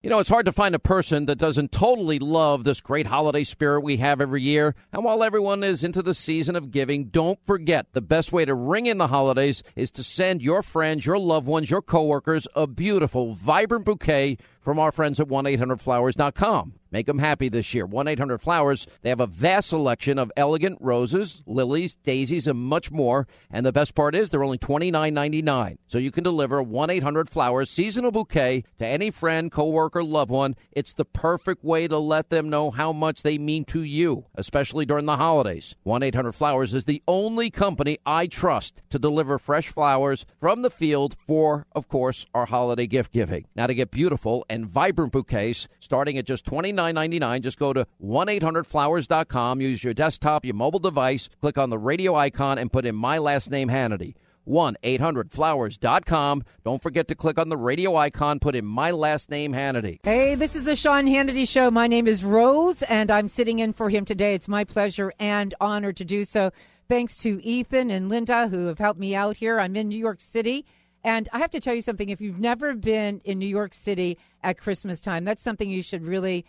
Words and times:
You 0.00 0.10
know, 0.10 0.20
it's 0.20 0.30
hard 0.30 0.46
to 0.46 0.52
find 0.52 0.76
a 0.76 0.78
person 0.78 1.26
that 1.26 1.38
doesn't 1.38 1.72
totally 1.72 2.20
love 2.20 2.62
this 2.62 2.80
great 2.80 3.08
holiday 3.08 3.42
spirit 3.42 3.80
we 3.80 3.96
have 3.96 4.20
every 4.20 4.40
year. 4.40 4.76
And 4.92 5.02
while 5.02 5.24
everyone 5.24 5.64
is 5.64 5.82
into 5.82 6.02
the 6.02 6.14
season 6.14 6.54
of 6.54 6.70
giving, 6.70 7.06
don't 7.06 7.44
forget 7.44 7.86
the 7.94 8.00
best 8.00 8.30
way 8.30 8.44
to 8.44 8.54
ring 8.54 8.86
in 8.86 8.98
the 8.98 9.08
holidays 9.08 9.60
is 9.74 9.90
to 9.90 10.04
send 10.04 10.40
your 10.40 10.62
friends, 10.62 11.04
your 11.04 11.18
loved 11.18 11.48
ones, 11.48 11.68
your 11.68 11.82
coworkers 11.82 12.46
a 12.54 12.68
beautiful, 12.68 13.34
vibrant 13.34 13.84
bouquet 13.84 14.38
from 14.60 14.78
our 14.78 14.92
friends 14.92 15.18
at 15.18 15.26
1-800-Flowers.com. 15.26 16.74
Make 16.90 17.06
them 17.06 17.18
happy 17.18 17.48
this 17.48 17.74
year. 17.74 17.84
1 17.84 18.08
800 18.08 18.38
Flowers. 18.38 18.86
They 19.02 19.10
have 19.10 19.20
a 19.20 19.26
vast 19.26 19.68
selection 19.68 20.18
of 20.18 20.32
elegant 20.36 20.78
roses, 20.80 21.42
lilies, 21.46 21.94
daisies, 21.96 22.46
and 22.46 22.58
much 22.58 22.90
more. 22.90 23.26
And 23.50 23.66
the 23.66 23.72
best 23.72 23.94
part 23.94 24.14
is 24.14 24.30
they're 24.30 24.44
only 24.44 24.58
$29.99. 24.58 25.78
So 25.86 25.98
you 25.98 26.10
can 26.10 26.24
deliver 26.24 26.62
1 26.62 26.90
800 26.90 27.28
Flowers 27.28 27.70
seasonal 27.70 28.10
bouquet 28.10 28.64
to 28.78 28.86
any 28.86 29.10
friend, 29.10 29.52
coworker, 29.52 30.02
loved 30.02 30.30
one. 30.30 30.56
It's 30.72 30.94
the 30.94 31.04
perfect 31.04 31.62
way 31.62 31.88
to 31.88 31.98
let 31.98 32.30
them 32.30 32.48
know 32.48 32.70
how 32.70 32.92
much 32.92 33.22
they 33.22 33.36
mean 33.36 33.64
to 33.66 33.82
you, 33.82 34.24
especially 34.34 34.86
during 34.86 35.04
the 35.06 35.16
holidays. 35.16 35.76
1 35.82 36.02
800 36.02 36.32
Flowers 36.32 36.72
is 36.72 36.84
the 36.86 37.02
only 37.06 37.50
company 37.50 37.98
I 38.06 38.26
trust 38.26 38.82
to 38.90 38.98
deliver 38.98 39.38
fresh 39.38 39.68
flowers 39.68 40.24
from 40.40 40.62
the 40.62 40.70
field 40.70 41.16
for, 41.26 41.66
of 41.72 41.88
course, 41.88 42.24
our 42.34 42.46
holiday 42.46 42.86
gift 42.86 43.12
giving. 43.12 43.46
Now, 43.54 43.66
to 43.66 43.74
get 43.74 43.90
beautiful 43.90 44.46
and 44.48 44.66
vibrant 44.66 45.12
bouquets 45.12 45.68
starting 45.80 46.16
at 46.16 46.26
just 46.26 46.46
29 46.46 46.77
$29.99. 46.78 47.42
Just 47.42 47.58
go 47.58 47.72
to 47.72 47.86
1-800-Flowers.com. 48.02 49.60
Use 49.60 49.82
your 49.84 49.94
desktop, 49.94 50.44
your 50.44 50.54
mobile 50.54 50.78
device, 50.78 51.28
click 51.40 51.58
on 51.58 51.70
the 51.70 51.78
radio 51.78 52.14
icon, 52.14 52.58
and 52.58 52.72
put 52.72 52.86
in 52.86 52.94
my 52.94 53.18
last 53.18 53.50
name, 53.50 53.68
Hannity. 53.68 54.14
1-800-Flowers.com. 54.46 56.42
Don't 56.64 56.82
forget 56.82 57.08
to 57.08 57.14
click 57.14 57.38
on 57.38 57.50
the 57.50 57.56
radio 57.56 57.96
icon, 57.96 58.38
put 58.38 58.54
in 58.54 58.64
my 58.64 58.90
last 58.90 59.30
name, 59.30 59.52
Hannity. 59.52 59.98
Hey, 60.02 60.36
this 60.36 60.56
is 60.56 60.64
the 60.64 60.74
Sean 60.74 61.06
Hannity 61.06 61.46
Show. 61.46 61.70
My 61.70 61.86
name 61.86 62.06
is 62.06 62.24
Rose, 62.24 62.82
and 62.82 63.10
I'm 63.10 63.28
sitting 63.28 63.58
in 63.58 63.74
for 63.74 63.90
him 63.90 64.06
today. 64.06 64.34
It's 64.34 64.48
my 64.48 64.64
pleasure 64.64 65.12
and 65.18 65.54
honor 65.60 65.92
to 65.92 66.04
do 66.04 66.24
so. 66.24 66.50
Thanks 66.88 67.18
to 67.18 67.44
Ethan 67.44 67.90
and 67.90 68.08
Linda 68.08 68.48
who 68.48 68.68
have 68.68 68.78
helped 68.78 68.98
me 68.98 69.14
out 69.14 69.36
here. 69.36 69.60
I'm 69.60 69.76
in 69.76 69.88
New 69.88 69.98
York 69.98 70.22
City. 70.22 70.64
And 71.04 71.28
I 71.32 71.38
have 71.38 71.50
to 71.52 71.60
tell 71.60 71.74
you 71.74 71.82
something. 71.82 72.08
If 72.08 72.20
you've 72.20 72.40
never 72.40 72.74
been 72.74 73.20
in 73.24 73.38
New 73.38 73.46
York 73.46 73.72
City 73.72 74.18
at 74.42 74.58
Christmas 74.58 75.00
time, 75.00 75.24
that's 75.24 75.42
something 75.42 75.70
you 75.70 75.82
should 75.82 76.02
really 76.02 76.44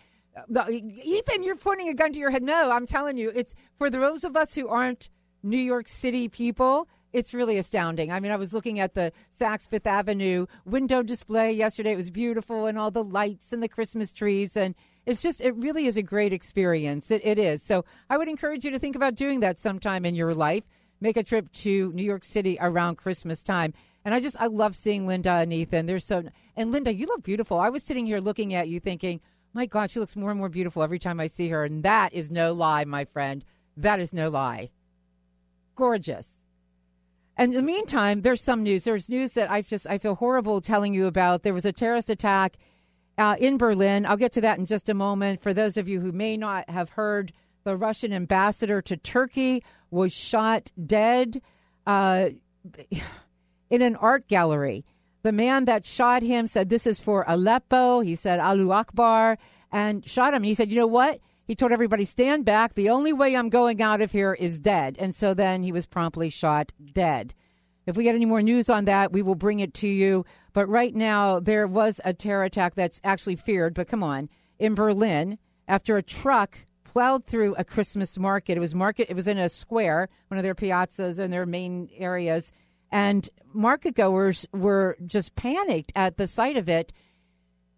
Ethan, 0.48 1.42
you're 1.42 1.56
pointing 1.56 1.88
a 1.88 1.94
gun 1.94 2.12
to 2.12 2.18
your 2.18 2.30
head. 2.30 2.42
No, 2.42 2.70
I'm 2.70 2.86
telling 2.86 3.16
you, 3.16 3.32
it's 3.34 3.54
for 3.78 3.90
those 3.90 4.24
of 4.24 4.36
us 4.36 4.54
who 4.54 4.68
aren't 4.68 5.08
New 5.42 5.58
York 5.58 5.88
City 5.88 6.28
people. 6.28 6.88
It's 7.12 7.34
really 7.34 7.58
astounding. 7.58 8.12
I 8.12 8.20
mean, 8.20 8.30
I 8.30 8.36
was 8.36 8.54
looking 8.54 8.78
at 8.78 8.94
the 8.94 9.12
Saks 9.36 9.68
Fifth 9.68 9.86
Avenue 9.86 10.46
window 10.64 11.02
display 11.02 11.50
yesterday. 11.50 11.92
It 11.92 11.96
was 11.96 12.10
beautiful, 12.10 12.66
and 12.66 12.78
all 12.78 12.92
the 12.92 13.02
lights 13.02 13.52
and 13.52 13.60
the 13.60 13.68
Christmas 13.68 14.12
trees, 14.12 14.56
and 14.56 14.76
it's 15.06 15.22
just 15.22 15.40
it 15.40 15.56
really 15.56 15.86
is 15.86 15.96
a 15.96 16.02
great 16.02 16.32
experience. 16.32 17.10
It, 17.10 17.22
it 17.24 17.38
is. 17.38 17.62
So 17.62 17.84
I 18.08 18.16
would 18.16 18.28
encourage 18.28 18.64
you 18.64 18.70
to 18.70 18.78
think 18.78 18.94
about 18.94 19.16
doing 19.16 19.40
that 19.40 19.58
sometime 19.58 20.04
in 20.04 20.14
your 20.14 20.34
life. 20.34 20.64
Make 21.00 21.16
a 21.16 21.24
trip 21.24 21.50
to 21.52 21.92
New 21.92 22.04
York 22.04 22.22
City 22.22 22.58
around 22.60 22.96
Christmas 22.96 23.42
time. 23.42 23.74
And 24.04 24.14
I 24.14 24.20
just 24.20 24.40
I 24.40 24.46
love 24.46 24.76
seeing 24.76 25.06
Linda 25.06 25.32
and 25.32 25.52
Ethan. 25.52 25.86
They're 25.86 25.98
so 25.98 26.22
and 26.56 26.70
Linda, 26.70 26.94
you 26.94 27.06
look 27.06 27.22
beautiful. 27.22 27.58
I 27.58 27.70
was 27.70 27.82
sitting 27.82 28.06
here 28.06 28.20
looking 28.20 28.54
at 28.54 28.68
you, 28.68 28.80
thinking 28.80 29.20
my 29.52 29.66
God, 29.66 29.90
she 29.90 30.00
looks 30.00 30.16
more 30.16 30.30
and 30.30 30.38
more 30.38 30.48
beautiful 30.48 30.82
every 30.82 30.98
time 30.98 31.20
I 31.20 31.26
see 31.26 31.48
her. 31.48 31.64
And 31.64 31.82
that 31.82 32.12
is 32.12 32.30
no 32.30 32.52
lie, 32.52 32.84
my 32.84 33.04
friend. 33.04 33.44
That 33.76 34.00
is 34.00 34.12
no 34.12 34.28
lie. 34.28 34.70
Gorgeous. 35.74 36.36
And 37.36 37.52
in 37.52 37.56
the 37.56 37.72
meantime, 37.72 38.22
there's 38.22 38.42
some 38.42 38.62
news. 38.62 38.84
There's 38.84 39.08
news 39.08 39.32
that 39.32 39.50
I 39.50 39.62
just 39.62 39.86
I 39.88 39.98
feel 39.98 40.14
horrible 40.14 40.60
telling 40.60 40.94
you 40.94 41.06
about. 41.06 41.42
There 41.42 41.54
was 41.54 41.64
a 41.64 41.72
terrorist 41.72 42.10
attack 42.10 42.58
uh, 43.16 43.36
in 43.38 43.56
Berlin. 43.56 44.04
I'll 44.04 44.16
get 44.16 44.32
to 44.32 44.40
that 44.42 44.58
in 44.58 44.66
just 44.66 44.88
a 44.88 44.94
moment. 44.94 45.40
For 45.40 45.54
those 45.54 45.76
of 45.76 45.88
you 45.88 46.00
who 46.00 46.12
may 46.12 46.36
not 46.36 46.68
have 46.68 46.90
heard, 46.90 47.32
the 47.64 47.76
Russian 47.76 48.12
ambassador 48.12 48.82
to 48.82 48.96
Turkey 48.96 49.64
was 49.90 50.12
shot 50.12 50.70
dead 50.84 51.40
uh, 51.86 52.30
in 53.70 53.82
an 53.82 53.96
art 53.96 54.28
gallery. 54.28 54.84
The 55.22 55.32
man 55.32 55.66
that 55.66 55.84
shot 55.84 56.22
him 56.22 56.46
said, 56.46 56.68
This 56.68 56.86
is 56.86 57.00
for 57.00 57.24
Aleppo. 57.26 58.00
He 58.00 58.14
said, 58.14 58.40
Allahu 58.40 58.72
Akbar, 58.72 59.38
and 59.70 60.06
shot 60.08 60.34
him. 60.34 60.42
he 60.42 60.54
said, 60.54 60.70
You 60.70 60.76
know 60.76 60.86
what? 60.86 61.20
He 61.46 61.54
told 61.54 61.72
everybody, 61.72 62.04
Stand 62.04 62.44
back. 62.44 62.74
The 62.74 62.90
only 62.90 63.12
way 63.12 63.36
I'm 63.36 63.48
going 63.48 63.82
out 63.82 64.00
of 64.00 64.12
here 64.12 64.34
is 64.34 64.58
dead. 64.58 64.96
And 64.98 65.14
so 65.14 65.34
then 65.34 65.62
he 65.62 65.72
was 65.72 65.86
promptly 65.86 66.30
shot 66.30 66.72
dead. 66.92 67.34
If 67.86 67.96
we 67.96 68.04
get 68.04 68.14
any 68.14 68.26
more 68.26 68.42
news 68.42 68.70
on 68.70 68.84
that, 68.84 69.12
we 69.12 69.22
will 69.22 69.34
bring 69.34 69.60
it 69.60 69.74
to 69.74 69.88
you. 69.88 70.24
But 70.52 70.68
right 70.68 70.94
now, 70.94 71.40
there 71.40 71.66
was 71.66 72.00
a 72.04 72.14
terror 72.14 72.44
attack 72.44 72.74
that's 72.74 73.00
actually 73.02 73.36
feared, 73.36 73.74
but 73.74 73.88
come 73.88 74.02
on, 74.02 74.28
in 74.58 74.74
Berlin 74.74 75.38
after 75.66 75.96
a 75.96 76.02
truck 76.02 76.66
plowed 76.84 77.26
through 77.26 77.54
a 77.56 77.64
Christmas 77.64 78.18
market. 78.18 78.56
It 78.56 78.60
was 78.60 78.74
market. 78.74 79.08
It 79.10 79.14
was 79.14 79.28
in 79.28 79.38
a 79.38 79.48
square, 79.48 80.08
one 80.28 80.38
of 80.38 80.44
their 80.44 80.54
piazzas 80.54 81.18
and 81.18 81.32
their 81.32 81.46
main 81.46 81.88
areas, 81.96 82.52
and 82.92 83.28
market 83.52 83.94
goers 83.94 84.46
were 84.52 84.96
just 85.04 85.34
panicked 85.36 85.92
at 85.94 86.16
the 86.16 86.26
sight 86.26 86.56
of 86.56 86.68
it. 86.68 86.92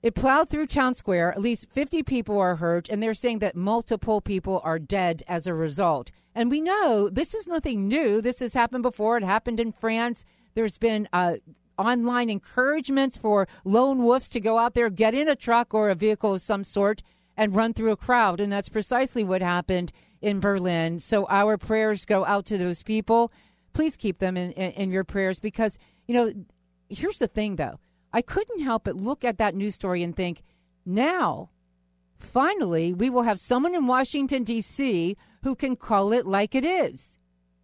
It 0.03 0.15
plowed 0.15 0.51
through 0.51 0.67
town 0.67 0.95
square. 0.95 1.31
At 1.31 1.41
least 1.41 1.71
50 1.73 2.03
people 2.03 2.39
are 2.39 2.57
hurt, 2.57 2.89
and 2.89 3.03
they're 3.03 3.15
saying 3.15 3.39
that 3.39 3.55
multiple 3.55 4.21
people 4.21 4.61
are 4.65 4.79
dead 4.79 5.23
as 5.29 5.47
a 5.47 5.55
result. 5.55 6.11
And 6.35 6.51
we 6.51 6.61
know 6.61 7.09
this 7.09 7.35
is 7.35 7.47
nothing 7.47 7.87
new. 7.87 8.21
This 8.21 8.41
has 8.41 8.55
happened 8.55 8.83
before. 8.83 9.17
It 9.17 9.23
happened 9.23 9.61
in 9.61 9.71
France. 9.71 10.25
There's 10.55 10.79
been 10.79 11.09
uh, 11.13 11.35
online 11.79 12.31
encouragements 12.31 13.17
for 13.17 13.47
lone 13.65 14.03
wolves 14.03 14.29
to 14.31 14.41
go 14.41 14.59
out 14.59 14.75
there, 14.75 14.91
get 14.91 15.15
in 15.15 15.29
a 15.29 15.37
truck 15.37 15.73
or 15.73 15.89
a 15.89 15.95
vehicle 15.95 16.35
of 16.35 16.41
some 16.41 16.65
sort, 16.65 17.03
and 17.37 17.55
run 17.55 17.73
through 17.73 17.93
a 17.93 17.97
crowd. 17.97 18.41
And 18.41 18.53
that's 18.53 18.69
precisely 18.69 19.23
what 19.23 19.43
happened 19.43 19.93
in 20.21 20.41
Berlin. 20.41 21.01
So 21.01 21.27
our 21.29 21.57
prayers 21.59 22.05
go 22.05 22.25
out 22.25 22.47
to 22.47 22.59
those 22.59 22.83
people 22.83 23.33
please 23.73 23.97
keep 23.97 24.19
them 24.19 24.37
in, 24.37 24.53
in, 24.53 24.73
in 24.73 24.91
your 24.91 25.05
prayers 25.05 25.41
because, 25.41 25.79
you 26.07 26.15
know, 26.15 26.33
here's 26.89 27.19
the 27.19 27.27
thing, 27.27 27.57
though. 27.57 27.79
I 28.13 28.23
couldn't 28.23 28.61
help 28.61 28.85
but 28.85 29.01
look 29.01 29.25
at 29.25 29.39
that 29.39 29.55
news 29.55 29.75
story 29.75 30.03
and 30.03 30.15
think, 30.15 30.43
now, 30.85 31.51
finally, 32.17 32.93
we 32.93 33.09
will 33.09 33.23
have 33.23 33.41
someone 33.41 33.75
in 33.75 33.87
Washington, 33.87 34.45
D.C. 34.45 35.17
who 35.43 35.55
can 35.55 35.77
call 35.77 36.13
it 36.13 36.27
like 36.27 36.55
it 36.55 36.65
is. 36.65 37.19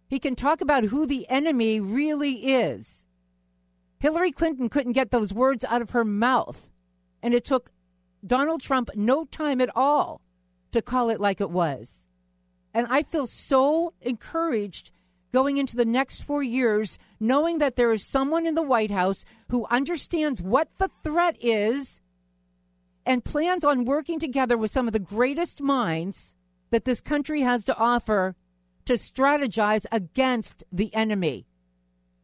He 0.07 0.19
can 0.19 0.35
talk 0.35 0.61
about 0.61 0.85
who 0.85 1.05
the 1.05 1.29
enemy 1.29 1.79
really 1.79 2.47
is. 2.47 3.05
Hillary 3.99 4.31
Clinton 4.31 4.69
couldn't 4.69 4.93
get 4.93 5.11
those 5.11 5.33
words 5.33 5.63
out 5.65 5.81
of 5.81 5.91
her 5.91 6.05
mouth, 6.05 6.69
and 7.21 7.33
it 7.33 7.45
took 7.45 7.71
Donald 8.25 8.61
Trump 8.61 8.89
no 8.95 9.25
time 9.25 9.61
at 9.61 9.69
all 9.75 10.21
to 10.71 10.81
call 10.81 11.09
it 11.09 11.19
like 11.19 11.41
it 11.41 11.49
was. 11.49 12.07
And 12.73 12.87
I 12.89 13.03
feel 13.03 13.27
so 13.27 13.93
encouraged 14.01 14.91
going 15.31 15.57
into 15.57 15.75
the 15.75 15.85
next 15.85 16.21
four 16.21 16.43
years, 16.43 16.97
knowing 17.19 17.59
that 17.59 17.75
there 17.75 17.91
is 17.91 18.05
someone 18.05 18.45
in 18.45 18.55
the 18.55 18.61
White 18.61 18.91
House 18.91 19.25
who 19.49 19.65
understands 19.67 20.41
what 20.41 20.69
the 20.77 20.89
threat 21.03 21.37
is 21.39 22.01
and 23.05 23.25
plans 23.25 23.63
on 23.63 23.85
working 23.85 24.19
together 24.19 24.57
with 24.57 24.71
some 24.71 24.87
of 24.87 24.93
the 24.93 24.99
greatest 24.99 25.61
minds 25.61 26.35
that 26.69 26.85
this 26.85 27.01
country 27.01 27.41
has 27.41 27.65
to 27.65 27.75
offer 27.77 28.35
to 28.85 28.93
strategize 28.93 29.85
against 29.91 30.63
the 30.71 30.93
enemy. 30.93 31.45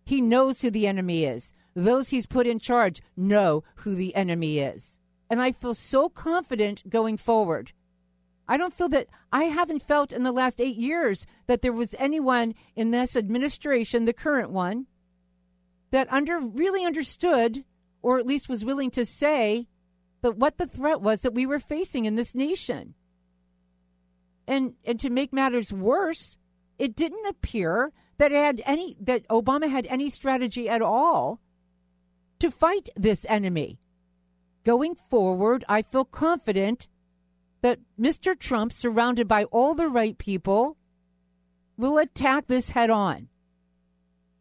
He 0.05 0.21
knows 0.21 0.61
who 0.61 0.69
the 0.69 0.87
enemy 0.87 1.23
is. 1.23 1.53
Those 1.75 2.09
he's 2.09 2.25
put 2.25 2.47
in 2.47 2.59
charge 2.59 3.01
know 3.17 3.63
who 3.77 3.95
the 3.95 4.15
enemy 4.15 4.59
is. 4.59 4.99
And 5.29 5.41
I 5.41 5.51
feel 5.51 5.73
so 5.73 6.07
confident 6.09 6.89
going 6.89 7.17
forward. 7.17 7.71
I 8.47 8.57
don't 8.57 8.73
feel 8.73 8.89
that 8.89 9.07
I 9.31 9.45
haven't 9.45 9.81
felt 9.81 10.13
in 10.13 10.23
the 10.23 10.31
last 10.31 10.61
eight 10.61 10.75
years 10.75 11.25
that 11.47 11.61
there 11.61 11.73
was 11.73 11.95
anyone 11.97 12.53
in 12.75 12.91
this 12.91 13.15
administration, 13.15 14.05
the 14.05 14.13
current 14.13 14.51
one, 14.51 14.85
that 15.91 16.11
under 16.11 16.39
really 16.39 16.85
understood 16.85 17.63
or 18.01 18.19
at 18.19 18.27
least 18.27 18.49
was 18.49 18.63
willing 18.63 18.91
to 18.91 19.05
say 19.05 19.67
that 20.21 20.37
what 20.37 20.57
the 20.57 20.67
threat 20.67 21.01
was 21.01 21.21
that 21.21 21.33
we 21.33 21.45
were 21.45 21.59
facing 21.59 22.05
in 22.05 22.15
this 22.15 22.35
nation. 22.35 22.93
And 24.47 24.73
and 24.83 24.99
to 24.99 25.09
make 25.09 25.33
matters 25.33 25.73
worse, 25.73 26.37
it 26.77 26.95
didn't 26.95 27.25
appear 27.25 27.91
that 28.17 28.31
had 28.31 28.61
any 28.65 28.95
that 28.99 29.27
Obama 29.27 29.69
had 29.69 29.87
any 29.87 30.09
strategy 30.09 30.69
at 30.69 30.81
all 30.81 31.41
to 32.39 32.51
fight 32.51 32.89
this 32.95 33.25
enemy. 33.27 33.79
Going 34.63 34.95
forward, 34.95 35.63
I 35.67 35.81
feel 35.81 36.05
confident 36.05 36.87
that 37.65 37.79
Mr. 37.99 38.37
Trump, 38.37 38.71
surrounded 38.71 39.27
by 39.27 39.45
all 39.45 39.73
the 39.73 39.87
right 39.87 40.19
people, 40.19 40.77
will 41.77 41.97
attack 41.97 42.45
this 42.45 42.69
head 42.69 42.91
on. 42.91 43.27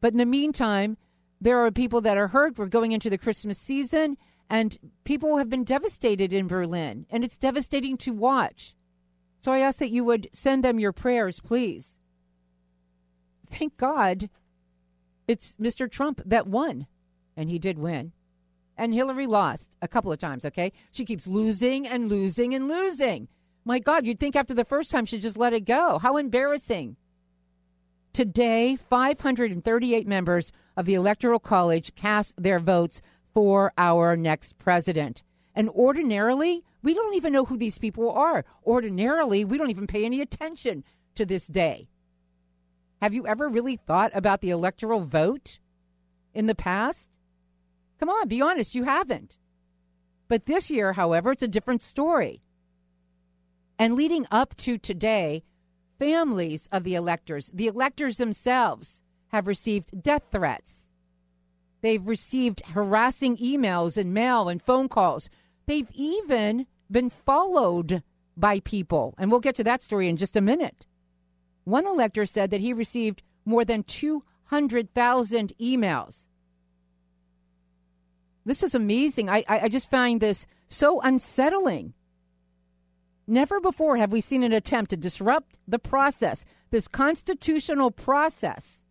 But 0.03 0.13
in 0.13 0.19
the 0.19 0.27
meantime, 0.27 0.99
there 1.41 1.57
are 1.65 1.71
people 1.71 2.03
that 2.03 2.19
are 2.19 2.29
hurt. 2.29 2.59
We're 2.59 2.67
going 2.67 2.93
into 2.93 3.09
the 3.09 3.17
Christmas 3.17 3.57
season, 3.57 4.19
and 4.51 4.77
people 5.05 5.39
have 5.39 5.49
been 5.49 5.65
devastated 5.65 6.35
in 6.35 6.49
Berlin, 6.49 7.07
and 7.09 7.25
it's 7.25 7.39
devastating 7.39 7.97
to 7.97 8.13
watch. 8.13 8.75
So 9.41 9.53
I 9.53 9.61
ask 9.61 9.79
that 9.79 9.91
you 9.91 10.05
would 10.05 10.29
send 10.35 10.63
them 10.63 10.79
your 10.79 10.93
prayers, 10.93 11.41
please. 11.41 11.99
Thank 13.49 13.79
God 13.79 14.29
it's 15.27 15.55
Mr. 15.59 15.91
Trump 15.91 16.21
that 16.27 16.47
won, 16.47 16.89
and 17.39 17.49
he 17.49 17.59
did 17.59 17.79
win. 17.79 18.13
And 18.77 18.93
Hillary 18.93 19.27
lost 19.27 19.77
a 19.81 19.89
couple 19.89 20.13
of 20.13 20.19
times, 20.19 20.45
okay? 20.45 20.73
She 20.91 21.05
keeps 21.05 21.27
losing 21.27 21.87
and 21.87 22.09
losing 22.09 22.55
and 22.55 22.69
losing. 22.69 23.29
My 23.65 23.79
God, 23.79 24.05
you'd 24.05 24.21
think 24.21 24.37
after 24.37 24.55
the 24.55 24.65
first 24.65 24.91
time 24.91 25.07
she'd 25.07 25.23
just 25.23 25.39
let 25.39 25.53
it 25.53 25.65
go. 25.65 25.99
How 25.99 26.17
embarrassing. 26.17 26.97
Today, 28.13 28.77
538 28.77 30.07
members 30.07 30.53
of 30.77 30.87
the 30.87 30.95
Electoral 30.95 31.39
College 31.39 31.95
cast 31.95 32.41
their 32.41 32.59
votes 32.59 33.01
for 33.33 33.73
our 33.77 34.17
next 34.17 34.59
president. 34.59 35.23
And 35.55 35.69
ordinarily, 35.71 36.65
we 36.83 36.95
don't 36.95 37.15
even 37.15 37.33
know 37.33 37.45
who 37.45 37.57
these 37.57 37.79
people 37.79 38.11
are. 38.11 38.45
Ordinarily, 38.65 39.45
we 39.45 39.57
don't 39.57 39.71
even 39.71 39.87
pay 39.87 40.05
any 40.05 40.21
attention 40.21 40.85
to 41.15 41.25
this 41.25 41.47
day. 41.47 41.89
Have 43.01 43.15
you 43.15 43.27
ever 43.27 43.49
really 43.49 43.77
thought 43.77 44.13
about 44.15 44.41
the 44.41 44.51
electoral 44.51 45.01
vote 45.01 45.59
in 46.33 46.47
the 46.47 46.55
past? 46.55 47.14
Come 48.05 48.17
on, 48.21 48.29
be 48.29 48.43
honest, 48.43 48.75
you 48.75 48.83
haven't. 48.83 49.39
But 50.29 50.45
this 50.45 50.71
year, 50.71 50.93
however, 50.93 51.33
it's 51.33 51.43
a 51.43 51.49
different 51.49 51.81
story. 51.81 52.43
And 53.79 53.95
leading 53.95 54.27
up 54.31 54.55
to 54.59 54.77
today, 54.77 55.43
families 55.99 56.69
of 56.71 56.85
the 56.85 56.97
electors, 56.97 57.51
the 57.55 57.67
electors 57.67 58.19
themselves, 58.19 59.01
have 59.29 59.47
received 59.47 60.03
death 60.03 60.25
threats. 60.31 60.91
They've 61.81 62.07
received 62.07 62.67
harassing 62.73 63.39
emails 63.39 63.97
and 63.97 64.13
mail 64.13 64.51
and 64.51 64.61
phone 64.61 64.91
calls. 64.91 65.31
They've 65.65 65.91
even 65.95 66.67
been 66.91 67.09
followed 67.09 68.03
by 68.37 68.61
people. 68.61 69.15
And 69.17 69.31
we'll 69.31 69.41
get 69.41 69.55
to 69.55 69.65
that 69.65 69.83
story 69.83 70.11
in 70.11 70.19
just 70.19 70.37
a 70.37 70.43
minute. 70.43 70.85
One 71.65 71.87
elector 71.87 72.27
said 72.27 72.51
that 72.51 72.61
he 72.61 72.75
received 72.75 73.23
more 73.47 73.65
than 73.65 73.83
200,000 73.83 75.55
emails 75.59 76.27
this 78.45 78.63
is 78.63 78.75
amazing. 78.75 79.29
I, 79.29 79.45
I, 79.49 79.61
I 79.61 79.69
just 79.69 79.91
find 79.91 80.21
this 80.21 80.47
so 80.69 81.01
unsettling. 81.01 81.95
Never 83.27 83.61
before 83.61 83.97
have 83.97 84.13
we 84.13 84.21
seen 84.21 84.43
an 84.43 84.53
attempt 84.53 84.91
to 84.91 84.97
disrupt 84.97 85.59
the 85.67 85.79
process, 85.79 86.45
this 86.71 86.89
constitutional 86.89 87.91
process, 87.91 88.85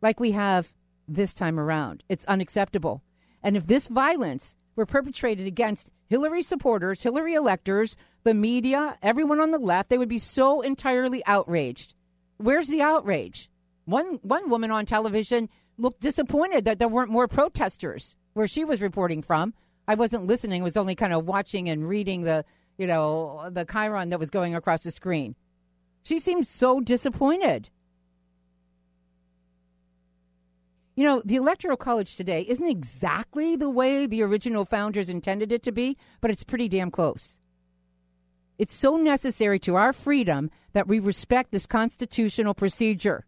like 0.00 0.18
we 0.18 0.32
have 0.32 0.72
this 1.06 1.34
time 1.34 1.60
around. 1.60 2.04
It's 2.08 2.24
unacceptable. 2.24 3.02
And 3.42 3.56
if 3.56 3.66
this 3.66 3.88
violence 3.88 4.56
were 4.74 4.86
perpetrated 4.86 5.46
against 5.46 5.90
Hillary 6.08 6.42
supporters, 6.42 7.02
Hillary 7.02 7.34
electors, 7.34 7.96
the 8.24 8.34
media, 8.34 8.98
everyone 9.02 9.40
on 9.40 9.50
the 9.50 9.58
left, 9.58 9.88
they 9.90 9.98
would 9.98 10.08
be 10.08 10.18
so 10.18 10.60
entirely 10.62 11.24
outraged. 11.26 11.94
Where's 12.38 12.68
the 12.68 12.82
outrage? 12.82 13.50
One 13.84 14.18
one 14.22 14.50
woman 14.50 14.70
on 14.70 14.84
television 14.84 15.48
looked 15.78 16.00
disappointed 16.00 16.64
that 16.64 16.78
there 16.78 16.88
weren't 16.88 17.10
more 17.10 17.28
protesters 17.28 18.16
where 18.34 18.48
she 18.48 18.64
was 18.64 18.82
reporting 18.82 19.22
from. 19.22 19.54
I 19.88 19.94
wasn't 19.94 20.26
listening; 20.26 20.62
I 20.62 20.64
was 20.64 20.76
only 20.76 20.94
kind 20.94 21.12
of 21.12 21.26
watching 21.26 21.68
and 21.68 21.88
reading 21.88 22.22
the, 22.22 22.44
you 22.76 22.86
know, 22.86 23.48
the 23.50 23.64
chyron 23.64 24.10
that 24.10 24.18
was 24.18 24.30
going 24.30 24.54
across 24.54 24.82
the 24.82 24.90
screen. 24.90 25.36
She 26.02 26.18
seemed 26.18 26.46
so 26.46 26.80
disappointed. 26.80 27.70
You 30.96 31.04
know, 31.04 31.22
the 31.24 31.36
Electoral 31.36 31.76
College 31.76 32.16
today 32.16 32.46
isn't 32.48 32.66
exactly 32.66 33.54
the 33.54 33.68
way 33.68 34.06
the 34.06 34.22
original 34.22 34.64
founders 34.64 35.10
intended 35.10 35.52
it 35.52 35.62
to 35.64 35.72
be, 35.72 35.98
but 36.22 36.30
it's 36.30 36.42
pretty 36.42 36.68
damn 36.68 36.90
close. 36.90 37.38
It's 38.58 38.74
so 38.74 38.96
necessary 38.96 39.58
to 39.60 39.74
our 39.74 39.92
freedom 39.92 40.50
that 40.72 40.88
we 40.88 40.98
respect 40.98 41.52
this 41.52 41.66
constitutional 41.66 42.54
procedure. 42.54 43.26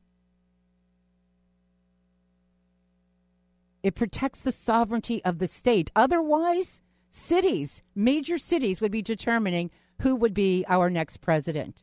It 3.89 3.95
protects 3.95 4.43
the 4.43 4.53
sovereignty 4.53 5.25
of 5.25 5.39
the 5.39 5.47
state. 5.47 5.91
Otherwise, 5.97 6.83
cities, 7.09 7.83
major 7.95 8.37
cities, 8.37 8.83
would 8.83 8.93
be 8.93 9.01
determining 9.01 9.71
who 10.03 10.15
would 10.15 10.35
be 10.35 10.63
our 10.69 10.91
next 10.91 11.23
president. 11.23 11.83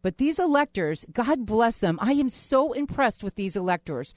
But 0.00 0.16
these 0.16 0.38
electors, 0.38 1.04
God 1.12 1.44
bless 1.44 1.76
them. 1.80 1.98
I 2.00 2.12
am 2.12 2.30
so 2.30 2.72
impressed 2.72 3.22
with 3.22 3.34
these 3.34 3.56
electors. 3.56 4.14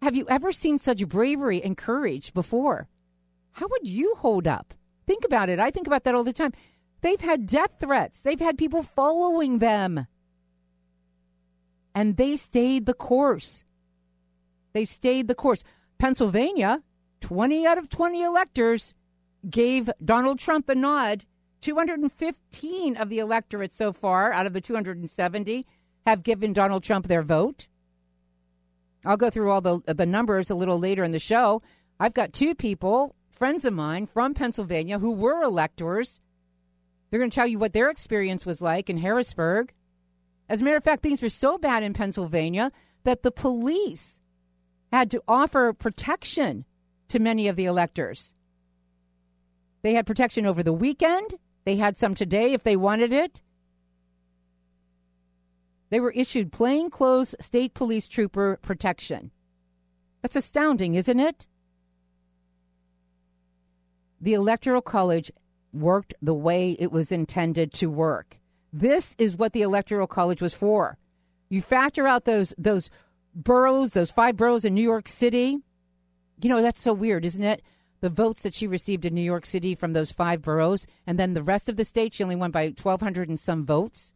Have 0.00 0.16
you 0.16 0.24
ever 0.30 0.52
seen 0.52 0.78
such 0.78 1.06
bravery 1.06 1.62
and 1.62 1.76
courage 1.76 2.32
before? 2.32 2.88
How 3.52 3.66
would 3.68 3.86
you 3.86 4.14
hold 4.16 4.46
up? 4.46 4.72
Think 5.06 5.26
about 5.26 5.50
it. 5.50 5.60
I 5.60 5.70
think 5.70 5.86
about 5.86 6.04
that 6.04 6.14
all 6.14 6.24
the 6.24 6.32
time. 6.32 6.54
They've 7.02 7.20
had 7.20 7.44
death 7.44 7.72
threats, 7.78 8.22
they've 8.22 8.40
had 8.40 8.56
people 8.56 8.82
following 8.82 9.58
them. 9.58 10.06
And 11.94 12.16
they 12.16 12.36
stayed 12.36 12.86
the 12.86 12.94
course. 12.94 13.64
They 14.74 14.84
stayed 14.84 15.28
the 15.28 15.34
course. 15.34 15.62
Pennsylvania, 15.98 16.82
20 17.20 17.66
out 17.66 17.78
of 17.78 17.88
20 17.88 18.22
electors 18.22 18.92
gave 19.48 19.88
Donald 20.04 20.38
Trump 20.38 20.68
a 20.68 20.74
nod. 20.74 21.24
215 21.62 22.96
of 22.96 23.08
the 23.08 23.20
electorate 23.20 23.72
so 23.72 23.90
far 23.90 24.32
out 24.32 24.44
of 24.44 24.52
the 24.52 24.60
270 24.60 25.66
have 26.06 26.22
given 26.22 26.52
Donald 26.52 26.82
Trump 26.82 27.06
their 27.06 27.22
vote. 27.22 27.68
I'll 29.06 29.16
go 29.16 29.30
through 29.30 29.50
all 29.50 29.62
the 29.62 29.80
the 29.86 30.06
numbers 30.06 30.50
a 30.50 30.54
little 30.54 30.78
later 30.78 31.04
in 31.04 31.12
the 31.12 31.18
show. 31.18 31.62
I've 31.98 32.12
got 32.12 32.32
two 32.32 32.54
people, 32.54 33.14
friends 33.30 33.64
of 33.64 33.72
mine 33.72 34.06
from 34.06 34.34
Pennsylvania 34.34 34.98
who 34.98 35.12
were 35.12 35.42
electors. 35.42 36.20
They're 37.08 37.20
going 37.20 37.30
to 37.30 37.34
tell 37.34 37.46
you 37.46 37.58
what 37.58 37.72
their 37.72 37.88
experience 37.88 38.44
was 38.44 38.60
like 38.60 38.90
in 38.90 38.98
Harrisburg. 38.98 39.72
As 40.48 40.60
a 40.60 40.64
matter 40.64 40.76
of 40.76 40.84
fact, 40.84 41.02
things 41.02 41.22
were 41.22 41.28
so 41.28 41.56
bad 41.56 41.82
in 41.82 41.94
Pennsylvania 41.94 42.72
that 43.04 43.22
the 43.22 43.30
police 43.30 44.18
had 44.94 45.10
to 45.10 45.22
offer 45.26 45.72
protection 45.72 46.64
to 47.08 47.18
many 47.18 47.48
of 47.48 47.56
the 47.56 47.64
electors. 47.66 48.32
They 49.82 49.94
had 49.94 50.06
protection 50.06 50.46
over 50.46 50.62
the 50.62 50.72
weekend. 50.72 51.34
They 51.64 51.76
had 51.76 51.96
some 51.96 52.14
today 52.14 52.52
if 52.52 52.62
they 52.62 52.76
wanted 52.76 53.12
it. 53.12 53.42
They 55.90 56.00
were 56.00 56.12
issued 56.12 56.52
plainclothes 56.52 57.34
state 57.40 57.74
police 57.74 58.08
trooper 58.08 58.58
protection. 58.62 59.30
That's 60.22 60.36
astounding, 60.36 60.94
isn't 60.94 61.20
it? 61.20 61.48
The 64.20 64.34
Electoral 64.34 64.80
College 64.80 65.30
worked 65.72 66.14
the 66.22 66.34
way 66.34 66.76
it 66.78 66.92
was 66.92 67.12
intended 67.12 67.72
to 67.74 67.90
work. 67.90 68.38
This 68.72 69.14
is 69.18 69.36
what 69.36 69.52
the 69.52 69.62
Electoral 69.62 70.06
College 70.06 70.40
was 70.40 70.54
for. 70.54 70.98
You 71.50 71.60
factor 71.60 72.06
out 72.06 72.24
those 72.24 72.54
those 72.56 72.90
boroughs, 73.34 73.92
those 73.92 74.10
five 74.10 74.36
boroughs 74.36 74.64
in 74.64 74.74
New 74.74 74.82
York 74.82 75.08
City. 75.08 75.58
You 76.40 76.48
know, 76.48 76.62
that's 76.62 76.80
so 76.80 76.92
weird, 76.92 77.24
isn't 77.24 77.42
it? 77.42 77.62
The 78.00 78.10
votes 78.10 78.42
that 78.42 78.54
she 78.54 78.66
received 78.66 79.04
in 79.04 79.14
New 79.14 79.22
York 79.22 79.46
City 79.46 79.74
from 79.74 79.92
those 79.92 80.12
five 80.12 80.42
boroughs, 80.42 80.86
and 81.06 81.18
then 81.18 81.34
the 81.34 81.42
rest 81.42 81.68
of 81.68 81.76
the 81.76 81.84
state, 81.84 82.14
she 82.14 82.22
only 82.22 82.36
won 82.36 82.50
by 82.50 82.66
1,200 82.66 83.28
and 83.28 83.40
some 83.40 83.64
votes. 83.64 84.12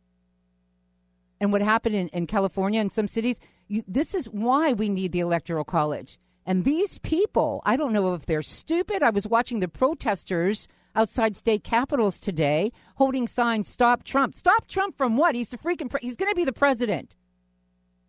And 1.41 1.53
what 1.53 1.63
happened 1.63 1.95
in, 1.95 2.09
in 2.09 2.27
California 2.27 2.81
and 2.81 2.93
some 2.93 3.09
cities, 3.09 3.39
you, 3.69 3.83
this 3.87 4.15
is 4.15 4.27
why 4.27 4.73
we 4.73 4.89
need 4.89 5.13
the 5.13 5.21
Electoral 5.21 5.65
College. 5.65 6.19
And 6.45 6.65
these 6.65 6.99
people, 6.99 7.63
I 7.65 7.77
don't 7.77 7.93
know 7.93 8.15
if 8.15 8.27
they're 8.27 8.43
stupid. 8.43 9.03
I 9.03 9.11
was 9.11 9.29
watching 9.29 9.61
the 9.61 9.69
protesters 9.69 10.67
outside 10.97 11.37
state 11.37 11.63
capitals 11.63 12.19
today 12.19 12.73
holding 12.97 13.29
signs, 13.29 13.69
Stop 13.69 14.03
Trump. 14.03 14.35
Stop 14.35 14.67
Trump 14.67 14.97
from 14.97 15.17
what? 15.17 15.35
He's 15.35 15.51
the 15.51 15.59
freaking, 15.59 15.91
pre- 15.91 16.01
he's 16.01 16.17
going 16.17 16.31
to 16.31 16.37
be 16.37 16.45
the 16.45 16.53
president. 16.53 17.15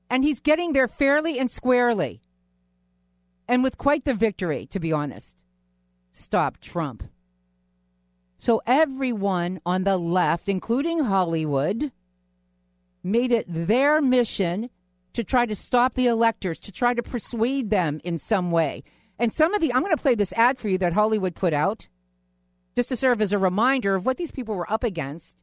And 0.10 0.24
he's 0.24 0.40
getting 0.40 0.74
there 0.74 0.88
fairly 0.88 1.38
and 1.38 1.50
squarely. 1.50 2.22
And 3.48 3.64
with 3.64 3.78
quite 3.78 4.06
the 4.06 4.14
victory, 4.14 4.66
to 4.68 4.80
be 4.80 4.92
honest. 4.92 5.44
Stop 6.12 6.60
Trump. 6.60 7.04
So 8.38 8.62
everyone 8.66 9.60
on 9.66 9.84
the 9.84 9.98
left, 9.98 10.48
including 10.48 11.04
Hollywood, 11.04 11.92
made 13.04 13.32
it 13.32 13.46
their 13.48 14.02
mission 14.02 14.70
to 15.14 15.24
try 15.24 15.46
to 15.46 15.56
stop 15.56 15.96
the 15.96 16.08
electors, 16.08 16.60
to 16.60 16.72
try 16.72 16.94
to 16.94 17.04
persuade 17.04 17.70
them 17.70 18.00
in 18.04 18.18
some 18.18 18.52
way. 18.52 18.84
And 19.18 19.34
some 19.34 19.54
of 19.54 19.62
the, 19.62 19.74
I'm 19.74 19.84
going 19.84 19.96
to 19.96 20.02
play 20.02 20.16
this 20.16 20.34
ad 20.34 20.58
for 20.58 20.70
you 20.70 20.78
that 20.78 20.94
Hollywood 20.94 21.36
put 21.36 21.54
out 21.54 21.88
just 22.76 22.90
to 22.90 22.96
serve 22.96 23.22
as 23.22 23.34
a 23.34 23.38
reminder 23.38 23.96
of 23.96 24.06
what 24.06 24.18
these 24.18 24.32
people 24.32 24.56
were 24.56 24.72
up 24.72 24.84
against. 24.84 25.36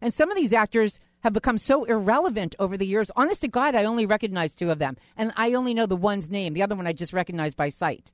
And 0.00 0.14
some 0.14 0.30
of 0.30 0.36
these 0.36 0.52
actors 0.52 1.00
have 1.24 1.32
become 1.32 1.58
so 1.58 1.84
irrelevant 1.84 2.54
over 2.58 2.76
the 2.76 2.86
years. 2.86 3.10
Honest 3.16 3.40
to 3.40 3.48
God, 3.48 3.74
I 3.74 3.84
only 3.84 4.06
recognize 4.06 4.54
two 4.54 4.70
of 4.70 4.78
them. 4.78 4.96
And 5.16 5.32
I 5.36 5.54
only 5.54 5.74
know 5.74 5.86
the 5.86 5.96
one's 5.96 6.30
name. 6.30 6.52
The 6.52 6.62
other 6.62 6.76
one 6.76 6.86
I 6.86 6.92
just 6.92 7.12
recognize 7.12 7.54
by 7.54 7.70
sight. 7.70 8.12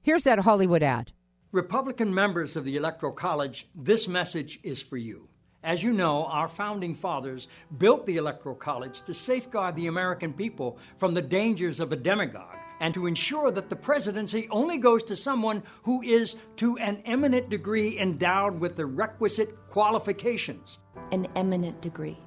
Here's 0.00 0.24
that 0.24 0.38
Hollywood 0.38 0.82
ad. 0.82 1.12
Republican 1.52 2.14
members 2.14 2.54
of 2.54 2.64
the 2.64 2.76
Electoral 2.76 3.12
College, 3.12 3.66
this 3.74 4.06
message 4.06 4.60
is 4.62 4.80
for 4.80 4.96
you. 4.96 5.28
As 5.64 5.82
you 5.82 5.92
know, 5.92 6.24
our 6.26 6.48
founding 6.48 6.94
fathers 6.94 7.48
built 7.76 8.06
the 8.06 8.16
Electoral 8.16 8.54
College 8.54 9.02
to 9.02 9.12
safeguard 9.12 9.74
the 9.74 9.88
American 9.88 10.32
people 10.32 10.78
from 10.96 11.12
the 11.12 11.20
dangers 11.20 11.80
of 11.80 11.92
a 11.92 11.96
demagogue 11.96 12.56
and 12.80 12.94
to 12.94 13.06
ensure 13.06 13.50
that 13.50 13.68
the 13.68 13.76
presidency 13.76 14.48
only 14.50 14.78
goes 14.78 15.04
to 15.04 15.14
someone 15.14 15.62
who 15.82 16.02
is 16.02 16.36
to 16.56 16.76
an 16.78 17.02
eminent 17.04 17.50
degree 17.50 17.98
endowed 17.98 18.58
with 18.58 18.76
the 18.76 18.86
requisite 18.86 19.54
qualifications. 19.68 20.78
An 21.12 21.28
eminent 21.36 21.80
degree. 21.82 22.18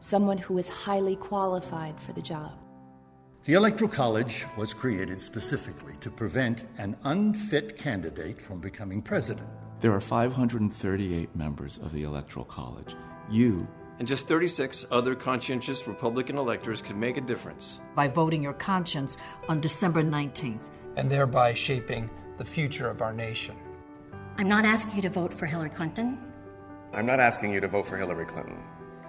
Someone 0.00 0.38
who 0.38 0.58
is 0.58 0.68
highly 0.68 1.16
qualified 1.16 1.98
for 2.00 2.12
the 2.12 2.22
job. 2.22 2.52
The 3.44 3.54
Electoral 3.54 3.90
College 3.90 4.44
was 4.56 4.74
created 4.74 5.20
specifically 5.20 5.94
to 6.00 6.10
prevent 6.10 6.64
an 6.76 6.96
unfit 7.04 7.76
candidate 7.78 8.40
from 8.40 8.60
becoming 8.60 9.00
president. 9.00 9.48
There 9.80 9.92
are 9.92 10.00
538 10.00 11.34
members 11.34 11.78
of 11.78 11.92
the 11.92 12.02
Electoral 12.02 12.44
College. 12.44 12.94
You 13.30 13.66
and 14.00 14.08
just 14.08 14.26
36 14.26 14.86
other 14.90 15.14
conscientious 15.14 15.86
Republican 15.86 16.38
electors 16.38 16.80
can 16.80 16.98
make 16.98 17.18
a 17.18 17.20
difference. 17.20 17.78
By 17.94 18.08
voting 18.08 18.42
your 18.42 18.54
conscience 18.54 19.18
on 19.46 19.60
December 19.60 20.02
19th. 20.02 20.62
And 20.96 21.10
thereby 21.10 21.52
shaping 21.52 22.08
the 22.38 22.44
future 22.44 22.88
of 22.88 23.02
our 23.02 23.12
nation. 23.12 23.54
I'm 24.38 24.48
not 24.48 24.64
asking 24.64 24.96
you 24.96 25.02
to 25.02 25.10
vote 25.10 25.34
for 25.34 25.44
Hillary 25.44 25.68
Clinton. 25.68 26.18
I'm 26.94 27.04
not 27.04 27.20
asking 27.20 27.52
you 27.52 27.60
to 27.60 27.68
vote 27.68 27.86
for 27.86 27.98
Hillary 27.98 28.24
Clinton. 28.24 28.58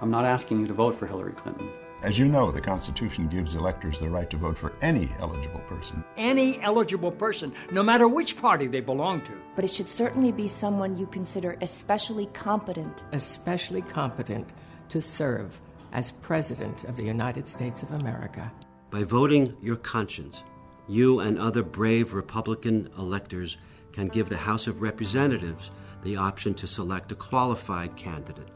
I'm 0.02 0.12
not 0.12 0.26
asking 0.26 0.60
you 0.60 0.68
to 0.68 0.74
vote 0.74 1.00
for 1.00 1.08
Hillary 1.08 1.34
Clinton. 1.34 1.70
As 2.04 2.20
you 2.20 2.26
know, 2.26 2.52
the 2.52 2.60
Constitution 2.60 3.30
gives 3.30 3.56
electors 3.56 4.00
the 4.00 4.10
right 4.10 4.30
to 4.30 4.36
vote 4.36 4.58
for 4.58 4.74
any 4.82 5.10
eligible 5.20 5.62
person. 5.62 6.04
Any 6.18 6.60
eligible 6.62 7.12
person, 7.12 7.54
no 7.72 7.82
matter 7.82 8.10
which 8.10 8.36
party 8.36 8.68
they 8.68 8.82
belong 8.82 9.22
to. 9.22 9.32
But 9.56 9.64
it 9.64 9.70
should 9.70 9.88
certainly 9.88 10.34
be 10.34 10.50
someone 10.50 10.98
you 10.98 11.06
consider 11.06 11.58
especially 11.62 12.26
competent. 12.34 13.04
Especially 13.14 13.84
competent 13.84 14.54
to 14.92 15.02
serve 15.02 15.62
as 15.94 16.12
President 16.12 16.84
of 16.84 16.98
the 16.98 17.04
United 17.04 17.48
States 17.48 17.82
of 17.82 17.94
America. 17.94 18.52
By 18.90 19.04
voting 19.04 19.56
your 19.62 19.78
conscience, 19.78 20.44
you 20.86 21.22
and 21.22 21.40
other 21.40 21.64
brave 21.64 22.12
Republican 22.12 22.90
electors 22.98 23.56
can 23.94 24.10
give 24.10 24.28
the 24.28 24.36
House 24.36 24.68
of 24.68 24.82
Representatives 24.82 25.72
the 26.04 26.18
option 26.18 26.54
to 26.56 26.68
select 26.68 27.10
a 27.14 27.16
qualified 27.16 27.96
candidate 27.96 28.50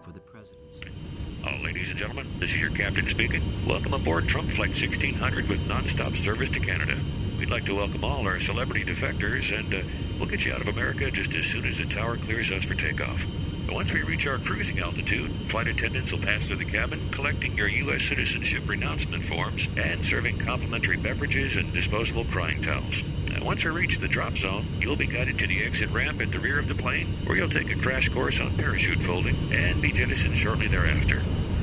for 0.00 0.10
the 0.12 0.20
presidency. 0.20 0.80
Uh, 1.44 1.62
ladies 1.62 1.90
and 1.90 1.98
gentlemen, 1.98 2.26
this 2.38 2.50
is 2.50 2.62
your 2.62 2.70
captain 2.70 3.06
speaking. 3.06 3.42
Welcome 3.66 3.92
aboard 3.92 4.26
Trump 4.26 4.48
Flight 4.48 4.70
1600 4.70 5.46
with 5.50 5.60
nonstop 5.68 6.16
service 6.16 6.48
to 6.48 6.60
Canada. 6.60 6.98
We'd 7.38 7.50
like 7.50 7.66
to 7.66 7.74
welcome 7.74 8.02
all 8.02 8.26
our 8.26 8.40
celebrity 8.40 8.86
defectors, 8.86 9.54
and 9.54 9.74
uh, 9.74 9.82
we'll 10.18 10.30
get 10.30 10.46
you 10.46 10.52
out 10.54 10.62
of 10.62 10.68
America 10.68 11.10
just 11.10 11.34
as 11.34 11.44
soon 11.44 11.66
as 11.66 11.76
the 11.76 11.84
tower 11.84 12.16
clears 12.16 12.50
us 12.52 12.64
for 12.64 12.74
takeoff. 12.74 13.26
Once 13.70 13.92
we 13.92 14.02
reach 14.02 14.26
our 14.26 14.38
cruising 14.38 14.78
altitude, 14.78 15.30
flight 15.48 15.66
attendants 15.66 16.12
will 16.12 16.20
pass 16.20 16.46
through 16.46 16.56
the 16.56 16.64
cabin, 16.64 17.00
collecting 17.10 17.56
your 17.56 17.68
U.S. 17.68 18.02
citizenship 18.02 18.62
renouncement 18.68 19.24
forms 19.24 19.68
and 19.76 20.04
serving 20.04 20.38
complimentary 20.38 20.96
beverages 20.96 21.56
and 21.56 21.72
disposable 21.72 22.24
crying 22.26 22.60
towels. 22.60 23.02
And 23.34 23.44
once 23.44 23.64
we 23.64 23.70
reach 23.70 23.98
the 23.98 24.08
drop 24.08 24.36
zone, 24.36 24.66
you'll 24.80 24.96
be 24.96 25.06
guided 25.06 25.38
to 25.40 25.46
the 25.46 25.64
exit 25.64 25.90
ramp 25.90 26.20
at 26.20 26.30
the 26.30 26.38
rear 26.38 26.58
of 26.58 26.68
the 26.68 26.74
plane, 26.74 27.08
where 27.24 27.36
you'll 27.36 27.48
take 27.48 27.74
a 27.74 27.78
crash 27.78 28.08
course 28.08 28.40
on 28.40 28.56
parachute 28.56 29.02
folding 29.02 29.36
and 29.52 29.82
be 29.82 29.92
jettisoned 29.92 30.38
shortly 30.38 30.68
thereafter. 30.68 31.22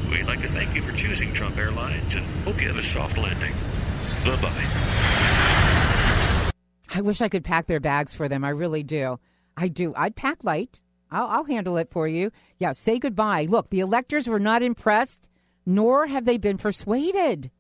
We'd 0.10 0.28
like 0.28 0.42
to 0.42 0.48
thank 0.48 0.76
you 0.76 0.82
for 0.82 0.96
choosing 0.96 1.32
Trump 1.32 1.58
Airlines 1.58 2.16
and 2.16 2.26
hope 2.44 2.62
you 2.62 2.68
have 2.68 2.78
a 2.78 2.84
soft 2.84 3.18
landing. 3.18 3.54
Bye 4.26 4.42
bye. 4.42 4.68
I 6.94 7.02
wish 7.02 7.22
I 7.22 7.30
could 7.30 7.46
pack 7.46 7.68
their 7.68 7.80
bags 7.80 8.14
for 8.14 8.28
them. 8.28 8.44
I 8.44 8.50
really 8.50 8.84
do. 8.84 9.20
I 9.56 9.70
do. 9.70 9.94
I'd 9.96 10.16
pack 10.16 10.44
light. 10.44 10.82
I'll, 11.12 11.28
I'll 11.28 11.44
handle 11.44 11.78
it 11.78 11.92
for 11.92 12.08
you. 12.08 12.32
Yeah, 12.58 12.72
say 12.72 13.00
goodbye. 13.00 13.48
Look, 13.50 13.70
the 13.70 13.82
electors 13.82 14.28
were 14.28 14.40
not 14.40 14.64
impressed, 14.64 15.30
nor 15.66 16.08
have 16.08 16.26
they 16.26 16.38
been 16.38 16.58
persuaded. 16.58 17.52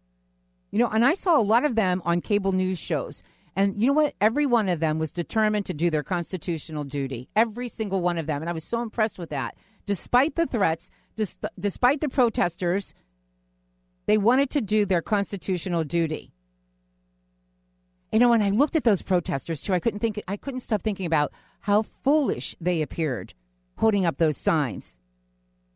You 0.71 0.79
know, 0.79 0.87
and 0.87 1.03
I 1.03 1.13
saw 1.15 1.37
a 1.37 1.43
lot 1.43 1.65
of 1.65 1.75
them 1.75 2.01
on 2.05 2.21
cable 2.21 2.53
news 2.53 2.79
shows. 2.79 3.21
And 3.55 3.79
you 3.81 3.87
know 3.87 3.93
what? 3.93 4.15
Every 4.21 4.45
one 4.45 4.69
of 4.69 4.79
them 4.79 4.97
was 4.97 5.11
determined 5.11 5.65
to 5.65 5.73
do 5.73 5.89
their 5.89 6.03
constitutional 6.03 6.85
duty. 6.85 7.29
Every 7.35 7.67
single 7.67 8.01
one 8.01 8.17
of 8.17 8.25
them. 8.25 8.41
And 8.41 8.49
I 8.49 8.53
was 8.53 8.63
so 8.63 8.81
impressed 8.81 9.19
with 9.19 9.29
that. 9.31 9.55
Despite 9.85 10.35
the 10.35 10.45
threats, 10.45 10.89
despite 11.59 11.99
the 11.99 12.07
protesters, 12.07 12.93
they 14.05 14.17
wanted 14.17 14.49
to 14.51 14.61
do 14.61 14.85
their 14.85 15.01
constitutional 15.01 15.83
duty. 15.83 16.31
You 18.13 18.19
know, 18.19 18.29
when 18.29 18.41
I 18.41 18.49
looked 18.49 18.75
at 18.75 18.83
those 18.85 19.01
protesters 19.01 19.61
too, 19.61 19.73
I 19.73 19.79
couldn't 19.79 19.99
think 19.99 20.21
I 20.27 20.37
couldn't 20.37 20.59
stop 20.61 20.81
thinking 20.81 21.05
about 21.05 21.33
how 21.61 21.81
foolish 21.81 22.55
they 22.61 22.81
appeared 22.81 23.33
holding 23.81 24.05
up 24.05 24.17
those 24.17 24.37
signs. 24.37 24.99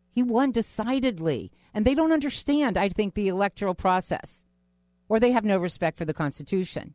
He 0.09 0.23
won 0.23 0.51
decidedly. 0.51 1.51
And 1.73 1.83
they 1.83 1.93
don't 1.93 2.13
understand, 2.13 2.77
I 2.77 2.87
think, 2.87 3.15
the 3.15 3.27
electoral 3.27 3.75
process, 3.75 4.45
or 5.09 5.19
they 5.19 5.31
have 5.31 5.43
no 5.43 5.57
respect 5.57 5.97
for 5.97 6.05
the 6.05 6.13
Constitution. 6.13 6.93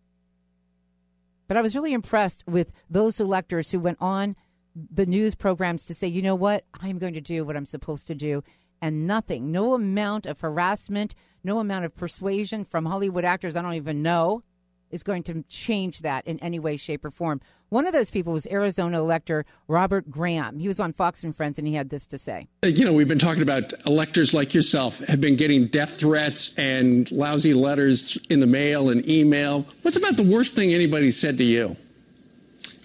But 1.47 1.59
I 1.59 1.61
was 1.61 1.75
really 1.75 1.93
impressed 1.93 2.45
with 2.47 2.71
those 2.89 3.21
electors 3.21 3.73
who 3.73 3.79
went 3.79 3.99
on 4.01 4.37
the 4.75 5.05
news 5.05 5.35
programs 5.35 5.85
to 5.87 5.95
say, 5.95 6.07
you 6.07 6.23
know 6.23 6.35
what, 6.35 6.65
I'm 6.81 6.99
going 6.99 7.13
to 7.13 7.21
do 7.21 7.45
what 7.45 7.57
I'm 7.57 7.67
supposed 7.67 8.07
to 8.07 8.15
do. 8.15 8.43
And 8.81 9.07
nothing, 9.07 9.53
no 9.53 9.75
amount 9.75 10.25
of 10.25 10.41
harassment, 10.41 11.15
no 11.45 11.59
amount 11.59 11.85
of 11.85 11.95
persuasion 11.95 12.65
from 12.65 12.87
Hollywood 12.87 13.25
actors 13.25 13.55
I 13.55 13.63
don't 13.63 13.75
even 13.75 14.01
know 14.01 14.43
is 14.91 15.03
going 15.03 15.25
to 15.25 15.43
change 15.49 16.01
that 16.01 16.27
in 16.27 16.39
any 16.41 16.59
way, 16.59 16.79
shape, 16.79 17.05
or 17.05 17.11
form. 17.11 17.41
One 17.71 17.87
of 17.87 17.93
those 17.93 18.11
people 18.11 18.33
was 18.33 18.49
Arizona 18.49 18.99
elector 18.99 19.47
Robert 19.69 20.11
Graham. 20.11 20.59
He 20.59 20.67
was 20.67 20.81
on 20.81 20.93
Fox 20.93 21.23
and 21.23 21.35
Friends, 21.35 21.57
and 21.57 21.69
he 21.69 21.75
had 21.75 21.89
this 21.89 22.05
to 22.07 22.19
say. 22.19 22.49
You 22.65 22.85
know, 22.85 22.93
we've 22.93 23.07
been 23.07 23.21
talking 23.21 23.45
about 23.45 23.63
electors 23.87 24.33
like 24.35 24.53
yourself 24.53 24.93
have 25.07 25.21
been 25.21 25.37
getting 25.37 25.69
death 25.73 25.91
threats 26.01 26.51
and 26.57 27.09
lousy 27.13 27.55
letters 27.55 28.19
in 28.29 28.41
the 28.41 28.47
mail 28.47 28.91
and 28.91 29.09
email. 29.09 29.65
What's 29.83 29.97
about 29.97 30.17
the 30.17 30.29
worst 30.29 30.57
thing 30.57 30.75
anybody 30.75 31.13
said 31.13 31.39
to 31.39 31.45
you? 31.45 31.77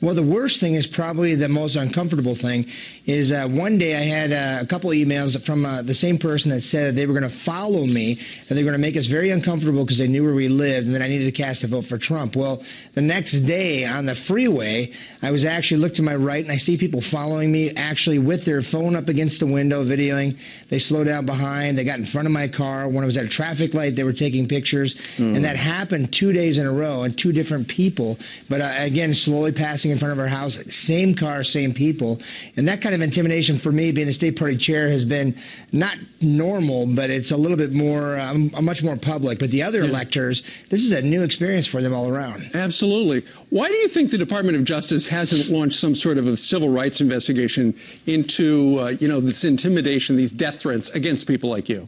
Well, 0.04 0.14
the 0.14 0.22
worst 0.22 0.60
thing 0.60 0.76
is 0.76 0.88
probably 0.96 1.36
the 1.36 1.48
most 1.48 1.76
uncomfortable 1.76 2.38
thing 2.40 2.66
is 3.06 3.32
uh, 3.32 3.48
one 3.48 3.78
day 3.78 3.94
I 3.94 4.04
had 4.04 4.34
uh, 4.34 4.64
a 4.64 4.68
couple 4.68 4.90
emails 4.90 5.38
from 5.46 5.66
uh, 5.66 5.84
the 5.84 5.94
same 5.94 6.18
person 6.18 6.50
that 6.50 6.62
said 6.64 6.96
they 6.96 7.06
were 7.06 7.14
going 7.14 7.30
to 7.30 7.46
follow 7.46 7.86
me 7.86 8.20
and 8.50 8.58
they 8.58 8.64
were 8.64 8.72
going 8.72 8.82
to 8.82 8.86
make 8.86 8.98
us 8.98 9.08
very 9.08 9.30
uncomfortable 9.30 9.86
because 9.86 10.00
they 10.00 10.08
knew 10.08 10.24
where 10.24 10.34
we 10.34 10.48
lived 10.48 10.88
and 10.88 10.96
that 10.96 11.04
I 11.04 11.08
needed 11.08 11.32
to 11.32 11.38
cast 11.38 11.64
a 11.64 11.68
vote 11.68 11.86
for 11.88 12.00
Trump. 12.00 12.36
Well, 12.36 12.64
the 12.96 13.02
next 13.02 13.34
day 13.46 13.86
on 13.86 14.08
the 14.08 14.16
freeway, 14.28 14.92
I 15.22 15.30
was 15.30 15.46
actually 15.46 15.78
looked 15.78 15.98
to 15.98 16.02
my 16.02 16.16
right 16.16 16.44
and 16.44 16.52
I 16.52 16.58
see 16.58 16.78
people 16.78 17.02
following 17.12 17.52
me 17.52 17.74
actually 17.76 18.18
with 18.18 18.44
their 18.44 18.62
phone 18.72 18.96
up 18.96 19.08
against 19.08 19.40
the 19.40 19.46
window 19.46 19.86
videoing. 19.86 20.36
They 20.72 20.80
slowed 20.80 21.06
down 21.06 21.28
behind. 21.28 21.78
They 21.78 21.86
got 21.86 22.00
in 22.00 22.08
front 22.08 22.26
of 22.26 22.32
my 22.32 22.48
car. 22.48 22.90
When 22.90 23.04
I 23.04 23.08
was 23.08 23.18
at 23.18 23.26
a 23.26 23.30
traffic 23.30 23.76
light, 23.76 23.96
they 23.96 24.04
were 24.04 24.14
taking 24.14 24.48
pictures. 24.48 24.96
Mm. 25.20 25.36
And 25.36 25.46
that 25.46 25.58
happened 25.58 26.16
two 26.20 26.34
days 26.34 26.58
in 26.58 26.66
a 26.66 26.74
row 26.74 27.04
and 27.04 27.16
two 27.22 27.32
different 27.32 27.68
people. 27.68 28.18
But 28.50 28.62
uh, 28.62 28.74
again, 28.80 29.14
slowly 29.14 29.52
passing 29.52 29.92
in 29.92 30.00
front 30.00 30.12
of 30.12 30.20
our 30.20 30.28
house, 30.28 30.58
same 30.88 31.16
car, 31.16 31.44
same 31.44 31.74
people. 31.74 32.20
And 32.58 32.68
that 32.68 32.82
kind 32.82 32.95
of 32.95 32.95
intimidation 33.02 33.60
for 33.64 33.72
me, 33.72 33.92
being 33.92 34.08
the 34.08 34.14
state 34.14 34.36
party 34.38 34.58
chair, 34.58 34.90
has 34.92 35.06
been 35.06 35.36
not 35.72 35.98
normal, 36.22 36.94
but 36.96 37.10
it's 37.10 37.32
a 37.32 37.36
little 37.36 37.58
bit 37.58 37.72
more, 37.72 38.20
um, 38.20 38.52
much 38.62 38.80
more 38.84 38.98
public. 39.02 39.40
But 39.40 39.52
the 39.52 39.64
other 39.64 39.84
yeah. 39.84 39.90
electors, 39.90 40.42
this 40.70 40.82
is 40.82 40.92
a 40.92 41.02
new 41.02 41.24
experience 41.24 41.68
for 41.68 41.82
them 41.82 41.94
all 41.94 42.10
around. 42.10 42.44
Absolutely. 42.54 43.24
Why 43.50 43.68
do 43.68 43.76
you 43.76 43.90
think 43.94 44.12
the 44.12 44.18
Department 44.18 44.58
of 44.58 44.66
Justice 44.66 45.08
hasn't 45.10 45.48
launched 45.50 45.76
some 45.76 45.96
sort 45.96 46.18
of 46.18 46.26
a 46.26 46.38
civil 46.38 46.70
rights 46.70 47.02
investigation 47.02 47.74
into, 48.06 48.80
uh, 48.80 48.90
you 49.00 49.08
know, 49.08 49.22
this 49.22 49.44
intimidation, 49.44 50.18
these 50.18 50.32
death 50.32 50.56
threats 50.62 50.90
against 50.94 51.28
people 51.28 51.50
like 51.50 51.70
you? 51.70 51.88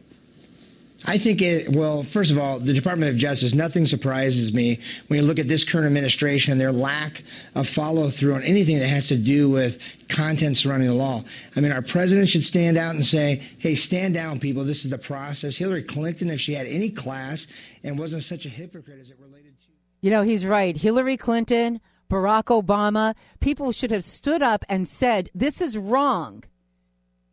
I 1.06 1.18
think 1.18 1.42
it, 1.42 1.72
well, 1.75 2.06
first 2.12 2.32
of 2.32 2.38
all, 2.38 2.60
the 2.60 2.74
Department 2.74 3.13
of 3.13 3.18
Justice, 3.18 3.54
nothing 3.54 3.86
surprises 3.86 4.51
me 4.54 4.80
when 5.08 5.20
you 5.20 5.25
look 5.25 5.38
at 5.38 5.48
this 5.48 5.66
current 5.72 5.86
administration 5.86 6.51
and 6.51 6.60
their 6.60 6.72
lack 6.72 7.13
of 7.54 7.66
follow 7.75 8.12
through 8.20 8.34
on 8.34 8.44
anything 8.44 8.80
that 8.80 8.89
has 8.89 9.08
to 9.08 9.18
do 9.18 9.50
with 9.50 9.74
content 10.16 10.58
surrounding 10.58 10.89
the 10.89 10.96
law. 10.96 11.24
I 11.56 11.60
mean, 11.60 11.72
our 11.72 11.84
president 11.84 12.30
should 12.30 12.44
stand 12.44 12.77
out 12.77 12.96
and 12.96 13.06
say, 13.06 13.48
hey, 13.60 13.75
stand 13.75 14.16
down, 14.16 14.39
people. 14.39 14.66
This 14.66 14.84
is 14.84 14.92
the 14.92 14.98
process. 14.98 15.56
Hillary 15.56 15.86
Clinton, 15.88 16.30
if 16.30 16.39
she 16.39 16.54
had 16.54 16.66
any 16.66 16.92
class 16.92 17.46
and 17.84 17.98
wasn't 17.98 18.24
such 18.24 18.46
a 18.46 18.50
hypocrite 18.50 19.00
as 19.00 19.10
it 19.12 19.18
related 19.20 19.54
to. 19.60 19.68
You 20.01 20.10
know, 20.10 20.24
he's 20.24 20.46
right. 20.46 20.75
Hillary 20.75 21.18
Clinton, 21.18 21.80
Barack 22.10 22.46
Obama, 22.46 23.16
people 23.39 23.72
should 23.72 23.92
have 23.92 24.04
stood 24.04 24.42
up 24.42 24.66
and 24.68 24.88
said, 24.88 25.30
this 25.36 25.62
is 25.62 25.77
wrong. 25.77 26.44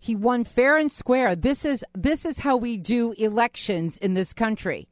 He 0.05 0.15
won 0.15 0.45
fair 0.45 0.77
and 0.77 0.93
square. 0.93 1.35
This 1.35 1.65
is 1.65 1.83
this 1.95 2.27
is 2.27 2.41
how 2.41 2.59
we 2.59 2.77
do 2.77 3.13
elections 3.13 3.97
in 3.97 4.13
this 4.13 4.35
country. 4.35 4.87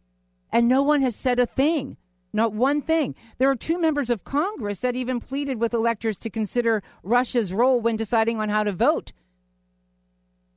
And 0.50 0.66
no 0.66 0.82
one 0.82 1.02
has 1.02 1.14
said 1.14 1.38
a 1.38 1.44
thing. 1.44 1.98
Not 2.32 2.54
one 2.54 2.80
thing. 2.80 3.14
There 3.36 3.50
are 3.50 3.54
two 3.54 3.78
members 3.78 4.08
of 4.08 4.24
Congress 4.24 4.80
that 4.80 4.96
even 4.96 5.20
pleaded 5.20 5.60
with 5.60 5.74
electors 5.74 6.16
to 6.20 6.30
consider 6.30 6.82
Russia's 7.02 7.52
role 7.52 7.78
when 7.78 7.94
deciding 7.94 8.40
on 8.40 8.48
how 8.48 8.64
to 8.64 8.72
vote. 8.72 9.12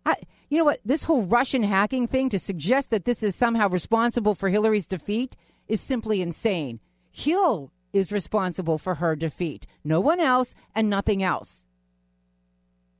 I, 0.06 0.16
you 0.48 0.58
know 0.58 0.64
what? 0.64 0.80
This 0.86 1.04
whole 1.04 1.24
Russian 1.24 1.64
hacking 1.64 2.08
thing 2.08 2.30
to 2.30 2.40
suggest 2.40 2.92
that 2.92 3.04
this 3.04 3.24
is 3.24 3.36
somehow 3.36 3.68
responsible 3.68 4.36
for 4.36 4.48
Hillary's 4.48 4.88
defeat 4.88 5.36
is 5.68 5.82
simply 5.82 6.22
insane. 6.22 6.80
Hill 7.12 7.74
is 7.92 8.14
responsible 8.14 8.78
for 8.78 8.96
her 8.96 9.18
defeat. 9.18 9.68
No 9.84 10.00
one 10.00 10.22
else 10.22 10.56
and 10.74 10.90
nothing 10.90 11.22
else 11.22 11.65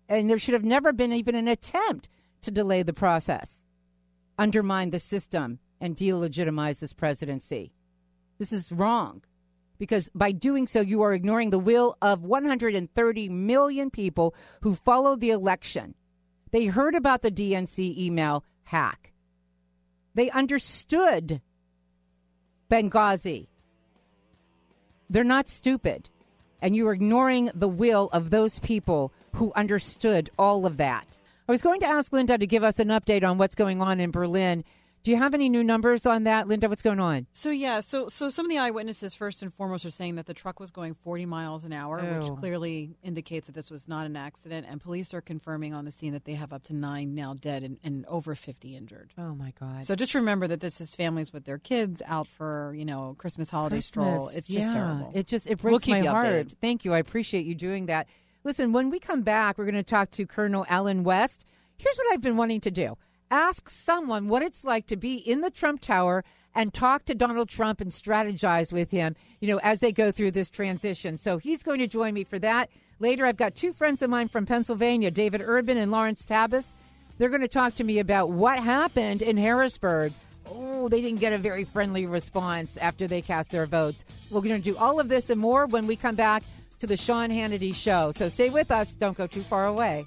and 0.08 0.30
there 0.30 0.40
should 0.40 0.54
have 0.54 0.64
never 0.64 0.94
been 0.94 1.14
even 1.14 1.36
an 1.36 1.48
attempt 1.48 2.10
to 2.42 2.52
delay 2.52 2.84
the 2.84 2.94
process, 2.94 3.66
undermine 4.38 4.92
the 4.92 5.00
system, 5.00 5.60
and 5.82 5.96
delegitimize 5.96 6.80
this 6.80 6.94
presidency. 6.94 7.74
This 8.38 8.54
is 8.54 8.72
wrong 8.72 9.24
because 9.78 10.10
by 10.16 10.32
doing 10.32 10.68
so, 10.68 10.82
you 10.82 11.02
are 11.02 11.14
ignoring 11.14 11.50
the 11.50 11.60
will 11.60 11.98
of 12.02 12.24
130 12.24 13.30
million 13.30 13.90
people 13.90 14.36
who 14.62 14.76
followed 14.76 15.20
the 15.20 15.32
election. 15.32 15.96
They 16.52 16.68
heard 16.68 16.96
about 16.96 17.22
the 17.22 17.32
DNC 17.32 17.98
email 17.98 18.46
hack, 18.66 19.14
they 20.14 20.32
understood 20.32 21.42
Benghazi. 22.70 23.48
They're 25.10 25.24
not 25.24 25.50
stupid. 25.50 26.10
And 26.62 26.76
you 26.76 26.88
are 26.88 26.94
ignoring 26.94 27.52
the 27.54 27.68
will 27.68 28.10
of 28.12 28.32
those 28.32 28.60
people 28.60 29.14
who 29.36 29.52
understood 29.56 30.30
all 30.38 30.66
of 30.66 30.78
that. 30.78 31.06
I 31.48 31.52
was 31.52 31.62
going 31.62 31.80
to 31.82 31.86
ask 31.86 32.12
Linda 32.12 32.38
to 32.38 32.48
give 32.48 32.64
us 32.64 32.80
an 32.80 32.88
update 32.88 33.24
on 33.24 33.38
what's 33.38 33.56
going 33.56 33.82
on 33.82 34.00
in 34.00 34.12
Berlin. 34.12 34.64
Do 35.04 35.12
you 35.12 35.18
have 35.18 35.36
any 35.36 35.50
new 35.50 35.64
numbers 35.64 36.08
on 36.08 36.24
that, 36.24 36.48
Linda? 36.48 36.68
What's 36.68 36.82
going 36.82 37.00
on? 37.00 37.28
So 37.32 37.52
yeah, 37.52 37.82
so 37.82 38.08
so 38.08 38.32
some 38.32 38.48
of 38.48 38.50
the 38.50 38.58
eyewitnesses, 38.58 39.14
first 39.14 39.44
and 39.44 39.54
foremost, 39.54 39.86
are 39.86 39.92
saying 39.92 40.16
that 40.16 40.26
the 40.26 40.34
truck 40.34 40.60
was 40.60 40.72
going 40.72 40.96
40 40.96 41.28
miles 41.28 41.64
an 41.64 41.74
hour, 41.74 41.98
which 41.98 42.32
oh. 42.32 42.36
clearly 42.36 42.96
indicates 43.04 43.46
that 43.46 43.54
this 43.54 43.70
was 43.70 43.88
not 43.88 44.08
an 44.08 44.16
accident. 44.16 44.66
And 44.68 44.82
police 44.82 45.14
are 45.14 45.22
confirming 45.22 45.76
on 45.76 45.86
the 45.86 45.92
scene 45.92 46.14
that 46.14 46.26
they 46.26 46.34
have 46.34 46.52
up 46.52 46.64
to 46.64 46.74
nine 46.74 47.14
now 47.14 47.36
dead 47.36 47.62
and, 47.62 47.78
and 47.84 48.04
over 48.08 48.34
50 48.34 48.76
injured. 48.76 49.14
Oh 49.16 49.36
my 49.36 49.54
God! 49.60 49.84
So 49.84 49.94
just 49.94 50.16
remember 50.16 50.48
that 50.48 50.60
this 50.60 50.82
is 50.82 50.96
families 50.96 51.32
with 51.32 51.46
their 51.46 51.60
kids 51.60 52.02
out 52.08 52.26
for 52.26 52.74
you 52.76 52.86
know 52.86 53.14
Christmas 53.20 53.52
holiday 53.52 53.76
Christmas, 53.76 54.08
stroll. 54.08 54.30
It's 54.30 54.48
just 54.48 54.72
yeah. 54.72 54.74
terrible. 54.74 55.12
It 55.14 55.28
just 55.28 55.46
it 55.46 55.60
breaks 55.60 55.86
we'll 55.86 56.02
my 56.02 56.08
heart. 56.08 56.26
Updated. 56.26 56.54
Thank 56.62 56.84
you. 56.84 56.96
I 56.96 56.98
appreciate 56.98 57.46
you 57.46 57.54
doing 57.54 57.86
that. 57.86 58.08
Listen, 58.46 58.72
when 58.72 58.92
we 58.92 59.00
come 59.00 59.24
back, 59.24 59.58
we're 59.58 59.66
going 59.66 59.74
to 59.74 59.82
talk 59.82 60.12
to 60.12 60.28
Colonel 60.28 60.68
Allen 60.70 61.04
West. 61.04 61.46
Here's 61.78 61.98
what 61.98 62.14
I've 62.14 62.22
been 62.22 62.38
wanting 62.38 62.62
to 62.62 62.72
do 62.72 62.96
ask 63.32 63.72
someone 63.72 64.28
what 64.28 64.44
it's 64.44 64.64
like 64.64 64.86
to 64.86 64.96
be 64.96 65.16
in 65.16 65.42
the 65.42 65.50
Trump 65.50 65.82
Tower 65.82 66.24
and 66.54 66.72
talk 66.72 67.06
to 67.06 67.16
Donald 67.16 67.50
Trump 67.50 67.82
and 67.82 67.90
strategize 67.90 68.72
with 68.72 68.92
him, 68.92 69.16
you 69.42 69.48
know, 69.48 69.60
as 69.64 69.80
they 69.80 69.92
go 69.92 70.12
through 70.12 70.30
this 70.30 70.52
transition. 70.52 71.18
So 71.18 71.40
he's 71.40 71.64
going 71.64 71.80
to 71.80 71.88
join 71.88 72.14
me 72.14 72.24
for 72.24 72.38
that. 72.38 72.70
Later, 73.00 73.26
I've 73.26 73.36
got 73.36 73.56
two 73.56 73.74
friends 73.74 74.04
of 74.04 74.12
mine 74.12 74.28
from 74.28 74.46
Pennsylvania, 74.46 75.10
David 75.10 75.42
Urban 75.44 75.78
and 75.78 75.92
Lawrence 75.92 76.24
Tabas. 76.24 76.76
They're 77.18 77.30
going 77.30 77.42
to 77.42 77.48
talk 77.48 77.74
to 77.76 77.84
me 77.84 77.98
about 77.98 78.30
what 78.30 78.60
happened 78.60 79.24
in 79.24 79.38
Harrisburg. 79.38 80.14
Oh, 80.46 80.88
they 80.88 81.02
didn't 81.02 81.20
get 81.20 81.34
a 81.34 81.40
very 81.40 81.64
friendly 81.64 82.06
response 82.06 82.78
after 82.78 83.08
they 83.08 83.24
cast 83.24 83.50
their 83.50 83.66
votes. 83.66 84.06
We're 84.30 84.42
going 84.42 84.62
to 84.62 84.72
do 84.72 84.78
all 84.78 85.00
of 85.00 85.10
this 85.10 85.32
and 85.32 85.42
more 85.42 85.66
when 85.66 85.88
we 85.88 85.96
come 85.96 86.16
back 86.16 86.44
to 86.80 86.88
the 86.88 86.98
Sean 86.98 87.30
Hannity 87.30 87.74
Show. 87.74 88.12
So 88.12 88.30
stay 88.30 88.50
with 88.50 88.72
us. 88.72 88.96
Don't 88.96 89.18
go 89.18 89.28
too 89.28 89.44
far 89.44 89.66
away. 89.66 90.06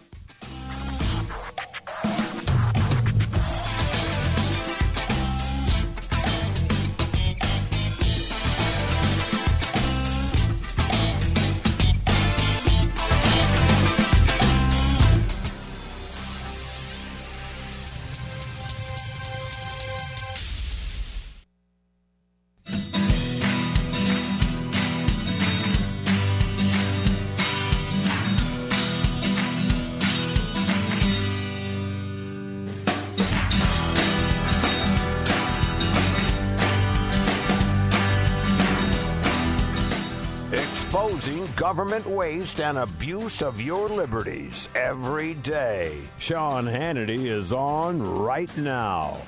Government 41.68 42.06
waste 42.06 42.62
and 42.62 42.78
abuse 42.78 43.42
of 43.42 43.60
your 43.60 43.90
liberties 43.90 44.70
every 44.74 45.34
day. 45.34 45.94
Sean 46.18 46.64
Hannity 46.64 47.26
is 47.26 47.52
on 47.52 48.00
right 48.00 48.56
now. 48.56 49.18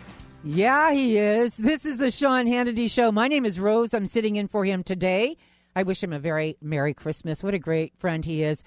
Yeah, 0.42 0.90
he 0.90 1.18
is. 1.18 1.58
This 1.58 1.84
is 1.84 1.98
the 1.98 2.10
Sean 2.10 2.46
Hannity 2.46 2.90
Show. 2.90 3.12
My 3.12 3.28
name 3.28 3.44
is 3.44 3.60
Rose. 3.60 3.92
I'm 3.92 4.06
sitting 4.06 4.36
in 4.36 4.48
for 4.48 4.64
him 4.64 4.82
today. 4.82 5.36
I 5.76 5.82
wish 5.82 6.02
him 6.02 6.14
a 6.14 6.18
very 6.18 6.56
Merry 6.62 6.94
Christmas. 6.94 7.44
What 7.44 7.52
a 7.52 7.58
great 7.58 7.92
friend 7.98 8.24
he 8.24 8.42
is. 8.42 8.64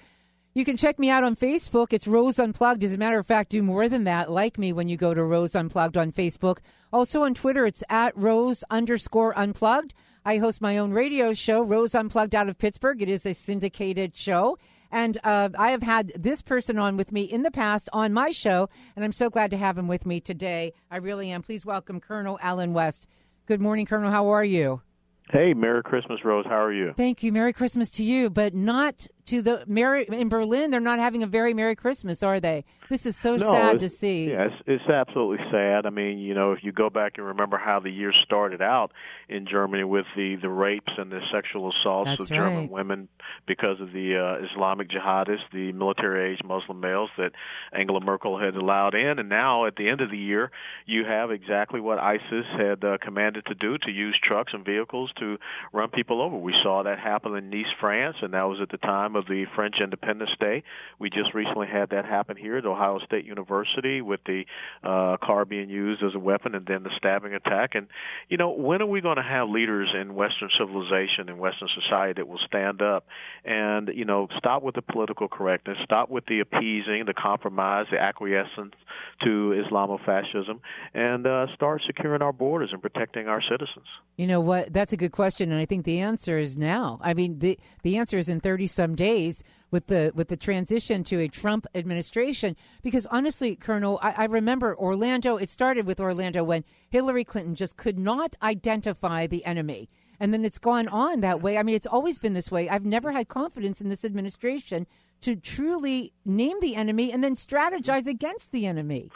You 0.54 0.64
can 0.64 0.76
check 0.76 1.00
me 1.00 1.10
out 1.10 1.24
on 1.24 1.34
Facebook. 1.34 1.92
It's 1.92 2.06
Rose 2.06 2.38
Unplugged. 2.38 2.84
As 2.84 2.94
a 2.94 2.98
matter 2.98 3.18
of 3.18 3.26
fact, 3.26 3.50
do 3.50 3.60
more 3.60 3.88
than 3.88 4.04
that. 4.04 4.30
Like 4.30 4.56
me 4.56 4.72
when 4.72 4.86
you 4.86 4.96
go 4.96 5.14
to 5.14 5.24
Rose 5.24 5.56
Unplugged 5.56 5.96
on 5.96 6.12
Facebook. 6.12 6.58
Also 6.92 7.24
on 7.24 7.34
Twitter, 7.34 7.66
it's 7.66 7.82
at 7.90 8.16
Rose 8.16 8.62
underscore 8.70 9.36
Unplugged. 9.36 9.94
I 10.26 10.38
host 10.38 10.62
my 10.62 10.78
own 10.78 10.92
radio 10.92 11.34
show, 11.34 11.60
Rose 11.60 11.94
Unplugged 11.94 12.34
out 12.34 12.48
of 12.48 12.56
Pittsburgh. 12.56 13.02
It 13.02 13.10
is 13.10 13.26
a 13.26 13.34
syndicated 13.34 14.16
show. 14.16 14.56
And 14.90 15.18
uh, 15.22 15.50
I 15.58 15.70
have 15.72 15.82
had 15.82 16.12
this 16.16 16.40
person 16.40 16.78
on 16.78 16.96
with 16.96 17.12
me 17.12 17.24
in 17.24 17.42
the 17.42 17.50
past 17.50 17.90
on 17.92 18.14
my 18.14 18.30
show, 18.30 18.70
and 18.96 19.04
I'm 19.04 19.12
so 19.12 19.28
glad 19.28 19.50
to 19.50 19.58
have 19.58 19.76
him 19.76 19.86
with 19.86 20.06
me 20.06 20.20
today. 20.20 20.72
I 20.90 20.96
really 20.96 21.30
am. 21.30 21.42
Please 21.42 21.66
welcome 21.66 22.00
Colonel 22.00 22.38
Allen 22.40 22.72
West. 22.72 23.06
Good 23.44 23.60
morning, 23.60 23.84
Colonel. 23.84 24.10
How 24.10 24.28
are 24.28 24.44
you? 24.44 24.80
Hey, 25.30 25.52
Merry 25.52 25.82
Christmas, 25.82 26.20
Rose. 26.24 26.46
How 26.48 26.62
are 26.62 26.72
you? 26.72 26.94
Thank 26.96 27.22
you. 27.22 27.30
Merry 27.30 27.52
Christmas 27.52 27.90
to 27.92 28.02
you, 28.02 28.30
but 28.30 28.54
not 28.54 29.06
to 29.26 29.42
the 29.42 29.64
Merry 29.66 30.04
in 30.04 30.30
Berlin. 30.30 30.70
They're 30.70 30.80
not 30.80 31.00
having 31.00 31.22
a 31.22 31.26
very 31.26 31.52
Merry 31.52 31.76
Christmas, 31.76 32.22
are 32.22 32.40
they? 32.40 32.64
This 32.90 33.06
is 33.06 33.16
so 33.16 33.36
no, 33.36 33.50
sad 33.50 33.78
to 33.78 33.88
see. 33.88 34.30
Yeah, 34.30 34.48
it's, 34.48 34.62
it's 34.66 34.88
absolutely 34.90 35.44
sad. 35.50 35.86
I 35.86 35.90
mean, 35.90 36.18
you 36.18 36.34
know, 36.34 36.52
if 36.52 36.62
you 36.62 36.70
go 36.70 36.90
back 36.90 37.14
and 37.16 37.26
remember 37.26 37.56
how 37.56 37.80
the 37.80 37.90
year 37.90 38.12
started 38.24 38.60
out 38.60 38.92
in 39.28 39.46
Germany 39.46 39.84
with 39.84 40.04
the 40.14 40.36
the 40.36 40.50
rapes 40.50 40.92
and 40.98 41.10
the 41.10 41.20
sexual 41.32 41.72
assaults 41.72 42.10
That's 42.10 42.24
of 42.24 42.28
German 42.28 42.68
women 42.68 43.08
because 43.46 43.80
of 43.80 43.92
the 43.92 44.16
uh, 44.16 44.46
Islamic 44.46 44.90
jihadists, 44.90 45.44
the 45.52 45.72
military 45.72 46.32
age 46.32 46.42
Muslim 46.44 46.80
males 46.80 47.08
that 47.16 47.32
Angela 47.72 48.00
Merkel 48.00 48.38
had 48.38 48.54
allowed 48.54 48.94
in, 48.94 49.18
and 49.18 49.28
now 49.30 49.64
at 49.64 49.76
the 49.76 49.88
end 49.88 50.02
of 50.02 50.10
the 50.10 50.18
year, 50.18 50.50
you 50.84 51.04
have 51.06 51.30
exactly 51.30 51.80
what 51.80 51.98
ISIS 51.98 52.46
had 52.52 52.84
uh, 52.84 52.98
commanded 53.00 53.46
to 53.46 53.54
do 53.54 53.78
to 53.78 53.90
use 53.90 54.18
trucks 54.22 54.52
and 54.52 54.64
vehicles 54.64 55.10
to 55.18 55.38
run 55.72 55.88
people 55.88 56.20
over. 56.20 56.36
We 56.36 56.54
saw 56.62 56.82
that 56.82 56.98
happen 56.98 57.34
in 57.34 57.48
Nice, 57.48 57.72
France, 57.80 58.16
and 58.20 58.34
that 58.34 58.42
was 58.42 58.60
at 58.60 58.68
the 58.68 58.76
time 58.76 59.16
of 59.16 59.26
the 59.26 59.46
French 59.54 59.76
Independence 59.80 60.32
Day. 60.38 60.64
We 60.98 61.08
just 61.08 61.32
recently 61.32 61.66
had 61.66 61.90
that 61.90 62.04
happen 62.04 62.36
here 62.36 62.58
at 62.58 62.73
Ohio 62.74 62.98
State 63.04 63.24
University 63.24 64.00
with 64.00 64.20
the 64.24 64.44
uh, 64.82 65.16
car 65.22 65.44
being 65.44 65.70
used 65.70 66.02
as 66.02 66.14
a 66.14 66.18
weapon 66.18 66.54
and 66.54 66.66
then 66.66 66.82
the 66.82 66.90
stabbing 66.96 67.34
attack. 67.34 67.74
And, 67.74 67.86
you 68.28 68.36
know, 68.36 68.50
when 68.50 68.82
are 68.82 68.86
we 68.86 69.00
going 69.00 69.16
to 69.16 69.22
have 69.22 69.48
leaders 69.48 69.88
in 69.94 70.14
Western 70.14 70.50
civilization 70.58 71.28
and 71.28 71.38
Western 71.38 71.68
society 71.80 72.14
that 72.16 72.28
will 72.28 72.40
stand 72.46 72.82
up 72.82 73.06
and, 73.44 73.90
you 73.94 74.04
know, 74.04 74.28
stop 74.36 74.62
with 74.62 74.74
the 74.74 74.82
political 74.82 75.28
correctness, 75.28 75.78
stop 75.84 76.10
with 76.10 76.26
the 76.26 76.40
appeasing, 76.40 77.04
the 77.06 77.14
compromise, 77.14 77.86
the 77.90 78.00
acquiescence 78.00 78.74
to 79.22 79.62
Islamofascism, 79.64 80.60
and 80.92 81.26
uh, 81.26 81.46
start 81.54 81.82
securing 81.86 82.22
our 82.22 82.32
borders 82.32 82.70
and 82.72 82.82
protecting 82.82 83.28
our 83.28 83.42
citizens? 83.42 83.86
You 84.16 84.26
know 84.26 84.40
what? 84.40 84.72
That's 84.72 84.92
a 84.92 84.96
good 84.96 85.12
question, 85.12 85.50
and 85.50 85.60
I 85.60 85.64
think 85.64 85.84
the 85.84 86.00
answer 86.00 86.38
is 86.38 86.56
now. 86.56 86.98
I 87.02 87.14
mean, 87.14 87.38
the 87.38 87.58
the 87.82 87.96
answer 87.96 88.18
is 88.18 88.28
in 88.28 88.40
thirty 88.40 88.66
some 88.66 88.94
days 88.94 89.42
with 89.74 89.88
the 89.88 90.12
with 90.14 90.28
the 90.28 90.36
transition 90.36 91.02
to 91.02 91.18
a 91.18 91.26
Trump 91.26 91.66
administration. 91.74 92.54
Because 92.80 93.06
honestly, 93.06 93.56
Colonel, 93.56 93.98
I, 94.00 94.12
I 94.18 94.24
remember 94.26 94.78
Orlando. 94.78 95.36
It 95.36 95.50
started 95.50 95.84
with 95.84 95.98
Orlando 95.98 96.44
when 96.44 96.62
Hillary 96.88 97.24
Clinton 97.24 97.56
just 97.56 97.76
could 97.76 97.98
not 97.98 98.36
identify 98.40 99.26
the 99.26 99.44
enemy. 99.44 99.90
And 100.20 100.32
then 100.32 100.44
it's 100.44 100.58
gone 100.58 100.86
on 100.86 101.22
that 101.22 101.42
way. 101.42 101.58
I 101.58 101.64
mean, 101.64 101.74
it's 101.74 101.88
always 101.88 102.20
been 102.20 102.34
this 102.34 102.52
way. 102.52 102.68
I've 102.68 102.84
never 102.84 103.10
had 103.10 103.26
confidence 103.26 103.80
in 103.80 103.88
this 103.88 104.04
administration 104.04 104.86
to 105.22 105.34
truly 105.34 106.12
name 106.24 106.60
the 106.60 106.76
enemy 106.76 107.10
and 107.10 107.24
then 107.24 107.34
strategize 107.34 108.06
against 108.06 108.52
the 108.52 108.66
enemy. 108.66 109.10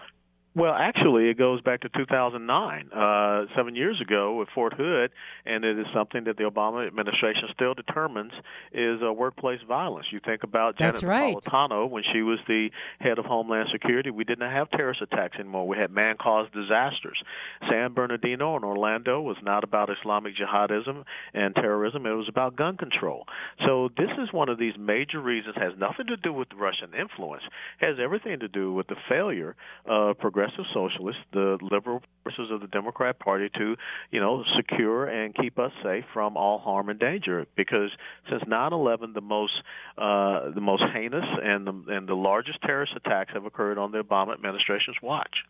Well, 0.54 0.72
actually, 0.72 1.28
it 1.28 1.38
goes 1.38 1.60
back 1.60 1.82
to 1.82 1.88
2009, 1.90 2.90
uh, 2.92 3.44
seven 3.54 3.76
years 3.76 4.00
ago 4.00 4.36
with 4.36 4.48
Fort 4.54 4.72
Hood, 4.72 5.10
and 5.44 5.64
it 5.64 5.78
is 5.78 5.86
something 5.92 6.24
that 6.24 6.36
the 6.36 6.44
Obama 6.44 6.86
administration 6.86 7.48
still 7.52 7.74
determines 7.74 8.32
is 8.72 9.00
uh, 9.02 9.12
workplace 9.12 9.60
violence. 9.68 10.06
You 10.10 10.20
think 10.24 10.42
about 10.42 10.78
Janet 10.78 11.02
right. 11.02 11.36
Napolitano 11.36 11.88
when 11.88 12.02
she 12.12 12.22
was 12.22 12.38
the 12.48 12.70
head 12.98 13.18
of 13.18 13.26
Homeland 13.26 13.68
Security. 13.70 14.10
We 14.10 14.24
didn't 14.24 14.50
have 14.50 14.70
terrorist 14.70 15.02
attacks 15.02 15.38
anymore. 15.38 15.68
We 15.68 15.76
had 15.76 15.90
man-caused 15.92 16.52
disasters. 16.52 17.22
San 17.68 17.92
Bernardino 17.92 18.56
and 18.56 18.64
Orlando 18.64 19.20
was 19.20 19.36
not 19.42 19.64
about 19.64 19.90
Islamic 19.90 20.34
jihadism 20.34 21.04
and 21.34 21.54
terrorism. 21.54 22.06
It 22.06 22.12
was 22.12 22.28
about 22.28 22.56
gun 22.56 22.76
control. 22.76 23.26
So 23.64 23.90
this 23.96 24.10
is 24.18 24.32
one 24.32 24.48
of 24.48 24.58
these 24.58 24.74
major 24.78 25.20
reasons. 25.20 25.56
Has 25.56 25.74
nothing 25.78 26.06
to 26.06 26.16
do 26.16 26.32
with 26.32 26.48
Russian 26.56 26.94
influence. 26.94 27.44
Has 27.78 27.96
everything 28.02 28.40
to 28.40 28.48
do 28.48 28.72
with 28.72 28.88
the 28.88 28.96
failure 29.08 29.54
of 29.86 30.18
progressive 30.18 30.37
socialists, 30.72 31.22
the 31.32 31.58
liberal 31.60 32.02
forces 32.22 32.50
of 32.50 32.60
the 32.60 32.66
Democrat 32.66 33.18
Party, 33.18 33.48
to 33.56 33.76
you 34.10 34.20
know 34.20 34.44
secure 34.56 35.06
and 35.06 35.34
keep 35.34 35.58
us 35.58 35.72
safe 35.82 36.04
from 36.12 36.36
all 36.36 36.58
harm 36.58 36.88
and 36.88 36.98
danger. 36.98 37.46
Because 37.56 37.90
since 38.28 38.42
9/11, 38.44 39.14
the 39.14 39.20
most 39.20 39.62
uh, 39.96 40.50
the 40.50 40.60
most 40.60 40.82
heinous 40.92 41.26
and 41.42 41.66
the 41.66 41.84
and 41.88 42.08
the 42.08 42.14
largest 42.14 42.60
terrorist 42.62 42.92
attacks 42.96 43.32
have 43.32 43.44
occurred 43.44 43.78
on 43.78 43.92
the 43.92 44.02
Obama 44.02 44.34
administration's 44.34 44.96
watch. 45.02 45.44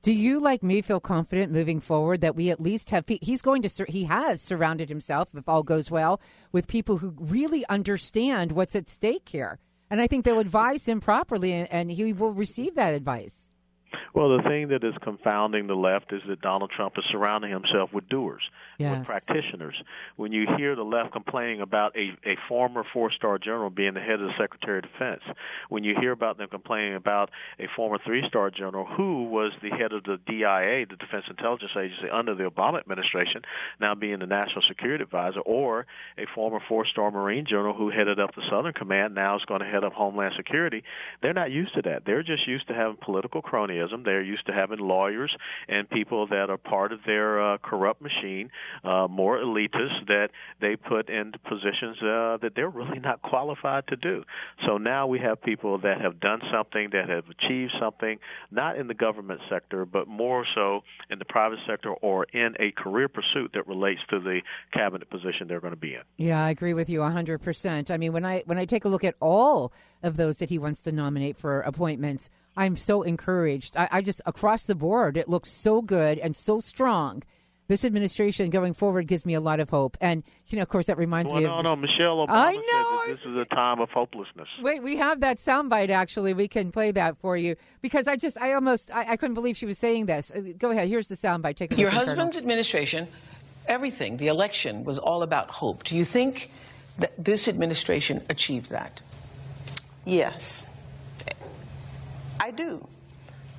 Do 0.00 0.12
you, 0.12 0.38
like 0.38 0.62
me, 0.62 0.80
feel 0.80 1.00
confident 1.00 1.52
moving 1.52 1.80
forward 1.80 2.20
that 2.20 2.36
we 2.36 2.50
at 2.50 2.60
least 2.60 2.90
have? 2.90 3.04
He's 3.08 3.42
going 3.42 3.62
to. 3.62 3.84
He 3.88 4.04
has 4.04 4.40
surrounded 4.40 4.88
himself, 4.88 5.30
if 5.34 5.48
all 5.48 5.64
goes 5.64 5.90
well, 5.90 6.20
with 6.52 6.68
people 6.68 6.98
who 6.98 7.14
really 7.18 7.66
understand 7.68 8.52
what's 8.52 8.76
at 8.76 8.88
stake 8.88 9.28
here, 9.28 9.58
and 9.90 10.00
I 10.00 10.06
think 10.06 10.24
they'll 10.24 10.38
advise 10.38 10.86
him 10.86 11.00
properly, 11.00 11.52
and 11.52 11.90
he 11.90 12.12
will 12.12 12.32
receive 12.32 12.76
that 12.76 12.94
advice. 12.94 13.50
Well, 14.14 14.36
the 14.36 14.42
thing 14.42 14.68
that 14.68 14.84
is 14.84 14.94
confounding 15.02 15.66
the 15.66 15.74
left 15.76 16.12
is 16.12 16.22
that 16.28 16.40
Donald 16.40 16.70
Trump 16.70 16.94
is 16.98 17.04
surrounding 17.10 17.50
himself 17.50 17.92
with 17.92 18.08
doers, 18.08 18.42
Yes. 18.78 18.98
with 18.98 19.06
practitioners. 19.06 19.74
When 20.16 20.32
you 20.32 20.46
hear 20.56 20.74
the 20.74 20.84
left 20.84 21.12
complaining 21.12 21.60
about 21.60 21.96
a, 21.96 22.16
a 22.28 22.36
former 22.48 22.84
four-star 22.92 23.38
general 23.38 23.70
being 23.70 23.94
the 23.94 24.00
head 24.00 24.20
of 24.20 24.28
the 24.28 24.34
Secretary 24.38 24.78
of 24.78 24.84
Defense, 24.90 25.22
when 25.68 25.84
you 25.84 25.94
hear 26.00 26.12
about 26.12 26.38
them 26.38 26.48
complaining 26.48 26.94
about 26.94 27.30
a 27.58 27.66
former 27.76 27.98
three-star 28.04 28.50
general 28.50 28.84
who 28.86 29.24
was 29.24 29.52
the 29.62 29.70
head 29.70 29.92
of 29.92 30.04
the 30.04 30.18
DIA, 30.26 30.86
the 30.86 30.96
Defense 30.96 31.24
Intelligence 31.28 31.72
Agency, 31.76 32.10
under 32.10 32.34
the 32.34 32.44
Obama 32.44 32.80
administration, 32.80 33.42
now 33.80 33.94
being 33.94 34.18
the 34.18 34.26
National 34.26 34.62
Security 34.68 35.02
Advisor, 35.02 35.40
or 35.40 35.86
a 36.16 36.26
former 36.34 36.60
four-star 36.68 37.10
Marine 37.10 37.46
general 37.46 37.74
who 37.74 37.90
headed 37.90 38.18
up 38.20 38.34
the 38.34 38.42
Southern 38.50 38.72
Command, 38.72 39.14
now 39.14 39.36
is 39.36 39.44
going 39.44 39.60
to 39.60 39.66
head 39.66 39.84
up 39.84 39.92
Homeland 39.92 40.34
Security, 40.36 40.82
they're 41.22 41.34
not 41.34 41.50
used 41.50 41.74
to 41.74 41.82
that. 41.82 42.04
They're 42.04 42.22
just 42.22 42.46
used 42.46 42.68
to 42.68 42.74
having 42.74 42.96
political 42.96 43.42
They're 44.04 44.22
used 44.22 44.46
to 44.46 44.52
having 44.52 44.78
lawyers 44.78 45.36
and 45.68 45.88
people 45.88 46.26
that 46.28 46.50
are 46.50 46.56
part 46.56 46.92
of 46.92 47.00
their 47.04 47.40
uh, 47.40 47.58
corrupt 47.58 48.00
machine, 48.00 48.50
uh, 48.84 49.08
more 49.08 49.38
elitists 49.38 50.06
that 50.06 50.30
they 50.60 50.76
put 50.76 51.08
into 51.08 51.38
positions 51.40 51.96
uh, 52.02 52.38
that 52.42 52.52
they're 52.54 52.68
really 52.68 52.98
not 52.98 53.22
qualified 53.22 53.86
to 53.88 53.96
do. 53.96 54.24
So 54.64 54.78
now 54.78 55.06
we 55.06 55.18
have 55.20 55.42
people 55.42 55.78
that 55.78 56.00
have 56.00 56.20
done 56.20 56.40
something, 56.50 56.90
that 56.92 57.08
have 57.08 57.24
achieved 57.28 57.72
something, 57.78 58.18
not 58.50 58.76
in 58.76 58.86
the 58.86 58.94
government 58.94 59.40
sector, 59.48 59.84
but 59.84 60.08
more 60.08 60.44
so 60.54 60.82
in 61.10 61.18
the 61.18 61.24
private 61.24 61.58
sector 61.66 61.92
or 61.92 62.24
in 62.24 62.54
a 62.60 62.70
career 62.72 63.08
pursuit 63.08 63.52
that 63.54 63.66
relates 63.66 64.00
to 64.10 64.20
the 64.20 64.40
cabinet 64.72 65.08
position 65.10 65.48
they're 65.48 65.60
going 65.60 65.72
to 65.72 65.80
be 65.80 65.94
in. 65.94 66.02
Yeah, 66.16 66.44
I 66.44 66.50
agree 66.50 66.74
with 66.74 66.88
you 66.88 67.02
hundred 67.08 67.38
percent. 67.38 67.90
I 67.90 67.96
mean, 67.96 68.12
when 68.12 68.24
I 68.24 68.42
when 68.46 68.58
I 68.58 68.64
take 68.64 68.84
a 68.84 68.88
look 68.88 69.04
at 69.04 69.14
all 69.20 69.72
of 70.02 70.16
those 70.16 70.38
that 70.38 70.50
he 70.50 70.58
wants 70.58 70.80
to 70.82 70.92
nominate 70.92 71.36
for 71.36 71.60
appointments, 71.60 72.30
I'm 72.56 72.76
so 72.76 73.02
encouraged. 73.02 73.76
I, 73.76 73.88
I 73.92 74.02
just 74.02 74.20
across 74.26 74.64
the 74.64 74.74
board, 74.74 75.16
it 75.16 75.28
looks 75.28 75.50
so 75.50 75.82
good 75.82 76.18
and 76.18 76.34
so 76.34 76.60
strong. 76.60 77.22
This 77.68 77.84
administration 77.84 78.48
going 78.48 78.72
forward 78.72 79.06
gives 79.06 79.26
me 79.26 79.34
a 79.34 79.40
lot 79.40 79.60
of 79.60 79.68
hope, 79.68 79.98
and 80.00 80.22
you 80.46 80.56
know, 80.56 80.62
of 80.62 80.70
course, 80.70 80.86
that 80.86 80.96
reminds 80.96 81.30
Well, 81.30 81.42
me 81.42 81.46
no, 81.46 81.58
of 81.58 81.64
no, 81.64 81.76
Michelle 81.76 82.26
Obama 82.26 82.30
I 82.30 82.54
know, 82.54 82.62
that 82.62 83.04
this 83.08 83.26
is 83.26 83.34
a 83.34 83.44
time 83.44 83.78
of 83.80 83.90
hopelessness. 83.90 84.48
Wait, 84.62 84.82
we 84.82 84.96
have 84.96 85.20
that 85.20 85.36
soundbite. 85.36 85.90
Actually, 85.90 86.32
we 86.32 86.48
can 86.48 86.72
play 86.72 86.92
that 86.92 87.18
for 87.18 87.36
you 87.36 87.56
because 87.82 88.08
I 88.08 88.16
just, 88.16 88.40
I 88.40 88.54
almost, 88.54 88.90
I, 88.90 89.12
I 89.12 89.16
couldn't 89.18 89.34
believe 89.34 89.54
she 89.54 89.66
was 89.66 89.76
saying 89.78 90.06
this. 90.06 90.30
Uh, 90.34 90.54
Go 90.56 90.70
ahead. 90.70 90.88
Here's 90.88 91.08
the 91.08 91.14
soundbite. 91.14 91.56
Take 91.56 91.74
a 91.74 91.76
Your 91.76 91.90
listen, 91.90 92.06
husband's 92.06 92.38
administration, 92.38 93.06
everything, 93.66 94.16
the 94.16 94.28
election 94.28 94.84
was 94.84 94.98
all 94.98 95.22
about 95.22 95.50
hope. 95.50 95.84
Do 95.84 95.94
you 95.94 96.06
think 96.06 96.50
that 96.96 97.12
this 97.22 97.48
administration 97.48 98.24
achieved 98.30 98.70
that? 98.70 99.02
Yes. 100.08 100.66
I 102.40 102.50
do. 102.50 102.86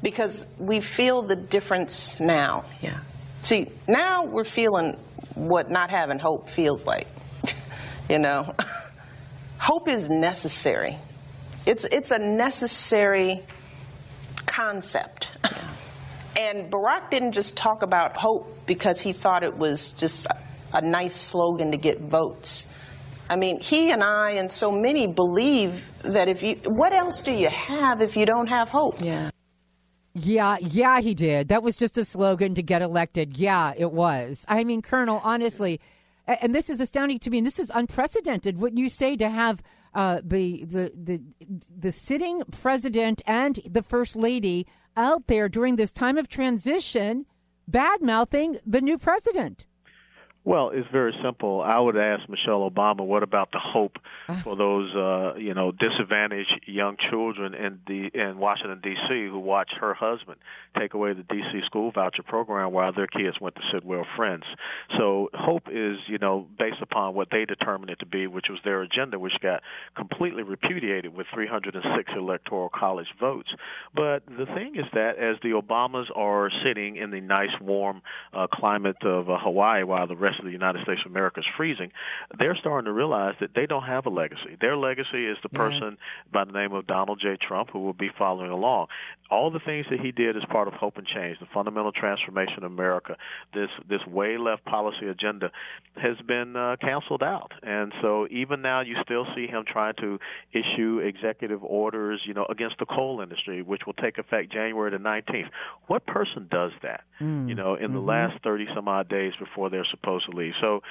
Because 0.01 0.47
we 0.57 0.79
feel 0.79 1.21
the 1.21 1.35
difference 1.35 2.19
now. 2.19 2.65
Yeah. 2.81 2.99
See, 3.43 3.67
now 3.87 4.25
we're 4.25 4.43
feeling 4.43 4.97
what 5.35 5.69
not 5.69 5.91
having 5.91 6.17
hope 6.17 6.49
feels 6.49 6.85
like. 6.87 7.07
you 8.09 8.17
know? 8.17 8.55
hope 9.59 9.87
is 9.87 10.09
necessary. 10.09 10.97
It's 11.67 11.85
it's 11.85 12.09
a 12.09 12.17
necessary 12.17 13.41
concept. 14.47 15.37
and 16.39 16.71
Barack 16.71 17.11
didn't 17.11 17.33
just 17.33 17.55
talk 17.55 17.83
about 17.83 18.17
hope 18.17 18.65
because 18.65 19.01
he 19.01 19.13
thought 19.13 19.43
it 19.43 19.55
was 19.55 19.91
just 19.91 20.25
a, 20.25 20.37
a 20.73 20.81
nice 20.81 21.15
slogan 21.15 21.71
to 21.71 21.77
get 21.77 21.99
votes. 21.99 22.65
I 23.29 23.35
mean, 23.35 23.59
he 23.59 23.91
and 23.91 24.03
I 24.03 24.31
and 24.31 24.51
so 24.51 24.71
many 24.71 25.05
believe 25.07 25.85
that 26.01 26.27
if 26.27 26.41
you, 26.41 26.55
what 26.65 26.93
else 26.93 27.21
do 27.21 27.31
you 27.31 27.49
have 27.49 28.01
if 28.01 28.17
you 28.17 28.25
don't 28.25 28.47
have 28.47 28.69
hope? 28.69 29.01
Yeah. 29.01 29.29
Yeah, 30.15 30.57
yeah, 30.59 30.99
he 31.01 31.13
did. 31.13 31.49
That 31.49 31.61
was 31.61 31.77
just 31.77 31.97
a 31.97 32.03
slogan 32.03 32.55
to 32.55 32.63
get 32.63 32.81
elected. 32.81 33.37
Yeah, 33.37 33.73
it 33.77 33.91
was. 33.91 34.43
I 34.49 34.63
mean, 34.63 34.81
Colonel, 34.81 35.21
honestly, 35.23 35.79
and 36.25 36.53
this 36.53 36.69
is 36.69 36.79
astounding 36.79 37.19
to 37.19 37.29
me, 37.29 37.37
and 37.37 37.47
this 37.47 37.59
is 37.59 37.71
unprecedented. 37.73 38.57
Wouldn't 38.57 38.79
you 38.79 38.89
say 38.89 39.15
to 39.15 39.29
have 39.29 39.61
uh, 39.93 40.21
the 40.23 40.65
the 40.65 40.91
the 40.95 41.21
the 41.75 41.91
sitting 41.91 42.41
president 42.51 43.21
and 43.25 43.59
the 43.69 43.83
first 43.83 44.15
lady 44.15 44.67
out 44.97 45.27
there 45.27 45.47
during 45.47 45.75
this 45.75 45.91
time 45.91 46.17
of 46.17 46.27
transition, 46.27 47.25
bad 47.67 48.01
mouthing 48.01 48.57
the 48.65 48.81
new 48.81 48.97
president? 48.97 49.67
Well, 50.45 50.69
it's 50.73 50.87
very 50.91 51.13
simple. 51.21 51.61
I 51.61 51.77
would 51.77 51.97
ask 51.97 52.27
Michelle 52.29 52.67
Obama, 52.69 53.01
what 53.05 53.23
about 53.23 53.51
the 53.51 53.59
hope 53.59 53.99
Ah. 54.29 54.39
for 54.43 54.55
those, 54.55 54.95
uh, 54.95 55.35
you 55.37 55.53
know, 55.53 55.71
disadvantaged 55.71 56.61
young 56.65 56.95
children 56.97 57.53
in 57.53 57.79
the 57.87 58.07
in 58.13 58.37
Washington 58.39 58.79
D.C. 58.81 59.27
who 59.27 59.37
watched 59.39 59.73
her 59.75 59.93
husband 59.93 60.37
take 60.77 60.93
away 60.93 61.13
the 61.13 61.23
D.C. 61.23 61.61
school 61.65 61.91
voucher 61.91 62.23
program 62.23 62.71
while 62.71 62.93
their 62.93 63.07
kids 63.07 63.39
went 63.41 63.55
to 63.55 63.61
Sidwell 63.71 64.05
Friends. 64.15 64.45
So 64.97 65.29
hope 65.33 65.63
is, 65.69 65.99
you 66.07 66.19
know, 66.19 66.47
based 66.57 66.81
upon 66.81 67.15
what 67.15 67.29
they 67.31 67.43
determined 67.45 67.89
it 67.91 67.99
to 67.99 68.05
be, 68.05 68.25
which 68.27 68.49
was 68.49 68.59
their 68.63 68.81
agenda, 68.81 69.19
which 69.19 69.37
got 69.41 69.61
completely 69.95 70.43
repudiated 70.43 71.13
with 71.13 71.27
306 71.33 72.11
electoral 72.15 72.69
college 72.69 73.13
votes. 73.19 73.49
But 73.93 74.23
the 74.25 74.45
thing 74.45 74.75
is 74.77 74.85
that 74.93 75.17
as 75.17 75.35
the 75.43 75.49
Obamas 75.49 76.07
are 76.15 76.49
sitting 76.63 76.95
in 76.95 77.11
the 77.11 77.19
nice 77.21 77.59
warm 77.59 78.01
uh, 78.33 78.47
climate 78.47 79.03
of 79.03 79.29
uh, 79.29 79.37
Hawaii 79.37 79.83
while 79.83 80.07
the 80.07 80.15
rest 80.15 80.28
of 80.37 80.45
the 80.45 80.51
United 80.51 80.83
States 80.83 81.01
of 81.05 81.11
America 81.11 81.39
is 81.39 81.45
freezing, 81.57 81.91
they're 82.37 82.55
starting 82.55 82.85
to 82.85 82.91
realize 82.93 83.35
that 83.39 83.55
they 83.55 83.65
don't 83.65 83.83
have 83.83 84.05
a 84.05 84.09
legacy. 84.09 84.57
Their 84.61 84.77
legacy 84.77 85.25
is 85.25 85.37
the 85.41 85.49
person 85.49 85.97
by 86.31 86.45
the 86.45 86.51
name 86.51 86.73
of 86.73 86.85
Donald 86.85 87.19
J. 87.19 87.37
Trump 87.41 87.69
who 87.71 87.79
will 87.79 87.93
be 87.93 88.09
following 88.17 88.51
along. 88.51 88.87
All 89.31 89.51
the 89.51 89.59
things 89.59 89.85
that 89.91 89.99
he 89.99 90.11
did 90.11 90.35
as 90.37 90.43
part 90.45 90.67
of 90.67 90.73
Hope 90.73 90.97
and 90.97 91.05
Change, 91.07 91.39
the 91.39 91.45
fundamental 91.53 91.91
transformation 91.91 92.63
of 92.63 92.71
America, 92.71 93.15
this 93.53 93.69
this 93.87 94.05
way 94.07 94.37
left 94.37 94.65
policy 94.65 95.07
agenda 95.07 95.51
has 95.97 96.17
been 96.27 96.55
uh, 96.55 96.75
canceled 96.81 97.21
out. 97.23 97.51
And 97.61 97.93
so 98.01 98.27
even 98.31 98.61
now 98.61 98.81
you 98.81 98.95
still 99.03 99.27
see 99.35 99.45
him 99.47 99.63
trying 99.67 99.93
to 99.95 100.19
issue 100.51 100.99
executive 100.99 101.63
orders, 101.63 102.21
you 102.25 102.33
know, 102.33 102.45
against 102.49 102.77
the 102.79 102.85
coal 102.85 103.21
industry, 103.21 103.61
which 103.61 103.85
will 103.85 103.93
take 103.93 104.17
effect 104.17 104.51
January 104.51 104.89
the 104.91 104.97
19th. 104.97 105.49
What 105.87 106.05
person 106.07 106.47
does 106.49 106.71
that? 106.81 107.01
Mm. 107.21 107.49
You 107.49 107.55
know, 107.55 107.75
in 107.75 107.93
the 107.93 107.99
Mhm. 107.99 108.07
last 108.07 108.43
30 108.43 108.67
some 108.73 108.87
odd 108.87 109.07
days 109.09 109.33
before 109.37 109.69
they're 109.69 109.85
supposed 109.85 110.18
to 110.25 110.31
leave. 110.31 110.53
So 110.59 110.81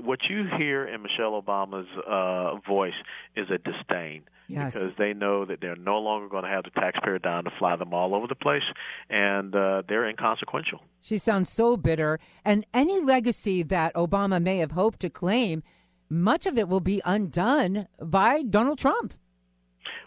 what 0.00 0.20
you 0.28 0.46
hear 0.58 0.86
in 0.86 1.02
Michelle 1.02 1.40
Obama's 1.40 1.88
uh, 2.06 2.56
voice 2.66 2.94
is 3.36 3.48
a 3.50 3.58
disdain. 3.58 4.22
Yes. 4.48 4.74
Because 4.74 4.94
they 4.96 5.12
know 5.14 5.44
that 5.44 5.60
they're 5.60 5.76
no 5.76 5.98
longer 5.98 6.28
going 6.28 6.42
to 6.42 6.50
have 6.50 6.64
the 6.64 6.70
taxpayer 6.70 7.20
dime 7.20 7.44
to 7.44 7.52
fly 7.56 7.76
them 7.76 7.94
all 7.94 8.16
over 8.16 8.26
the 8.26 8.34
place, 8.34 8.64
and 9.08 9.54
uh, 9.54 9.82
they're 9.88 10.08
inconsequential. 10.08 10.82
She 11.00 11.18
sounds 11.18 11.50
so 11.50 11.76
bitter. 11.76 12.18
And 12.44 12.66
any 12.74 13.00
legacy 13.00 13.62
that 13.62 13.94
Obama 13.94 14.42
may 14.42 14.58
have 14.58 14.72
hoped 14.72 14.98
to 15.00 15.10
claim, 15.10 15.62
much 16.08 16.46
of 16.46 16.58
it 16.58 16.68
will 16.68 16.80
be 16.80 17.00
undone 17.04 17.86
by 18.02 18.42
Donald 18.42 18.78
Trump. 18.78 19.14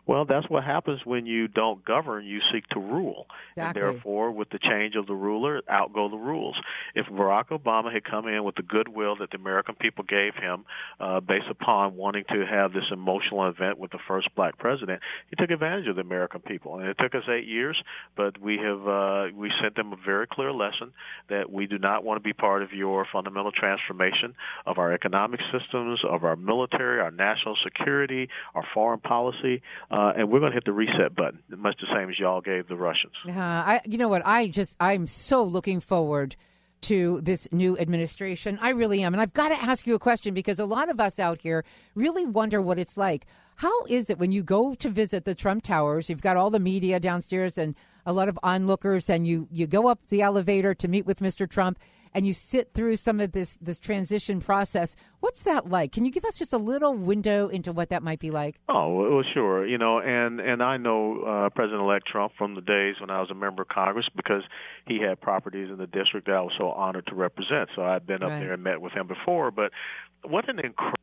Well, 0.06 0.26
that's 0.26 0.50
what 0.50 0.64
happens 0.64 1.00
when 1.06 1.26
you 1.26 1.48
don't 1.48 1.84
govern, 1.86 2.26
you 2.26 2.42
seek 2.52 2.68
to 2.70 2.80
rule. 2.80 3.28
Exactly. 3.56 3.82
And 3.82 3.94
therefore, 3.94 4.32
with 4.32 4.50
the 4.50 4.60
change 4.60 4.96
of 4.96 5.08
the 5.08 5.16
ruler, 5.16 5.62
out 5.70 5.94
go 5.94 6.10
the 6.10 6.18
rules. 6.18 6.58
If 6.94 7.06
Barack 7.08 7.50
Obama 7.50 7.94
had 7.94 8.04
come 8.04 8.28
in 8.28 8.44
with 8.44 8.56
the 8.56 8.64
goodwill 8.64 9.16
that 9.18 9.32
the 9.32 9.38
American 9.38 9.76
people 9.76 10.04
gave 10.04 10.36
him, 10.36 10.66
uh, 11.00 11.22
based 11.22 11.48
upon 11.50 11.96
wanting 11.96 12.26
to 12.30 12.46
have 12.46 12.74
this 12.74 12.84
emotional 12.92 13.48
event 13.48 13.80
with 13.80 13.92
the 13.92 14.00
first 14.08 14.28
black 14.36 14.58
president, 14.58 15.02
he 15.30 15.38
took 15.38 15.52
advantage 15.52 15.88
of 15.88 15.96
the 15.96 16.02
American 16.02 16.42
people. 16.42 16.80
And 16.80 16.90
it 16.90 16.98
took 16.98 17.16
us 17.16 17.24
eight 17.30 17.48
years, 17.48 17.82
but 18.18 18.40
we 18.42 18.58
have 18.58 18.88
uh, 18.88 19.28
we 19.34 19.52
sent 19.62 19.76
them 19.76 19.94
a 19.94 19.98
very 20.06 20.28
clear 20.28 20.52
lesson 20.52 20.92
that 21.30 21.50
we 21.50 21.66
do 21.66 21.78
not 21.78 22.04
want 22.04 22.22
to 22.22 22.24
be 22.24 22.34
part 22.34 22.62
of 22.62 22.74
your 22.74 23.06
fundamental 23.12 23.54
transformation 23.54 24.36
of 24.66 24.80
our 24.80 24.92
economic 24.92 25.40
systems, 25.52 26.02
of 26.04 26.26
our 26.26 26.36
military, 26.36 27.00
our 27.00 27.12
national 27.12 27.56
security, 27.64 28.28
our 28.54 28.66
foreign 28.74 29.00
policy 29.00 29.62
uh, 29.94 30.12
and 30.16 30.32
we're 30.32 30.40
going 30.40 30.52
to 30.52 30.56
hit 30.56 30.66
the 30.66 30.74
reset 30.74 31.16
button, 31.16 31.44
much 31.50 31.80
the 31.80 31.86
same 31.94 32.10
as 32.10 32.18
y'all 32.18 32.42
gave 32.42 32.68
the 32.68 32.76
Russians. 32.76 33.14
Uh, 33.28 33.32
I, 33.32 33.82
you 33.86 34.00
know 34.00 34.08
what? 34.08 34.24
I 34.26 34.48
just, 34.48 34.76
I'm 34.80 35.06
so 35.06 35.44
looking 35.44 35.80
forward 35.80 36.36
to 36.82 37.22
this 37.22 37.48
new 37.52 37.78
administration. 37.78 38.58
I 38.60 38.70
really 38.70 39.04
am. 39.04 39.14
And 39.14 39.22
I've 39.22 39.34
got 39.34 39.50
to 39.50 39.64
ask 39.64 39.86
you 39.86 39.94
a 39.94 40.00
question 40.00 40.34
because 40.34 40.58
a 40.58 40.66
lot 40.66 40.90
of 40.90 41.00
us 41.00 41.20
out 41.20 41.42
here 41.42 41.64
really 41.94 42.26
wonder 42.26 42.60
what 42.60 42.80
it's 42.80 42.98
like. 42.98 43.28
How 43.58 43.86
is 43.86 44.10
it 44.10 44.18
when 44.18 44.32
you 44.32 44.42
go 44.42 44.74
to 44.74 44.90
visit 44.90 45.26
the 45.26 45.36
Trump 45.36 45.62
Towers? 45.62 46.10
You've 46.10 46.24
got 46.24 46.38
all 46.38 46.50
the 46.50 46.60
media 46.60 47.00
downstairs 47.00 47.60
and 47.60 47.76
a 48.04 48.14
lot 48.14 48.30
of 48.30 48.40
onlookers, 48.42 49.12
and 49.12 49.28
you, 49.28 49.48
you 49.52 49.68
go 49.68 49.88
up 49.88 50.00
the 50.10 50.24
elevator 50.24 50.74
to 50.74 50.88
meet 50.88 51.06
with 51.06 51.20
Mr. 51.20 51.48
Trump 51.48 51.78
and 52.14 52.26
you 52.28 52.34
sit 52.34 52.74
through 52.74 52.96
some 52.98 53.20
of 53.20 53.32
this, 53.32 53.58
this 53.58 53.80
transition 53.80 54.40
process. 54.42 54.96
What's 55.20 55.44
that 55.44 55.70
like? 55.70 55.92
Can 55.92 56.06
you 56.06 56.12
give 56.12 56.26
us 56.26 56.38
just 56.38 56.54
a 56.54 56.58
little 56.58 56.94
window 56.94 57.48
into 57.48 57.72
what 57.72 57.90
that 57.90 58.04
might 58.04 58.20
be 58.20 58.30
like? 58.32 58.60
Oh 58.70 58.94
well, 58.94 59.24
sure. 59.34 59.66
You 59.66 59.78
know, 59.78 60.00
and 60.00 60.40
and 60.40 60.62
I 60.62 60.78
know 60.78 61.22
uh, 61.24 61.50
President-elect 61.50 62.06
Trump 62.08 62.34
from 62.38 62.56
the 62.56 62.62
days 62.62 62.96
when 63.00 63.10
I 63.10 63.20
was 63.22 63.30
a 63.32 63.36
member 63.36 63.62
of 63.62 63.70
Congress 63.70 64.08
because 64.16 64.44
he 64.86 65.00
had 65.00 65.22
properties 65.22 65.70
in 65.70 65.78
the 65.78 65.88
district 65.88 66.28
that 66.28 66.36
I 66.36 66.42
was 66.42 66.54
so 66.58 66.70
honored 66.72 67.08
to 67.08 67.16
represent. 67.16 67.70
So 67.76 67.84
I've 67.84 68.06
been 68.06 68.22
up 68.24 68.30
Right. 68.32 68.40
there 68.42 68.54
and 68.54 68.64
met 68.64 68.82
with 68.82 68.94
him 68.94 69.08
before. 69.08 69.52
But 69.52 69.72
what 70.24 70.50
an 70.50 70.60
incredible, 70.60 70.98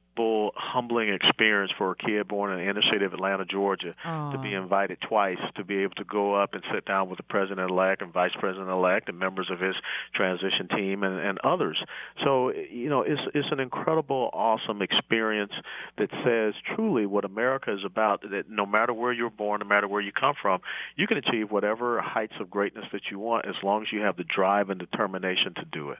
humbling 0.56 1.08
experience 1.10 1.72
for 1.76 1.92
a 1.92 1.96
kid 1.96 2.28
born 2.28 2.52
in 2.52 2.58
the 2.58 2.70
inner 2.70 2.82
city 2.82 3.04
of 3.04 3.12
Atlanta, 3.12 3.44
Georgia, 3.44 3.94
to 4.04 4.38
be 4.42 4.54
invited 4.54 4.98
twice 5.00 5.38
to 5.56 5.64
be 5.64 5.78
able 5.78 5.94
to 5.94 6.04
go 6.04 6.34
up 6.34 6.54
and 6.54 6.62
sit 6.72 6.84
down 6.84 7.08
with 7.08 7.16
the 7.16 7.22
president-elect 7.24 8.02
and 8.02 8.12
vice 8.12 8.32
president-elect 8.38 9.08
and 9.08 9.18
members 9.18 9.50
of 9.50 9.60
his 9.60 9.76
transition 10.14 10.68
team 10.68 11.02
and, 11.02 11.18
and 11.18 11.38
others. 11.44 11.78
So 12.22 12.52
you 12.52 12.88
know, 12.88 13.02
it's 13.02 13.22
it's 13.34 13.50
an 13.50 13.60
incredible, 13.60 14.30
awesome 14.32 14.82
experience 14.82 15.52
that 15.98 16.10
says 16.24 16.54
truly 16.74 17.06
what 17.06 17.24
America 17.24 17.72
is 17.72 17.84
about. 17.84 18.22
That 18.22 18.48
no 18.48 18.66
matter 18.66 18.92
where 18.92 19.12
you're 19.12 19.30
born, 19.30 19.60
no 19.60 19.66
matter 19.66 19.88
where 19.88 20.00
you 20.00 20.12
come 20.12 20.34
from, 20.40 20.60
you 20.96 21.06
can 21.06 21.18
achieve 21.18 21.50
whatever 21.50 22.00
heights 22.00 22.34
of 22.40 22.50
greatness 22.50 22.86
that 22.92 23.02
you 23.10 23.18
want 23.18 23.46
as 23.46 23.56
long 23.62 23.82
as 23.82 23.92
you 23.92 24.00
have 24.00 24.16
the 24.16 24.24
drive 24.24 24.70
and 24.70 24.78
determination 24.78 25.54
to 25.54 25.64
do 25.64 25.90
it. 25.90 25.98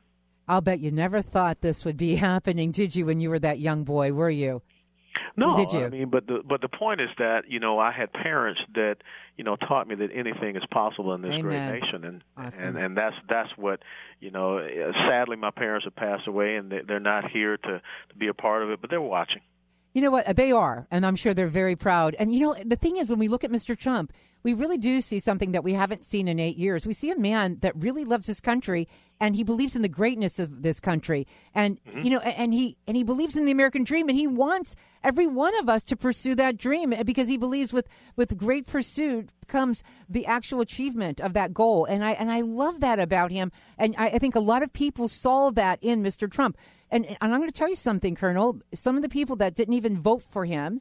I'll 0.50 0.60
bet 0.60 0.80
you 0.80 0.90
never 0.90 1.22
thought 1.22 1.60
this 1.60 1.84
would 1.84 1.96
be 1.96 2.16
happening, 2.30 2.70
did 2.72 2.94
you, 2.96 3.06
when 3.06 3.20
you 3.20 3.30
were 3.30 3.38
that 3.38 3.58
young 3.58 3.84
boy, 3.84 4.12
were 4.12 4.30
you? 4.30 4.62
No, 5.36 5.56
Did 5.56 5.72
you? 5.72 5.84
I 5.86 5.88
mean, 5.88 6.08
but 6.10 6.26
the 6.26 6.42
but 6.46 6.60
the 6.60 6.68
point 6.68 7.00
is 7.00 7.08
that 7.18 7.42
you 7.48 7.60
know 7.60 7.78
I 7.78 7.92
had 7.92 8.12
parents 8.12 8.60
that 8.74 8.96
you 9.36 9.44
know 9.44 9.56
taught 9.56 9.86
me 9.88 9.94
that 9.96 10.10
anything 10.14 10.56
is 10.56 10.62
possible 10.70 11.14
in 11.14 11.22
this 11.22 11.34
Amen. 11.34 11.42
great 11.42 11.80
nation, 11.80 12.04
and 12.04 12.24
Awesome. 12.36 12.68
and 12.68 12.76
and 12.78 12.96
that's 12.96 13.16
that's 13.28 13.50
what 13.56 13.80
you 14.20 14.30
know. 14.30 14.58
uh, 14.58 14.92
Sadly, 15.08 15.36
my 15.36 15.50
parents 15.50 15.84
have 15.84 15.96
passed 15.96 16.26
away, 16.26 16.56
and 16.56 16.70
they, 16.70 16.80
they're 16.86 17.00
not 17.00 17.30
here 17.30 17.56
to 17.56 17.80
to 18.08 18.14
be 18.18 18.28
a 18.28 18.34
part 18.34 18.62
of 18.62 18.70
it, 18.70 18.80
but 18.80 18.90
they're 18.90 19.00
watching. 19.00 19.40
You 19.94 20.02
know 20.02 20.10
what? 20.10 20.36
They 20.36 20.52
are, 20.52 20.86
and 20.90 21.04
I'm 21.06 21.16
sure 21.16 21.32
they're 21.34 21.48
very 21.48 21.76
proud. 21.76 22.14
And 22.18 22.32
you 22.32 22.40
know, 22.40 22.54
the 22.64 22.76
thing 22.76 22.96
is, 22.96 23.08
when 23.08 23.18
we 23.18 23.28
look 23.28 23.42
at 23.44 23.50
Mr. 23.50 23.76
Trump, 23.76 24.12
we 24.42 24.54
really 24.54 24.78
do 24.78 25.00
see 25.00 25.18
something 25.18 25.52
that 25.52 25.64
we 25.64 25.74
haven't 25.74 26.04
seen 26.04 26.28
in 26.28 26.38
eight 26.38 26.56
years. 26.56 26.86
We 26.86 26.94
see 26.94 27.10
a 27.10 27.18
man 27.18 27.58
that 27.60 27.76
really 27.76 28.04
loves 28.04 28.26
his 28.26 28.40
country, 28.40 28.88
and 29.20 29.36
he 29.36 29.44
believes 29.44 29.76
in 29.76 29.82
the 29.82 29.88
greatness 29.88 30.38
of 30.38 30.62
this 30.62 30.80
country, 30.80 31.26
and 31.54 31.82
mm-hmm. 31.84 32.02
you 32.02 32.10
know, 32.10 32.18
and 32.20 32.54
he 32.54 32.76
and 32.86 32.96
he 32.96 33.02
believes 33.02 33.36
in 33.36 33.44
the 33.44 33.52
American 33.52 33.84
dream, 33.84 34.08
and 34.08 34.16
he 34.16 34.26
wants 34.26 34.74
every 35.04 35.26
one 35.26 35.56
of 35.58 35.68
us 35.68 35.84
to 35.84 35.96
pursue 35.96 36.34
that 36.34 36.56
dream 36.56 36.92
eh, 36.92 37.02
because 37.02 37.28
he 37.28 37.36
believes 37.36 37.72
with 37.72 37.88
with 38.16 38.36
great 38.36 38.66
pursuit 38.66 39.30
comes 39.46 39.82
the 40.08 40.26
actual 40.26 40.60
achievement 40.60 41.20
of 41.20 41.34
that 41.34 41.52
goal. 41.52 41.84
And 41.84 42.04
I 42.04 42.12
and 42.12 42.30
I 42.30 42.40
love 42.40 42.80
that 42.80 42.98
about 42.98 43.30
him, 43.30 43.52
and 43.76 43.94
I, 43.98 44.06
I 44.06 44.18
think 44.18 44.34
a 44.34 44.40
lot 44.40 44.62
of 44.62 44.72
people 44.72 45.08
saw 45.08 45.50
that 45.50 45.78
in 45.82 46.02
Mr. 46.02 46.30
Trump. 46.30 46.56
And, 46.92 47.06
and 47.06 47.16
I'm 47.20 47.38
going 47.38 47.48
to 47.48 47.52
tell 47.52 47.68
you 47.68 47.76
something, 47.76 48.16
Colonel. 48.16 48.58
Some 48.74 48.96
of 48.96 49.02
the 49.02 49.08
people 49.08 49.36
that 49.36 49.54
didn't 49.54 49.74
even 49.74 50.02
vote 50.02 50.22
for 50.22 50.44
him 50.44 50.80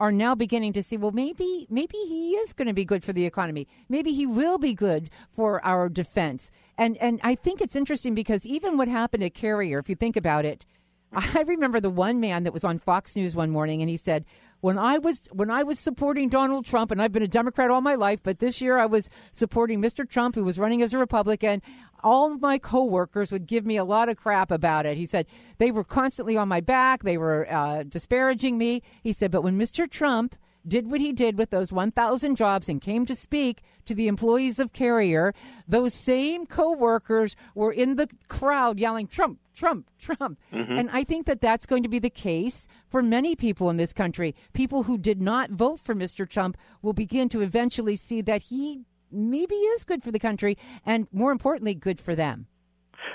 are 0.00 0.10
now 0.10 0.34
beginning 0.34 0.72
to 0.72 0.82
see, 0.82 0.96
well, 0.96 1.12
maybe 1.12 1.66
maybe 1.70 1.98
he 1.98 2.32
is 2.32 2.54
going 2.54 2.66
to 2.66 2.74
be 2.74 2.86
good 2.86 3.04
for 3.04 3.12
the 3.12 3.26
economy. 3.26 3.68
Maybe 3.88 4.12
he 4.12 4.26
will 4.26 4.58
be 4.58 4.74
good 4.74 5.10
for 5.30 5.64
our 5.64 5.88
defense. 5.88 6.50
And 6.78 6.96
and 6.96 7.20
I 7.22 7.34
think 7.34 7.60
it's 7.60 7.76
interesting 7.76 8.14
because 8.14 8.46
even 8.46 8.78
what 8.78 8.88
happened 8.88 9.22
at 9.22 9.34
Carrier, 9.34 9.78
if 9.78 9.90
you 9.90 9.94
think 9.94 10.16
about 10.16 10.46
it, 10.46 10.64
I 11.12 11.44
remember 11.46 11.80
the 11.80 11.90
one 11.90 12.18
man 12.18 12.44
that 12.44 12.52
was 12.52 12.64
on 12.64 12.78
Fox 12.78 13.14
News 13.14 13.36
one 13.36 13.50
morning 13.50 13.82
and 13.82 13.90
he 13.90 13.98
said, 13.98 14.24
"When 14.60 14.78
I 14.78 14.98
was 14.98 15.28
when 15.32 15.50
I 15.50 15.62
was 15.62 15.78
supporting 15.78 16.28
Donald 16.28 16.64
Trump 16.66 16.90
and 16.90 17.00
I've 17.00 17.12
been 17.12 17.22
a 17.22 17.28
Democrat 17.28 17.70
all 17.70 17.80
my 17.80 17.94
life, 17.94 18.22
but 18.22 18.38
this 18.38 18.60
year 18.60 18.78
I 18.78 18.86
was 18.86 19.08
supporting 19.32 19.80
Mr. 19.80 20.08
Trump 20.08 20.34
who 20.34 20.44
was 20.44 20.58
running 20.58 20.82
as 20.82 20.92
a 20.92 20.98
Republican, 20.98 21.62
all 22.02 22.36
my 22.38 22.58
coworkers 22.58 23.32
would 23.32 23.46
give 23.46 23.64
me 23.64 23.76
a 23.76 23.84
lot 23.84 24.08
of 24.08 24.16
crap 24.16 24.50
about 24.50 24.86
it." 24.86 24.96
He 24.96 25.06
said 25.06 25.26
they 25.58 25.70
were 25.70 25.84
constantly 25.84 26.36
on 26.36 26.48
my 26.48 26.60
back, 26.60 27.02
they 27.02 27.18
were 27.18 27.46
uh, 27.50 27.82
disparaging 27.84 28.58
me. 28.58 28.82
He 29.02 29.12
said, 29.12 29.30
"But 29.30 29.42
when 29.42 29.58
Mr. 29.58 29.90
Trump 29.90 30.36
did 30.66 30.90
what 30.90 31.00
he 31.00 31.12
did 31.12 31.38
with 31.38 31.50
those 31.50 31.72
1,000 31.72 32.36
jobs 32.36 32.68
and 32.68 32.80
came 32.80 33.06
to 33.06 33.14
speak 33.14 33.62
to 33.86 33.94
the 33.94 34.08
employees 34.08 34.58
of 34.58 34.72
Carrier, 34.72 35.34
those 35.66 35.94
same 35.94 36.46
coworkers 36.46 37.34
were 37.54 37.72
in 37.72 37.96
the 37.96 38.08
crowd 38.28 38.78
yelling, 38.78 39.06
Trump, 39.06 39.38
Trump, 39.60 39.90
Trump. 39.98 40.40
Mhm. 40.52 40.80
And 40.80 40.90
I 40.90 41.04
think 41.04 41.26
that 41.26 41.42
that's 41.42 41.66
going 41.66 41.82
to 41.82 41.88
be 41.88 41.98
the 41.98 42.08
case 42.08 42.66
for 42.88 43.02
many 43.02 43.36
people 43.36 43.68
in 43.68 43.76
this 43.76 43.92
country. 43.92 44.34
People 44.54 44.84
who 44.84 44.96
did 44.96 45.20
not 45.20 45.50
vote 45.50 45.78
for 45.80 45.94
Mr. 45.94 46.26
Trump 46.26 46.56
will 46.80 46.94
begin 46.94 47.28
to 47.28 47.42
eventually 47.42 47.94
see 47.94 48.22
that 48.22 48.42
he 48.44 48.84
maybe 49.12 49.56
is 49.56 49.84
good 49.84 50.02
for 50.02 50.10
the 50.10 50.18
country 50.18 50.56
and, 50.86 51.08
more 51.12 51.30
importantly, 51.30 51.74
good 51.74 52.00
for 52.00 52.14
them. 52.14 52.46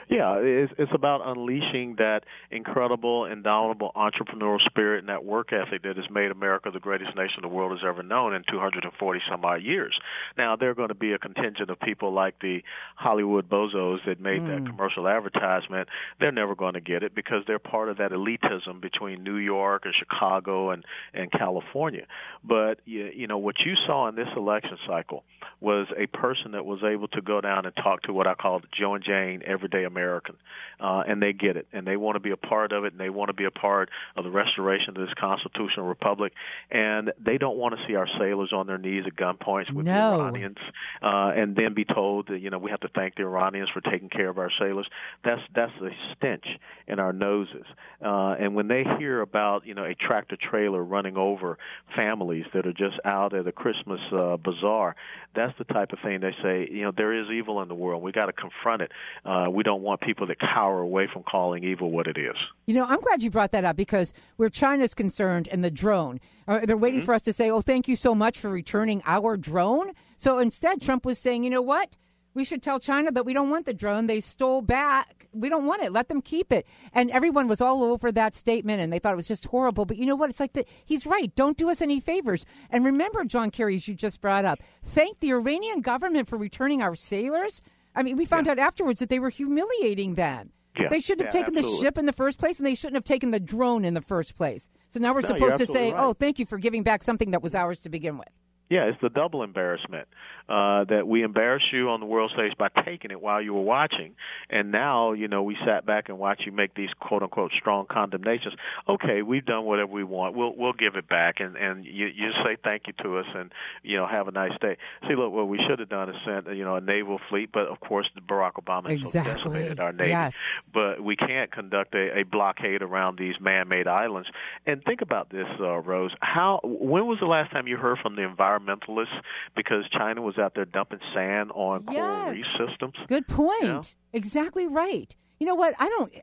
Yeah, 0.09 0.37
it's, 0.39 0.73
it's 0.77 0.91
about 0.93 1.21
unleashing 1.25 1.95
that 1.97 2.25
incredible, 2.51 3.25
indomitable 3.25 3.91
entrepreneurial 3.95 4.63
spirit 4.65 4.99
and 4.99 5.09
that 5.09 5.25
work 5.25 5.51
ethic 5.51 5.83
that 5.83 5.97
has 5.97 6.09
made 6.09 6.31
America 6.31 6.69
the 6.71 6.79
greatest 6.79 7.15
nation 7.15 7.41
the 7.41 7.47
world 7.47 7.71
has 7.71 7.81
ever 7.87 8.03
known 8.03 8.33
in 8.33 8.43
240 8.49 9.21
some 9.29 9.43
odd 9.43 9.63
years. 9.63 9.97
Now, 10.37 10.55
there 10.55 10.69
are 10.69 10.75
going 10.75 10.89
to 10.89 10.95
be 10.95 11.13
a 11.13 11.17
contingent 11.17 11.69
of 11.69 11.79
people 11.79 12.13
like 12.13 12.39
the 12.39 12.63
Hollywood 12.95 13.49
bozos 13.49 14.03
that 14.05 14.19
made 14.19 14.41
mm. 14.41 14.47
that 14.47 14.69
commercial 14.69 15.07
advertisement. 15.07 15.89
They're 16.19 16.31
never 16.31 16.55
going 16.55 16.73
to 16.73 16.81
get 16.81 17.03
it 17.03 17.15
because 17.15 17.43
they're 17.47 17.59
part 17.59 17.89
of 17.89 17.97
that 17.97 18.11
elitism 18.11 18.81
between 18.81 19.23
New 19.23 19.37
York 19.37 19.83
and 19.85 19.93
Chicago 19.93 20.71
and, 20.71 20.85
and 21.13 21.31
California. 21.31 22.05
But, 22.43 22.79
you, 22.85 23.11
you 23.15 23.27
know, 23.27 23.37
what 23.37 23.59
you 23.59 23.75
saw 23.85 24.07
in 24.07 24.15
this 24.15 24.29
election 24.35 24.77
cycle 24.85 25.23
was 25.59 25.87
a 25.97 26.07
person 26.07 26.51
that 26.51 26.65
was 26.65 26.83
able 26.83 27.07
to 27.09 27.21
go 27.21 27.41
down 27.41 27.65
and 27.65 27.75
talk 27.75 28.03
to 28.03 28.13
what 28.13 28.27
I 28.27 28.35
call 28.35 28.61
Joe 28.71 28.95
and 28.95 29.03
Jane 29.03 29.41
everyday 29.45 29.74
American 29.83 30.05
American, 30.05 30.35
uh, 30.79 31.03
and 31.07 31.21
they 31.21 31.33
get 31.33 31.57
it, 31.57 31.67
and 31.73 31.85
they 31.85 31.97
want 31.97 32.15
to 32.15 32.19
be 32.19 32.31
a 32.31 32.37
part 32.37 32.71
of 32.71 32.85
it, 32.85 32.93
and 32.93 32.99
they 32.99 33.09
want 33.09 33.29
to 33.29 33.33
be 33.33 33.45
a 33.45 33.51
part 33.51 33.89
of 34.15 34.23
the 34.23 34.29
restoration 34.29 34.89
of 34.89 34.95
this 34.95 35.13
constitutional 35.15 35.87
republic, 35.87 36.33
and 36.71 37.11
they 37.23 37.37
don't 37.37 37.57
want 37.57 37.77
to 37.77 37.87
see 37.87 37.95
our 37.95 38.07
sailors 38.17 38.51
on 38.53 38.67
their 38.67 38.77
knees 38.77 39.03
at 39.05 39.15
gunpoint 39.15 39.71
with 39.73 39.85
no. 39.85 40.17
the 40.17 40.23
Iranians, 40.23 40.57
uh, 41.01 41.31
and 41.35 41.55
then 41.55 41.73
be 41.73 41.85
told 41.85 42.27
that 42.27 42.39
you 42.39 42.49
know 42.49 42.57
we 42.57 42.71
have 42.71 42.81
to 42.81 42.89
thank 42.89 43.15
the 43.15 43.23
Iranians 43.23 43.69
for 43.69 43.81
taking 43.81 44.09
care 44.09 44.29
of 44.29 44.37
our 44.37 44.51
sailors. 44.59 44.87
That's 45.23 45.41
that's 45.53 45.73
a 45.81 45.89
stench 46.13 46.45
in 46.87 46.99
our 46.99 47.13
noses, 47.13 47.65
uh, 48.03 48.35
and 48.39 48.55
when 48.55 48.67
they 48.67 48.83
hear 48.97 49.21
about 49.21 49.65
you 49.65 49.73
know 49.73 49.85
a 49.85 49.95
tractor 49.95 50.37
trailer 50.37 50.83
running 50.83 51.17
over 51.17 51.57
families 51.95 52.45
that 52.53 52.65
are 52.65 52.73
just 52.73 52.99
out 53.05 53.33
at 53.33 53.47
a 53.47 53.51
Christmas 53.51 54.01
uh, 54.11 54.37
bazaar, 54.37 54.95
that's 55.35 55.57
the 55.57 55.65
type 55.65 55.91
of 55.93 55.99
thing 55.99 56.21
they 56.21 56.35
say. 56.41 56.67
You 56.71 56.83
know 56.83 56.91
there 56.95 57.13
is 57.13 57.29
evil 57.29 57.61
in 57.61 57.67
the 57.67 57.75
world. 57.75 58.03
We 58.03 58.11
got 58.11 58.27
to 58.27 58.33
confront 58.33 58.81
it. 58.81 58.91
Uh, 59.23 59.47
we 59.49 59.63
don't 59.65 59.81
want 59.81 59.99
people 59.99 60.27
to 60.27 60.35
cower 60.35 60.79
away 60.79 61.07
from 61.11 61.23
calling 61.23 61.63
evil 61.63 61.91
what 61.91 62.07
it 62.07 62.17
is. 62.17 62.37
You 62.67 62.75
know, 62.75 62.85
I'm 62.85 63.01
glad 63.01 63.23
you 63.23 63.29
brought 63.29 63.51
that 63.51 63.65
up 63.65 63.75
because 63.75 64.13
where 64.37 64.47
China's 64.47 64.93
concerned 64.93 65.49
and 65.51 65.63
the 65.63 65.71
drone, 65.71 66.21
uh, 66.47 66.65
they're 66.65 66.77
waiting 66.77 66.99
mm-hmm. 66.99 67.05
for 67.05 67.15
us 67.15 67.23
to 67.23 67.33
say, 67.33 67.49
oh, 67.49 67.61
thank 67.61 67.87
you 67.87 67.95
so 67.95 68.15
much 68.15 68.37
for 68.37 68.49
returning 68.49 69.01
our 69.05 69.35
drone. 69.35 69.91
So 70.17 70.37
instead, 70.37 70.81
Trump 70.81 71.03
was 71.05 71.17
saying, 71.19 71.43
you 71.43 71.49
know 71.49 71.63
what? 71.63 71.97
We 72.35 72.43
should 72.43 72.61
tell 72.61 72.79
China 72.79 73.11
that 73.13 73.25
we 73.25 73.33
don't 73.33 73.49
want 73.49 73.65
the 73.65 73.73
drone. 73.73 74.07
They 74.07 74.19
stole 74.19 74.61
back. 74.61 75.27
We 75.31 75.49
don't 75.49 75.65
want 75.65 75.83
it. 75.83 75.91
Let 75.91 76.09
them 76.09 76.21
keep 76.21 76.51
it. 76.51 76.67
And 76.93 77.09
everyone 77.09 77.47
was 77.47 77.61
all 77.61 77.81
over 77.81 78.11
that 78.11 78.35
statement 78.35 78.81
and 78.81 78.91
they 78.93 78.99
thought 78.99 79.13
it 79.13 79.15
was 79.15 79.27
just 79.27 79.45
horrible. 79.45 79.85
But 79.85 79.97
you 79.97 80.05
know 80.05 80.15
what? 80.15 80.29
It's 80.29 80.39
like 80.41 80.53
the, 80.53 80.65
he's 80.85 81.05
right. 81.05 81.33
Don't 81.35 81.57
do 81.57 81.69
us 81.69 81.81
any 81.81 81.99
favors. 82.01 82.45
And 82.69 82.83
remember, 82.83 83.23
John 83.23 83.51
Kerry, 83.51 83.75
as 83.75 83.87
you 83.87 83.95
just 83.95 84.21
brought 84.21 84.45
up, 84.45 84.59
thank 84.83 85.21
the 85.21 85.31
Iranian 85.31 85.79
government 85.79 86.27
for 86.27 86.37
returning 86.37 86.81
our 86.81 86.93
sailors. 86.93 87.61
I 87.95 88.03
mean, 88.03 88.17
we 88.17 88.25
found 88.25 88.45
yeah. 88.45 88.53
out 88.53 88.59
afterwards 88.59 88.99
that 88.99 89.09
they 89.09 89.19
were 89.19 89.29
humiliating 89.29 90.15
them. 90.15 90.51
Yeah. 90.77 90.89
They 90.89 90.99
shouldn't 90.99 91.27
have 91.27 91.33
yeah, 91.33 91.41
taken 91.41 91.57
absolutely. 91.57 91.79
the 91.79 91.85
ship 91.85 91.97
in 91.97 92.05
the 92.05 92.13
first 92.13 92.37
place, 92.37 92.57
and 92.57 92.65
they 92.65 92.75
shouldn't 92.75 92.95
have 92.95 93.05
taken 93.05 93.31
the 93.31 93.39
drone 93.39 93.85
in 93.85 93.93
the 93.93 94.01
first 94.01 94.35
place. 94.35 94.69
So 94.89 94.99
now 94.99 95.13
we're 95.13 95.21
no, 95.21 95.29
supposed 95.29 95.57
to 95.57 95.67
say, 95.67 95.91
right. 95.91 96.03
"Oh, 96.03 96.13
thank 96.13 96.37
you 96.37 96.45
for 96.45 96.57
giving 96.57 96.83
back 96.83 97.01
something 97.01 97.31
that 97.31 97.41
was 97.41 97.55
ours 97.55 97.79
to 97.81 97.89
begin 97.89 98.17
with." 98.17 98.27
Yeah, 98.69 98.85
it's 98.85 98.99
the 99.01 99.09
double 99.09 99.43
embarrassment 99.43 100.07
uh, 100.47 100.83
that 100.85 101.07
we 101.07 101.23
embarrassed 101.23 101.71
you 101.71 101.89
on 101.89 101.99
the 101.99 102.05
world 102.05 102.31
stage 102.31 102.57
by 102.57 102.69
taking 102.83 103.11
it 103.11 103.21
while 103.21 103.41
you 103.41 103.53
were 103.53 103.61
watching, 103.61 104.15
and 104.49 104.71
now 104.71 105.13
you 105.13 105.27
know 105.27 105.43
we 105.43 105.57
sat 105.65 105.85
back 105.85 106.09
and 106.09 106.17
watched 106.17 106.45
you 106.45 106.51
make 106.51 106.73
these 106.75 106.91
quote 106.99 107.23
unquote 107.23 107.51
strong 107.59 107.85
condemnations. 107.85 108.53
Okay, 108.87 109.21
we've 109.21 109.45
done 109.45 109.65
whatever 109.65 109.91
we 109.91 110.03
want. 110.03 110.35
We'll 110.35 110.55
we'll 110.55 110.73
give 110.73 110.95
it 110.95 111.07
back, 111.07 111.39
and 111.39 111.55
and 111.55 111.85
you 111.85 112.07
you 112.07 112.31
say 112.43 112.57
thank 112.63 112.87
you 112.87 112.93
to 113.03 113.17
us, 113.17 113.25
and 113.33 113.51
you 113.83 113.97
know 113.97 114.07
have 114.07 114.27
a 114.27 114.31
nice 114.31 114.57
day. 114.59 114.77
See, 115.07 115.15
look, 115.15 115.31
what 115.31 115.47
we 115.47 115.57
should 115.67 115.79
have 115.79 115.89
done 115.89 116.09
is 116.09 116.15
sent 116.25 116.47
you 116.55 116.63
know 116.63 116.75
a 116.75 116.81
naval 116.81 117.19
fleet, 117.29 117.49
but 117.51 117.67
of 117.67 117.79
course 117.79 118.09
Barack 118.27 118.53
Obama 118.53 118.89
exactly. 118.89 119.31
so 119.31 119.35
decimated 119.35 119.79
our 119.79 119.93
navy. 119.93 120.09
Yes. 120.09 120.35
But 120.73 121.01
we 121.01 121.15
can't 121.15 121.51
conduct 121.51 121.95
a, 121.95 122.19
a 122.19 122.23
blockade 122.23 122.81
around 122.81 123.17
these 123.17 123.35
man-made 123.39 123.87
islands. 123.87 124.29
And 124.65 124.83
think 124.83 125.01
about 125.01 125.29
this, 125.29 125.47
uh, 125.59 125.77
Rose. 125.79 126.11
How 126.21 126.59
when 126.63 127.07
was 127.07 127.19
the 127.19 127.25
last 127.25 127.51
time 127.51 127.67
you 127.67 127.77
heard 127.77 127.99
from 127.99 128.15
the 128.15 128.21
environmentalists? 128.21 129.21
because 129.55 129.87
China 129.89 130.21
was 130.21 130.34
out 130.37 130.55
there 130.55 130.65
dumping 130.65 130.99
sand 131.13 131.51
on 131.53 131.85
yes. 131.91 132.01
coral 132.01 132.31
reef 132.31 132.47
systems. 132.57 132.93
Good 133.07 133.27
point. 133.27 133.61
You 133.61 133.67
know? 133.67 133.81
Exactly 134.13 134.67
right. 134.67 135.15
You 135.39 135.45
know 135.45 135.55
what? 135.55 135.75
I 135.79 135.89
don't. 135.89 136.13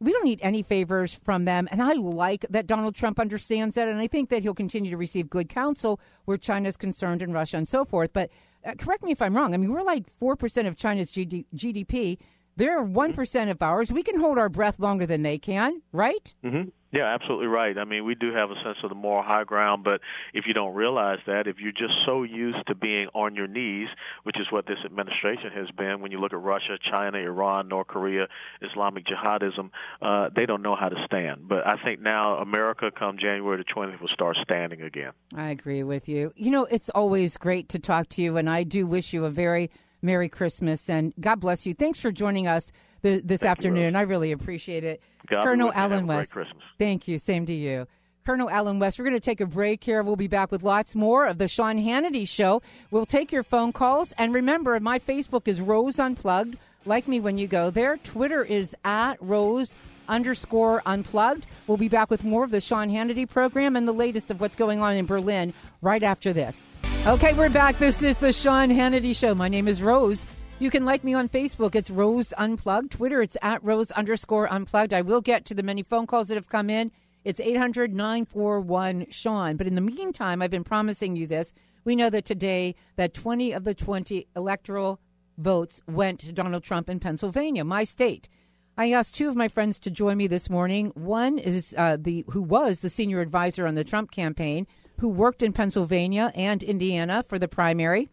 We 0.00 0.12
don't 0.12 0.24
need 0.24 0.38
any 0.42 0.62
favors 0.62 1.12
from 1.12 1.44
them, 1.44 1.66
and 1.72 1.82
I 1.82 1.94
like 1.94 2.46
that 2.50 2.68
Donald 2.68 2.94
Trump 2.94 3.18
understands 3.18 3.74
that, 3.74 3.88
and 3.88 3.98
I 3.98 4.06
think 4.06 4.30
that 4.30 4.44
he'll 4.44 4.54
continue 4.54 4.92
to 4.92 4.96
receive 4.96 5.28
good 5.28 5.48
counsel 5.48 5.98
where 6.24 6.36
China 6.36 6.68
is 6.68 6.76
concerned 6.76 7.20
and 7.20 7.34
Russia 7.34 7.56
and 7.56 7.68
so 7.68 7.84
forth. 7.84 8.12
But 8.12 8.30
uh, 8.64 8.74
correct 8.78 9.02
me 9.02 9.10
if 9.10 9.20
I'm 9.20 9.36
wrong. 9.36 9.54
I 9.54 9.56
mean, 9.56 9.72
we're 9.72 9.82
like 9.82 10.08
four 10.20 10.36
percent 10.36 10.68
of 10.68 10.76
China's 10.76 11.10
GDP. 11.10 12.18
They're 12.56 12.82
one 12.82 13.12
mm-hmm. 13.12 13.50
of 13.50 13.62
ours. 13.62 13.92
We 13.92 14.02
can 14.02 14.18
hold 14.18 14.36
our 14.36 14.48
breath 14.48 14.80
longer 14.80 15.06
than 15.06 15.22
they 15.22 15.38
can, 15.38 15.80
right? 15.92 16.34
Mm-hmm. 16.44 16.70
Yeah, 16.90 17.04
absolutely 17.04 17.48
right. 17.48 17.76
I 17.76 17.84
mean, 17.84 18.04
we 18.04 18.14
do 18.14 18.32
have 18.32 18.50
a 18.50 18.54
sense 18.62 18.78
of 18.82 18.88
the 18.88 18.94
moral 18.94 19.22
high 19.22 19.44
ground, 19.44 19.84
but 19.84 20.00
if 20.32 20.46
you 20.46 20.54
don't 20.54 20.74
realize 20.74 21.18
that, 21.26 21.46
if 21.46 21.58
you're 21.58 21.72
just 21.72 21.94
so 22.06 22.22
used 22.22 22.66
to 22.66 22.74
being 22.74 23.08
on 23.14 23.34
your 23.34 23.46
knees, 23.46 23.88
which 24.22 24.40
is 24.40 24.50
what 24.50 24.66
this 24.66 24.78
administration 24.84 25.50
has 25.52 25.70
been, 25.70 26.00
when 26.00 26.12
you 26.12 26.20
look 26.20 26.32
at 26.32 26.40
Russia, 26.40 26.78
China, 26.82 27.18
Iran, 27.18 27.68
North 27.68 27.88
Korea, 27.88 28.28
Islamic 28.62 29.04
jihadism, 29.04 29.70
uh, 30.00 30.30
they 30.34 30.46
don't 30.46 30.62
know 30.62 30.76
how 30.76 30.88
to 30.88 31.04
stand. 31.04 31.46
But 31.46 31.66
I 31.66 31.76
think 31.76 32.00
now 32.00 32.38
America, 32.38 32.90
come 32.90 33.18
January 33.18 33.58
the 33.58 33.64
20th, 33.64 34.00
will 34.00 34.08
start 34.08 34.38
standing 34.42 34.80
again. 34.80 35.12
I 35.34 35.50
agree 35.50 35.82
with 35.82 36.08
you. 36.08 36.32
You 36.36 36.50
know, 36.50 36.64
it's 36.64 36.88
always 36.90 37.36
great 37.36 37.68
to 37.70 37.78
talk 37.78 38.08
to 38.10 38.22
you, 38.22 38.38
and 38.38 38.48
I 38.48 38.62
do 38.62 38.86
wish 38.86 39.12
you 39.12 39.26
a 39.26 39.30
very 39.30 39.70
Merry 40.00 40.28
Christmas 40.28 40.88
and 40.88 41.12
God 41.20 41.40
bless 41.40 41.66
you. 41.66 41.74
Thanks 41.74 42.00
for 42.00 42.12
joining 42.12 42.46
us 42.46 42.70
the, 43.02 43.20
this 43.20 43.40
Thank 43.40 43.50
afternoon. 43.50 43.94
You, 43.94 43.98
I 44.00 44.02
really 44.02 44.32
appreciate 44.32 44.84
it. 44.84 45.00
God 45.28 45.44
Colonel 45.44 45.72
Alan 45.74 45.92
Allen 45.92 46.06
West. 46.06 46.34
Thank 46.78 47.08
you. 47.08 47.18
Same 47.18 47.46
to 47.46 47.52
you. 47.52 47.86
Colonel 48.24 48.50
Allen 48.50 48.78
West. 48.78 48.98
We're 48.98 49.06
going 49.06 49.16
to 49.16 49.20
take 49.20 49.40
a 49.40 49.46
break 49.46 49.82
here. 49.82 50.02
We'll 50.02 50.16
be 50.16 50.28
back 50.28 50.50
with 50.50 50.62
lots 50.62 50.94
more 50.94 51.26
of 51.26 51.38
the 51.38 51.48
Sean 51.48 51.78
Hannity 51.78 52.28
Show. 52.28 52.60
We'll 52.90 53.06
take 53.06 53.32
your 53.32 53.42
phone 53.42 53.72
calls. 53.72 54.12
And 54.12 54.34
remember, 54.34 54.78
my 54.80 54.98
Facebook 54.98 55.48
is 55.48 55.60
Rose 55.60 55.98
Unplugged. 55.98 56.56
Like 56.84 57.08
me 57.08 57.20
when 57.20 57.38
you 57.38 57.46
go 57.46 57.70
there. 57.70 57.96
Twitter 57.98 58.44
is 58.44 58.76
at 58.84 59.16
Rose 59.20 59.74
underscore 60.08 60.82
unplugged. 60.86 61.46
We'll 61.66 61.76
be 61.76 61.88
back 61.88 62.10
with 62.10 62.24
more 62.24 62.44
of 62.44 62.50
the 62.50 62.60
Sean 62.60 62.88
Hannity 62.88 63.28
program 63.28 63.76
and 63.76 63.86
the 63.86 63.92
latest 63.92 64.30
of 64.30 64.40
what's 64.40 64.56
going 64.56 64.80
on 64.80 64.96
in 64.96 65.06
Berlin 65.06 65.52
right 65.82 66.02
after 66.02 66.32
this. 66.32 66.66
Okay, 67.06 67.32
we're 67.34 67.50
back. 67.50 67.78
This 67.78 68.02
is 68.02 68.16
the 68.18 68.32
Sean 68.32 68.70
Hannity 68.70 69.14
Show. 69.14 69.34
My 69.34 69.48
name 69.48 69.68
is 69.68 69.82
Rose. 69.82 70.26
You 70.60 70.70
can 70.70 70.84
like 70.84 71.04
me 71.04 71.14
on 71.14 71.28
Facebook. 71.28 71.76
It's 71.76 71.88
Rose 71.88 72.34
Unplugged. 72.36 72.90
Twitter, 72.90 73.22
it's 73.22 73.36
at 73.40 73.62
Rose 73.62 73.92
underscore 73.92 74.52
Unplugged. 74.52 74.92
I 74.92 75.02
will 75.02 75.20
get 75.20 75.44
to 75.44 75.54
the 75.54 75.62
many 75.62 75.84
phone 75.84 76.04
calls 76.04 76.26
that 76.28 76.34
have 76.34 76.48
come 76.48 76.68
in. 76.68 76.90
It's 77.22 77.38
800 77.38 77.94
941 77.94 79.06
Sean. 79.08 79.56
But 79.56 79.68
in 79.68 79.76
the 79.76 79.80
meantime, 79.80 80.42
I've 80.42 80.50
been 80.50 80.64
promising 80.64 81.14
you 81.14 81.28
this. 81.28 81.52
We 81.84 81.94
know 81.94 82.10
that 82.10 82.24
today 82.24 82.74
that 82.96 83.14
20 83.14 83.52
of 83.52 83.62
the 83.62 83.72
20 83.72 84.26
electoral 84.34 84.98
votes 85.36 85.80
went 85.86 86.18
to 86.20 86.32
Donald 86.32 86.64
Trump 86.64 86.90
in 86.90 86.98
Pennsylvania, 86.98 87.62
my 87.62 87.84
state. 87.84 88.28
I 88.76 88.90
asked 88.90 89.14
two 89.14 89.28
of 89.28 89.36
my 89.36 89.46
friends 89.46 89.78
to 89.80 89.92
join 89.92 90.16
me 90.16 90.26
this 90.26 90.50
morning. 90.50 90.90
One 90.96 91.38
is 91.38 91.72
uh, 91.78 91.98
the 92.00 92.24
who 92.30 92.42
was 92.42 92.80
the 92.80 92.90
senior 92.90 93.20
advisor 93.20 93.64
on 93.64 93.76
the 93.76 93.84
Trump 93.84 94.10
campaign, 94.10 94.66
who 94.98 95.08
worked 95.08 95.44
in 95.44 95.52
Pennsylvania 95.52 96.32
and 96.34 96.64
Indiana 96.64 97.22
for 97.22 97.38
the 97.38 97.46
primary 97.46 98.08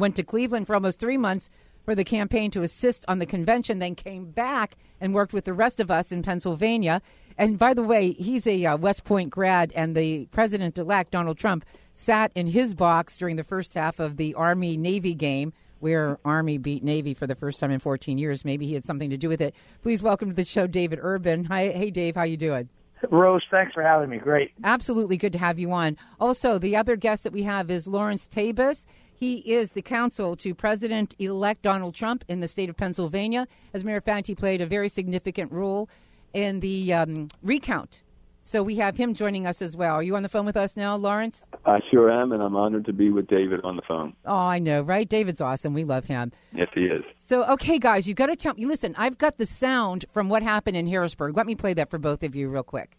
went 0.00 0.16
to 0.16 0.22
Cleveland 0.22 0.66
for 0.66 0.74
almost 0.74 1.00
three 1.00 1.16
months 1.16 1.48
for 1.88 1.94
the 1.94 2.04
campaign 2.04 2.50
to 2.50 2.60
assist 2.60 3.02
on 3.08 3.18
the 3.18 3.24
convention, 3.24 3.78
then 3.78 3.94
came 3.94 4.26
back 4.30 4.76
and 5.00 5.14
worked 5.14 5.32
with 5.32 5.46
the 5.46 5.54
rest 5.54 5.80
of 5.80 5.90
us 5.90 6.12
in 6.12 6.22
Pennsylvania. 6.22 7.00
And 7.38 7.58
by 7.58 7.72
the 7.72 7.82
way, 7.82 8.12
he's 8.12 8.46
a 8.46 8.66
uh, 8.66 8.76
West 8.76 9.04
Point 9.04 9.30
grad, 9.30 9.72
and 9.74 9.96
the 9.96 10.26
president 10.26 10.76
elect, 10.76 11.12
Donald 11.12 11.38
Trump, 11.38 11.64
sat 11.94 12.30
in 12.34 12.48
his 12.48 12.74
box 12.74 13.16
during 13.16 13.36
the 13.36 13.42
first 13.42 13.72
half 13.72 14.00
of 14.00 14.18
the 14.18 14.34
Army 14.34 14.76
Navy 14.76 15.14
game. 15.14 15.54
Where 15.80 16.18
Army 16.24 16.58
beat 16.58 16.82
Navy 16.82 17.14
for 17.14 17.28
the 17.28 17.36
first 17.36 17.60
time 17.60 17.70
in 17.70 17.78
14 17.78 18.18
years. 18.18 18.44
Maybe 18.44 18.66
he 18.66 18.74
had 18.74 18.84
something 18.84 19.10
to 19.10 19.16
do 19.16 19.28
with 19.28 19.40
it. 19.40 19.54
Please 19.80 20.02
welcome 20.02 20.28
to 20.28 20.34
the 20.34 20.44
show, 20.44 20.66
David 20.66 20.98
Urban. 21.00 21.44
Hi, 21.44 21.68
hey, 21.68 21.92
Dave, 21.92 22.16
how 22.16 22.24
you 22.24 22.36
doing? 22.36 22.68
Rose, 23.10 23.44
thanks 23.50 23.72
for 23.72 23.82
having 23.82 24.10
me. 24.10 24.18
Great. 24.18 24.52
Absolutely 24.64 25.16
good 25.16 25.32
to 25.32 25.38
have 25.38 25.58
you 25.58 25.70
on. 25.72 25.96
Also, 26.18 26.58
the 26.58 26.76
other 26.76 26.96
guest 26.96 27.24
that 27.24 27.32
we 27.32 27.44
have 27.44 27.70
is 27.70 27.86
Lawrence 27.86 28.26
Tabas. 28.26 28.86
He 29.18 29.38
is 29.38 29.72
the 29.72 29.82
counsel 29.82 30.36
to 30.36 30.54
President 30.54 31.16
elect 31.18 31.62
Donald 31.62 31.96
Trump 31.96 32.24
in 32.28 32.38
the 32.38 32.46
state 32.46 32.68
of 32.68 32.76
Pennsylvania. 32.76 33.48
As 33.74 33.82
a 33.82 33.84
matter 33.84 33.98
of 33.98 34.04
fact, 34.04 34.28
he 34.28 34.34
played 34.36 34.60
a 34.60 34.66
very 34.66 34.88
significant 34.88 35.50
role 35.50 35.90
in 36.32 36.60
the 36.60 36.92
um, 36.94 37.26
recount. 37.42 38.02
So 38.44 38.62
we 38.62 38.76
have 38.76 38.96
him 38.96 39.14
joining 39.14 39.44
us 39.44 39.60
as 39.60 39.76
well. 39.76 39.96
Are 39.96 40.02
you 40.02 40.14
on 40.14 40.22
the 40.22 40.28
phone 40.28 40.46
with 40.46 40.56
us 40.56 40.76
now, 40.76 40.94
Lawrence? 40.94 41.48
I 41.66 41.80
sure 41.90 42.10
am, 42.10 42.30
and 42.30 42.40
I'm 42.40 42.54
honored 42.54 42.86
to 42.86 42.92
be 42.92 43.10
with 43.10 43.26
David 43.26 43.60
on 43.64 43.74
the 43.74 43.82
phone. 43.82 44.14
Oh, 44.24 44.36
I 44.36 44.60
know, 44.60 44.82
right? 44.82 45.06
David's 45.06 45.40
awesome. 45.40 45.74
We 45.74 45.82
love 45.82 46.04
him. 46.04 46.32
Yes, 46.54 46.68
he 46.72 46.86
is. 46.86 47.02
So, 47.18 47.44
okay, 47.44 47.78
guys, 47.78 48.06
you've 48.06 48.16
got 48.16 48.28
to 48.28 48.36
tell 48.36 48.54
me. 48.54 48.66
Listen, 48.66 48.94
I've 48.96 49.18
got 49.18 49.36
the 49.36 49.46
sound 49.46 50.04
from 50.12 50.28
what 50.28 50.44
happened 50.44 50.76
in 50.76 50.86
Harrisburg. 50.86 51.36
Let 51.36 51.46
me 51.46 51.56
play 51.56 51.74
that 51.74 51.90
for 51.90 51.98
both 51.98 52.22
of 52.22 52.36
you, 52.36 52.48
real 52.48 52.62
quick. 52.62 52.96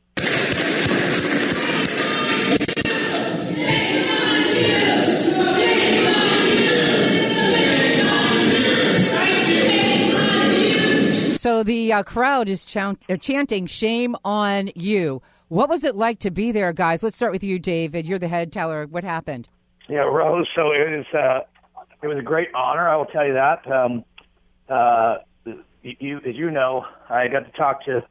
The 11.44 11.94
uh, 11.94 12.04
crowd 12.04 12.50
is 12.50 12.66
chant- 12.66 13.04
uh, 13.10 13.18
chanting 13.18 13.66
"Shame 13.66 14.16
on 14.24 14.70
you." 14.76 15.22
What 15.48 15.70
was 15.70 15.84
it 15.84 15.96
like 15.96 16.20
to 16.20 16.32
be 16.32 16.52
there, 16.52 16.74
guys? 16.74 17.02
Let's 17.02 17.16
start 17.16 17.32
with 17.32 17.44
you, 17.44 17.60
David. 17.60 18.06
You're 18.06 18.20
the 18.20 18.28
head 18.28 18.52
teller. 18.52 18.86
What 18.86 19.04
happened? 19.04 19.50
Yeah, 19.88 20.00
Rose. 20.00 20.48
So 20.56 20.72
it 20.72 20.98
was 20.98 21.06
uh, 21.14 21.84
it 22.02 22.08
was 22.08 22.18
a 22.18 22.24
great 22.24 22.50
honor. 22.54 22.88
I 22.88 22.96
will 22.96 23.06
tell 23.06 23.26
you 23.26 23.34
that. 23.34 23.70
Um, 23.72 24.04
uh, 24.70 25.18
you, 25.82 26.18
as 26.26 26.36
you 26.36 26.52
know, 26.52 26.86
I 27.10 27.28
got 27.28 27.46
to 27.46 27.52
talk 27.52 27.86
to 27.86 28.06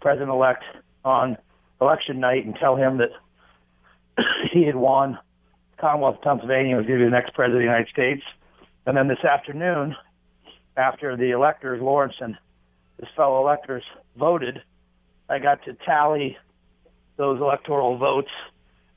President-elect 0.00 0.64
on 1.04 1.36
election 1.80 2.20
night 2.20 2.44
and 2.44 2.54
tell 2.54 2.76
him 2.76 2.98
that 2.98 3.10
he 4.52 4.64
had 4.64 4.76
won 4.76 5.18
Commonwealth 5.80 6.16
of 6.16 6.22
Pennsylvania 6.22 6.76
was 6.76 6.86
going 6.86 6.98
to 6.98 7.04
be 7.04 7.10
the 7.10 7.16
next 7.16 7.34
president 7.34 7.56
of 7.56 7.60
the 7.60 7.72
United 7.72 7.88
States. 7.88 8.22
And 8.86 8.96
then 8.96 9.08
this 9.08 9.24
afternoon, 9.24 9.94
after 10.76 11.16
the 11.16 11.30
electors, 11.30 11.80
Lawrence 11.80 12.14
and 12.20 12.36
his 12.98 13.08
fellow 13.16 13.40
electors 13.40 13.84
voted, 14.16 14.62
I 15.28 15.38
got 15.38 15.64
to 15.64 15.74
tally 15.74 16.36
those 17.16 17.40
electoral 17.40 17.96
votes. 17.98 18.30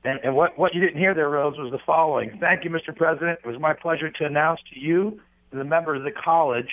And, 0.04 0.20
and 0.24 0.36
what, 0.36 0.58
what 0.58 0.74
you 0.74 0.82
didn't 0.82 0.98
hear 0.98 1.14
there, 1.14 1.30
Rose, 1.30 1.58
was 1.58 1.72
the 1.72 1.80
following. 1.86 2.38
Thank 2.40 2.64
you, 2.64 2.70
Mr. 2.70 2.96
President. 2.96 3.40
It 3.44 3.48
was 3.48 3.60
my 3.60 3.74
pleasure 3.74 4.10
to 4.10 4.26
announce 4.26 4.62
to 4.74 4.80
you 4.80 5.20
and 5.52 5.60
the 5.60 5.66
members 5.66 6.00
of 6.00 6.06
the 6.06 6.12
college 6.12 6.70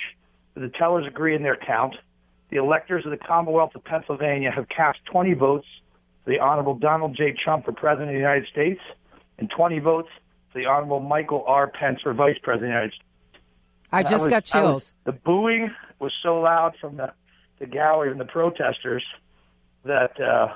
that 0.55 0.61
the 0.61 0.69
tellers 0.69 1.07
agree 1.07 1.35
in 1.35 1.43
their 1.43 1.57
count. 1.57 1.97
The 2.51 2.57
electors 2.57 3.05
of 3.05 3.11
the 3.11 3.19
Commonwealth 3.19 3.75
of 3.75 3.85
Pennsylvania 3.85 4.51
have 4.51 4.69
cast 4.69 4.99
20 5.07 5.35
votes 5.35 5.67
for 6.25 6.31
the 6.31 6.39
Honorable 6.39 6.75
Donald 6.75 7.15
J. 7.15 7.33
Trump 7.33 7.67
for 7.67 7.73
President 7.73 8.11
of 8.11 8.15
the 8.15 8.19
United 8.19 8.49
States 8.49 8.81
and 9.39 9.51
20 9.51 9.79
votes 9.81 10.09
for 10.53 10.61
the 10.61 10.67
Honorable 10.67 11.01
Michael 11.01 11.45
R. 11.47 11.67
Pence 11.67 12.01
for 12.01 12.15
Vice 12.15 12.39
President 12.43 12.55
of 12.55 12.61
the 12.71 12.75
United 12.75 12.93
States. 12.95 13.05
I 13.93 14.03
just 14.03 14.25
was, 14.25 14.29
got 14.29 14.45
chills. 14.45 14.75
Was, 14.75 14.95
the 15.05 15.13
booing 15.13 15.71
was 15.99 16.13
so 16.23 16.41
loud 16.41 16.75
from 16.81 16.97
the, 16.97 17.13
the 17.59 17.67
gallery 17.67 18.11
and 18.11 18.21
the 18.21 18.25
protesters 18.25 19.05
that 19.85 20.21
uh, 20.21 20.53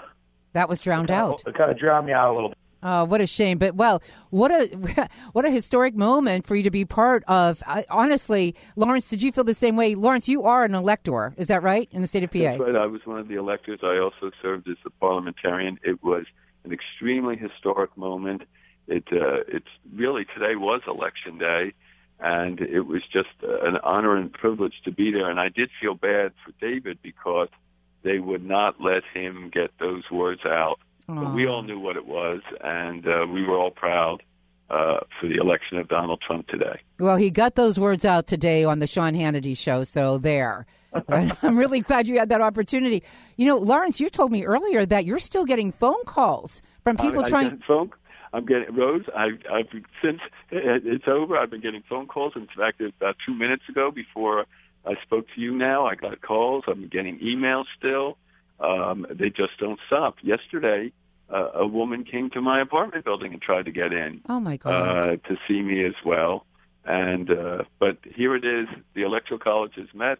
that 0.53 0.69
was 0.69 0.81
drowned 0.81 1.11
it 1.11 1.15
out. 1.15 1.43
It 1.47 1.55
kind 1.55 1.71
of 1.71 1.79
drowned 1.79 2.07
me 2.07 2.13
out 2.13 2.33
a 2.33 2.35
little 2.35 2.49
bit. 2.51 2.59
Oh, 2.85 3.05
what 3.05 3.21
a 3.21 3.27
shame! 3.27 3.59
But 3.59 3.77
well, 3.77 4.03
what 4.31 4.51
a 4.51 5.09
what 5.33 5.45
a 5.45 5.51
historic 5.51 5.95
moment 5.95 6.47
for 6.47 6.57
you 6.57 6.65
to 6.65 6.71
be 6.71 6.85
part 6.85 7.23
of. 7.29 7.63
I, 7.67 7.85
honestly, 7.89 8.57
Lawrence, 8.75 9.09
did 9.09 9.23
you 9.23 9.31
feel 9.31 9.45
the 9.45 9.55
same 9.55 9.77
way? 9.77 9.95
Lawrence, 9.95 10.29
you 10.29 10.43
are 10.43 10.65
an 10.65 10.75
elector, 10.75 11.33
is 11.37 11.47
that 11.47 11.63
right, 11.63 11.89
in 11.93 12.01
the 12.01 12.09
state 12.09 12.25
of 12.25 12.33
PA? 12.33 12.39
That's 12.39 12.61
right. 12.61 12.75
I 12.75 12.87
was 12.87 13.07
one 13.07 13.19
of 13.19 13.29
the 13.29 13.37
electors. 13.37 13.81
I 13.83 13.99
also 13.99 14.33
served 14.41 14.69
as 14.69 14.79
a 14.85 14.91
parliamentarian. 14.91 15.79
It 15.85 16.03
was 16.03 16.27
an 16.65 16.73
extremely 16.73 17.37
historic 17.37 17.97
moment. 17.97 18.43
It 18.89 19.05
uh, 19.13 19.45
it's 19.47 19.71
really 19.95 20.25
today 20.25 20.57
was 20.57 20.81
election 20.89 21.39
day, 21.39 21.75
and 22.23 22.61
it 22.61 22.83
was 22.83 23.03
just 23.03 23.31
an 23.43 23.79
honor 23.83 24.17
and 24.17 24.33
privilege 24.33 24.81
to 24.85 24.93
be 24.93 25.11
there. 25.11 25.29
And 25.29 25.41
I 25.41 25.49
did 25.49 25.71
feel 25.81 25.95
bad 25.95 26.33
for 26.45 26.53
David 26.61 26.99
because 27.03 27.49
they 28.03 28.21
would 28.21 28.45
not 28.45 28.81
let 28.81 29.03
him 29.13 29.51
get 29.53 29.73
those 29.79 30.11
words 30.11 30.45
out. 30.47 30.79
But 31.09 31.35
we 31.35 31.47
all 31.47 31.63
knew 31.63 31.79
what 31.79 31.97
it 31.97 32.07
was, 32.07 32.41
and 32.63 33.07
uh, 33.07 33.27
we 33.29 33.45
were 33.45 33.59
all 33.59 33.73
proud 33.73 34.23
uh, 34.71 35.01
for 35.21 35.27
the 35.27 35.35
election 35.35 35.77
of 35.77 35.89
Donald 35.89 36.23
Trump 36.23 36.47
today. 36.47 36.81
Well, 36.99 37.17
he 37.17 37.31
got 37.31 37.57
those 37.57 37.79
words 37.79 38.05
out 38.05 38.27
today 38.27 38.65
on 38.65 38.79
the 38.79 38.87
Sean 38.87 39.13
Hannity 39.13 39.57
show, 39.57 39.85
so 39.85 40.17
there. 40.17 40.65
I'm 41.09 41.59
really 41.59 41.81
glad 41.81 42.07
you 42.07 42.19
had 42.19 42.29
that 42.31 42.41
opportunity. 42.41 43.03
You 43.37 43.47
know, 43.47 43.57
Lawrence, 43.57 44.01
you 44.01 44.09
told 44.09 44.31
me 44.31 44.45
earlier 44.45 44.87
that 44.87 45.05
you're 45.05 45.19
still 45.19 45.45
getting 45.45 45.73
phone 45.73 46.05
calls 46.05 46.63
from 46.85 46.97
people 46.97 47.25
I, 47.25 47.29
trying. 47.29 47.47
I 47.47 47.51
get 47.51 47.65
phone, 47.65 47.91
I'm 48.33 48.47
getting 48.47 48.75
Rose. 48.75 49.05
I, 49.15 49.31
I've 49.51 49.69
since 50.03 50.21
it's 50.51 51.07
over. 51.07 51.37
I've 51.37 51.51
been 51.51 51.61
getting 51.61 51.83
phone 51.89 52.07
calls. 52.07 52.33
In 52.35 52.47
fact, 52.47 52.81
it's 52.81 52.95
about 52.97 53.17
two 53.25 53.35
minutes 53.35 53.65
ago, 53.69 53.91
before 53.91 54.47
I 54.87 54.95
spoke 55.03 55.27
to 55.35 55.41
you, 55.41 55.53
now 55.55 55.87
I 55.87 55.95
got 55.95 56.21
calls. 56.23 56.65
I'm 56.67 56.89
getting 56.89 57.19
emails 57.19 57.67
still. 57.79 58.17
Um, 58.59 59.07
they 59.11 59.31
just 59.31 59.59
don't 59.59 59.79
stop. 59.87 60.17
Yesterday, 60.23 60.93
uh, 61.31 61.51
a 61.55 61.67
woman 61.67 62.05
came 62.05 62.31
to 62.31 62.41
my 62.41 62.61
apartment 62.61 63.05
building 63.05 63.33
and 63.33 63.43
tried 63.43 63.67
to 63.67 63.71
get 63.71 63.93
in. 63.93 64.23
Oh 64.29 64.41
my 64.41 64.57
God! 64.57 64.73
Uh, 64.73 65.17
to 65.29 65.37
see 65.49 65.61
me 65.63 65.85
as 65.85 65.95
well. 66.05 66.47
And 66.85 67.31
uh, 67.31 67.65
but 67.79 67.99
here 68.05 68.35
it 68.35 68.45
is. 68.45 68.69
The 68.95 69.03
electoral 69.03 69.41
college 69.41 69.75
has 69.77 69.89
met. 69.95 70.19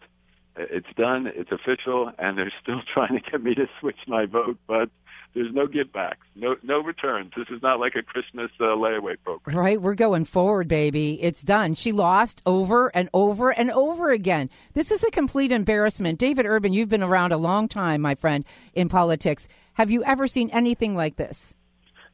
It's 0.57 0.87
done. 0.97 1.31
It's 1.35 1.51
official, 1.51 2.13
and 2.19 2.37
they're 2.37 2.53
still 2.63 2.83
trying 2.93 3.21
to 3.21 3.31
get 3.31 3.43
me 3.43 3.55
to 3.55 3.69
switch 3.81 3.99
my 4.07 4.27
vote. 4.27 4.59
But 4.67 4.91
there's 5.35 5.53
no 5.55 5.67
give 5.67 5.93
backs, 5.93 6.27
no 6.35 6.57
no 6.63 6.83
returns. 6.83 7.33
This 7.37 7.49
is 7.49 7.63
not 7.63 7.81
like 7.81 7.95
a 7.95 8.03
Christmas 8.03 8.51
uh, 8.61 8.65
layaway 8.65 9.17
program. 9.23 9.57
Right, 9.57 9.81
we're 9.81 9.95
going 9.95 10.25
forward, 10.25 10.69
baby. 10.69 11.23
It's 11.23 11.43
done. 11.43 11.75
She 11.75 11.93
lost 11.93 12.43
over 12.45 12.95
and 12.95 13.09
over 13.15 13.51
and 13.51 13.71
over 13.71 14.11
again. 14.11 14.51
This 14.75 14.91
is 14.91 15.03
a 15.05 15.11
complete 15.11 15.51
embarrassment. 15.51 16.19
David 16.19 16.45
Urban, 16.45 16.73
you've 16.73 16.91
been 16.91 17.03
around 17.03 17.33
a 17.33 17.39
long 17.39 17.67
time, 17.67 18.03
my 18.03 18.15
friend, 18.15 18.45
in 18.75 18.89
politics. 18.89 19.49
Have 19.75 19.91
you 19.91 20.05
ever 20.05 20.29
seen 20.29 20.51
anything 20.51 20.95
like 20.95 21.17
this? 21.17 21.55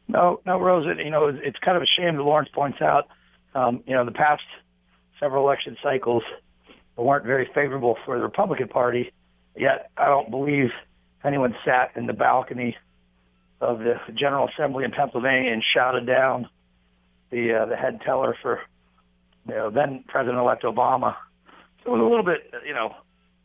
No, 0.06 0.40
no, 0.46 0.58
Rose. 0.60 0.86
You 0.86 1.10
know, 1.10 1.26
it's 1.26 1.58
kind 1.58 1.76
of 1.76 1.82
a 1.82 1.86
shame 1.86 2.16
that 2.16 2.22
Lawrence 2.22 2.50
points 2.52 2.80
out. 2.80 3.08
Um, 3.54 3.82
you 3.86 3.94
know, 3.94 4.04
the 4.04 4.12
past 4.12 4.44
several 5.18 5.44
election 5.44 5.76
cycles 5.82 6.22
weren't 6.96 7.24
very 7.24 7.50
favorable 7.52 7.96
for 8.04 8.16
the 8.16 8.22
Republican 8.22 8.68
Party. 8.68 9.12
Yet, 9.56 9.90
I 9.96 10.06
don't 10.06 10.30
believe 10.30 10.70
anyone 11.24 11.56
sat 11.64 11.92
in 11.96 12.06
the 12.06 12.12
balcony 12.12 12.76
of 13.60 13.80
the 13.80 13.96
General 14.14 14.48
Assembly 14.48 14.84
in 14.84 14.90
Pennsylvania 14.90 15.52
and 15.52 15.62
shouted 15.74 16.06
down 16.06 16.48
the 17.30 17.54
uh, 17.54 17.66
the 17.66 17.76
head 17.76 18.00
teller 18.04 18.36
for 18.40 18.60
you 19.46 19.54
know 19.54 19.70
then 19.70 20.04
President-elect 20.06 20.62
Obama. 20.62 21.16
So 21.84 21.94
it 21.94 21.98
was 21.98 22.00
a 22.00 22.08
little 22.08 22.24
bit, 22.24 22.52
you 22.66 22.74
know, 22.74 22.94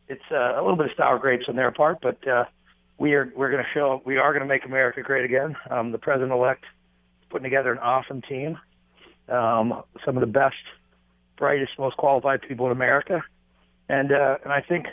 it's 0.07 0.23
uh, 0.31 0.55
a 0.55 0.61
little 0.61 0.75
bit 0.75 0.87
of 0.87 0.91
sour 0.97 1.19
grapes 1.19 1.45
on 1.47 1.55
their 1.55 1.71
part, 1.71 1.99
but 2.01 2.25
uh, 2.27 2.45
we 2.97 3.13
are 3.13 3.31
we're 3.35 3.51
going 3.51 3.63
to 3.63 3.69
show 3.73 4.01
we 4.05 4.17
are 4.17 4.31
going 4.31 4.43
to 4.43 4.47
make 4.47 4.65
America 4.65 5.01
great 5.01 5.25
again. 5.25 5.55
Um, 5.69 5.91
the 5.91 5.97
President-elect 5.97 6.63
putting 7.29 7.43
together 7.43 7.71
an 7.71 7.79
awesome 7.79 8.21
team, 8.21 8.59
um, 9.27 9.83
some 10.05 10.15
of 10.15 10.21
the 10.21 10.27
best, 10.27 10.55
brightest, 11.37 11.71
most 11.79 11.97
qualified 11.97 12.41
people 12.43 12.67
in 12.67 12.71
America, 12.71 13.23
and 13.89 14.11
uh, 14.11 14.37
and 14.43 14.53
I 14.53 14.61
think 14.61 14.87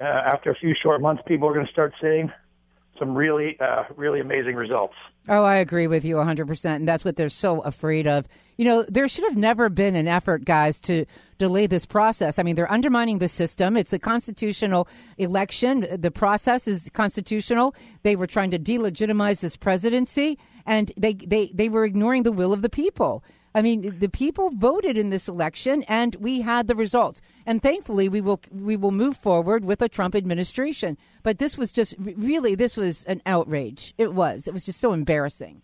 uh, 0.00 0.04
after 0.04 0.50
a 0.50 0.54
few 0.54 0.74
short 0.74 1.00
months, 1.00 1.22
people 1.26 1.48
are 1.48 1.54
going 1.54 1.66
to 1.66 1.72
start 1.72 1.94
seeing 2.00 2.32
some 2.98 3.14
really, 3.14 3.58
uh, 3.60 3.84
really 3.96 4.20
amazing 4.20 4.54
results. 4.54 4.94
Oh, 5.28 5.42
I 5.42 5.56
agree 5.56 5.86
with 5.86 6.04
you 6.04 6.16
100%. 6.16 6.76
And 6.76 6.88
that's 6.88 7.04
what 7.04 7.16
they're 7.16 7.28
so 7.28 7.60
afraid 7.62 8.06
of. 8.06 8.28
You 8.56 8.66
know, 8.66 8.82
there 8.84 9.08
should 9.08 9.24
have 9.24 9.36
never 9.36 9.68
been 9.68 9.96
an 9.96 10.06
effort, 10.06 10.44
guys, 10.44 10.78
to 10.80 11.06
delay 11.38 11.66
this 11.66 11.86
process. 11.86 12.38
I 12.38 12.42
mean, 12.42 12.54
they're 12.54 12.70
undermining 12.70 13.18
the 13.18 13.28
system. 13.28 13.76
It's 13.76 13.92
a 13.92 13.98
constitutional 13.98 14.86
election. 15.18 15.86
The 15.90 16.10
process 16.10 16.68
is 16.68 16.90
constitutional. 16.92 17.74
They 18.02 18.16
were 18.16 18.26
trying 18.26 18.50
to 18.52 18.58
delegitimize 18.58 19.40
this 19.40 19.56
presidency, 19.56 20.38
and 20.66 20.92
they, 20.96 21.14
they, 21.14 21.50
they 21.54 21.68
were 21.68 21.84
ignoring 21.84 22.22
the 22.22 22.32
will 22.32 22.52
of 22.52 22.62
the 22.62 22.70
people. 22.70 23.24
I 23.54 23.62
mean, 23.62 23.98
the 24.00 24.08
people 24.08 24.50
voted 24.50 24.98
in 24.98 25.10
this 25.10 25.28
election, 25.28 25.84
and 25.84 26.16
we 26.16 26.40
had 26.40 26.66
the 26.66 26.74
results. 26.74 27.20
And 27.46 27.62
thankfully, 27.62 28.08
we 28.08 28.20
will 28.20 28.40
we 28.50 28.76
will 28.76 28.90
move 28.90 29.16
forward 29.16 29.64
with 29.64 29.80
a 29.80 29.88
Trump 29.88 30.16
administration. 30.16 30.98
But 31.22 31.38
this 31.38 31.56
was 31.56 31.70
just 31.70 31.94
really 31.98 32.56
this 32.56 32.76
was 32.76 33.04
an 33.04 33.22
outrage. 33.26 33.94
It 33.96 34.12
was. 34.12 34.48
It 34.48 34.54
was 34.54 34.64
just 34.64 34.80
so 34.80 34.92
embarrassing. 34.92 35.62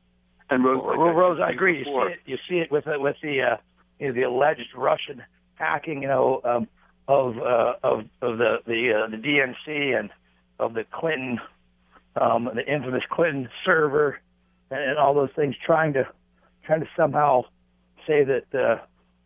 And 0.50 0.64
Rose, 0.64 0.82
well, 0.84 0.98
well, 0.98 1.12
Rose 1.12 1.40
I 1.40 1.50
agree. 1.50 1.78
You 1.78 1.84
see 1.84 1.90
it. 1.90 2.20
You 2.26 2.38
see 2.48 2.58
it 2.58 2.70
with 2.70 2.84
with 2.86 3.16
the 3.22 3.42
uh, 3.42 3.56
you 3.98 4.08
know, 4.08 4.12
the 4.12 4.22
alleged 4.22 4.74
Russian 4.76 5.22
hacking. 5.54 6.02
You 6.02 6.08
know 6.08 6.40
um, 6.44 6.68
of 7.08 7.38
uh, 7.38 7.74
of 7.82 8.04
of 8.22 8.38
the 8.38 8.58
the 8.66 8.92
uh, 8.92 9.10
the 9.10 9.16
DNC 9.16 9.98
and 9.98 10.10
of 10.60 10.74
the 10.74 10.84
Clinton, 10.92 11.40
um, 12.14 12.48
the 12.54 12.72
infamous 12.72 13.02
Clinton 13.10 13.48
server, 13.64 14.20
and, 14.70 14.80
and 14.80 14.98
all 14.98 15.12
those 15.12 15.30
things, 15.34 15.56
trying 15.66 15.94
to 15.94 16.06
trying 16.64 16.80
to 16.80 16.88
somehow 16.96 17.44
say 18.06 18.24
that 18.24 18.54
uh, 18.54 18.78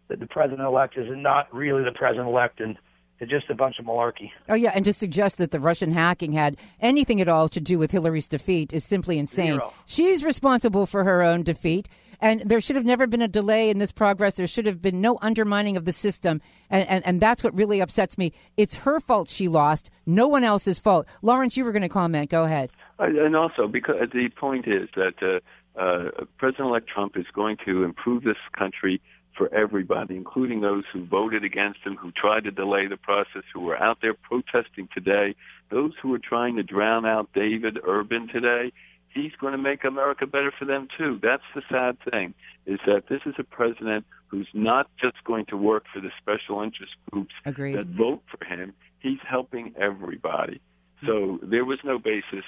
that 0.08 0.20
the 0.20 0.26
president-elect 0.26 0.96
is 0.96 1.08
not 1.10 1.52
really 1.54 1.84
the 1.84 1.92
president-elect 1.92 2.60
and 2.60 2.76
it's 3.20 3.30
just 3.30 3.48
a 3.48 3.54
bunch 3.54 3.78
of 3.78 3.86
malarkey. 3.86 4.32
Oh 4.48 4.54
yeah, 4.54 4.72
and 4.74 4.84
to 4.84 4.92
suggest 4.92 5.38
that 5.38 5.50
the 5.50 5.60
Russian 5.60 5.92
hacking 5.92 6.32
had 6.32 6.56
anything 6.80 7.20
at 7.20 7.28
all 7.28 7.48
to 7.48 7.60
do 7.60 7.78
with 7.78 7.92
Hillary's 7.92 8.28
defeat 8.28 8.72
is 8.72 8.84
simply 8.84 9.18
insane. 9.18 9.54
Zero. 9.54 9.72
She's 9.86 10.24
responsible 10.24 10.84
for 10.84 11.04
her 11.04 11.22
own 11.22 11.42
defeat, 11.44 11.88
and 12.20 12.40
there 12.40 12.60
should 12.60 12.74
have 12.76 12.84
never 12.84 13.06
been 13.06 13.22
a 13.22 13.28
delay 13.28 13.70
in 13.70 13.78
this 13.78 13.92
progress. 13.92 14.34
There 14.34 14.48
should 14.48 14.66
have 14.66 14.82
been 14.82 15.00
no 15.00 15.16
undermining 15.22 15.76
of 15.76 15.84
the 15.84 15.92
system, 15.92 16.42
and 16.68 16.88
and, 16.88 17.06
and 17.06 17.20
that's 17.20 17.44
what 17.44 17.54
really 17.54 17.80
upsets 17.80 18.18
me. 18.18 18.32
It's 18.56 18.74
her 18.76 18.98
fault 18.98 19.28
she 19.28 19.46
lost, 19.46 19.90
no 20.06 20.26
one 20.26 20.42
else's 20.42 20.80
fault. 20.80 21.06
Lawrence, 21.22 21.56
you 21.56 21.64
were 21.64 21.72
going 21.72 21.82
to 21.82 21.88
comment. 21.88 22.30
Go 22.30 22.42
ahead. 22.42 22.70
And 22.98 23.36
also, 23.36 23.68
because 23.68 24.10
the 24.12 24.28
point 24.30 24.66
is 24.66 24.88
that. 24.96 25.22
Uh, 25.22 25.40
uh, 25.76 26.10
President-elect 26.38 26.88
Trump 26.88 27.16
is 27.16 27.26
going 27.32 27.56
to 27.64 27.84
improve 27.84 28.22
this 28.22 28.36
country 28.56 29.00
for 29.36 29.52
everybody, 29.52 30.16
including 30.16 30.60
those 30.60 30.84
who 30.92 31.04
voted 31.04 31.44
against 31.44 31.80
him, 31.80 31.96
who 31.96 32.12
tried 32.12 32.44
to 32.44 32.50
delay 32.50 32.86
the 32.86 32.96
process, 32.96 33.42
who 33.52 33.60
were 33.60 33.76
out 33.76 33.98
there 34.00 34.14
protesting 34.14 34.88
today, 34.94 35.34
those 35.70 35.92
who 36.00 36.14
are 36.14 36.20
trying 36.20 36.56
to 36.56 36.62
drown 36.62 37.04
out 37.04 37.32
David 37.32 37.78
Urban 37.84 38.28
today. 38.28 38.72
He's 39.08 39.32
going 39.40 39.52
to 39.52 39.58
make 39.58 39.84
America 39.84 40.26
better 40.26 40.52
for 40.56 40.64
them 40.64 40.88
too. 40.96 41.18
That's 41.22 41.42
the 41.54 41.62
sad 41.68 41.98
thing, 42.10 42.34
is 42.66 42.80
that 42.86 43.08
this 43.08 43.22
is 43.26 43.34
a 43.38 43.44
president 43.44 44.04
who's 44.28 44.48
not 44.52 44.88
just 45.00 45.22
going 45.24 45.46
to 45.46 45.56
work 45.56 45.84
for 45.92 46.00
the 46.00 46.10
special 46.18 46.60
interest 46.62 46.94
groups 47.10 47.34
Agreed. 47.44 47.76
that 47.76 47.86
vote 47.86 48.22
for 48.26 48.44
him. 48.44 48.72
He's 48.98 49.20
helping 49.26 49.74
everybody. 49.78 50.60
So 51.06 51.38
there 51.42 51.64
was 51.64 51.78
no 51.84 51.98
basis 51.98 52.44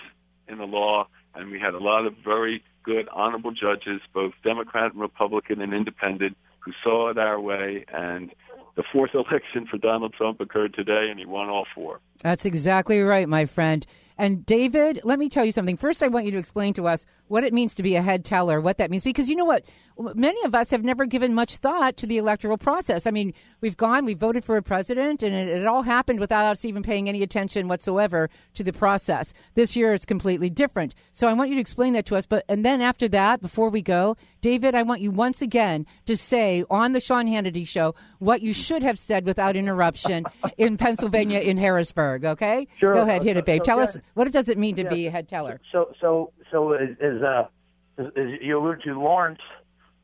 in 0.49 0.59
the 0.59 0.65
law, 0.67 1.09
and 1.35 1.51
we 1.51 1.61
had 1.61 1.75
a 1.75 1.79
lot 1.79 2.07
of 2.07 2.15
very 2.25 2.63
good, 2.87 3.09
honorable 3.13 3.51
judges, 3.51 4.01
both 4.15 4.33
Democrat 4.43 4.93
and 4.93 5.01
Republican 5.01 5.61
and 5.61 5.75
independent, 5.75 6.37
who 6.61 6.73
saw 6.83 7.11
it 7.11 7.19
our 7.19 7.39
way. 7.39 7.85
And 7.93 8.33
the 8.77 8.85
fourth 8.91 9.15
election 9.15 9.67
for 9.67 9.77
Donald 9.77 10.15
Trump 10.15 10.41
occurred 10.41 10.73
today, 10.73 11.11
and 11.11 11.19
he 11.19 11.27
won 11.27 11.51
all 11.51 11.67
four. 11.75 12.01
That's 12.23 12.47
exactly 12.47 13.01
right, 13.01 13.29
my 13.29 13.45
friend. 13.45 13.85
And 14.17 14.47
David, 14.47 15.01
let 15.05 15.19
me 15.19 15.29
tell 15.29 15.45
you 15.45 15.53
something. 15.53 15.77
First, 15.77 16.03
I 16.03 16.09
want 16.09 16.25
you 16.25 16.31
to 16.31 16.39
explain 16.39 16.73
to 16.75 16.87
us 16.87 17.05
what 17.29 17.45
it 17.45 17.53
means 17.53 17.75
to 17.77 17.83
be 17.83 17.97
a 17.97 18.03
head 18.03 18.25
teller, 18.25 18.61
what 18.61 18.79
that 18.79 18.91
means, 18.91 19.05
because 19.05 19.29
you 19.29 19.37
know 19.37 19.45
what? 19.45 19.65
Many 19.99 20.39
of 20.45 20.55
us 20.55 20.71
have 20.73 20.85
never 20.85 21.07
given 21.07 21.33
much 21.33 21.57
thought 21.57 21.97
to 21.97 22.07
the 22.07 22.19
electoral 22.19 22.59
process. 22.59 23.07
I 23.07 23.11
mean, 23.11 23.33
we've 23.63 23.79
gone, 23.79 24.05
we 24.05 24.13
voted 24.13 24.45
for 24.45 24.59
a 24.59 24.63
president, 24.63 25.23
and 25.23 25.35
it, 25.35 25.49
it 25.49 25.67
all 25.67 25.83
happened 25.83 26.21
without 26.21 26.45
us 26.53 26.67
even 26.67 26.83
paying 26.83 27.09
any 27.09 27.23
attention 27.23 27.67
whatsoever 27.67 28.29
to 28.55 28.63
the 28.63 28.75
process. 28.75 29.33
This 29.55 29.75
year, 29.75 29.95
it's 29.95 30.05
completely 30.05 30.51
different. 30.51 30.95
So 31.13 31.29
I 31.29 31.33
want 31.33 31.49
you 31.49 31.55
to 31.57 31.61
explain 31.63 31.95
that 31.95 32.05
to 32.07 32.17
us. 32.17 32.27
But 32.27 32.45
and 32.47 32.63
then 32.63 32.83
after 32.83 33.09
that, 33.09 33.41
before 33.41 33.71
we 33.71 33.81
go, 33.81 34.19
David, 34.43 34.75
I 34.75 34.83
want 34.83 35.01
you 35.01 35.11
once 35.11 35.41
again 35.41 35.87
to 36.05 36.15
say 36.15 36.63
on 36.71 36.93
the 36.93 37.01
Sean 37.01 37.27
Hannity 37.27 37.67
show 37.67 37.95
what 38.19 38.43
you 38.43 38.53
should 38.53 38.83
have 38.83 38.99
said 38.99 39.25
without 39.25 39.57
interruption 39.57 40.27
in 40.59 40.77
Pennsylvania 40.87 41.41
in 41.41 41.57
Harrisburg. 41.57 42.27
Okay, 42.27 42.69
Sure. 42.79 42.93
go 42.95 43.01
ahead, 43.03 43.23
hit 43.25 43.39
it, 43.39 43.47
babe. 43.47 43.63
So, 43.63 43.65
Tell 43.65 43.79
uh, 43.79 43.81
yeah. 43.81 43.85
us 43.85 43.99
what 44.13 44.27
it 44.27 44.35
does 44.35 44.51
it 44.51 44.59
mean 44.59 44.77
to 44.77 44.83
Yeah. 44.83 44.89
be 44.91 45.07
a 45.07 45.11
head 45.11 45.27
teller. 45.27 45.59
So, 45.73 45.91
so, 46.03 46.33
so 46.51 46.73
as, 46.73 46.91
as, 47.01 47.23
uh, 47.23 47.47
as, 47.99 48.07
as 48.17 48.29
you 48.41 48.59
alluded 48.59 48.83
to, 48.85 49.01
Lawrence 49.01 49.41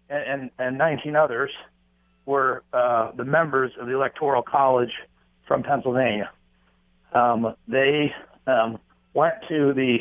and, 0.08 0.22
and, 0.42 0.50
and 0.58 0.78
19 0.78 1.16
others 1.16 1.50
were 2.26 2.62
uh, 2.72 3.12
the 3.12 3.24
members 3.24 3.72
of 3.80 3.86
the 3.86 3.94
Electoral 3.94 4.42
College 4.42 4.92
from 5.46 5.62
Pennsylvania. 5.62 6.30
Um, 7.12 7.54
they 7.68 8.14
um, 8.46 8.78
went 9.14 9.34
to 9.48 9.72
the 9.74 9.98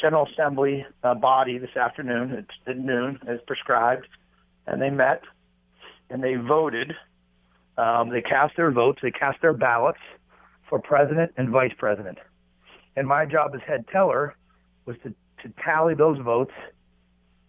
General 0.00 0.26
Assembly 0.32 0.86
uh, 1.02 1.14
body 1.14 1.58
this 1.58 1.76
afternoon 1.76 2.32
at, 2.32 2.70
at 2.70 2.78
noon, 2.78 3.18
as 3.26 3.38
prescribed, 3.46 4.06
and 4.66 4.80
they 4.80 4.90
met 4.90 5.22
and 6.10 6.22
they 6.22 6.34
voted. 6.34 6.94
Um, 7.76 8.10
they 8.10 8.22
cast 8.22 8.56
their 8.56 8.70
votes. 8.70 9.00
They 9.02 9.10
cast 9.10 9.40
their 9.42 9.52
ballots 9.52 9.98
for 10.68 10.78
president 10.78 11.32
and 11.36 11.48
vice 11.48 11.72
president. 11.76 12.18
And 12.96 13.08
my 13.08 13.26
job 13.26 13.52
as 13.54 13.60
head 13.66 13.86
teller 13.90 14.36
was 14.86 14.96
to, 15.02 15.14
to 15.44 15.52
tally 15.62 15.94
those 15.94 16.18
votes, 16.18 16.52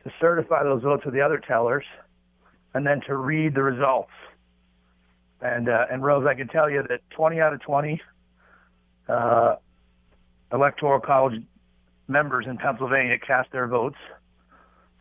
to 0.04 0.12
certify 0.20 0.64
those 0.64 0.84
votes 0.84 1.04
with 1.06 1.14
the 1.14 1.22
other 1.22 1.40
tellers, 1.40 1.86
and 2.74 2.86
then 2.86 3.02
to 3.08 3.16
read 3.16 3.56
the 3.56 3.64
results. 3.64 4.12
And 5.42 5.68
uh, 5.70 5.86
and 5.92 6.04
Rose, 6.04 6.26
I 6.28 6.36
can 6.36 6.48
tell 6.48 6.70
you 6.70 6.84
that 6.88 7.02
20 7.12 7.40
out 7.40 7.54
of 7.54 7.62
20 7.62 8.02
uh, 9.10 9.56
electoral 10.52 11.00
college 11.00 11.42
members 12.08 12.46
in 12.48 12.58
Pennsylvania 12.58 13.18
cast 13.18 13.52
their 13.52 13.68
votes 13.68 13.98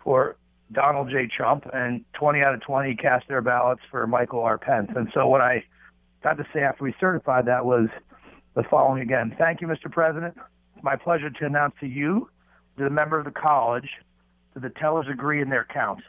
for 0.03 0.37
Donald 0.73 1.11
J. 1.11 1.27
Trump, 1.27 1.69
and 1.73 2.05
20 2.15 2.41
out 2.41 2.55
of 2.55 2.61
20 2.63 2.97
cast 2.97 3.29
their 3.29 3.43
ballots 3.43 3.83
for 3.91 4.07
Michael 4.07 4.41
R. 4.41 4.59
Pence. 4.59 4.91
And 4.97 5.09
so 5.13 5.27
what 5.27 5.41
I 5.41 5.65
got 6.23 6.37
to 6.39 6.47
say 6.55 6.61
after 6.61 6.85
we 6.85 6.95
certified 6.99 7.47
that 7.47 7.65
was 7.65 7.89
the 8.55 8.63
following 8.65 9.03
again. 9.03 9.35
Thank 9.39 9.61
you, 9.61 9.67
Mr. 9.67 9.91
President. 9.91 10.37
It's 10.75 10.85
my 10.85 10.97
pleasure 10.97 11.31
to 11.31 11.47
announce 11.47 11.75
to 11.81 11.87
you, 11.87 12.29
to 12.77 12.85
the 12.85 12.91
member 12.91 13.19
of 13.19 13.25
the 13.25 13.31
college, 13.31 13.89
that 14.55 14.61
the 14.61 14.71
tellers 14.71 15.07
agree 15.11 15.41
in 15.41 15.51
their 15.51 15.67
count. 15.73 16.01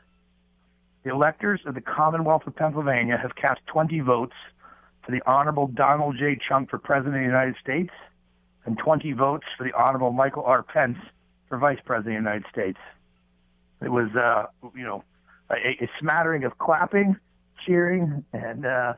The 1.04 1.12
electors 1.12 1.62
of 1.66 1.76
the 1.76 1.82
Commonwealth 1.82 2.48
of 2.48 2.56
Pennsylvania 2.56 3.18
have 3.18 3.36
cast 3.36 3.62
20 3.68 4.00
votes 4.00 4.34
for 5.04 5.12
the 5.12 5.22
Honorable 5.28 5.68
Donald 5.68 6.18
J. 6.18 6.36
Trump 6.36 6.70
for 6.70 6.80
President 6.80 7.16
of 7.16 7.22
the 7.22 7.28
United 7.28 7.56
States 7.62 7.92
and 8.66 8.78
20 8.78 9.14
votes 9.14 9.46
for 9.58 9.64
the 9.64 9.74
Honorable 9.74 10.12
Michael 10.12 10.44
R. 10.44 10.64
Pence 10.64 10.98
for 11.48 11.58
Vice 11.60 11.80
President 11.86 12.18
of 12.18 12.24
the 12.24 12.30
United 12.30 12.46
States. 12.52 12.80
It 13.82 13.90
was, 13.90 14.10
uh, 14.16 14.48
you 14.76 14.84
know, 14.84 15.04
a, 15.52 15.84
a 15.84 15.90
smattering 16.00 16.44
of 16.44 16.58
clapping, 16.58 17.18
cheering, 17.66 18.26
and, 18.34 18.66
uh, 18.66 18.94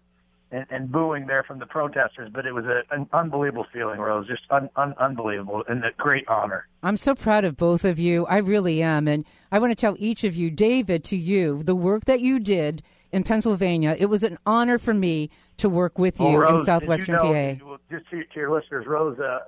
and 0.51 0.65
and 0.69 0.91
booing 0.91 1.27
there 1.27 1.43
from 1.43 1.59
the 1.59 1.65
protesters, 1.65 2.29
but 2.33 2.45
it 2.45 2.53
was 2.53 2.65
a, 2.65 2.81
an 2.93 3.07
unbelievable 3.13 3.65
feeling, 3.73 3.99
Rose. 3.99 4.27
Just 4.27 4.43
un, 4.49 4.69
un, 4.75 4.93
unbelievable 4.99 5.63
and 5.67 5.83
a 5.83 5.91
great 5.97 6.27
honor. 6.27 6.67
I'm 6.83 6.97
so 6.97 7.15
proud 7.15 7.43
of 7.45 7.57
both 7.57 7.83
of 7.83 7.99
you. 7.99 8.25
I 8.27 8.37
really 8.37 8.81
am. 8.81 9.07
And 9.07 9.25
I 9.51 9.59
want 9.59 9.71
to 9.71 9.75
tell 9.75 9.95
each 9.99 10.23
of 10.23 10.35
you, 10.35 10.49
David, 10.49 11.03
to 11.05 11.17
you, 11.17 11.63
the 11.63 11.75
work 11.75 12.05
that 12.05 12.21
you 12.21 12.39
did 12.39 12.81
in 13.11 13.23
Pennsylvania, 13.23 13.95
it 13.97 14.07
was 14.07 14.23
an 14.23 14.37
honor 14.45 14.77
for 14.77 14.93
me 14.93 15.29
to 15.57 15.69
work 15.69 15.97
with 15.97 16.19
you 16.19 16.25
Well, 16.25 16.37
Rose, 16.37 16.61
in 16.61 16.65
southwestern 16.65 17.15
you 17.15 17.33
know, 17.33 17.55
PA. 17.59 17.65
well, 17.65 17.77
Just 17.89 18.09
to, 18.11 18.23
to 18.23 18.39
your 18.39 18.51
listeners, 18.51 18.85
Rose 18.85 19.19
uh, 19.19 19.39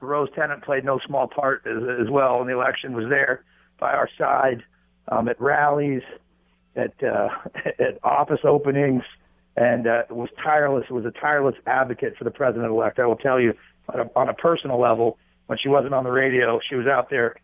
Rose 0.00 0.28
Tennent 0.34 0.62
played 0.62 0.84
no 0.84 0.98
small 1.06 1.28
part 1.28 1.66
as, 1.66 1.82
as 2.00 2.10
well 2.10 2.40
in 2.40 2.46
the 2.46 2.54
election. 2.54 2.94
Was 2.94 3.06
there 3.08 3.44
by 3.78 3.92
our 3.92 4.08
side 4.18 4.62
um, 5.08 5.28
at 5.28 5.40
rallies, 5.40 6.02
at 6.74 6.92
uh, 7.02 7.28
at 7.78 7.98
office 8.02 8.40
openings, 8.44 9.02
and 9.58 9.86
uh, 9.86 10.02
was 10.10 10.28
tireless. 10.42 10.88
Was 10.88 11.04
a 11.04 11.10
tireless 11.10 11.56
advocate 11.66 12.16
for 12.16 12.24
the 12.24 12.30
president 12.30 12.70
elect. 12.70 12.98
I 12.98 13.06
will 13.06 13.16
tell 13.16 13.40
you 13.40 13.54
on 13.92 14.00
a, 14.00 14.10
on 14.14 14.28
a 14.28 14.34
personal 14.34 14.80
level. 14.80 15.18
When 15.46 15.58
she 15.58 15.68
wasn't 15.68 15.94
on 15.94 16.04
the 16.04 16.10
radio, 16.10 16.60
she 16.68 16.74
was 16.74 16.86
out 16.86 17.10
there. 17.10 17.36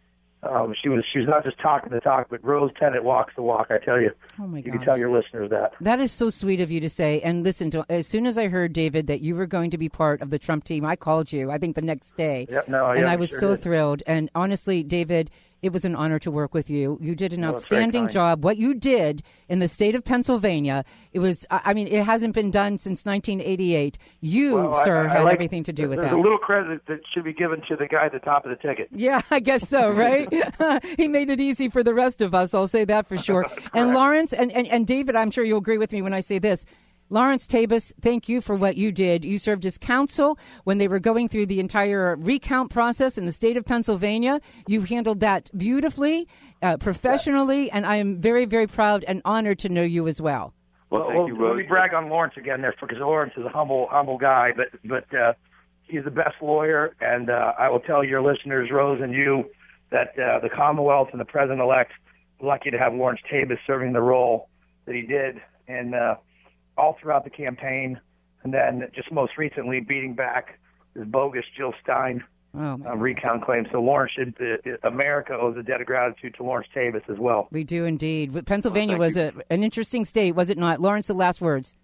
Um, 0.42 0.74
she 0.80 0.90
was 0.90 1.02
she 1.10 1.18
was 1.18 1.26
not 1.26 1.42
just 1.42 1.58
talking 1.58 1.90
the 1.90 2.00
talk, 2.00 2.26
but 2.28 2.44
Rose 2.44 2.70
Tennent 2.78 3.02
walks 3.02 3.32
the 3.34 3.42
walk. 3.42 3.68
I 3.70 3.78
tell 3.78 3.98
you. 3.98 4.10
Oh 4.38 4.46
my 4.46 4.58
You 4.58 4.70
can 4.70 4.82
tell 4.82 4.98
your 4.98 5.10
listeners 5.10 5.48
that. 5.50 5.72
That 5.80 6.00
is 6.00 6.12
so 6.12 6.28
sweet 6.28 6.60
of 6.60 6.70
you 6.70 6.80
to 6.80 6.88
say. 6.88 7.22
And 7.22 7.42
listen, 7.42 7.70
to, 7.70 7.86
as 7.88 8.06
soon 8.06 8.26
as 8.26 8.36
I 8.36 8.48
heard, 8.48 8.74
David, 8.74 9.06
that 9.06 9.22
you 9.22 9.34
were 9.34 9.46
going 9.46 9.70
to 9.70 9.78
be 9.78 9.88
part 9.88 10.20
of 10.20 10.28
the 10.28 10.38
Trump 10.38 10.64
team, 10.64 10.84
I 10.84 10.96
called 10.96 11.32
you, 11.32 11.50
I 11.50 11.56
think 11.56 11.76
the 11.76 11.82
next 11.82 12.14
day. 12.18 12.46
Yep, 12.50 12.68
no, 12.68 12.90
and 12.90 13.00
yeah, 13.00 13.12
I 13.12 13.16
was 13.16 13.30
sure 13.30 13.40
so 13.40 13.50
did. 13.52 13.62
thrilled. 13.62 14.02
And 14.06 14.30
honestly, 14.34 14.82
David, 14.82 15.30
it 15.64 15.72
was 15.72 15.84
an 15.84 15.96
honor 15.96 16.18
to 16.20 16.30
work 16.30 16.52
with 16.54 16.68
you. 16.68 16.98
You 17.00 17.14
did 17.14 17.32
an 17.32 17.42
outstanding 17.44 18.08
job. 18.08 18.44
What 18.44 18.56
you 18.58 18.74
did 18.74 19.22
in 19.48 19.58
the 19.60 19.68
state 19.68 19.94
of 19.94 20.04
Pennsylvania, 20.04 20.84
it 21.12 21.20
was, 21.20 21.46
I 21.50 21.60
I 21.64 21.74
mean, 21.74 21.88
it 21.88 22.04
hasn't 22.04 22.34
been 22.34 22.50
done 22.50 22.78
since 22.78 23.04
1988. 23.06 23.98
You, 24.20 24.54
Well, 24.54 24.74
sir, 24.74 25.08
I 25.08 25.14
had 25.14 25.22
like- 25.24 25.34
everything 25.34 25.62
to 25.64 25.72
do 25.72 25.88
with 25.88 25.98
there's 25.98 26.10
that. 26.10 26.16
a 26.16 26.20
little 26.20 26.38
credit 26.38 26.82
that 26.86 27.00
should 27.12 27.24
be 27.24 27.32
given 27.32 27.62
to 27.68 27.76
the 27.76 27.86
guy 27.88 28.06
at 28.06 28.12
the 28.12 28.18
top 28.18 28.44
of 28.44 28.50
the 28.50 28.56
ticket. 28.56 28.88
Yeah, 28.92 29.22
I 29.30 29.40
guess 29.40 29.68
so, 29.68 29.90
right? 30.04 30.28
he 30.96 31.08
made 31.08 31.30
it 31.30 31.40
easy 31.40 31.68
for 31.68 31.82
the 31.82 31.94
rest 31.94 32.20
of 32.20 32.34
us. 32.34 32.54
I'll 32.54 32.68
say 32.68 32.84
that 32.84 33.08
for 33.08 33.16
sure. 33.28 33.46
and 33.72 33.94
Lawrence 33.94 34.32
and, 34.32 34.52
and, 34.52 34.66
and 34.68 34.86
David, 34.86 35.16
I'm 35.16 35.30
sure 35.30 35.44
you'll 35.44 35.58
agree 35.58 35.78
with 35.78 35.92
me 35.92 36.02
when 36.02 36.12
I 36.14 36.20
say 36.20 36.38
this. 36.38 36.64
Lawrence 37.10 37.46
Tabas, 37.46 37.92
thank 38.00 38.28
you 38.28 38.40
for 38.40 38.56
what 38.56 38.76
you 38.76 38.90
did. 38.90 39.24
You 39.24 39.38
served 39.38 39.66
as 39.66 39.76
counsel 39.76 40.38
when 40.64 40.78
they 40.78 40.88
were 40.88 40.98
going 40.98 41.28
through 41.28 41.46
the 41.46 41.60
entire 41.60 42.16
recount 42.16 42.70
process 42.70 43.18
in 43.18 43.26
the 43.26 43.32
state 43.32 43.56
of 43.56 43.64
Pennsylvania. 43.64 44.40
You 44.66 44.82
handled 44.82 45.20
that 45.20 45.50
beautifully, 45.56 46.26
uh, 46.62 46.78
professionally, 46.78 47.70
and 47.70 47.84
I 47.84 47.96
am 47.96 48.20
very, 48.20 48.46
very 48.46 48.66
proud 48.66 49.04
and 49.04 49.20
honored 49.24 49.58
to 49.60 49.68
know 49.68 49.82
you 49.82 50.08
as 50.08 50.20
well. 50.20 50.54
Well, 50.90 51.04
thank 51.08 51.16
well, 51.16 51.28
you, 51.28 51.46
let 51.48 51.56
me 51.56 51.64
brag 51.64 51.92
on 51.92 52.08
Lawrence 52.08 52.34
again 52.36 52.62
there, 52.62 52.74
because 52.80 52.98
Lawrence 52.98 53.34
is 53.36 53.44
a 53.44 53.48
humble, 53.48 53.88
humble 53.90 54.16
guy, 54.16 54.52
but 54.56 54.68
but 54.84 55.12
uh, 55.14 55.34
he's 55.82 56.04
the 56.04 56.10
best 56.10 56.36
lawyer, 56.40 56.94
and 57.00 57.28
uh, 57.28 57.52
I 57.58 57.68
will 57.68 57.80
tell 57.80 58.02
your 58.02 58.22
listeners, 58.22 58.70
Rose 58.70 59.00
and 59.02 59.12
you, 59.12 59.44
that 59.90 60.18
uh, 60.18 60.40
the 60.40 60.48
Commonwealth 60.48 61.08
and 61.12 61.20
the 61.20 61.24
President-elect 61.24 61.92
are 62.40 62.46
lucky 62.46 62.70
to 62.70 62.78
have 62.78 62.94
Lawrence 62.94 63.20
Tabas 63.30 63.58
serving 63.66 63.92
the 63.92 64.00
role 64.00 64.48
that 64.86 64.94
he 64.94 65.02
did, 65.02 65.40
and 65.68 65.94
uh, 65.94 66.14
all 66.76 66.96
throughout 67.00 67.24
the 67.24 67.30
campaign, 67.30 68.00
and 68.42 68.52
then 68.52 68.88
just 68.94 69.10
most 69.12 69.36
recently 69.38 69.80
beating 69.80 70.14
back 70.14 70.58
this 70.94 71.06
bogus 71.06 71.44
Jill 71.56 71.74
Stein 71.82 72.24
Oh, 72.56 72.80
uh, 72.86 72.94
recount 72.96 73.44
claim. 73.44 73.66
So 73.72 73.80
Lawrence 73.80 74.12
should, 74.12 74.34
uh, 74.40 74.86
America 74.86 75.32
owes 75.32 75.56
a 75.56 75.62
debt 75.62 75.80
of 75.80 75.88
gratitude 75.88 76.34
to 76.36 76.44
Lawrence 76.44 76.68
Tabas 76.72 77.02
as 77.10 77.18
well. 77.18 77.48
We 77.50 77.64
do 77.64 77.84
indeed. 77.84 78.46
Pennsylvania 78.46 78.96
was 78.96 79.16
a, 79.16 79.32
an 79.50 79.64
interesting 79.64 80.04
state, 80.04 80.36
was 80.36 80.50
it 80.50 80.58
not? 80.58 80.80
Lawrence, 80.80 81.08
the 81.08 81.14
last 81.14 81.40
words. 81.40 81.74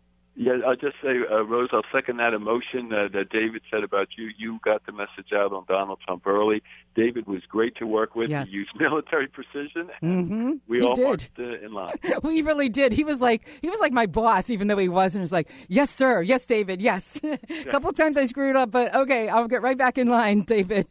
Yeah, 0.43 0.53
I'll 0.67 0.75
just 0.75 0.97
say, 1.03 1.19
uh, 1.31 1.43
Rose, 1.43 1.69
I'll 1.71 1.83
second 1.93 2.17
that 2.17 2.33
emotion 2.33 2.91
uh, 2.95 3.09
that 3.13 3.29
David 3.29 3.61
said 3.71 3.85
about 3.85 4.09
you. 4.17 4.31
You 4.39 4.59
got 4.65 4.87
the 4.87 4.93
message 4.93 5.35
out 5.35 5.53
on 5.53 5.67
Donald 5.69 5.99
Trump 6.03 6.27
early. 6.27 6.63
David 6.95 7.27
was 7.27 7.43
great 7.47 7.77
to 7.77 7.87
work 7.87 8.17
with. 8.17 8.31
Yes. 8.31 8.49
He 8.49 8.55
used 8.55 8.71
military 8.81 9.27
precision. 9.27 9.91
Mm-hmm. 10.03 10.53
We 10.67 10.79
he 10.79 10.83
all 10.87 10.95
did. 10.95 11.05
marched 11.05 11.39
uh, 11.39 11.43
in 11.59 11.75
line. 11.75 11.95
we 12.23 12.41
really 12.41 12.71
did. 12.71 12.93
He 12.93 13.05
was 13.05 13.21
like 13.21 13.47
he 13.61 13.69
was 13.69 13.81
like 13.81 13.93
my 13.93 14.07
boss, 14.07 14.49
even 14.49 14.67
though 14.69 14.79
he 14.79 14.89
wasn't. 14.89 15.21
He 15.21 15.25
was 15.25 15.33
like, 15.33 15.51
"Yes, 15.69 15.91
sir. 15.91 16.23
Yes, 16.23 16.47
David. 16.47 16.81
Yes." 16.81 17.21
a 17.23 17.37
couple 17.67 17.93
times 17.93 18.17
I 18.17 18.25
screwed 18.25 18.57
up, 18.57 18.71
but 18.71 18.95
okay, 18.95 19.29
I'll 19.29 19.47
get 19.47 19.61
right 19.61 19.77
back 19.77 19.99
in 19.99 20.09
line, 20.09 20.45
David. 20.45 20.87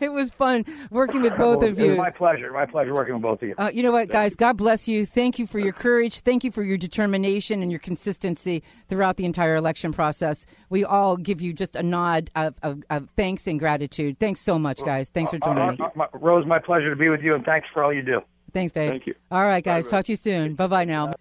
it 0.00 0.10
was 0.10 0.32
fun 0.32 0.64
working 0.90 1.22
with 1.22 1.36
both 1.36 1.60
Well, 1.60 1.68
of 1.70 1.78
It 1.78 1.82
was 1.82 1.90
you. 1.92 1.96
my 1.96 2.10
pleasure. 2.10 2.52
My 2.52 2.66
pleasure 2.66 2.94
working 2.94 3.14
with 3.14 3.22
both 3.22 3.42
of 3.42 3.48
you. 3.48 3.54
Uh, 3.56 3.70
you 3.72 3.84
know 3.84 3.92
what, 3.92 4.08
guys? 4.08 4.34
God 4.34 4.56
bless 4.56 4.88
you. 4.88 5.06
Thank 5.06 5.38
you 5.38 5.46
for 5.46 5.60
your 5.60 5.72
courage. 5.72 6.18
Thank 6.18 6.42
you 6.42 6.50
for 6.50 6.64
your 6.64 6.76
determination 6.76 7.62
and 7.62 7.70
your 7.70 7.78
consistency 7.78 8.39
throughout 8.88 9.16
the 9.16 9.24
entire 9.24 9.56
election 9.56 9.92
process. 9.92 10.46
We 10.68 10.84
all 10.84 11.16
give 11.16 11.40
you 11.40 11.52
just 11.52 11.76
a 11.76 11.82
nod 11.82 12.30
of, 12.34 12.54
of, 12.62 12.82
of 12.90 13.10
thanks 13.16 13.46
and 13.46 13.58
gratitude. 13.58 14.18
Thanks 14.18 14.40
so 14.40 14.58
much, 14.58 14.82
guys. 14.84 15.10
Thanks 15.10 15.30
for 15.30 15.38
joining 15.38 15.62
Uh, 15.62 15.70
me. 15.72 15.78
uh, 15.80 15.88
my- 15.94 16.06
Rose, 16.14 16.46
my 16.46 16.58
pleasure 16.58 16.90
to 16.90 16.96
be 16.96 17.08
with 17.08 17.22
you, 17.22 17.34
and 17.34 17.44
thanks 17.44 17.68
for 17.72 17.82
all 17.84 17.92
you 17.92 18.02
do. 18.02 18.20
Thanks, 18.52 18.72
babe. 18.72 18.90
Thank 18.90 19.06
you. 19.06 19.14
All 19.30 19.44
right, 19.44 19.62
guys. 19.62 19.86
Talk 19.88 20.04
to 20.06 20.12
you 20.12 20.16
soon. 20.16 20.54
Bye 20.54 20.66
bye 20.66 20.84
now. 20.84 21.12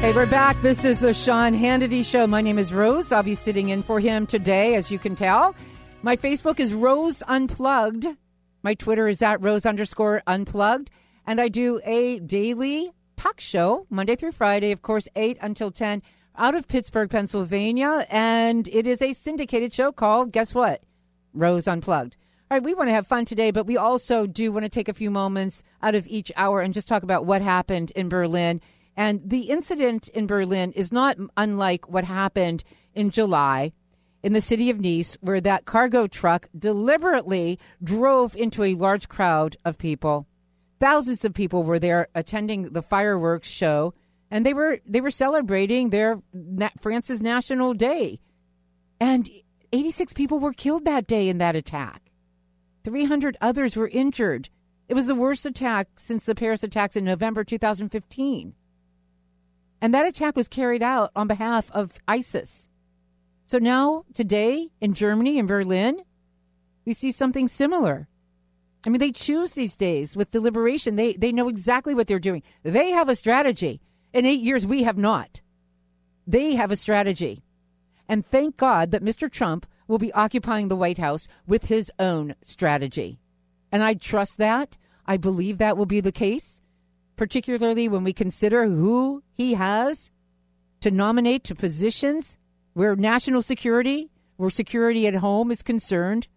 Hey, 0.00 0.12
we're 0.14 0.26
back. 0.26 0.60
This 0.62 0.84
is 0.84 1.00
the 1.00 1.12
Sean 1.12 1.52
Hannity 1.54 2.04
Show. 2.04 2.26
My 2.26 2.40
name 2.40 2.58
is 2.58 2.72
Rose. 2.72 3.12
I'll 3.12 3.22
be 3.22 3.34
sitting 3.34 3.68
in 3.68 3.82
for 3.82 4.00
him 4.00 4.26
today, 4.26 4.74
as 4.76 4.90
you 4.90 4.98
can 4.98 5.14
tell. 5.14 5.54
My 6.02 6.16
Facebook 6.16 6.58
is 6.58 6.72
Rose 6.72 7.22
Unplugged. 7.28 8.06
My 8.62 8.72
Twitter 8.74 9.08
is 9.08 9.20
at 9.22 9.42
Rose 9.42 9.66
underscore 9.66 10.22
Unplugged. 10.26 10.90
And 11.26 11.38
I 11.40 11.48
do 11.48 11.80
a 11.84 12.18
daily 12.20 12.92
talk 13.16 13.40
show, 13.40 13.86
Monday 13.90 14.16
through 14.16 14.32
Friday, 14.32 14.72
of 14.72 14.80
course, 14.80 15.06
8 15.14 15.36
until 15.42 15.70
10, 15.70 16.02
out 16.36 16.54
of 16.54 16.68
Pittsburgh, 16.68 17.10
Pennsylvania. 17.10 18.06
And 18.10 18.68
it 18.68 18.86
is 18.86 19.02
a 19.02 19.12
syndicated 19.12 19.72
show 19.72 19.92
called, 19.92 20.32
guess 20.32 20.54
what? 20.54 20.82
Rose 21.32 21.68
Unplugged. 21.68 22.16
All 22.50 22.56
right, 22.56 22.62
we 22.62 22.74
want 22.74 22.88
to 22.88 22.94
have 22.94 23.06
fun 23.06 23.24
today, 23.24 23.52
but 23.52 23.66
we 23.66 23.76
also 23.76 24.26
do 24.26 24.50
want 24.50 24.64
to 24.64 24.68
take 24.68 24.88
a 24.88 24.94
few 24.94 25.10
moments 25.10 25.62
out 25.82 25.94
of 25.94 26.06
each 26.08 26.32
hour 26.36 26.60
and 26.60 26.74
just 26.74 26.88
talk 26.88 27.02
about 27.02 27.24
what 27.24 27.42
happened 27.42 27.92
in 27.94 28.08
Berlin 28.08 28.60
and 28.96 29.22
the 29.24 29.50
incident 29.50 30.08
in 30.08 30.26
Berlin 30.26 30.72
is 30.72 30.92
not 30.92 31.16
unlike 31.36 31.88
what 31.88 32.04
happened 32.04 32.62
in 32.94 33.10
July 33.10 33.72
in 34.22 34.34
the 34.34 34.42
city 34.42 34.68
of 34.68 34.78
Nice, 34.78 35.16
where 35.22 35.40
that 35.40 35.64
cargo 35.64 36.06
truck 36.06 36.48
deliberately 36.58 37.58
drove 37.82 38.36
into 38.36 38.62
a 38.62 38.74
large 38.74 39.08
crowd 39.08 39.56
of 39.64 39.78
people. 39.78 40.26
Thousands 40.78 41.24
of 41.24 41.32
people 41.32 41.62
were 41.62 41.78
there 41.78 42.08
attending 42.14 42.74
the 42.74 42.82
fireworks 42.82 43.48
show, 43.48 43.94
and 44.30 44.46
they 44.46 44.54
were 44.54 44.78
they 44.86 45.00
were 45.00 45.10
celebrating 45.10 45.90
their 45.90 46.20
France's 46.78 47.20
National 47.20 47.74
Day. 47.74 48.20
And 49.00 49.28
86 49.72 50.12
people 50.12 50.38
were 50.38 50.52
killed 50.52 50.84
that 50.84 51.06
day 51.06 51.28
in 51.28 51.38
that 51.38 51.56
attack. 51.56 52.10
300 52.84 53.36
others 53.40 53.76
were 53.76 53.88
injured. 53.88 54.48
It 54.88 54.94
was 54.94 55.06
the 55.06 55.14
worst 55.14 55.46
attack 55.46 55.88
since 55.96 56.26
the 56.26 56.34
Paris 56.34 56.62
attacks 56.62 56.96
in 56.96 57.04
November 57.04 57.44
2015. 57.44 58.54
And 59.82 59.94
that 59.94 60.06
attack 60.06 60.36
was 60.36 60.48
carried 60.48 60.82
out 60.82 61.10
on 61.16 61.28
behalf 61.28 61.70
of 61.72 61.98
ISIS. 62.06 62.68
So 63.46 63.58
now, 63.58 64.04
today, 64.14 64.68
in 64.80 64.94
Germany, 64.94 65.38
in 65.38 65.46
Berlin, 65.46 66.02
we 66.84 66.92
see 66.92 67.12
something 67.12 67.48
similar. 67.48 68.08
I 68.86 68.90
mean, 68.90 69.00
they 69.00 69.12
choose 69.12 69.54
these 69.54 69.76
days 69.76 70.16
with 70.16 70.30
deliberation. 70.30 70.96
They, 70.96 71.14
they 71.14 71.32
know 71.32 71.48
exactly 71.48 71.94
what 71.94 72.06
they're 72.06 72.18
doing. 72.18 72.42
They 72.62 72.90
have 72.90 73.08
a 73.08 73.14
strategy. 73.14 73.80
In 74.12 74.26
eight 74.26 74.40
years, 74.40 74.66
we 74.66 74.82
have 74.82 74.98
not. 74.98 75.40
They 76.26 76.54
have 76.54 76.70
a 76.70 76.76
strategy. 76.76 77.42
And 78.08 78.26
thank 78.26 78.56
God 78.56 78.90
that 78.90 79.04
Mr. 79.04 79.30
Trump 79.30 79.66
will 79.86 79.98
be 79.98 80.12
occupying 80.12 80.68
the 80.68 80.76
White 80.76 80.98
House 80.98 81.28
with 81.46 81.66
his 81.66 81.90
own 81.98 82.34
strategy. 82.42 83.20
And 83.72 83.82
I 83.82 83.94
trust 83.94 84.38
that. 84.38 84.76
I 85.06 85.16
believe 85.16 85.58
that 85.58 85.76
will 85.76 85.86
be 85.86 86.00
the 86.00 86.12
case 86.12 86.60
particularly 87.20 87.86
when 87.86 88.02
we 88.02 88.14
consider 88.14 88.64
who 88.66 89.22
he 89.36 89.52
has 89.52 90.10
to 90.80 90.90
nominate 90.90 91.44
to 91.44 91.54
positions 91.54 92.38
where 92.72 92.96
national 92.96 93.42
security, 93.42 94.08
where 94.38 94.48
security 94.48 95.06
at 95.06 95.12
home 95.16 95.50
is 95.50 95.62
concerned. 95.62 96.28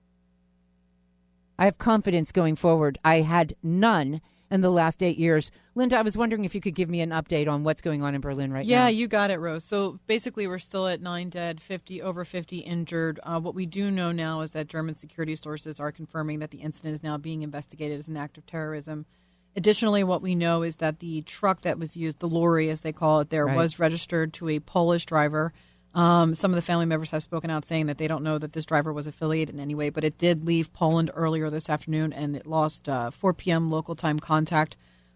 I 1.58 1.64
have 1.64 1.78
confidence 1.78 2.34
going 2.34 2.58
forward. 2.58 2.98
I 3.02 3.22
had 3.22 3.54
none 3.64 4.20
in 4.54 4.62
the 4.62 4.70
last 4.70 5.02
eight 5.02 5.18
years. 5.18 5.50
Linda, 5.74 5.98
I 5.98 6.04
was 6.04 6.16
wondering 6.16 6.46
if 6.46 6.54
you 6.54 6.62
could 6.62 6.76
give 6.76 6.88
me 6.88 7.02
an 7.02 7.10
update 7.10 7.52
on 7.52 7.64
what's 7.64 7.82
going 7.82 8.04
on 8.04 8.14
in 8.14 8.22
Berlin 8.22 8.54
right 8.54 8.64
yeah, 8.64 8.82
now. 8.82 8.84
Yeah, 8.84 8.90
you 8.90 9.08
got 9.08 9.32
it, 9.32 9.40
Rose. 9.40 9.66
So 9.66 10.00
basically, 10.06 10.46
we're 10.46 10.60
still 10.60 10.88
at 10.88 11.02
nine 11.02 11.30
dead, 11.30 11.60
50 11.60 12.04
over 12.04 12.24
50 12.24 12.60
injured. 12.60 13.20
Uh, 13.24 13.40
what 13.40 13.56
we 13.56 13.66
do 13.66 13.90
know 13.90 14.12
now 14.12 14.42
is 14.42 14.52
that 14.52 14.68
German 14.68 14.94
security 14.94 15.36
sources 15.36 15.80
are 15.80 15.92
confirming 15.92 16.38
that 16.38 16.52
the 16.52 16.60
incident 16.60 16.94
is 16.94 17.02
now 17.02 17.18
being 17.18 17.42
investigated 17.42 17.98
as 17.98 18.08
an 18.08 18.16
act 18.16 18.38
of 18.38 18.46
terrorism. 18.46 19.08
Additionally, 19.56 20.04
what 20.04 20.22
we 20.22 20.36
know 20.36 20.62
is 20.62 20.76
that 20.76 21.00
the 21.00 21.24
truck 21.24 21.62
that 21.62 21.80
was 21.80 21.98
used, 21.98 22.20
the 22.20 22.28
lorry 22.28 22.70
as 22.70 22.82
they 22.82 22.94
call 22.94 23.22
it 23.22 23.32
there, 23.32 23.48
right. 23.48 23.58
was 23.58 23.80
registered 23.80 24.34
to 24.34 24.50
a 24.50 24.60
Polish 24.60 25.08
driver. 25.08 25.52
Um, 25.94 26.34
some 26.34 26.52
of 26.52 26.56
the 26.56 26.62
family 26.64 26.86
members 26.86 27.12
have 27.12 27.22
spoken 27.22 27.52
out 27.52 27.66
saying 27.66 27.86
that 27.86 28.00
they 28.00 28.08
don't 28.08 28.24
know 28.24 28.40
that 28.40 28.54
this 28.54 28.66
driver 28.66 28.92
was 28.92 29.06
affiliated 29.06 29.54
in 29.54 29.62
any 29.62 29.76
way, 29.76 29.90
but 29.90 30.04
it 30.04 30.18
did 30.18 30.44
leave 30.44 30.74
Poland 30.74 31.12
earlier 31.14 31.50
this 31.50 31.70
afternoon, 31.70 32.12
and 32.12 32.36
it 32.36 32.48
lost 32.48 32.90
uh, 32.90 33.12
4 33.12 33.34
p.m. 33.34 33.70
local 33.70 33.96
time 33.96 34.20
contact 34.20 34.76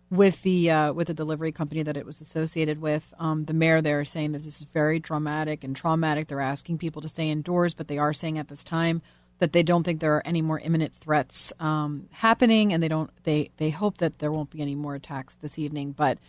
with 0.10 0.42
the 0.44 0.70
uh, 0.72 0.94
with 0.94 1.08
the 1.08 1.14
delivery 1.14 1.52
company 1.52 1.84
that 1.84 1.98
it 1.98 2.06
was 2.06 2.22
associated 2.22 2.80
with. 2.80 3.14
Um, 3.20 3.46
the 3.46 3.54
mayor 3.54 3.82
there 3.82 4.02
is 4.02 4.10
saying 4.10 4.34
that 4.34 4.40
this 4.40 4.62
is 4.62 4.64
very 4.64 5.00
dramatic 5.00 5.64
and 5.64 5.76
traumatic. 5.76 6.28
They're 6.28 6.42
asking 6.42 6.78
people 6.78 7.02
to 7.02 7.10
stay 7.10 7.30
indoors, 7.30 7.74
but 7.74 7.88
they 7.88 7.98
are 7.98 8.14
saying 8.14 8.38
at 8.38 8.48
this 8.48 8.64
time 8.64 9.02
that 9.40 9.54
they 9.54 9.64
don't 9.64 9.84
think 9.84 10.00
there 10.00 10.16
are 10.16 10.26
any 10.26 10.42
more 10.42 10.60
imminent 10.60 10.94
threats 10.96 11.54
um, 11.60 12.08
happening, 12.12 12.72
and 12.72 12.82
they 12.82 12.88
don't 12.88 13.10
they 13.24 13.50
they 13.58 13.70
hope 13.70 13.98
that 13.98 14.20
there 14.20 14.32
won't 14.32 14.52
be 14.52 14.62
any 14.62 14.76
more 14.76 14.96
attacks 14.96 15.36
this 15.36 15.60
evening. 15.60 15.92
But 15.92 16.20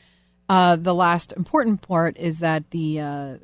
uh, 0.49 0.77
the 0.77 0.95
last 0.95 1.33
important 1.33 1.83
part 1.83 2.17
is 2.17 2.39
that 2.41 2.71
the 2.71 3.01
uh, 3.01 3.35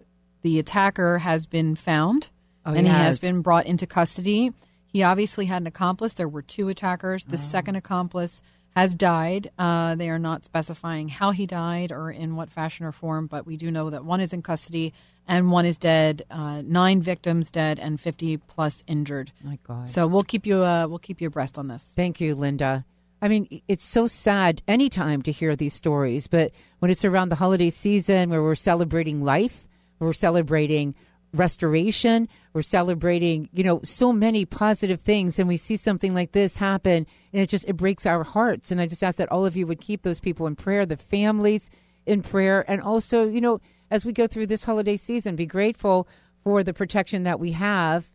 the 0.45 0.59
attacker 0.59 1.18
has 1.18 1.47
been 1.47 1.74
found, 1.74 2.28
oh, 2.66 2.74
and 2.74 2.86
he, 2.86 2.92
he 2.92 2.99
has 2.99 3.18
been 3.18 3.40
brought 3.40 3.64
into 3.64 3.86
custody. 3.86 4.53
He 4.86 5.03
obviously 5.03 5.47
had 5.47 5.62
an 5.62 5.66
accomplice. 5.66 6.12
There 6.12 6.28
were 6.28 6.42
two 6.42 6.68
attackers. 6.68 7.24
The 7.24 7.34
oh. 7.34 7.36
second 7.38 7.76
accomplice 7.76 8.42
has 8.76 8.95
died. 8.95 9.51
Uh, 9.59 9.95
they 9.95 10.11
are 10.11 10.18
not 10.18 10.45
specifying 10.45 11.09
how 11.09 11.30
he 11.30 11.47
died 11.47 11.92
or 11.92 12.11
in 12.11 12.36
what 12.36 12.51
fashion 12.51 12.84
or 12.84 12.92
form, 12.92 13.26
but 13.26 13.47
we 13.47 13.57
do 13.57 13.70
know 13.70 13.88
that 13.88 14.05
one 14.05 14.20
is 14.20 14.34
in 14.34 14.42
custody 14.42 14.92
and 15.26 15.51
one 15.51 15.64
is 15.64 15.78
dead. 15.78 16.22
Uh, 16.30 16.61
nine 16.62 17.01
victims 17.01 17.51
dead 17.51 17.80
and 17.80 17.99
fifty 17.99 18.36
plus 18.36 18.84
injured. 18.86 19.32
My 19.42 19.59
God! 19.66 19.88
So 19.88 20.07
we'll 20.07 20.24
keep 20.24 20.45
you 20.47 20.62
uh, 20.62 20.86
we'll 20.86 20.99
keep 20.99 21.22
you 21.22 21.28
abreast 21.28 21.59
on 21.59 21.68
this. 21.68 21.95
Thank 21.97 22.20
you, 22.20 22.34
Linda. 22.34 22.84
I 23.22 23.28
mean, 23.28 23.62
it's 23.66 23.84
so 23.84 24.07
sad 24.07 24.61
anytime 24.68 25.22
to 25.22 25.32
hear 25.32 25.57
these 25.57 25.72
stories, 25.72 26.26
but 26.26 26.51
when 26.80 26.90
it's 26.90 27.07
around 27.07 27.30
the 27.30 27.36
holiday 27.36 27.70
season 27.70 28.28
where 28.28 28.42
we're 28.42 28.55
celebrating 28.55 29.24
life, 29.24 29.66
we're 29.99 30.12
celebrating 30.12 30.95
restoration, 31.32 32.28
we're 32.53 32.62
celebrating, 32.62 33.49
you 33.53 33.64
know, 33.64 33.80
so 33.82 34.12
many 34.12 34.45
positive 34.45 35.01
things, 35.01 35.38
and 35.38 35.49
we 35.49 35.57
see 35.57 35.76
something 35.76 36.14
like 36.14 36.32
this 36.32 36.57
happen, 36.57 37.07
and 37.32 37.42
it 37.42 37.49
just 37.49 37.68
it 37.68 37.76
breaks 37.76 38.07
our 38.07 38.22
hearts. 38.22 38.70
And 38.70 38.80
I 38.80 38.86
just 38.86 39.03
ask 39.03 39.18
that 39.18 39.32
all 39.32 39.45
of 39.45 39.57
you 39.57 39.66
would 39.66 39.80
keep 39.80 40.03
those 40.03 40.20
people 40.20 40.47
in 40.47 40.57
prayer, 40.57 40.86
the 40.86 40.97
families 40.97 41.70
in 42.07 42.22
prayer, 42.22 42.64
and 42.68 42.80
also, 42.80 43.28
you 43.28 43.40
know, 43.40 43.61
as 43.90 44.05
we 44.05 44.12
go 44.12 44.26
through 44.26 44.47
this 44.47 44.64
holiday 44.64 44.97
season. 44.97 45.36
Be 45.36 45.47
grateful 45.47 46.09
for 46.42 46.62
the 46.62 46.74
protection 46.74 47.24
that 47.24 47.40
we 47.40 47.53
have, 47.53 48.09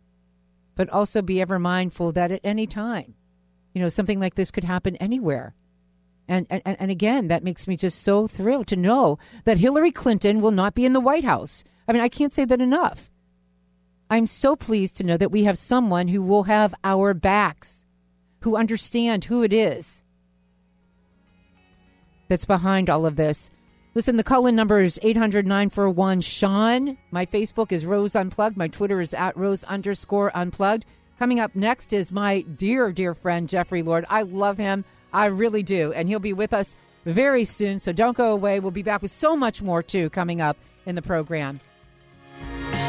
but 0.76 0.88
also 0.88 1.22
be 1.22 1.40
ever 1.40 1.58
mindful 1.58 2.12
that 2.12 2.30
at 2.30 2.40
any 2.44 2.66
time, 2.66 3.14
you 3.74 3.82
know, 3.82 3.88
something 3.88 4.20
like 4.20 4.34
this 4.34 4.50
could 4.50 4.64
happen 4.64 4.96
anywhere. 4.96 5.54
And, 6.28 6.46
and, 6.48 6.62
and 6.64 6.90
again, 6.90 7.28
that 7.28 7.42
makes 7.42 7.66
me 7.66 7.76
just 7.76 8.02
so 8.02 8.28
thrilled 8.28 8.68
to 8.68 8.76
know 8.76 9.18
that 9.44 9.58
Hillary 9.58 9.90
Clinton 9.90 10.40
will 10.40 10.52
not 10.52 10.76
be 10.76 10.86
in 10.86 10.92
the 10.92 11.00
White 11.00 11.24
House. 11.24 11.64
I 11.88 11.92
mean, 11.92 12.02
I 12.02 12.08
can't 12.08 12.34
say 12.34 12.44
that 12.44 12.60
enough. 12.60 13.10
I'm 14.10 14.26
so 14.26 14.56
pleased 14.56 14.96
to 14.96 15.04
know 15.04 15.16
that 15.16 15.30
we 15.30 15.44
have 15.44 15.56
someone 15.56 16.08
who 16.08 16.22
will 16.22 16.44
have 16.44 16.74
our 16.82 17.14
backs, 17.14 17.84
who 18.40 18.56
understand 18.56 19.24
who 19.24 19.42
it 19.42 19.52
is 19.52 20.02
that's 22.30 22.46
behind 22.46 22.88
all 22.88 23.04
of 23.04 23.16
this. 23.16 23.50
Listen, 23.94 24.16
the 24.16 24.24
call 24.24 24.46
in 24.46 24.54
number 24.54 24.80
is 24.80 25.00
800 25.02 25.46
941 25.46 26.20
Sean. 26.20 26.96
My 27.10 27.26
Facebook 27.26 27.72
is 27.72 27.84
Rose 27.84 28.14
Unplugged. 28.14 28.56
My 28.56 28.68
Twitter 28.68 29.00
is 29.00 29.12
at 29.12 29.36
Rose 29.36 29.64
underscore 29.64 30.30
Unplugged. 30.34 30.86
Coming 31.18 31.40
up 31.40 31.54
next 31.54 31.92
is 31.92 32.12
my 32.12 32.42
dear, 32.42 32.92
dear 32.92 33.14
friend, 33.14 33.48
Jeffrey 33.48 33.82
Lord. 33.82 34.06
I 34.08 34.22
love 34.22 34.58
him. 34.58 34.84
I 35.12 35.26
really 35.26 35.64
do. 35.64 35.92
And 35.92 36.08
he'll 36.08 36.20
be 36.20 36.32
with 36.32 36.54
us 36.54 36.76
very 37.04 37.44
soon. 37.44 37.80
So 37.80 37.92
don't 37.92 38.16
go 38.16 38.32
away. 38.32 38.60
We'll 38.60 38.70
be 38.70 38.84
back 38.84 39.02
with 39.02 39.10
so 39.10 39.36
much 39.36 39.60
more, 39.60 39.82
too, 39.82 40.08
coming 40.10 40.40
up 40.40 40.56
in 40.86 40.94
the 40.94 41.02
program. 41.02 41.60
Listen 42.40 42.79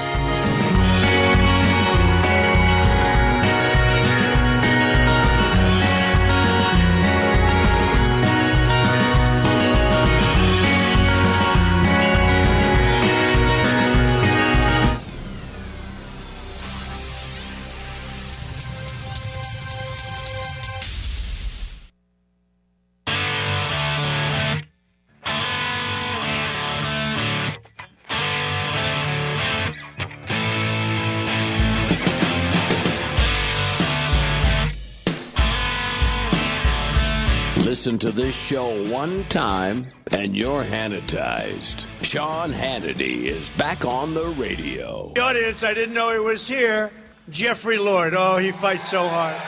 to 38.01 38.11
this 38.11 38.35
show 38.35 38.91
one 38.91 39.23
time 39.25 39.85
and 40.11 40.35
you're 40.35 40.63
Hannitized. 40.63 41.85
Sean 42.01 42.51
Hannity 42.51 43.25
is 43.25 43.47
back 43.51 43.85
on 43.85 44.15
the 44.15 44.25
radio. 44.25 45.11
The 45.13 45.21
audience, 45.21 45.63
I 45.63 45.75
didn't 45.75 45.93
know 45.93 46.11
he 46.11 46.17
was 46.17 46.47
here. 46.47 46.89
Jeffrey 47.29 47.77
Lord. 47.77 48.15
Oh, 48.15 48.37
he 48.37 48.51
fights 48.51 48.89
so 48.89 49.07
hard. 49.07 49.39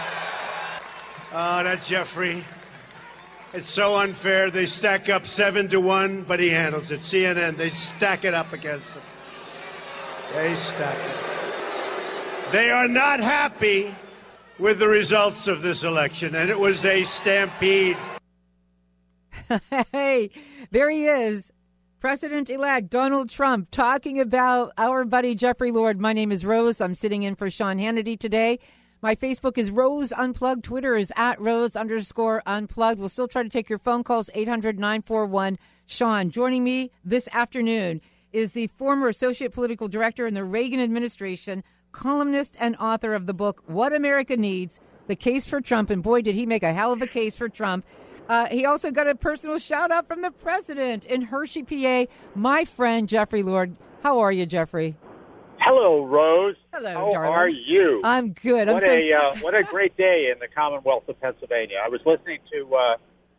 Oh, 1.32 1.64
that 1.64 1.82
Jeffrey. 1.82 2.46
It's 3.54 3.72
so 3.72 3.96
unfair. 3.96 4.52
They 4.52 4.68
stack 4.68 5.10
up 5.10 5.26
seven 5.26 5.70
to 5.70 5.82
one, 5.82 6.22
but 6.22 6.40
he 6.40 6.50
handles 6.50 6.92
it. 6.92 7.00
CNN, 7.00 7.58
they 7.58 7.70
stack 7.70 8.24
it 8.24 8.36
up 8.36 8.54
against 8.54 8.94
him. 8.94 9.02
They 10.36 10.54
stack 10.54 11.00
it. 11.00 12.52
They 12.52 12.70
are 12.70 12.88
not 12.88 13.20
happy 13.20 13.96
with 14.60 14.78
the 14.78 14.88
results 14.88 15.48
of 15.48 15.64
this 15.64 15.84
election, 15.84 16.36
and 16.36 16.52
it 16.52 16.60
was 16.60 16.86
a 16.86 17.04
stampede. 17.04 17.98
hey, 19.92 20.30
there 20.72 20.90
he 20.90 21.06
is. 21.06 21.52
President 22.00 22.50
elect 22.50 22.90
Donald 22.90 23.30
Trump 23.30 23.72
talking 23.72 24.20
about 24.20 24.74
our 24.78 25.06
buddy 25.06 25.36
Jeffrey 25.36 25.72
Lord. 25.72 26.00
My 26.00 26.12
name 26.12 26.32
is 26.32 26.46
Rose. 26.46 26.82
I'm 26.82 26.96
sitting 26.96 27.24
in 27.24 27.36
for 27.36 27.50
Sean 27.50 27.78
Hannity 27.78 28.20
today. 28.20 28.60
My 29.02 29.16
Facebook 29.16 29.58
is 29.58 29.72
Rose 29.72 30.12
Unplugged. 30.12 30.64
Twitter 30.64 30.96
is 30.96 31.12
at 31.16 31.40
Rose 31.40 31.76
underscore 31.76 32.44
Unplugged. 32.46 33.00
We'll 33.00 33.10
still 33.10 33.28
try 33.28 33.44
to 33.44 33.50
take 33.50 33.70
your 33.70 33.80
phone 33.80 34.04
calls, 34.04 34.30
800 34.34 34.80
941 34.80 35.58
Sean. 35.86 36.30
Joining 36.30 36.64
me 36.64 36.92
this 37.04 37.30
afternoon 37.34 38.02
is 38.34 38.52
the 38.52 38.68
former 38.68 39.08
Associate 39.08 39.54
Political 39.54 39.88
Director 39.88 40.28
in 40.28 40.34
the 40.34 40.44
Reagan 40.44 40.80
administration, 40.80 41.64
columnist, 41.92 42.58
and 42.60 42.76
author 42.78 43.14
of 43.14 43.28
the 43.28 43.34
book 43.34 43.64
What 43.66 43.94
America 43.94 44.36
Needs 44.36 44.80
The 45.08 45.16
Case 45.16 45.48
for 45.48 45.62
Trump. 45.62 45.90
And 45.90 46.04
boy, 46.04 46.22
did 46.22 46.36
he 46.36 46.46
make 46.46 46.64
a 46.64 46.74
hell 46.74 46.92
of 46.92 47.02
a 47.02 47.08
case 47.08 47.38
for 47.38 47.48
Trump. 47.48 47.86
Uh, 48.30 48.48
he 48.48 48.66
also 48.66 48.90
got 48.92 49.08
a 49.08 49.16
personal 49.16 49.58
shout 49.60 49.92
out 49.92 50.08
from 50.08 50.22
the 50.22 50.32
president 50.32 51.06
in 51.06 51.24
Hershey, 51.24 51.64
PA. 51.64 52.12
My 52.36 52.64
friend 52.66 53.08
Jeffrey 53.10 53.44
Lord. 53.44 53.76
How 54.02 54.20
are 54.20 54.32
you, 54.32 54.46
Jeffrey? 54.46 54.96
Hello, 55.60 56.06
Rose. 56.06 56.56
Hello, 56.74 56.94
How 56.94 57.12
darling. 57.12 57.34
are 57.34 57.48
you? 57.50 58.02
I'm 58.04 58.32
good. 58.34 58.68
I'm 58.68 58.76
what 58.76 58.84
so- 58.84 58.92
a 58.94 59.14
uh, 59.14 59.36
what 59.42 59.56
a 59.56 59.64
great 59.64 59.96
day 59.98 60.30
in 60.32 60.40
the 60.40 60.48
Commonwealth 60.48 61.08
of 61.08 61.20
Pennsylvania. 61.22 61.78
I 61.84 61.90
was 61.90 62.02
listening 62.06 62.40
to 62.52 62.76
uh, 62.76 62.98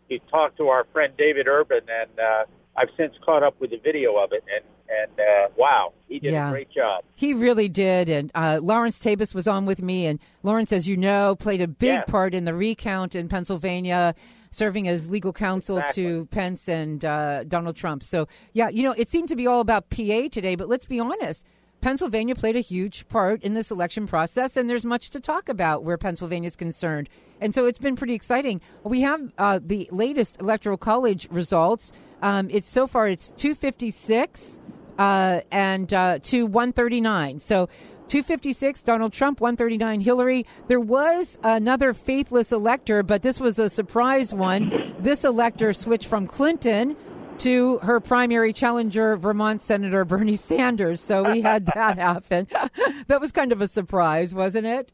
he 0.08 0.20
talked 0.30 0.56
to 0.58 0.68
our 0.68 0.84
friend 0.92 1.12
David 1.18 1.48
Urban, 1.48 1.80
and 1.88 2.18
uh, 2.18 2.44
I've 2.76 2.88
since 2.96 3.14
caught 3.24 3.42
up 3.42 3.60
with 3.60 3.70
the 3.70 3.78
video 3.78 4.16
of 4.16 4.32
it, 4.32 4.44
and 4.54 4.64
and 4.88 5.18
uh, 5.20 5.48
wow, 5.56 5.92
he 6.08 6.18
did 6.18 6.32
Yeah. 6.34 6.48
a 6.48 6.52
great 6.52 6.70
job. 6.70 7.04
He 7.14 7.32
really 7.34 7.68
did. 7.68 8.08
And 8.10 8.30
uh, 8.34 8.60
Lawrence 8.62 8.98
Tabas 9.00 9.34
was 9.34 9.48
on 9.48 9.64
with 9.64 9.80
me. 9.82 10.04
And 10.06 10.18
Lawrence, 10.42 10.72
as 10.74 10.86
you 10.86 10.96
know, 10.98 11.34
played 11.34 11.62
a 11.62 11.66
big 11.68 11.88
Yes. 11.88 12.10
part 12.10 12.34
in 12.34 12.44
the 12.44 12.54
recount 12.54 13.14
in 13.14 13.28
Pennsylvania, 13.28 14.14
serving 14.54 14.88
as 14.88 15.10
legal 15.10 15.32
counsel 15.32 15.82
to 15.92 16.26
Pence 16.26 16.68
and 16.68 17.04
uh, 17.04 17.44
Donald 17.44 17.76
Trump. 17.76 18.02
So, 18.02 18.28
yeah, 18.52 18.68
you 18.68 18.82
know, 18.82 18.94
it 18.96 19.08
seemed 19.08 19.28
to 19.28 19.36
be 19.36 19.46
all 19.46 19.60
about 19.60 19.90
PA 19.90 20.28
today. 20.30 20.54
But 20.54 20.68
let's 20.68 20.86
be 20.86 21.00
honest. 21.00 21.44
Pennsylvania 21.80 22.34
played 22.34 22.56
a 22.56 22.60
huge 22.60 23.06
part 23.08 23.42
in 23.42 23.52
this 23.52 23.70
election 23.70 24.06
process, 24.06 24.56
and 24.56 24.70
there's 24.70 24.86
much 24.86 25.10
to 25.10 25.20
talk 25.20 25.50
about 25.50 25.84
where 25.84 25.98
Pennsylvania 25.98 26.46
is 26.46 26.56
concerned. 26.56 27.10
And 27.42 27.54
so 27.54 27.66
it's 27.66 27.78
been 27.78 27.94
pretty 27.94 28.14
exciting. 28.14 28.62
We 28.84 29.02
have 29.02 29.34
uh, 29.36 29.60
the 29.62 29.86
latest 29.92 30.40
electoral 30.40 30.78
college 30.78 31.28
results. 31.30 31.92
Um, 32.22 32.48
it's 32.50 32.70
so 32.70 32.86
far 32.86 33.06
it's 33.06 33.34
256 33.36 34.58
uh, 34.98 35.40
and 35.52 35.92
uh, 35.92 36.20
to 36.20 36.46
139. 36.46 37.40
So 37.40 37.68
256, 38.08 38.82
Donald 38.82 39.12
Trump, 39.12 39.40
139, 39.40 40.00
Hillary. 40.00 40.46
There 40.68 40.80
was 40.80 41.38
another 41.42 41.94
faithless 41.94 42.52
elector, 42.52 43.02
but 43.02 43.22
this 43.22 43.40
was 43.40 43.58
a 43.58 43.68
surprise 43.68 44.32
one. 44.32 44.94
This 44.98 45.24
elector 45.24 45.72
switched 45.72 46.06
from 46.06 46.26
Clinton 46.26 46.96
to 47.38 47.78
her 47.78 48.00
primary 48.00 48.52
challenger, 48.52 49.16
Vermont 49.16 49.62
Senator 49.62 50.04
Bernie 50.04 50.36
Sanders. 50.36 51.00
So 51.00 51.30
we 51.30 51.40
had 51.40 51.66
that 51.66 51.98
happen. 51.98 52.46
that 53.08 53.20
was 53.20 53.32
kind 53.32 53.52
of 53.52 53.60
a 53.60 53.68
surprise, 53.68 54.34
wasn't 54.34 54.66
it? 54.66 54.92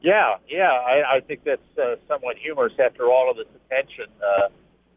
Yeah, 0.00 0.34
yeah, 0.48 0.72
I, 0.72 1.16
I 1.16 1.20
think 1.20 1.44
that's 1.44 1.62
uh, 1.78 1.94
somewhat 2.08 2.36
humorous 2.36 2.72
after 2.84 3.04
all 3.04 3.30
of 3.30 3.36
this 3.36 3.46
attention. 3.54 4.06
Uh, 4.20 4.48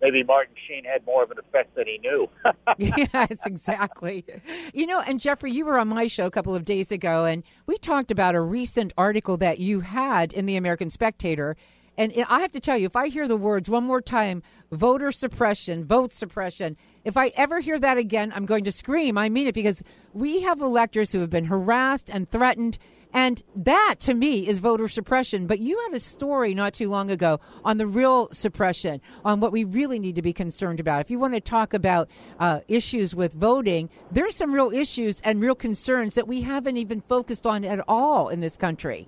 maybe 0.06 0.24
Martin 0.24 0.53
Sheen 0.68 0.84
had 0.86 1.03
more 1.06 1.24
of 1.24 1.32
an 1.32 1.39
effect 1.39 1.74
than 1.76 1.88
he 1.88 1.97
knew. 1.97 2.30
yes, 2.78 3.39
exactly. 3.45 4.24
You 4.72 4.86
know, 4.86 5.01
and 5.01 5.20
Jeffrey, 5.20 5.51
you 5.51 5.66
were 5.66 5.80
on 5.80 5.88
my 5.88 6.06
show 6.06 6.28
a 6.28 6.32
couple 6.32 6.53
of 6.53 6.64
days 6.64 6.91
ago, 6.91 7.26
and 7.26 7.43
we 7.66 7.78
talked 7.78 8.12
about 8.12 8.36
a 8.36 8.41
recent 8.41 8.93
article 8.97 9.36
that 9.38 9.60
you 9.60 9.80
had 9.80 10.32
in 10.32 10.45
the 10.45 10.58
American 10.58 10.91
Spectator. 10.91 11.58
And 11.97 12.14
I 12.30 12.41
have 12.41 12.51
to 12.51 12.60
tell 12.60 12.78
you, 12.78 12.86
if 12.86 12.95
I 12.95 13.08
hear 13.08 13.28
the 13.28 13.38
words 13.38 13.68
one 13.68 13.86
more 13.86 14.01
time, 14.01 14.43
voter 14.72 15.12
suppression, 15.12 15.86
vote 15.86 16.14
suppression, 16.14 16.78
if 17.03 17.18
I 17.18 17.32
ever 17.36 17.60
hear 17.62 17.80
that 17.80 17.97
again, 17.97 18.32
I'm 18.36 18.45
going 18.45 18.66
to 18.66 18.72
scream. 18.72 19.18
I 19.18 19.30
mean 19.30 19.47
it 19.47 19.56
because 19.56 19.82
we 20.14 20.41
have 20.41 20.62
electors 20.62 21.14
who 21.14 21.20
have 21.22 21.30
been 21.32 21.45
harassed 21.45 22.10
and 22.12 22.30
threatened. 22.30 22.78
And 23.16 23.41
that, 23.55 23.95
to 24.01 24.13
me, 24.13 24.45
is 24.45 24.59
voter 24.59 24.89
suppression. 24.89 25.47
But 25.47 25.59
you 25.59 25.80
had 25.86 25.93
a 25.95 26.01
story 26.01 26.53
not 26.53 26.74
too 26.74 26.89
long 26.89 27.09
ago 27.09 27.39
on 27.63 27.78
the 27.78 27.88
real 27.88 28.28
suppression, 28.34 28.99
on 29.24 29.39
what 29.39 29.53
we 29.53 29.63
really 29.63 29.99
need 29.99 30.18
to 30.18 30.22
be 30.22 30.34
concerned 30.34 30.82
about. 30.82 30.99
If 30.99 31.09
you 31.09 31.18
want 31.18 31.34
to 31.34 31.39
talk 31.39 31.74
about 31.74 32.09
uh, 32.41 32.59
issues 32.68 33.16
with 33.16 33.32
voting, 33.32 33.89
there's 34.11 34.36
some 34.36 34.51
real 34.51 34.70
issues 34.70 35.22
and 35.22 35.41
real 35.41 35.55
concerns 35.55 36.16
that 36.16 36.28
we 36.28 36.41
haven't 36.41 36.76
even 36.76 36.99
focused 36.99 37.47
on 37.47 37.63
at 37.63 37.80
all 37.88 38.28
in 38.28 38.41
this 38.41 38.57
country. 38.57 39.07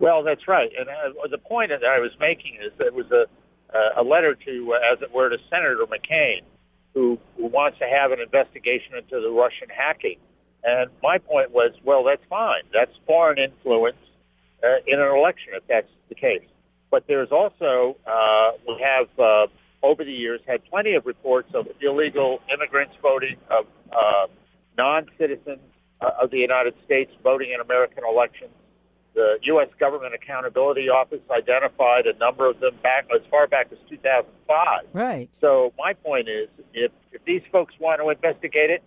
Well, 0.00 0.22
that's 0.22 0.48
right. 0.48 0.70
And 0.78 0.88
uh, 0.88 1.28
the 1.30 1.36
point 1.36 1.68
that 1.68 1.84
I 1.84 1.98
was 1.98 2.12
making 2.18 2.56
is 2.62 2.72
that 2.78 2.86
it 2.86 2.94
was 2.94 3.10
a, 3.10 3.26
uh, 3.76 4.00
a 4.00 4.02
letter 4.02 4.36
to, 4.36 4.72
uh, 4.72 4.92
as 4.94 5.02
it 5.02 5.12
were, 5.12 5.28
to 5.28 5.38
Senator 5.50 5.84
McCain, 5.84 6.40
who, 6.94 7.18
who 7.36 7.44
wants 7.44 7.78
to 7.80 7.86
have 7.86 8.10
an 8.10 8.20
investigation 8.20 8.94
into 8.96 9.20
the 9.20 9.28
Russian 9.30 9.68
hacking. 9.68 10.16
And 10.68 10.90
my 11.02 11.16
point 11.16 11.50
was, 11.50 11.72
well, 11.82 12.04
that's 12.04 12.22
fine. 12.28 12.62
That's 12.74 12.92
foreign 13.06 13.38
influence 13.38 13.96
uh, 14.62 14.66
in 14.86 15.00
an 15.00 15.16
election, 15.16 15.52
if 15.54 15.66
that's 15.66 15.88
the 16.10 16.14
case. 16.14 16.44
But 16.90 17.06
there's 17.06 17.32
also, 17.32 17.96
uh, 18.06 18.50
we 18.66 18.82
have 18.82 19.08
uh, 19.18 19.46
over 19.82 20.04
the 20.04 20.12
years 20.12 20.40
had 20.46 20.64
plenty 20.66 20.94
of 20.94 21.06
reports 21.06 21.48
of 21.54 21.68
illegal 21.80 22.40
immigrants 22.52 22.94
voting, 23.00 23.36
of 23.50 23.66
uh, 23.92 24.26
non-citizens 24.76 25.60
uh, 26.02 26.10
of 26.22 26.30
the 26.30 26.38
United 26.38 26.74
States 26.84 27.12
voting 27.22 27.52
in 27.52 27.60
American 27.60 28.04
elections. 28.04 28.50
The 29.14 29.38
U.S. 29.44 29.68
Government 29.80 30.14
Accountability 30.14 30.90
Office 30.90 31.22
identified 31.30 32.06
a 32.06 32.16
number 32.18 32.48
of 32.48 32.60
them 32.60 32.76
back 32.82 33.06
as 33.14 33.22
far 33.30 33.46
back 33.46 33.68
as 33.72 33.78
2005. 33.88 34.84
Right. 34.92 35.28
So 35.32 35.72
my 35.78 35.94
point 35.94 36.28
is, 36.28 36.48
if 36.74 36.92
if 37.12 37.24
these 37.24 37.42
folks 37.50 37.74
want 37.80 38.00
to 38.00 38.10
investigate 38.10 38.70
it, 38.70 38.82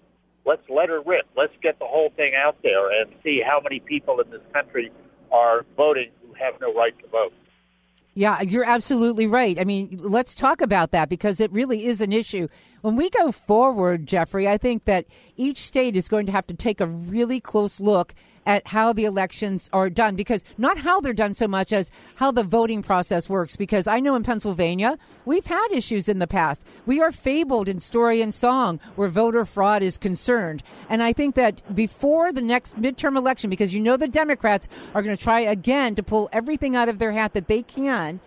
let's 0.45 0.63
let 0.69 0.89
her 0.89 1.01
rip. 1.01 1.25
Let's 1.35 1.53
get 1.61 1.79
the 1.79 1.85
whole 1.85 2.11
thing 2.15 2.33
out 2.35 2.57
there 2.63 2.89
and 3.01 3.11
see 3.23 3.41
how 3.45 3.59
many 3.61 3.79
people 3.79 4.19
in 4.19 4.29
this 4.29 4.41
country 4.53 4.91
are 5.31 5.65
voting 5.77 6.09
who 6.21 6.33
have 6.33 6.59
no 6.59 6.73
right 6.73 6.97
to 6.99 7.07
vote. 7.07 7.33
Yeah, 8.13 8.41
you're 8.41 8.65
absolutely 8.65 9.25
right. 9.25 9.57
I 9.57 9.63
mean, 9.63 9.97
let's 10.01 10.35
talk 10.35 10.59
about 10.59 10.91
that 10.91 11.07
because 11.07 11.39
it 11.39 11.49
really 11.53 11.85
is 11.85 12.01
an 12.01 12.11
issue. 12.11 12.49
When 12.81 12.97
we 12.97 13.09
go 13.09 13.31
forward, 13.31 14.05
Jeffrey, 14.05 14.49
I 14.49 14.57
think 14.57 14.83
that 14.83 15.05
each 15.37 15.57
state 15.57 15.95
is 15.95 16.09
going 16.09 16.25
to 16.25 16.33
have 16.33 16.45
to 16.47 16.53
take 16.53 16.81
a 16.81 16.87
really 16.87 17.39
close 17.39 17.79
look 17.79 18.13
at 18.45 18.67
how 18.67 18.93
the 18.93 19.05
elections 19.05 19.69
are 19.73 19.89
done 19.89 20.15
because 20.15 20.43
not 20.57 20.79
how 20.79 20.99
they're 20.99 21.13
done 21.13 21.33
so 21.33 21.47
much 21.47 21.71
as 21.71 21.91
how 22.15 22.31
the 22.31 22.43
voting 22.43 22.81
process 22.81 23.29
works. 23.29 23.55
Because 23.55 23.87
I 23.87 23.99
know 23.99 24.15
in 24.15 24.23
Pennsylvania, 24.23 24.97
we've 25.25 25.45
had 25.45 25.67
issues 25.71 26.09
in 26.09 26.19
the 26.19 26.27
past. 26.27 26.63
We 26.85 27.01
are 27.01 27.11
fabled 27.11 27.69
in 27.69 27.79
story 27.79 28.21
and 28.21 28.33
song 28.33 28.79
where 28.95 29.07
voter 29.07 29.45
fraud 29.45 29.83
is 29.83 29.97
concerned. 29.97 30.63
And 30.89 31.03
I 31.03 31.13
think 31.13 31.35
that 31.35 31.75
before 31.75 32.31
the 32.31 32.41
next 32.41 32.81
midterm 32.81 33.17
election, 33.17 33.49
because 33.49 33.73
you 33.73 33.79
know 33.79 33.97
the 33.97 34.07
Democrats 34.07 34.67
are 34.93 35.01
going 35.01 35.15
to 35.15 35.23
try 35.23 35.41
again 35.41 35.95
to 35.95 36.03
pull 36.03 36.29
everything 36.31 36.75
out 36.75 36.89
of 36.89 36.99
their 36.99 37.11
hat 37.11 37.33
that 37.33 37.47
they 37.47 37.63
can. 37.63 38.19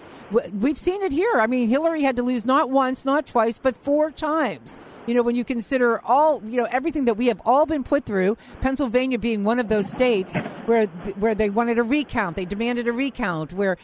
We've 0.53 0.79
seen 0.79 1.03
it 1.03 1.13
here. 1.13 1.35
I 1.41 1.47
mean, 1.47 1.69
Hillary 1.69 2.03
had 2.03 2.17
to 2.17 2.23
lose 2.23 2.47
not 2.47 2.71
once, 2.71 3.05
not 3.05 3.27
twice, 3.27 3.59
but 3.59 3.77
four 3.77 4.11
times. 4.11 4.79
You 5.07 5.15
know, 5.15 5.23
when 5.23 5.37
you 5.37 5.45
consider 5.45 6.01
all, 6.05 6.43
you 6.45 6.57
know, 6.57 6.69
everything 6.71 7.05
that 7.05 7.15
we 7.15 7.27
have 7.27 7.41
all 7.45 7.67
been 7.67 7.85
put 7.85 8.05
through, 8.05 8.37
Pennsylvania 8.61 9.19
being 9.19 9.45
one 9.45 9.59
of 9.59 9.69
those 9.69 9.91
states 9.91 10.37
where 10.67 10.87
where 11.17 11.35
they 11.35 11.51
wanted 11.51 11.79
a 11.79 11.83
recount, 11.83 12.37
they 12.37 12.45
demanded 12.45 12.89
a 12.89 12.93
recount, 12.93 13.53
where 13.53 13.77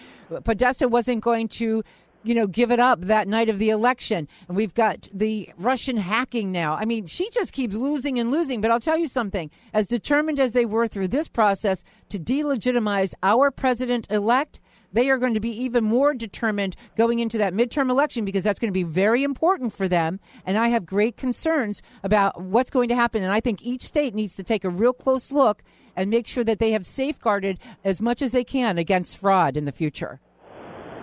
Podesta 0.45 0.89
wasn't 0.89 1.23
going 1.23 1.49
to 1.49 1.83
you 2.23 2.35
know, 2.35 2.47
give 2.47 2.71
it 2.71 2.79
up 2.79 3.03
that 3.03 3.29
night 3.29 3.49
of 3.49 3.59
the 3.59 3.71
election. 3.71 4.29
And 4.49 4.57
we've 4.57 4.75
got 4.75 5.09
the 5.13 5.51
Russian 5.57 5.97
hacking 5.97 6.53
now. 6.53 6.75
I 6.75 6.85
mean, 6.85 7.07
she 7.07 7.31
just 7.31 7.53
keeps 7.53 7.75
losing 7.75 8.19
and 8.19 8.31
losing. 8.31 8.61
But 8.61 8.71
I'll 8.71 8.81
tell 8.81 8.99
you 8.99 9.09
something 9.09 9.51
as 9.73 9.87
determined 9.87 10.39
as 10.39 10.53
they 10.53 10.67
were 10.67 10.87
through 10.87 11.09
this 11.09 11.29
process 11.29 11.83
to 12.11 12.19
delegitimize 12.19 13.15
our 13.23 13.51
president 13.51 14.07
elect, 14.11 14.61
they 14.93 15.11
are 15.11 15.19
going 15.19 15.35
to 15.35 15.41
be 15.41 15.51
even 15.51 15.85
more 15.85 16.15
determined 16.15 16.77
going 16.97 17.19
into 17.19 17.39
that 17.39 17.55
midterm 17.55 17.91
election 17.91 18.25
because 18.25 18.45
that's 18.45 18.59
going 18.59 18.69
to 18.69 18.73
be 18.73 18.83
very 18.83 19.23
important 19.23 19.73
for 19.73 19.89
them. 19.89 20.21
And 20.45 20.59
I 20.59 20.69
have 20.69 20.87
great 20.87 21.17
concerns 21.17 21.83
about 22.03 22.41
what's 22.41 22.71
going 22.71 22.89
to 22.89 22.95
happen. 22.95 23.23
And 23.23 23.33
I 23.33 23.41
think 23.41 23.63
each 23.63 23.83
state 23.83 24.15
needs 24.15 24.37
to 24.37 24.43
take 24.43 24.65
a 24.65 24.71
real 24.71 24.93
close 24.93 25.31
look 25.31 25.63
and 25.97 26.11
make 26.11 26.27
sure 26.27 26.45
that 26.45 26.59
they 26.59 26.73
have 26.73 26.87
safeguarded 26.87 27.59
as 27.85 28.01
much 28.01 28.23
as 28.23 28.33
they 28.33 28.45
can 28.45 28.79
against 28.79 29.19
fraud 29.19 29.57
in 29.57 29.65
the 29.65 29.73
future. 29.73 30.21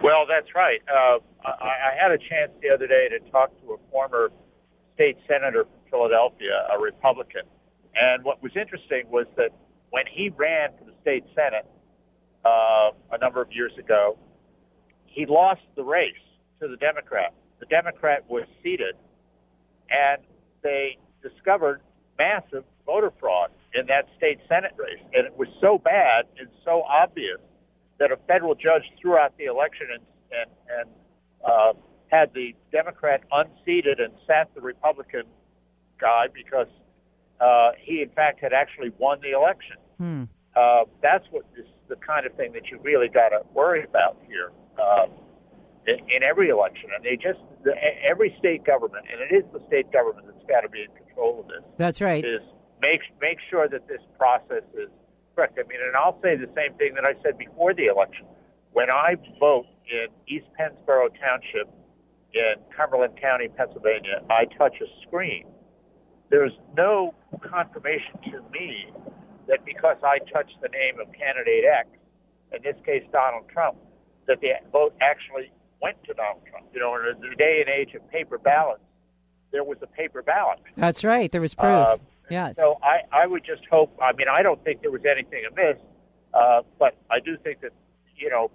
Well, 0.04 0.26
that's 0.28 0.54
right. 0.56 0.80
Uh, 0.88 1.20
I, 1.46 1.92
I 1.92 2.02
had 2.02 2.12
a 2.12 2.18
chance 2.18 2.52
the 2.62 2.70
other 2.70 2.88
day 2.88 3.10
to 3.10 3.32
talk 3.32 3.52
to 3.62 3.74
a 3.74 3.78
former 3.92 4.30
state 4.96 5.18
senator 5.28 5.64
from 5.64 5.92
Philadelphia, 5.92 6.68
a 6.74 6.80
Republican. 6.80 7.44
And 7.96 8.24
what 8.24 8.42
was 8.44 8.52
interesting 8.56 9.10
was 9.10 9.26
that 9.38 9.50
when 9.90 10.06
he 10.12 10.30
ran 10.30 10.70
for 10.78 10.86
the 10.86 10.94
state 11.02 11.24
senate 11.36 11.66
uh, 12.48 12.91
a 13.12 13.18
number 13.20 13.41
of 13.41 13.52
years 13.52 13.74
ago, 13.78 14.18
he 15.06 15.26
lost 15.26 15.62
the 15.76 15.84
race 15.84 16.14
to 16.62 16.68
the 16.68 16.78
Democrat. 16.78 17.34
the 17.60 17.66
Democrat 17.66 18.24
was 18.30 18.45
seated, 18.62 18.95
and 19.89 20.22
they 20.62 20.98
discovered 21.24 21.82
massive 22.20 22.64
voter 22.86 23.12
fraud 23.20 23.50
in 23.74 23.88
that 23.88 24.08
state 24.18 24.39
Senate 24.48 24.74
race. 24.78 25.04
And 25.14 25.26
it 25.26 25.36
was 25.36 25.48
so 25.60 25.80
bad 25.80 26.26
and 26.39 26.48
so 26.64 26.84
obvious 26.84 27.39
that 28.00 28.12
a 28.12 28.18
federal 28.28 28.54
judge 28.54 28.84
threw 29.02 29.18
out 29.18 29.36
the 29.38 29.45
election 29.45 29.88
and, 29.91 30.04
and, 30.32 30.50
and 30.80 30.89
uh, 31.43 31.74
had 32.10 32.32
the 32.34 32.54
Democrat 32.72 33.22
unseated 33.32 34.00
and 34.00 34.14
sat 34.28 34.54
the 34.54 34.62
Republican 34.62 35.24
guy 36.00 36.28
because 36.32 36.68
uh, 37.41 37.72
he, 37.80 38.02
in 38.04 38.10
fact, 38.10 38.39
had 38.39 38.54
actually 38.54 38.91
won 39.00 39.20
the 39.22 39.32
election. 39.32 39.78
Hmm. 39.98 40.24
Uh, 40.56 40.84
that's 41.02 41.26
what 41.32 41.45
is 41.58 41.66
the 41.90 41.96
kind 41.98 42.26
of 42.26 42.34
thing 42.34 42.52
that 42.54 42.68
you 42.70 42.80
really 42.82 43.08
got 43.08 43.30
to 43.30 43.42
worry 43.54 43.84
about 43.84 44.18
here 44.28 44.52
uh, 44.80 45.06
in, 45.88 46.00
in 46.10 46.24
every 46.24 46.50
election. 46.50 46.90
And 46.96 47.04
they 47.04 47.16
just 47.16 47.40
the, 47.64 47.74
every 48.08 48.36
state 48.40 48.64
government, 48.66 49.06
and 49.12 49.22
it 49.22 49.34
is 49.34 49.44
the 49.54 49.66
state 49.68 49.92
government 49.92 50.28
that's 50.28 50.46
got 50.48 50.62
to 50.62 50.70
be 50.70 50.84
in 50.84 51.06
control 51.06 51.42
of 51.42 51.48
this. 51.48 51.64
That's 51.78 52.02
right. 52.02 52.24
Is 52.24 52.42
make 52.82 53.02
make 53.22 53.40
sure 53.50 53.68
that 53.68 53.88
this 53.88 54.02
process 54.18 54.64
is 54.74 54.90
correct. 55.36 55.60
I 55.60 55.68
mean, 55.68 55.80
and 55.86 55.96
I'll 55.96 56.20
say 56.22 56.36
the 56.36 56.52
same 56.56 56.78
thing 56.78 56.94
that 56.96 57.06
I 57.06 57.14
said 57.24 57.38
before 57.38 57.74
the 57.74 57.86
election. 57.86 58.26
When 58.74 58.90
I 58.90 59.16
vote 59.40 59.66
in 59.90 60.08
East 60.28 60.46
Pennsboro 60.60 61.10
Township 61.20 61.70
in 62.34 62.56
Cumberland 62.76 63.20
County, 63.20 63.48
Pennsylvania, 63.48 64.22
I 64.30 64.46
touch 64.58 64.76
a 64.82 65.08
screen. 65.08 65.46
There's 66.30 66.52
no 66.76 67.16
confirmation 67.42 68.20
to 68.32 68.42
me 68.52 68.92
that 69.48 69.66
because 69.66 69.98
I 70.04 70.20
touch 70.32 70.52
the 70.62 70.70
name 70.70 71.00
of 71.00 71.12
candidate 71.14 71.66
X, 71.66 71.89
in 72.52 72.62
this 72.64 72.76
case 72.86 73.04
Donald 73.12 73.50
Trump, 73.50 73.78
that 74.28 74.41
the 74.41 74.52
vote 74.72 74.95
actually 75.02 75.52
went 75.82 76.02
to 76.06 76.14
Donald 76.14 76.43
Trump. 76.50 76.68
You 76.74 76.80
know, 76.80 76.95
in 76.95 77.20
the 77.22 77.36
day 77.36 77.64
and 77.66 77.70
age 77.70 77.93
of 77.95 78.08
paper 78.10 78.38
ballots, 78.38 78.82
there 79.52 79.64
was 79.64 79.78
a 79.82 79.88
paper 79.88 80.22
ballot. 80.22 80.60
That's 80.76 81.04
right. 81.04 81.32
There 81.32 81.41
was 81.41 81.54
proof. 81.54 81.70
Uh, 81.70 81.98
yes. 82.30 82.56
So 82.58 82.78
I, 82.84 83.00
I 83.12 83.28
would 83.28 83.45
just 83.45 83.64
hope. 83.70 83.98
I 84.02 84.14
mean, 84.14 84.28
I 84.30 84.41
don't 84.41 84.64
think 84.64 84.82
there 84.82 84.91
was 84.91 85.06
anything 85.10 85.43
amiss, 85.50 85.78
uh, 86.34 86.62
but 86.80 86.95
I 87.10 87.20
do 87.20 87.38
think 87.38 87.62
that 87.62 87.72
you 88.16 88.30
know 88.30 88.52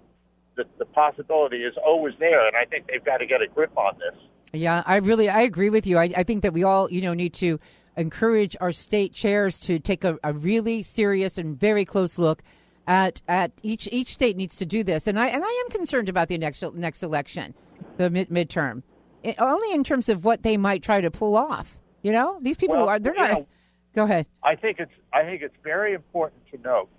the, 0.55 0.65
the 0.77 0.85
possibility 0.85 1.63
is 1.63 1.73
always 1.83 2.13
there, 2.19 2.45
and 2.47 2.55
I 2.55 2.65
think 2.65 2.87
they've 2.87 3.03
got 3.03 3.17
to 3.17 3.25
get 3.25 3.41
a 3.41 3.47
grip 3.47 3.75
on 3.77 3.97
this. 3.97 4.19
Yeah, 4.53 4.83
I 4.85 4.97
really 4.97 5.29
I 5.29 5.41
agree 5.41 5.69
with 5.69 5.87
you. 5.87 5.97
I, 5.97 6.13
I 6.15 6.23
think 6.23 6.43
that 6.43 6.53
we 6.53 6.63
all 6.63 6.91
you 6.91 7.01
know 7.01 7.13
need 7.13 7.33
to 7.35 7.59
encourage 7.97 8.55
our 8.59 8.71
state 8.71 9.13
chairs 9.13 9.59
to 9.61 9.79
take 9.79 10.03
a, 10.03 10.17
a 10.23 10.33
really 10.33 10.81
serious 10.81 11.37
and 11.37 11.59
very 11.59 11.85
close 11.85 12.17
look 12.17 12.41
at 12.87 13.21
at 13.27 13.51
each 13.61 13.87
each 13.91 14.09
state 14.09 14.35
needs 14.35 14.55
to 14.57 14.65
do 14.65 14.83
this. 14.83 15.07
And 15.07 15.17
I 15.19 15.27
and 15.27 15.43
I 15.43 15.63
am 15.65 15.71
concerned 15.71 16.09
about 16.09 16.27
the 16.27 16.37
next 16.37 16.63
next 16.75 17.03
election, 17.03 17.53
the 17.97 18.09
mid, 18.09 18.29
midterm, 18.29 18.83
it, 19.23 19.35
only 19.39 19.71
in 19.73 19.83
terms 19.83 20.09
of 20.09 20.25
what 20.25 20.43
they 20.43 20.57
might 20.57 20.83
try 20.83 21.01
to 21.01 21.09
pull 21.11 21.37
off. 21.37 21.79
You 22.01 22.11
know, 22.11 22.39
these 22.41 22.57
people 22.57 22.75
Well, 22.75 22.89
are 22.89 22.99
they're 22.99 23.13
not. 23.13 23.31
know, 23.31 23.47
go 23.93 24.03
ahead. 24.03 24.25
I 24.43 24.55
think 24.55 24.79
it's 24.79 24.91
I 25.13 25.23
think 25.23 25.41
it's 25.41 25.55
very 25.63 25.93
important 25.93 26.41
to 26.51 26.57
note 26.57 26.89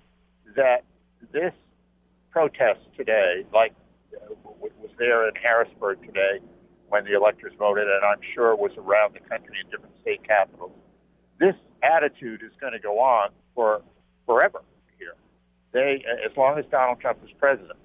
that 0.57 0.84
this 1.32 1.53
protest 2.30 2.80
today, 2.97 3.45
like 3.53 3.74
uh, 4.16 4.34
was 4.61 4.90
there 4.99 5.28
in 5.28 5.34
Harrisburg 5.34 6.01
today 6.07 6.40
when 6.88 7.05
the 7.05 7.14
electors 7.14 7.53
voted, 7.59 7.86
and 7.86 8.05
I'm 8.05 8.20
sure 8.34 8.55
was 8.57 8.72
around 8.78 9.14
the 9.14 9.20
country 9.20 9.57
in 9.62 9.70
different 9.70 9.95
state 10.01 10.26
capitals. 10.26 10.72
This 11.39 11.55
attitude 11.82 12.43
is 12.43 12.53
going 12.61 12.72
to 12.72 12.78
go 12.78 12.99
on 13.01 13.30
for 13.55 13.82
forever 14.26 14.62
here. 14.99 15.14
They, 15.72 16.05
as 16.24 16.37
long 16.37 16.59
as 16.59 16.64
Donald 16.70 17.01
Trump 17.01 17.18
is 17.24 17.30
president, 17.39 17.78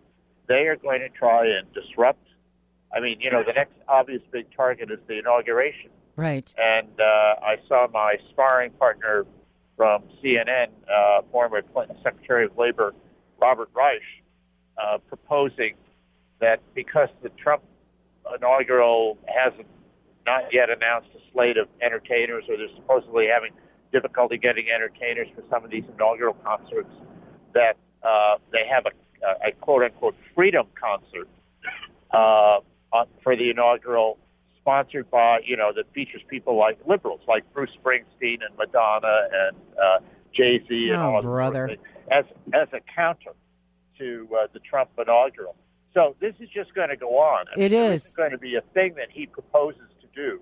they 0.48 0.68
are 0.68 0.76
going 0.76 1.02
to 1.02 1.10
try 1.10 1.46
and 1.46 1.72
disrupt. 1.74 2.26
I 2.96 3.00
mean, 3.00 3.20
you 3.20 3.30
know, 3.30 3.44
the 3.44 3.54
next 3.54 3.74
obvious 3.88 4.22
big 4.32 4.48
target 4.56 4.90
is 4.92 5.00
the 5.08 5.20
inauguration. 5.20 5.92
Right. 6.16 6.54
And 6.58 6.90
uh, 7.00 7.36
I 7.42 7.58
saw 7.68 7.88
my 7.94 8.18
sparring 8.30 8.72
partner 8.72 9.26
from 9.78 10.04
CNN, 10.22 10.68
uh, 10.94 11.22
former 11.32 11.62
Clinton 11.62 11.96
Secretary 12.04 12.46
of 12.46 12.58
Labor 12.58 12.94
Robert 13.40 13.70
Reich, 13.74 14.02
uh, 14.78 14.98
proposing 15.08 15.76
that 16.40 16.60
because 16.74 17.10
the 17.22 17.30
Trump 17.30 17.64
inaugural 18.36 19.18
hasn't 19.28 19.68
not 20.26 20.54
yet 20.54 20.70
announced 20.70 21.10
a 21.16 21.20
slate 21.32 21.58
of 21.58 21.68
entertainers, 21.82 22.44
or 22.50 22.58
they're 22.58 22.68
supposedly 22.76 23.28
having 23.28 23.52
difficulty 23.92 24.38
getting 24.38 24.70
entertainers 24.70 25.28
for 25.36 25.44
some 25.50 25.64
of 25.66 25.72
these 25.72 25.84
inaugural 25.96 26.36
concerts, 26.46 26.92
that 27.54 27.76
uh, 28.04 28.36
they 28.52 28.66
have 28.70 28.86
a, 28.86 29.48
a 29.48 29.52
quote 29.54 29.84
unquote 29.84 30.16
freedom 30.36 30.68
concert 30.80 31.28
uh, 32.12 32.60
on, 32.94 33.08
for 33.24 33.36
the 33.36 33.50
inaugural, 33.50 34.18
sponsored 34.62 35.10
by 35.10 35.40
you 35.44 35.58
know 35.58 35.72
that 35.76 35.92
features 35.94 36.22
people 36.28 36.56
like 36.58 36.78
liberals 36.88 37.22
like 37.28 37.44
Bruce 37.54 37.72
Springsteen 37.84 38.40
and 38.46 38.56
Madonna 38.58 39.28
and 39.32 39.58
uh, 39.82 40.00
Jay 40.34 40.60
Z 40.68 40.90
and 40.92 41.02
Oh, 41.02 41.16
all 41.16 41.22
brother. 41.22 41.78
as 42.12 42.26
as 42.54 42.68
a 42.74 42.80
counter 42.96 43.32
to 43.98 44.28
uh, 44.40 44.48
the 44.54 44.60
Trump 44.60 44.90
inaugural. 44.98 45.56
So 45.94 46.16
this 46.22 46.36
is 46.40 46.48
just 46.50 46.74
going 46.76 46.90
to 46.90 46.96
go 46.96 47.18
on. 47.18 47.48
I 47.50 47.54
It 47.54 47.72
mean, 47.72 47.72
there 47.82 47.94
is. 47.94 48.14
going 48.16 48.32
to 48.32 48.38
be 48.38 48.56
a 48.56 48.62
thing 48.74 48.94
that 48.96 49.10
he 49.12 49.26
proposes 49.26 49.89
do 50.20 50.40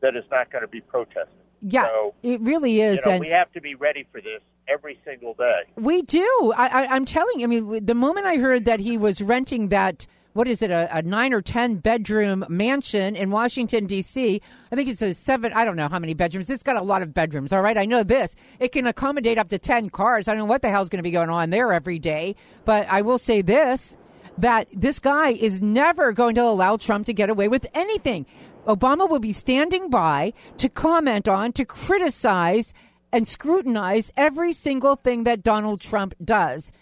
that 0.00 0.16
is 0.16 0.24
not 0.30 0.50
going 0.50 0.62
to 0.62 0.68
be 0.68 0.80
protested. 0.80 1.28
Yeah, 1.62 1.88
So, 1.88 2.14
it 2.22 2.40
really 2.40 2.80
is. 2.80 2.96
you 2.96 3.02
know, 3.04 3.10
and 3.12 3.20
we 3.20 3.28
have 3.30 3.52
to 3.52 3.60
be 3.60 3.74
ready 3.74 4.06
for 4.10 4.20
this 4.20 4.40
every 4.66 4.98
single 5.04 5.34
day. 5.34 5.62
We 5.76 6.00
do. 6.02 6.52
I, 6.56 6.66
I, 6.84 6.86
I'm 6.94 7.04
telling 7.04 7.40
you. 7.40 7.44
I 7.44 7.48
mean, 7.48 7.84
the 7.84 7.94
moment 7.94 8.26
I 8.26 8.36
heard 8.36 8.64
that 8.64 8.80
he 8.80 8.96
was 8.96 9.20
renting 9.20 9.68
that, 9.68 10.06
what 10.32 10.48
is 10.48 10.62
it, 10.62 10.70
a, 10.70 10.88
a 10.96 11.02
nine 11.02 11.34
or 11.34 11.42
ten 11.42 11.74
bedroom 11.76 12.46
mansion 12.48 13.14
in 13.14 13.30
Washington 13.30 13.84
D.C. 13.86 14.40
I 14.72 14.74
think 14.76 14.88
it's 14.88 15.02
a 15.02 15.12
seven. 15.12 15.52
I 15.52 15.66
don't 15.66 15.76
know 15.76 15.88
how 15.88 15.98
many 15.98 16.14
bedrooms. 16.14 16.48
It's 16.48 16.62
got 16.62 16.76
a 16.76 16.82
lot 16.82 17.02
of 17.02 17.12
bedrooms. 17.12 17.52
All 17.52 17.60
right, 17.60 17.76
I 17.76 17.84
know 17.84 18.04
this. 18.04 18.34
It 18.58 18.72
can 18.72 18.86
accommodate 18.86 19.36
up 19.36 19.50
to 19.50 19.58
ten 19.58 19.90
cars. 19.90 20.28
I 20.28 20.32
don't 20.32 20.38
know 20.38 20.44
what 20.46 20.62
the 20.62 20.70
hell's 20.70 20.88
going 20.88 21.00
to 21.00 21.02
be 21.02 21.10
going 21.10 21.28
on 21.28 21.50
there 21.50 21.74
every 21.74 21.98
day. 21.98 22.36
But 22.64 22.88
I 22.88 23.02
will 23.02 23.18
say 23.18 23.42
this: 23.42 23.98
that 24.38 24.66
this 24.72 24.98
guy 24.98 25.30
is 25.32 25.60
never 25.60 26.12
going 26.12 26.36
to 26.36 26.42
allow 26.42 26.78
Trump 26.78 27.04
to 27.06 27.12
get 27.12 27.28
away 27.28 27.48
with 27.48 27.66
anything. 27.74 28.24
Obama 28.66 29.08
will 29.08 29.18
be 29.20 29.32
standing 29.32 29.90
by 29.90 30.32
to 30.58 30.68
comment 30.68 31.28
on, 31.28 31.52
to 31.52 31.64
criticize, 31.64 32.72
and 33.12 33.26
scrutinize 33.26 34.12
every 34.16 34.52
single 34.52 34.96
thing 34.96 35.24
that 35.24 35.42
Donald 35.42 35.80
Trump 35.80 36.14
does 36.24 36.72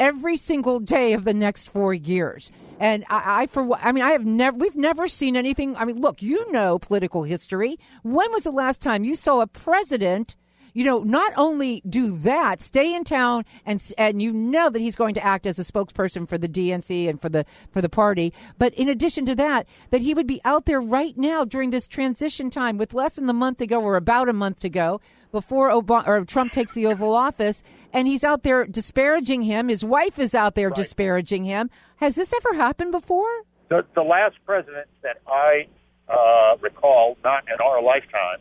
every 0.00 0.36
single 0.36 0.78
day 0.78 1.12
of 1.12 1.24
the 1.24 1.34
next 1.34 1.68
four 1.68 1.92
years. 1.92 2.50
And 2.78 3.04
I, 3.08 3.42
I 3.42 3.46
for 3.46 3.76
I 3.76 3.92
mean, 3.92 4.04
I 4.04 4.10
have 4.10 4.24
never, 4.24 4.56
we've 4.56 4.76
never 4.76 5.08
seen 5.08 5.36
anything. 5.36 5.76
I 5.76 5.84
mean, 5.84 6.00
look, 6.00 6.22
you 6.22 6.50
know 6.52 6.78
political 6.78 7.24
history. 7.24 7.78
When 8.02 8.30
was 8.32 8.44
the 8.44 8.52
last 8.52 8.80
time 8.80 9.04
you 9.04 9.16
saw 9.16 9.40
a 9.40 9.46
president? 9.46 10.36
You 10.78 10.84
know, 10.84 11.00
not 11.00 11.32
only 11.36 11.82
do 11.88 12.16
that, 12.18 12.60
stay 12.60 12.94
in 12.94 13.02
town, 13.02 13.44
and 13.66 13.82
and 13.98 14.22
you 14.22 14.32
know 14.32 14.70
that 14.70 14.78
he's 14.78 14.94
going 14.94 15.12
to 15.14 15.24
act 15.24 15.44
as 15.44 15.58
a 15.58 15.64
spokesperson 15.64 16.28
for 16.28 16.38
the 16.38 16.48
DNC 16.48 17.08
and 17.08 17.20
for 17.20 17.28
the 17.28 17.44
for 17.72 17.82
the 17.82 17.88
party. 17.88 18.32
But 18.60 18.74
in 18.74 18.88
addition 18.88 19.26
to 19.26 19.34
that, 19.34 19.66
that 19.90 20.02
he 20.02 20.14
would 20.14 20.28
be 20.28 20.40
out 20.44 20.66
there 20.66 20.80
right 20.80 21.18
now 21.18 21.44
during 21.44 21.70
this 21.70 21.88
transition 21.88 22.48
time, 22.48 22.78
with 22.78 22.94
less 22.94 23.16
than 23.16 23.28
a 23.28 23.32
month 23.32 23.58
to 23.58 23.66
go, 23.66 23.82
or 23.82 23.96
about 23.96 24.28
a 24.28 24.32
month 24.32 24.60
to 24.60 24.68
go, 24.68 25.00
before 25.32 25.68
Obama, 25.70 26.06
or 26.06 26.24
Trump 26.24 26.52
takes 26.52 26.74
the 26.74 26.86
Oval 26.86 27.12
Office, 27.12 27.64
and 27.92 28.06
he's 28.06 28.22
out 28.22 28.44
there 28.44 28.64
disparaging 28.64 29.42
him. 29.42 29.66
His 29.66 29.84
wife 29.84 30.16
is 30.20 30.32
out 30.32 30.54
there 30.54 30.70
disparaging 30.70 31.44
him. 31.44 31.70
Has 31.96 32.14
this 32.14 32.32
ever 32.32 32.54
happened 32.54 32.92
before? 32.92 33.42
The, 33.68 33.84
the 33.96 34.02
last 34.02 34.36
president 34.46 34.86
that 35.02 35.16
I 35.26 35.66
uh, 36.08 36.56
recall, 36.60 37.18
not 37.24 37.42
in 37.52 37.60
our 37.60 37.82
lifetime, 37.82 38.38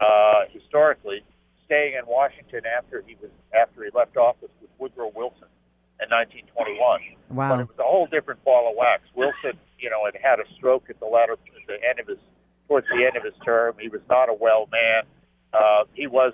uh, 0.00 0.46
historically, 0.52 1.22
staying 1.70 1.94
in 1.94 2.04
Washington 2.04 2.62
after 2.66 3.04
he 3.06 3.14
was 3.22 3.30
after 3.54 3.84
he 3.84 3.90
left 3.94 4.16
office 4.16 4.50
was 4.60 4.68
Woodrow 4.80 5.12
Wilson 5.14 5.46
in 6.02 6.10
1921. 6.10 6.74
Wow. 7.30 7.48
But 7.54 7.60
it 7.60 7.68
was 7.70 7.78
a 7.78 7.86
whole 7.86 8.08
different 8.10 8.42
ball 8.42 8.68
of 8.68 8.76
wax. 8.76 9.02
Wilson, 9.14 9.54
you 9.78 9.88
know, 9.88 10.02
had 10.04 10.18
had 10.20 10.40
a 10.40 10.48
stroke 10.58 10.90
at 10.90 10.98
the 10.98 11.06
latter, 11.06 11.34
at 11.34 11.66
the 11.68 11.78
end 11.88 12.00
of 12.00 12.08
his, 12.08 12.18
towards 12.66 12.88
the 12.88 13.06
end 13.06 13.16
of 13.16 13.22
his 13.22 13.38
term. 13.44 13.76
He 13.78 13.88
was 13.88 14.00
not 14.10 14.28
a 14.28 14.34
well 14.34 14.68
man. 14.72 15.04
Uh, 15.54 15.84
he 15.94 16.08
was, 16.08 16.32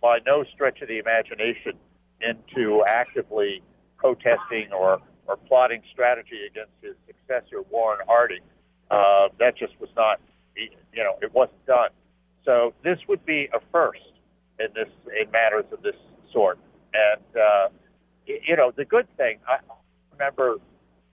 by 0.00 0.18
no 0.24 0.44
stretch 0.44 0.80
of 0.80 0.88
the 0.88 0.98
imagination, 0.98 1.76
into 2.22 2.82
actively 2.88 3.60
protesting 3.98 4.72
or 4.72 5.00
or 5.28 5.36
plotting 5.36 5.82
strategy 5.92 6.40
against 6.50 6.72
his 6.80 6.96
successor, 7.06 7.62
Warren 7.70 8.00
Harding. 8.08 8.40
Uh, 8.90 9.28
that 9.38 9.56
just 9.56 9.78
was 9.78 9.90
not, 9.94 10.20
you 10.56 11.04
know, 11.04 11.16
it 11.22 11.32
wasn't 11.32 11.64
done. 11.66 11.90
So 12.44 12.74
this 12.82 12.98
would 13.08 13.24
be 13.24 13.48
a 13.54 13.60
first 13.70 14.11
in 14.58 14.68
this 14.74 14.88
in 15.20 15.30
matters 15.30 15.64
of 15.72 15.82
this 15.82 15.96
sort. 16.32 16.58
And 16.94 17.40
uh, 17.40 17.68
you 18.26 18.56
know, 18.56 18.72
the 18.76 18.84
good 18.84 19.06
thing 19.16 19.38
I 19.48 19.58
remember 20.12 20.56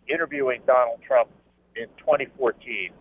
interviewing 0.08 0.62
Donald 0.66 1.02
Trump 1.06 1.30
in 1.76 1.88
2014, 2.00 2.92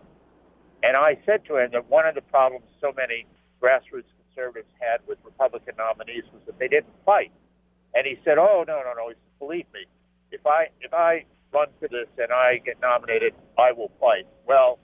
and 0.83 0.95
I 0.95 1.17
said 1.25 1.45
to 1.45 1.57
him 1.57 1.71
that 1.73 1.89
one 1.89 2.05
of 2.05 2.15
the 2.15 2.21
problems 2.21 2.65
so 2.79 2.93
many 2.95 3.25
grassroots 3.61 4.07
conservatives 4.39 4.69
had 4.79 4.99
with 5.07 5.17
Republican 5.23 5.75
nominees 5.77 6.23
was 6.31 6.41
that 6.45 6.57
they 6.59 6.67
didn't 6.67 6.93
fight. 7.05 7.31
And 7.93 8.05
he 8.05 8.17
said, 8.23 8.37
"Oh 8.37 8.63
no, 8.67 8.81
no, 8.83 8.93
no! 8.95 9.09
He 9.09 9.15
said, 9.15 9.39
believe 9.39 9.65
me, 9.73 9.85
if 10.31 10.45
I 10.45 10.67
if 10.81 10.93
I 10.93 11.25
run 11.51 11.67
for 11.79 11.87
this 11.87 12.07
and 12.17 12.31
I 12.31 12.61
get 12.63 12.79
nominated, 12.81 13.33
I 13.57 13.71
will 13.71 13.91
fight." 13.99 14.27
Well, 14.45 14.79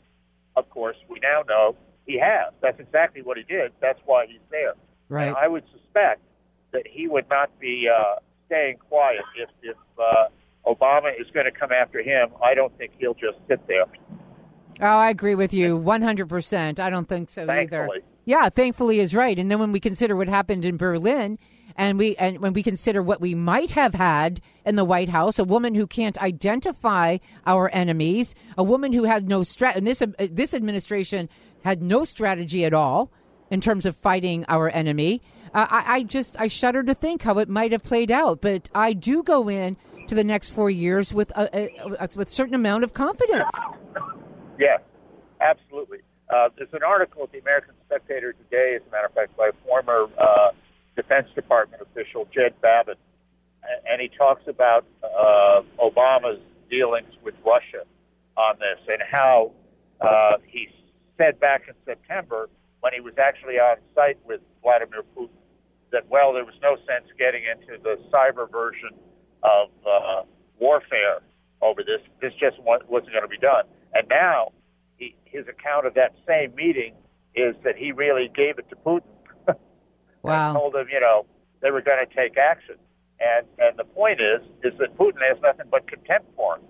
of 0.55 0.69
course, 0.69 0.97
we 1.07 1.19
now 1.19 1.43
know 1.47 1.75
he 2.05 2.19
has. 2.19 2.53
That's 2.61 2.79
exactly 2.79 3.21
what 3.21 3.37
he 3.37 3.43
did. 3.43 3.71
That's 3.81 3.99
why 4.05 4.25
he's 4.27 4.41
there. 4.49 4.73
Right. 5.09 5.27
And 5.27 5.35
I 5.35 5.47
would 5.47 5.63
suspect 5.71 6.21
that 6.71 6.87
he 6.87 7.07
would 7.07 7.29
not 7.29 7.57
be 7.59 7.87
uh, 7.87 8.15
staying 8.47 8.77
quiet 8.89 9.21
if 9.37 9.49
if 9.61 9.77
uh, 9.99 10.27
Obama 10.65 11.19
is 11.19 11.27
going 11.33 11.45
to 11.45 11.51
come 11.51 11.71
after 11.71 12.01
him. 12.01 12.29
I 12.43 12.53
don't 12.53 12.75
think 12.77 12.93
he'll 12.97 13.13
just 13.13 13.37
sit 13.47 13.65
there. 13.67 13.85
Oh, 14.81 14.97
I 14.97 15.09
agree 15.09 15.35
with 15.35 15.53
you 15.53 15.79
100%. 15.79 16.79
I 16.79 16.89
don't 16.89 17.07
think 17.07 17.29
so 17.29 17.49
either. 17.49 17.87
Yeah, 18.25 18.49
thankfully 18.49 18.99
is 18.99 19.15
right. 19.15 19.37
And 19.37 19.49
then 19.49 19.59
when 19.59 19.71
we 19.71 19.79
consider 19.79 20.15
what 20.15 20.27
happened 20.27 20.65
in 20.65 20.77
Berlin 20.77 21.37
and 21.77 21.99
we 21.99 22.15
and 22.17 22.39
when 22.39 22.53
we 22.53 22.63
consider 22.63 23.01
what 23.03 23.21
we 23.21 23.35
might 23.35 23.71
have 23.71 23.93
had 23.93 24.41
in 24.65 24.75
the 24.75 24.83
White 24.83 25.09
House, 25.09 25.37
a 25.37 25.43
woman 25.43 25.75
who 25.75 25.85
can't 25.85 26.21
identify 26.21 27.19
our 27.45 27.69
enemies, 27.71 28.33
a 28.57 28.63
woman 28.63 28.93
who 28.93 29.03
has 29.03 29.23
no 29.23 29.41
strat 29.41 29.75
and 29.75 29.85
this 29.85 30.01
uh, 30.01 30.07
this 30.19 30.53
administration 30.53 31.29
had 31.63 31.81
no 31.81 32.03
strategy 32.03 32.65
at 32.65 32.73
all 32.73 33.11
in 33.49 33.61
terms 33.61 33.85
of 33.85 33.95
fighting 33.95 34.45
our 34.47 34.69
enemy. 34.69 35.21
Uh, 35.53 35.67
I, 35.69 35.83
I 35.87 36.03
just 36.03 36.39
I 36.39 36.47
shudder 36.47 36.83
to 36.83 36.93
think 36.93 37.21
how 37.21 37.37
it 37.39 37.49
might 37.49 37.71
have 37.71 37.83
played 37.83 38.11
out, 38.11 38.41
but 38.41 38.69
I 38.73 38.93
do 38.93 39.23
go 39.23 39.49
in 39.49 39.77
to 40.07 40.15
the 40.15 40.23
next 40.23 40.51
4 40.51 40.69
years 40.69 41.13
with 41.13 41.31
a, 41.31 41.49
a, 41.57 41.95
a 41.99 42.09
with 42.15 42.29
certain 42.29 42.53
amount 42.53 42.83
of 42.83 42.93
confidence. 42.93 43.51
Yes, 44.59 44.81
absolutely. 45.41 45.99
Uh, 46.29 46.49
there's 46.57 46.73
an 46.73 46.83
article 46.83 47.23
at 47.23 47.31
the 47.31 47.39
American 47.39 47.73
Spectator 47.85 48.33
today, 48.33 48.75
as 48.75 48.81
a 48.87 48.91
matter 48.91 49.07
of 49.07 49.13
fact, 49.13 49.35
by 49.37 49.47
a 49.47 49.67
former 49.67 50.07
uh, 50.17 50.49
Defense 50.95 51.27
Department 51.35 51.81
official, 51.81 52.27
Jed 52.33 52.53
Babbin, 52.61 52.95
and 53.89 54.01
he 54.01 54.09
talks 54.09 54.47
about 54.47 54.85
uh, 55.03 55.61
Obama's 55.79 56.39
dealings 56.69 57.13
with 57.23 57.35
Russia 57.45 57.83
on 58.37 58.55
this 58.59 58.79
and 58.87 59.01
how 59.09 59.51
uh, 60.01 60.37
he 60.47 60.67
said 61.17 61.39
back 61.39 61.63
in 61.67 61.73
September 61.85 62.49
when 62.85 62.93
he 62.93 63.01
was 63.01 63.17
actually 63.17 63.55
on 63.55 63.77
site 63.95 64.19
with 64.27 64.41
Vladimir 64.61 65.01
Putin 65.17 65.33
that, 65.91 66.07
well, 66.07 66.33
there 66.33 66.45
was 66.45 66.53
no 66.61 66.75
sense 66.85 67.09
getting 67.17 67.41
into 67.41 67.81
the 67.81 67.97
cyber 68.13 68.45
version 68.51 68.91
of 69.41 69.69
uh, 69.89 70.21
warfare 70.59 71.25
over 71.63 71.81
this. 71.81 71.97
This 72.21 72.31
just 72.39 72.61
wasn't 72.61 73.09
going 73.09 73.23
to 73.23 73.27
be 73.27 73.39
done. 73.39 73.63
And 73.95 74.07
now 74.07 74.51
he, 74.97 75.15
his 75.25 75.47
account 75.47 75.87
of 75.87 75.95
that 75.95 76.13
same 76.27 76.53
meeting 76.53 76.93
is 77.33 77.55
that 77.63 77.75
he 77.75 77.91
really 77.91 78.29
gave 78.29 78.59
it 78.59 78.69
to 78.69 78.75
Putin 78.75 79.01
Wow. 80.21 80.49
and 80.49 80.55
told 80.55 80.75
him, 80.75 80.85
you 80.93 80.99
know, 80.99 81.25
they 81.63 81.71
were 81.71 81.81
going 81.81 82.05
to 82.05 82.15
take 82.15 82.37
action. 82.37 82.75
And 83.17 83.47
and 83.57 83.79
the 83.79 83.85
point 83.85 84.21
is, 84.21 84.45
is 84.61 84.77
that 84.77 84.95
Putin 84.95 85.25
has 85.27 85.41
nothing 85.41 85.65
but 85.71 85.87
contempt 85.87 86.27
for 86.35 86.57
him. 86.57 86.65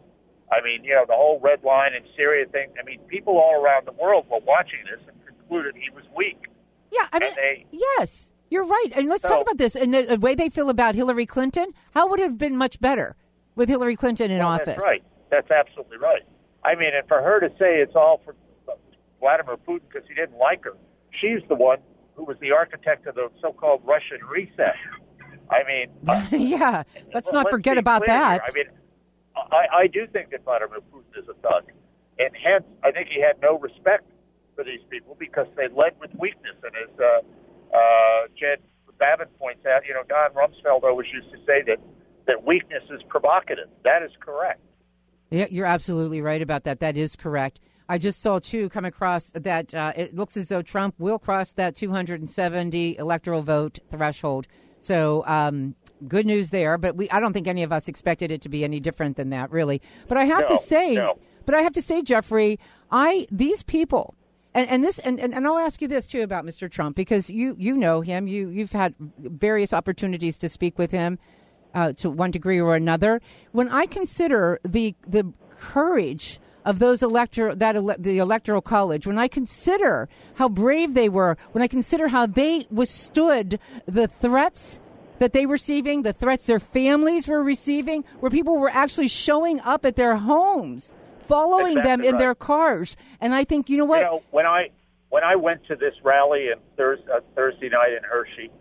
I 0.49 0.63
mean, 0.63 0.86
you 0.86 0.95
know, 0.95 1.03
the 1.05 1.16
whole 1.18 1.41
red 1.43 1.61
line 1.66 1.93
in 1.93 2.03
Syria 2.16 2.45
thing. 2.45 2.70
I 2.80 2.86
mean, 2.86 2.99
people 3.09 3.38
all 3.38 3.59
around 3.59 3.86
the 3.86 3.91
world 3.91 4.28
were 4.30 4.39
watching 4.45 4.80
this 4.89 5.01
and 5.09 5.24
he 5.50 5.89
was 5.93 6.06
weak. 6.16 6.48
Yeah, 6.91 7.08
I 7.12 7.20
mean, 7.20 7.32
they, 7.36 7.66
yes, 7.72 8.32
you're 8.50 8.66
right. 8.66 8.89
And 8.96 9.10
let's 9.10 9.28
talk 9.28 9.41
about 9.41 9.58
this. 9.58 9.76
And 9.76 9.93
the, 9.93 10.04
the 10.04 10.20
way 10.20 10.36
they 10.36 10.50
feel 10.50 10.70
about 10.70 10.96
Hillary 10.96 11.26
Clinton, 11.26 11.74
how 11.93 12.08
would 12.10 12.20
it 12.20 12.24
have 12.24 12.38
been 12.38 12.56
much 12.56 12.80
better 12.80 13.16
with 13.56 13.70
Hillary 13.70 13.96
Clinton 13.96 14.32
in 14.32 14.41
oh, 14.41 14.46
well, 14.46 14.54
office? 14.54 14.68
That's 14.68 14.82
right. 14.82 15.04
That's 15.30 15.52
absolutely 15.52 15.98
right. 15.98 16.22
I 16.64 16.76
mean, 16.76 16.91
and 16.96 17.08
for 17.08 17.22
her 17.22 17.39
to 17.39 17.50
say 17.60 17.80
it's 17.80 17.96
all 17.96 18.22
for 18.24 18.36
Vladimir 19.20 19.58
Putin 19.58 19.82
because 19.91 20.08
he 20.08 20.16
didn't 20.16 20.38
like 20.38 20.64
her, 20.64 20.76
she's 21.20 21.41
the 21.50 21.56
one 21.56 21.80
who 22.16 22.24
was 22.24 22.38
the 22.39 22.52
architect 22.52 23.08
of 23.08 23.16
the 23.16 23.30
so-called 23.41 23.82
Russian 23.84 24.20
reset. 24.30 24.76
I 25.50 25.64
mean, 25.68 25.88
uh, 26.08 26.26
yeah, 26.32 26.84
let's 27.14 27.32
not 27.32 27.46
let's 27.46 27.50
forget 27.50 27.78
about 27.78 28.06
that. 28.06 28.41
here. 28.56 28.66
I 28.66 28.72
mean, 28.72 28.78
I, 29.52 29.78
I 29.84 29.88
do 29.88 30.08
think 30.08 30.32
that 30.32 30.43
Vladimir 30.43 30.80
Putin 30.93 31.22
is 31.22 31.28
a 31.28 31.34
thug, 31.36 31.72
and 32.18 32.30
hence 32.41 32.64
I 32.84 32.91
think 32.91 33.10
he 33.10 33.22
had 33.22 33.41
no 33.41 33.60
respect 33.60 34.10
for 34.56 34.64
these 34.64 34.82
people 34.89 35.16
because 35.20 35.47
they 35.56 35.68
led 35.68 35.93
with 35.99 36.12
weakness. 36.18 36.56
And 36.64 36.74
as 36.76 36.99
uh, 36.99 37.76
uh, 37.76 38.28
Jed 38.39 38.60
Babbin 38.99 39.28
points 39.39 39.66
out, 39.66 39.86
you 39.88 39.93
know, 39.93 40.03
Don 40.08 40.32
Rumsfeld 40.32 40.84
always 40.84 41.08
used 41.14 41.30
to 41.32 41.38
say 41.45 41.62
that 41.68 41.78
that 42.28 42.45
weakness 42.45 42.84
is 42.89 43.01
provocative. 43.10 43.68
That 43.84 44.01
is 44.03 44.12
correct. 44.20 44.62
Yeah, 45.32 45.47
you're 45.49 45.66
absolutely 45.66 46.22
right 46.22 46.41
about 46.41 46.64
that. 46.64 46.80
That 46.80 46.95
is 46.97 47.16
correct. 47.16 47.60
I 47.88 47.97
just 47.97 48.22
saw 48.22 48.39
too 48.39 48.70
come 48.70 48.86
across 48.86 49.32
that 49.32 49.74
uh, 49.74 49.93
it 49.95 50.16
looks 50.16 50.38
as 50.38 50.47
though 50.47 50.62
Trump 50.62 50.95
will 50.97 51.20
cross 51.20 51.51
that 51.53 51.76
270 51.76 52.97
electoral 52.97 53.41
vote 53.43 53.80
threshold. 53.91 54.47
So 54.80 55.24
um, 55.28 55.76
good 56.08 56.26
news 56.26 56.49
there. 56.51 56.78
But 56.78 56.95
we, 56.95 57.10
I 57.10 57.20
don't 57.20 57.34
think 57.34 57.47
any 57.47 57.64
of 57.64 57.72
us 57.72 57.88
expected 57.88 58.32
it 58.32 58.41
to 58.41 58.49
be 58.49 58.64
any 58.64 58.80
different 58.80 59.18
than 59.18 59.30
that, 59.32 59.51
really. 59.51 59.82
But 60.08 60.18
I 60.18 60.26
have 60.26 60.41
No, 60.49 60.56
to 60.56 60.58
say, 60.58 60.95
no. 60.95 61.20
but 61.45 61.53
I 61.56 61.62
have 61.62 61.74
to 61.74 61.82
say, 61.82 62.01
Jeffrey, 62.01 62.60
I 62.89 63.28
these 63.32 63.62
people. 63.62 64.16
And, 64.56 64.70
and 64.70 64.84
this 64.86 64.99
and, 64.99 65.20
and, 65.20 65.36
and 65.36 65.45
I'll 65.45 65.58
ask 65.58 65.82
you 65.82 65.89
this 65.89 66.08
too 66.08 66.22
about 66.22 66.45
Mr. 66.45 66.72
Trump 66.72 66.95
because 66.95 67.30
you 67.30 67.58
you 67.60 67.76
know 67.76 67.99
him 67.99 68.26
you 68.26 68.47
you've 68.47 68.72
had 68.72 68.95
various 69.20 69.74
opportunities 69.74 70.38
to 70.38 70.47
speak 70.47 70.80
with 70.80 70.91
him 70.91 71.20
uh, 71.74 71.91
to 71.93 72.10
one 72.10 72.32
degree 72.32 72.60
or 72.62 72.74
another. 72.74 73.22
When 73.51 73.68
I 73.68 73.86
consider 73.86 74.62
the 74.64 74.95
the 75.06 75.34
courage 75.60 76.39
of 76.64 76.80
those 76.80 77.03
elector 77.03 77.53
that 77.53 77.76
ele- 77.76 77.97
the 77.99 78.18
electoral 78.18 78.62
college, 78.62 79.06
when 79.06 79.20
I 79.20 79.28
consider 79.28 80.08
how 80.36 80.47
brave 80.47 80.93
they 80.93 81.10
were, 81.10 81.36
when 81.51 81.62
I 81.62 81.68
consider 81.68 82.08
how 82.08 82.26
they 82.26 82.66
withstood 82.72 83.60
the 83.86 84.08
threats 84.08 84.80
that 85.20 85.34
they 85.34 85.45
were 85.45 85.53
receiving, 85.53 86.03
the 86.03 86.14
threats 86.14 86.45
their 86.45 86.60
families 86.60 87.28
were 87.28 87.43
receiving, 87.43 88.06
where 88.22 88.32
people 88.32 88.58
were 88.58 88.70
actually 88.70 89.10
showing 89.10 89.60
up 89.62 89.86
at 89.86 89.97
their 89.97 90.16
homes, 90.16 90.95
following 91.28 91.76
them 91.76 92.01
in 92.01 92.13
right. 92.13 92.19
their 92.19 92.36
cars, 92.36 92.95
and 93.19 93.34
I 93.34 93.43
think 93.43 93.69
you 93.69 93.78
know 93.78 93.86
what. 93.86 93.99
You 93.99 94.05
know, 94.05 94.23
when 94.32 94.45
I 94.45 94.69
when 95.09 95.23
I 95.23 95.36
went 95.36 95.65
to 95.67 95.76
this 95.76 95.93
rally 96.03 96.47
in 96.47 96.59
Thurs 96.78 96.99
uh, 97.13 97.19
Thursday 97.36 97.69
night 97.69 97.93
in 97.93 98.03
Hershey, 98.03 98.51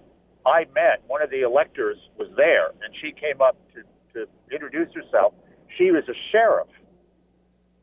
I 0.46 0.66
met 0.74 1.02
one 1.06 1.22
of 1.22 1.30
the 1.30 1.42
electors 1.42 1.96
was 2.18 2.28
there, 2.36 2.68
and 2.68 2.94
she 3.00 3.12
came 3.12 3.40
up 3.40 3.56
to 3.74 3.82
to 4.14 4.26
introduce 4.52 4.92
herself. 4.94 5.34
She 5.76 5.90
was 5.90 6.04
a 6.08 6.14
sheriff, 6.30 6.68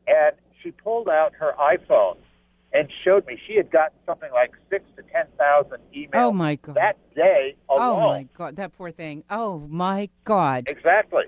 and 0.06 0.36
she 0.62 0.70
pulled 0.70 1.08
out 1.08 1.32
her 1.38 1.54
iPhone 1.58 2.16
and 2.72 2.88
showed 3.04 3.26
me 3.26 3.38
she 3.46 3.56
had 3.56 3.70
gotten 3.70 3.98
something 4.06 4.30
like 4.32 4.52
six 4.70 4.84
to 4.96 5.02
ten 5.12 5.26
thousand 5.38 5.78
emails. 5.94 6.10
Oh, 6.14 6.32
my 6.32 6.56
God. 6.56 6.76
That 6.76 6.96
day 7.14 7.56
alone. 7.68 8.02
Oh 8.02 8.08
my 8.08 8.26
God, 8.34 8.56
that 8.56 8.76
poor 8.76 8.90
thing. 8.90 9.24
Oh 9.30 9.58
my 9.68 10.08
God. 10.24 10.64
Exactly. 10.68 11.24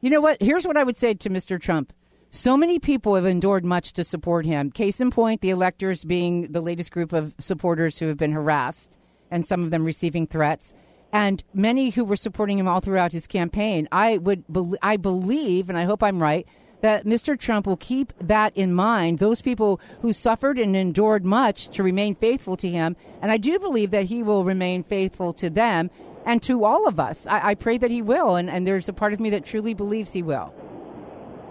You 0.00 0.10
know 0.10 0.20
what? 0.20 0.42
Here's 0.42 0.66
what 0.66 0.76
I 0.76 0.84
would 0.84 0.96
say 0.96 1.14
to 1.14 1.30
Mr. 1.30 1.60
Trump. 1.60 1.92
So 2.34 2.56
many 2.56 2.78
people 2.78 3.14
have 3.14 3.26
endured 3.26 3.62
much 3.62 3.92
to 3.92 4.02
support 4.02 4.46
him. 4.46 4.70
Case 4.70 5.02
in 5.02 5.10
point, 5.10 5.42
the 5.42 5.50
electors 5.50 6.02
being 6.02 6.50
the 6.50 6.62
latest 6.62 6.90
group 6.90 7.12
of 7.12 7.34
supporters 7.38 7.98
who 7.98 8.06
have 8.06 8.16
been 8.16 8.32
harassed, 8.32 8.96
and 9.30 9.46
some 9.46 9.62
of 9.62 9.70
them 9.70 9.84
receiving 9.84 10.26
threats, 10.26 10.72
and 11.12 11.44
many 11.52 11.90
who 11.90 12.06
were 12.06 12.16
supporting 12.16 12.58
him 12.58 12.66
all 12.66 12.80
throughout 12.80 13.12
his 13.12 13.26
campaign. 13.26 13.86
I 13.92 14.16
would, 14.16 14.44
bel 14.48 14.74
I 14.80 14.96
believe, 14.96 15.68
and 15.68 15.76
I 15.76 15.84
hope 15.84 16.02
I'm 16.02 16.22
right, 16.22 16.48
that 16.80 17.04
Mr. 17.04 17.38
Trump 17.38 17.66
will 17.66 17.76
keep 17.76 18.14
that 18.18 18.56
in 18.56 18.72
mind. 18.72 19.18
Those 19.18 19.42
people 19.42 19.78
who 20.00 20.14
suffered 20.14 20.58
and 20.58 20.74
endured 20.74 21.26
much 21.26 21.68
to 21.76 21.82
remain 21.82 22.14
faithful 22.14 22.56
to 22.56 22.68
him, 22.70 22.96
and 23.20 23.30
I 23.30 23.36
do 23.36 23.58
believe 23.58 23.90
that 23.90 24.06
he 24.06 24.22
will 24.22 24.42
remain 24.42 24.84
faithful 24.84 25.34
to 25.34 25.50
them 25.50 25.90
and 26.24 26.42
to 26.44 26.64
all 26.64 26.88
of 26.88 26.98
us. 26.98 27.26
I, 27.26 27.50
I 27.50 27.54
pray 27.56 27.76
that 27.76 27.90
he 27.90 28.00
will, 28.00 28.36
and, 28.36 28.48
and 28.48 28.66
there's 28.66 28.88
a 28.88 28.94
part 28.94 29.12
of 29.12 29.20
me 29.20 29.28
that 29.28 29.44
truly 29.44 29.74
believes 29.74 30.14
he 30.14 30.22
will. 30.22 30.54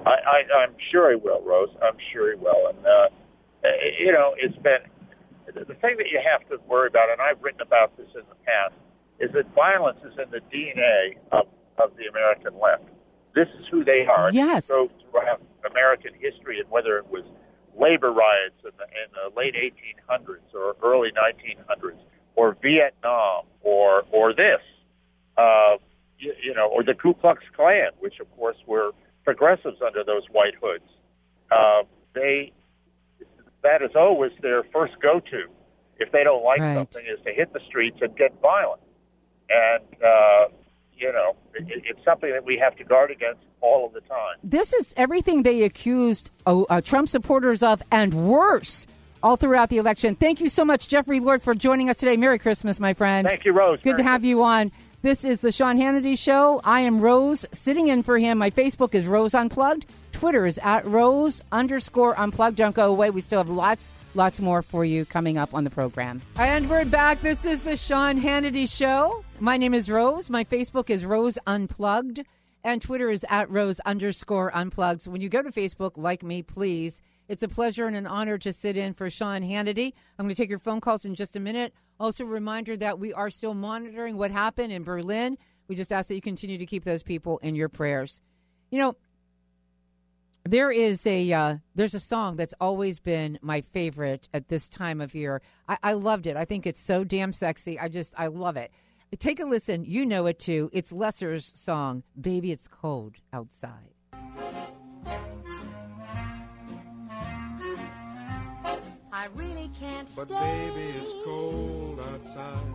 I, 0.05 0.11
I, 0.11 0.63
I'm 0.63 0.75
sure 0.91 1.11
he 1.11 1.15
will, 1.15 1.41
Rose. 1.41 1.69
I'm 1.81 1.97
sure 2.11 2.31
he 2.31 2.39
will. 2.39 2.67
And, 2.69 2.85
uh, 2.85 3.07
you 3.99 4.11
know, 4.11 4.33
it's 4.37 4.57
been 4.57 4.79
the 5.53 5.75
thing 5.75 5.97
that 5.97 6.09
you 6.09 6.19
have 6.23 6.47
to 6.49 6.57
worry 6.67 6.87
about, 6.87 7.09
and 7.09 7.21
I've 7.21 7.41
written 7.41 7.61
about 7.61 7.95
this 7.97 8.07
in 8.15 8.21
the 8.29 8.35
past, 8.45 8.73
is 9.19 9.31
that 9.33 9.53
violence 9.53 9.99
is 10.03 10.13
in 10.17 10.29
the 10.31 10.41
DNA 10.53 11.17
of, 11.31 11.47
of 11.77 11.95
the 11.97 12.07
American 12.07 12.59
left. 12.59 12.83
This 13.35 13.47
is 13.59 13.65
who 13.69 13.83
they 13.83 14.05
are. 14.05 14.31
Yes. 14.31 14.67
Go 14.67 14.89
throughout 15.09 15.41
American 15.69 16.13
history, 16.19 16.59
and 16.59 16.69
whether 16.69 16.97
it 16.97 17.07
was 17.09 17.23
labor 17.77 18.11
riots 18.11 18.55
in 18.63 18.71
the, 18.77 18.83
in 18.83 19.11
the 19.13 19.39
late 19.39 19.55
1800s 19.55 20.53
or 20.53 20.75
early 20.83 21.11
1900s, 21.11 21.97
or 22.35 22.57
Vietnam, 22.61 23.43
or 23.61 24.03
or 24.11 24.33
this, 24.33 24.61
uh, 25.37 25.75
you, 26.17 26.33
you 26.41 26.53
know, 26.53 26.67
or 26.67 26.83
the 26.83 26.93
Ku 26.93 27.13
Klux 27.13 27.43
Klan, 27.55 27.91
which 27.99 28.19
of 28.19 28.35
course 28.37 28.57
were 28.65 28.91
progressives 29.23 29.77
under 29.85 30.03
those 30.03 30.23
white 30.31 30.55
hoods. 30.61 30.83
Uh, 31.51 31.83
they 32.13 32.51
that 33.63 33.81
is 33.83 33.91
always 33.95 34.31
their 34.41 34.63
first 34.73 34.93
go-to 35.01 35.43
if 35.99 36.11
they 36.11 36.23
don't 36.23 36.43
like 36.43 36.59
Right. 36.59 36.75
something 36.75 37.05
is 37.05 37.23
to 37.25 37.31
hit 37.33 37.53
the 37.53 37.59
streets 37.67 37.97
and 38.01 38.15
get 38.17 38.33
violent. 38.41 38.81
And 39.49 39.83
uh, 40.03 40.47
you 40.97 41.11
know, 41.11 41.35
it, 41.55 41.63
it- 41.69 41.83
it's 41.85 42.03
something 42.05 42.31
that 42.31 42.43
we 42.45 42.57
have 42.57 42.75
to 42.77 42.83
guard 42.83 43.11
against 43.11 43.41
all 43.61 43.85
of 43.85 43.93
the 43.93 44.01
time. 44.01 44.37
This 44.43 44.73
is 44.73 44.93
everything 44.97 45.43
they 45.43 45.63
accused 45.63 46.31
uh, 46.47 46.61
uh, 46.63 46.81
Trump 46.81 47.09
supporters 47.09 47.61
of, 47.61 47.81
and 47.91 48.13
worse, 48.27 48.87
all 49.21 49.35
throughout 49.35 49.69
the 49.69 49.77
election. 49.77 50.15
Thank 50.15 50.41
you 50.41 50.49
so 50.49 50.65
much, 50.65 50.87
Jeffrey 50.87 51.19
Lord, 51.19 51.41
for 51.43 51.53
joining 51.53 51.89
us 51.89 51.97
today. 51.97 52.17
Merry 52.17 52.39
Christmas, 52.39 52.79
my 52.79 52.93
friend. 52.95 53.27
Thank 53.27 53.45
you, 53.45 53.51
Rose. 53.53 53.79
Good 53.83 53.97
to 53.97 54.03
have 54.03 54.23
you 54.25 54.41
on. 54.43 54.71
This 55.03 55.25
is 55.25 55.41
the 55.41 55.51
Sean 55.51 55.79
Hannity 55.79 56.15
Show. 56.15 56.61
I 56.63 56.81
am 56.81 57.01
Rose, 57.01 57.43
sitting 57.51 57.87
in 57.87 58.03
for 58.03 58.19
him. 58.19 58.37
My 58.37 58.51
Facebook 58.51 58.93
is 58.93 59.07
Rose 59.07 59.33
Unplugged. 59.33 59.87
Twitter 60.11 60.45
is 60.45 60.59
at 60.59 60.85
Rose 60.85 61.41
underscore 61.51 62.13
Unplugged. 62.19 62.57
Don't 62.57 62.75
go 62.75 62.91
away. 62.91 63.09
We 63.09 63.21
still 63.21 63.39
have 63.39 63.49
lots, 63.49 63.89
lots 64.13 64.39
more 64.39 64.61
for 64.61 64.85
you 64.85 65.05
coming 65.05 65.39
up 65.39 65.55
on 65.55 65.63
the 65.63 65.71
program. 65.71 66.21
And 66.37 66.69
we're 66.69 66.85
back. 66.85 67.19
This 67.21 67.45
is 67.45 67.63
the 67.63 67.77
Sean 67.77 68.21
Hannity 68.21 68.71
Show. 68.71 69.25
My 69.39 69.57
name 69.57 69.73
is 69.73 69.89
Rose. 69.89 70.29
My 70.29 70.43
Facebook 70.43 70.91
is 70.91 71.03
Rose 71.03 71.39
Unplugged. 71.47 72.23
And 72.63 72.79
Twitter 72.79 73.09
is 73.09 73.25
at 73.27 73.49
Rose 73.49 73.79
underscore 73.79 74.55
Unplugged. 74.55 75.01
So 75.01 75.09
when 75.09 75.21
you 75.21 75.29
go 75.29 75.41
to 75.41 75.49
Facebook, 75.49 75.93
like 75.97 76.21
me, 76.21 76.43
please. 76.43 77.01
It's 77.27 77.41
a 77.41 77.47
pleasure 77.47 77.87
and 77.87 77.95
an 77.95 78.05
honor 78.05 78.37
to 78.37 78.53
sit 78.53 78.77
in 78.77 78.93
for 78.93 79.09
Sean 79.09 79.41
Hannity. 79.41 79.93
I'm 80.19 80.25
going 80.25 80.35
to 80.35 80.39
take 80.39 80.49
your 80.49 80.59
phone 80.59 80.81
calls 80.81 81.05
in 81.05 81.15
just 81.15 81.35
a 81.35 81.39
minute. 81.39 81.73
Also, 82.01 82.23
a 82.23 82.27
reminder 82.27 82.75
that 82.75 82.97
we 82.97 83.13
are 83.13 83.29
still 83.29 83.53
monitoring 83.53 84.17
what 84.17 84.31
happened 84.31 84.73
in 84.73 84.83
Berlin. 84.83 85.37
We 85.67 85.75
just 85.75 85.93
ask 85.93 86.07
that 86.07 86.15
you 86.15 86.21
continue 86.21 86.57
to 86.57 86.65
keep 86.65 86.83
those 86.83 87.03
people 87.03 87.37
in 87.43 87.53
your 87.53 87.69
prayers. 87.69 88.23
You 88.71 88.79
know, 88.79 88.95
there 90.43 90.71
is 90.71 91.05
a 91.05 91.31
uh, 91.31 91.57
there's 91.75 91.93
a 91.93 91.99
song 91.99 92.37
that's 92.37 92.55
always 92.59 92.99
been 92.99 93.37
my 93.43 93.61
favorite 93.61 94.27
at 94.33 94.47
this 94.49 94.67
time 94.67 94.99
of 94.99 95.13
year. 95.13 95.43
I, 95.69 95.77
I 95.83 95.93
loved 95.93 96.25
it. 96.25 96.35
I 96.35 96.43
think 96.43 96.65
it's 96.65 96.81
so 96.81 97.03
damn 97.03 97.31
sexy. 97.31 97.77
I 97.77 97.87
just 97.87 98.15
I 98.17 98.25
love 98.27 98.57
it. 98.57 98.71
Take 99.19 99.39
a 99.39 99.45
listen. 99.45 99.85
You 99.85 100.03
know 100.03 100.25
it 100.25 100.39
too. 100.39 100.71
It's 100.73 100.91
Loesser's 100.91 101.53
song, 101.55 102.01
"Baby 102.19 102.51
It's 102.51 102.67
Cold 102.67 103.17
Outside." 103.31 103.93
I 109.13 109.27
really 109.35 109.60
can't 109.81 110.07
But 110.15 110.27
stay. 110.27 110.69
baby, 110.75 110.97
it's 110.99 111.25
cold 111.25 111.99
outside. 111.99 112.73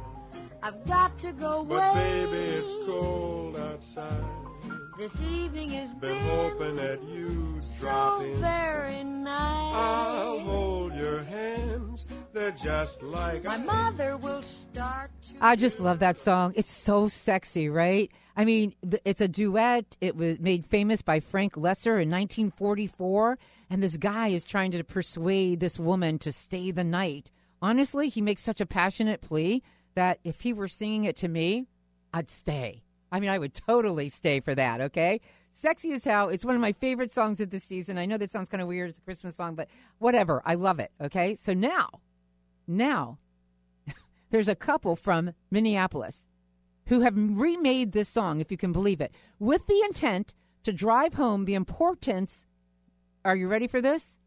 I've 0.63 0.87
got 0.87 1.19
to 1.23 1.33
go 1.33 1.61
away. 1.61 1.77
But 1.79 1.95
baby, 1.95 2.37
it's 2.59 2.87
cold 2.87 3.57
outside. 3.57 4.25
This 4.99 5.13
evening 5.23 5.71
has 5.71 5.91
Been 6.01 6.01
been 6.01 6.27
hoping 6.27 6.77
that 6.77 7.01
you'd 7.05 7.63
drop 7.79 8.19
so 8.21 8.25
in. 8.25 8.41
very 8.41 9.05
nice. 9.05 9.75
I'll 9.77 10.41
hold 10.41 10.95
your 10.95 11.23
hands. 11.25 12.07
They're 12.33 12.57
just 12.65 13.01
like 13.03 13.45
My 13.45 13.57
mother 13.59 14.17
will 14.17 14.43
start 14.73 15.11
I 15.41 15.55
just 15.55 15.81
love 15.81 15.99
that 15.99 16.17
song. 16.17 16.55
It's 16.57 16.71
so 16.71 17.09
sexy, 17.09 17.69
right? 17.69 18.11
I 18.39 18.45
mean, 18.47 18.73
it's 19.05 19.21
a 19.21 19.29
duet. 19.29 19.97
It 20.01 20.17
was 20.17 20.39
made 20.41 20.65
famous 20.65 21.03
by 21.03 21.21
Frank 21.21 21.55
Loesser 21.57 22.01
in 22.01 22.11
1944, 22.11 23.39
and 23.69 23.83
this 23.83 23.97
guy 23.97 24.29
is 24.29 24.45
trying 24.45 24.71
to 24.73 24.85
persuade 24.85 25.61
this 25.61 25.79
woman 25.79 26.19
to 26.21 26.33
stay 26.33 26.71
the 26.71 26.85
night. 26.85 27.31
Honestly, 27.61 28.09
he 28.09 28.21
makes 28.21 28.43
such 28.43 28.61
a 28.61 28.67
passionate 28.67 29.21
plea 29.21 29.63
that 29.95 30.21
if 30.25 30.43
he 30.43 30.53
were 30.53 30.69
singing 30.69 31.05
it 31.05 31.17
to 31.17 31.29
me, 31.29 31.67
I'd 32.13 32.31
stay. 32.31 32.83
I 33.11 33.21
mean, 33.21 33.31
I 33.31 33.39
would 33.39 33.55
totally 33.55 34.09
stay 34.09 34.41
for 34.41 34.55
that, 34.55 34.81
okay? 34.81 35.21
Sexy 35.53 35.93
as 35.93 36.05
Hell. 36.05 36.29
It's 36.29 36.45
one 36.45 36.55
of 36.55 36.61
my 36.61 36.73
favorite 36.73 37.13
songs 37.13 37.41
of 37.41 37.51
the 37.51 37.61
season. 37.61 37.99
I 37.99 38.07
know 38.07 38.19
that 38.19 38.31
sounds 38.31 38.49
kind 38.49 38.61
of 38.61 38.69
weird. 38.69 38.91
It's 38.91 38.99
a 38.99 39.03
Christmas 39.03 39.37
song, 39.37 39.55
but 39.55 39.69
whatever. 39.99 40.43
I 40.45 40.55
love 40.55 40.79
it, 40.79 40.91
okay? 41.01 41.35
So 41.35 41.55
now, 41.55 41.89
now, 42.67 43.19
there's 44.31 44.49
a 44.49 44.55
couple 44.55 44.97
from 44.97 45.33
Minneapolis 45.51 46.29
who 46.89 47.01
have 47.01 47.15
remade 47.17 47.93
this 47.93 48.09
song, 48.09 48.41
if 48.41 48.51
you 48.51 48.57
can 48.57 48.73
believe 48.73 49.01
it, 49.01 49.13
with 49.39 49.67
the 49.67 49.83
intent 49.87 50.35
to 50.63 50.73
drive 50.73 51.15
home 51.15 51.45
the 51.45 51.55
importance. 51.55 52.45
Are 53.27 53.35
you 53.35 53.49
ready 53.49 53.67
for 53.67 53.83
this? 53.83 54.19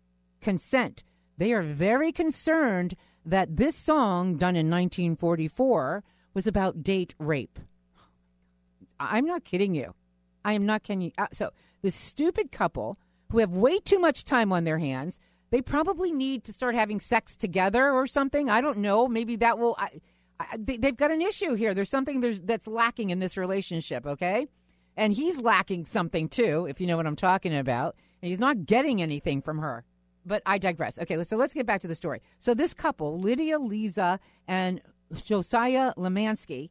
Consent. 0.41 1.05
They 1.37 1.53
are 1.53 1.61
very 1.61 2.11
concerned 2.11 2.95
that 3.25 3.55
this 3.55 3.77
song, 3.77 4.35
done 4.35 4.57
in 4.57 4.69
1944, 4.69 6.03
was 6.33 6.45
about 6.45 6.83
date 6.83 7.15
rape. 7.17 7.59
I'm 8.99 9.25
not 9.25 9.45
kidding 9.45 9.73
you. 9.73 9.95
I 10.43 10.51
am 10.51 10.65
not 10.65 10.83
kidding 10.83 11.01
you. 11.01 11.11
Uh, 11.17 11.27
So, 11.31 11.51
this 11.81 11.95
stupid 11.95 12.51
couple 12.51 12.99
who 13.31 13.37
have 13.37 13.51
way 13.51 13.79
too 13.79 13.99
much 13.99 14.25
time 14.25 14.51
on 14.51 14.65
their 14.65 14.79
hands, 14.79 15.17
they 15.49 15.61
probably 15.61 16.11
need 16.11 16.43
to 16.43 16.51
start 16.51 16.75
having 16.75 16.99
sex 16.99 17.37
together 17.37 17.91
or 17.91 18.05
something. 18.05 18.49
I 18.49 18.59
don't 18.59 18.79
know. 18.79 19.07
Maybe 19.07 19.37
that 19.37 19.57
will. 19.57 19.77
I, 19.79 19.91
they, 20.57 20.75
they've 20.75 20.97
got 20.97 21.11
an 21.11 21.21
issue 21.21 21.53
here. 21.53 21.73
There's 21.73 21.89
something 21.89 22.19
there's, 22.19 22.41
that's 22.41 22.67
lacking 22.67 23.11
in 23.11 23.19
this 23.19 23.37
relationship, 23.37 24.05
okay? 24.05 24.47
And 24.97 25.13
he's 25.13 25.41
lacking 25.41 25.85
something 25.85 26.27
too, 26.27 26.65
if 26.69 26.81
you 26.81 26.87
know 26.87 26.97
what 26.97 27.07
I'm 27.07 27.15
talking 27.15 27.55
about. 27.55 27.95
And 28.21 28.29
he's 28.29 28.39
not 28.39 28.65
getting 28.65 29.01
anything 29.01 29.41
from 29.41 29.59
her. 29.59 29.85
But 30.25 30.43
I 30.45 30.57
digress. 30.57 30.99
Okay, 30.99 31.23
so 31.23 31.37
let's 31.37 31.53
get 31.53 31.65
back 31.65 31.81
to 31.81 31.87
the 31.87 31.95
story. 31.95 32.21
So 32.37 32.53
this 32.53 32.73
couple, 32.73 33.19
Lydia 33.19 33.57
Liza 33.57 34.19
and 34.47 34.81
Josiah 35.23 35.93
Lemanski, 35.97 36.69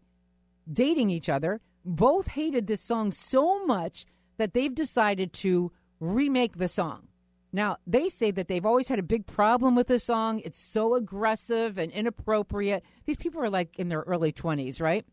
dating 0.70 1.10
each 1.10 1.28
other, 1.28 1.60
both 1.84 2.28
hated 2.28 2.66
this 2.66 2.82
song 2.82 3.10
so 3.10 3.64
much 3.64 4.04
that 4.36 4.52
they've 4.52 4.74
decided 4.74 5.32
to 5.32 5.72
remake 6.00 6.58
the 6.58 6.68
song. 6.68 7.08
Now, 7.52 7.78
they 7.86 8.10
say 8.10 8.30
that 8.30 8.48
they've 8.48 8.66
always 8.66 8.88
had 8.88 8.98
a 8.98 9.02
big 9.02 9.26
problem 9.26 9.74
with 9.74 9.86
this 9.86 10.04
song. 10.04 10.40
It's 10.44 10.60
so 10.60 10.94
aggressive 10.94 11.78
and 11.78 11.90
inappropriate. 11.90 12.84
These 13.06 13.16
people 13.16 13.42
are 13.42 13.50
like 13.50 13.78
in 13.78 13.88
their 13.88 14.02
early 14.02 14.32
20s, 14.32 14.80
right? 14.80 15.06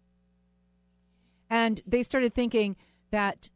And 1.49 1.81
they 1.87 2.03
started 2.03 2.33
thinking 2.33 2.75
that 3.11 3.49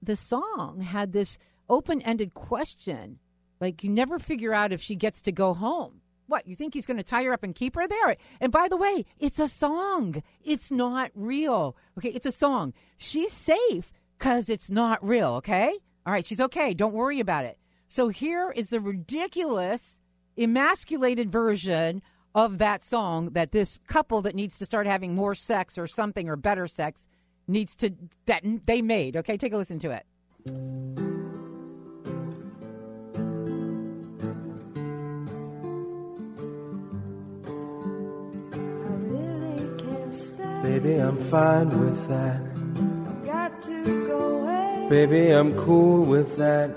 the 0.00 0.14
song 0.14 0.80
had 0.80 1.12
this 1.12 1.38
open 1.70 2.02
ended 2.02 2.34
question. 2.34 3.18
Like, 3.60 3.82
you 3.82 3.90
never 3.90 4.18
figure 4.18 4.52
out 4.52 4.72
if 4.72 4.82
she 4.82 4.96
gets 4.96 5.22
to 5.22 5.32
go 5.32 5.54
home. 5.54 6.00
What, 6.26 6.46
you 6.46 6.54
think 6.54 6.74
he's 6.74 6.86
going 6.86 6.96
to 6.96 7.02
tie 7.02 7.24
her 7.24 7.32
up 7.32 7.42
and 7.42 7.54
keep 7.54 7.74
her 7.74 7.88
there? 7.88 8.16
And 8.40 8.52
by 8.52 8.68
the 8.68 8.76
way, 8.76 9.04
it's 9.18 9.38
a 9.38 9.48
song. 9.48 10.22
It's 10.44 10.70
not 10.70 11.10
real. 11.14 11.76
Okay, 11.98 12.10
it's 12.10 12.26
a 12.26 12.32
song. 12.32 12.72
She's 12.98 13.32
safe 13.32 13.92
because 14.18 14.48
it's 14.48 14.70
not 14.70 15.06
real, 15.06 15.34
okay? 15.34 15.76
All 16.06 16.12
right, 16.12 16.24
she's 16.24 16.40
okay. 16.40 16.72
Don't 16.72 16.92
worry 16.92 17.20
about 17.20 17.44
it. 17.44 17.58
So 17.88 18.08
here 18.08 18.52
is 18.52 18.70
the 18.70 18.80
ridiculous, 18.80 20.00
emasculated 20.38 21.32
version 21.32 22.02
of 22.34 22.58
that 22.58 22.84
song 22.84 23.30
that 23.32 23.50
this 23.50 23.78
couple 23.88 24.22
that 24.22 24.36
needs 24.36 24.58
to 24.58 24.66
start 24.66 24.86
having 24.86 25.14
more 25.14 25.34
sex 25.34 25.76
or 25.76 25.88
something 25.88 26.28
or 26.28 26.36
better 26.36 26.68
sex 26.68 27.08
needs 27.48 27.74
to, 27.76 27.92
that 28.26 28.42
they 28.66 28.82
made. 28.82 29.16
Okay, 29.16 29.36
take 29.36 29.52
a 29.52 29.56
listen 29.56 29.80
to 29.80 29.90
it. 29.90 31.19
Baby, 40.70 40.94
I'm 40.98 41.18
fine 41.30 41.68
with 41.80 42.00
that. 42.08 42.38
Got 43.26 43.60
to 43.64 44.06
go 44.06 44.18
away. 44.38 44.86
Baby, 44.88 45.30
I'm 45.32 45.56
cool 45.56 46.04
with 46.04 46.36
that. 46.36 46.70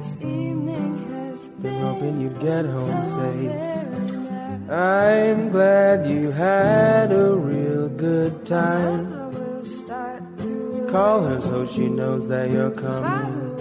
This 0.00 0.16
evening 0.16 1.04
has 1.12 1.46
Been 1.60 1.78
hoping 1.78 2.20
you'd 2.22 2.40
get 2.40 2.64
home 2.64 3.04
so 3.04 3.16
safe. 3.20 3.52
nice. 3.52 4.70
I'm 4.70 5.50
glad 5.50 6.08
you 6.08 6.30
had 6.30 7.12
a 7.12 7.34
real 7.34 7.90
good 7.90 8.46
time. 8.46 9.04
We'll 9.34 9.62
start 9.62 10.22
to 10.38 10.86
Call 10.90 11.20
her 11.20 11.38
so 11.42 11.66
she 11.66 11.86
knows 11.86 12.28
that 12.28 12.50
you're 12.50 12.70
coming. 12.70 13.02
Father 13.02 13.52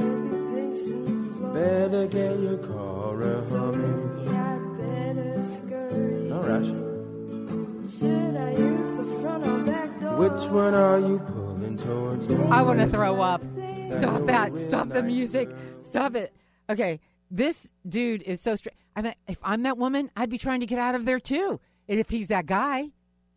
pacing 0.56 1.06
the 1.28 1.38
floor. 1.40 1.54
Better 1.54 2.08
get 2.08 2.40
your 2.40 2.58
car 2.60 3.22
a 3.22 3.44
humming. 3.50 4.07
Which 10.18 10.50
one 10.50 10.74
are 10.74 11.00
you 11.00 11.20
pulling 11.20 11.78
towards? 11.78 12.28
I 12.52 12.64
want 12.64 12.80
to 12.80 12.88
throw 12.88 13.22
up. 13.22 13.44
Stop 13.86 14.26
that. 14.26 14.58
Stop 14.58 14.90
the 14.90 15.04
music. 15.04 15.48
Stop 15.84 16.16
it. 16.16 16.34
Okay. 16.72 17.00
This 17.30 17.70
dude 17.88 18.24
is 18.24 18.42
so 18.42 18.56
straight. 18.56 18.74
I 18.96 19.04
mean, 19.04 19.14
if 19.28 19.38
I'm 19.44 19.62
that 19.62 19.78
woman, 19.78 20.10
I'd 20.16 20.32
be 20.32 20.40
trying 20.40 20.62
to 20.62 20.66
get 20.66 20.80
out 20.80 20.96
of 20.96 21.06
there 21.06 21.20
too. 21.20 21.60
And 21.88 22.00
if 22.00 22.10
he's 22.10 22.30
that 22.30 22.48
guy, 22.48 22.88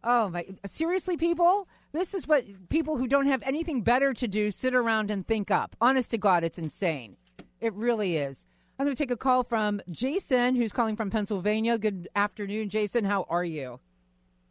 oh 0.02 0.30
my, 0.30 0.46
seriously, 0.64 1.18
people, 1.18 1.68
this 1.92 2.14
is 2.14 2.26
what 2.26 2.44
people 2.70 2.96
who 2.96 3.06
don't 3.06 3.26
have 3.26 3.42
anything 3.42 3.82
better 3.82 4.14
to 4.14 4.26
do 4.26 4.50
sit 4.50 4.74
around 4.74 5.10
and 5.10 5.26
think 5.26 5.50
up. 5.50 5.76
Honest 5.82 6.12
to 6.12 6.18
God, 6.18 6.44
it's 6.44 6.58
insane. 6.58 7.18
It 7.60 7.74
really 7.74 8.16
is. 8.16 8.46
I'm 8.78 8.86
going 8.86 8.96
to 8.96 9.02
take 9.02 9.10
a 9.10 9.18
call 9.18 9.42
from 9.42 9.82
Jason, 9.90 10.54
who's 10.54 10.72
calling 10.72 10.96
from 10.96 11.10
Pennsylvania. 11.10 11.76
Good 11.76 12.08
afternoon, 12.16 12.70
Jason. 12.70 13.04
How 13.04 13.26
are 13.28 13.44
you? 13.44 13.80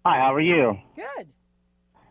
Hi, 0.05 0.19
how 0.19 0.35
are 0.35 0.39
you? 0.39 0.77
Good. 0.95 1.33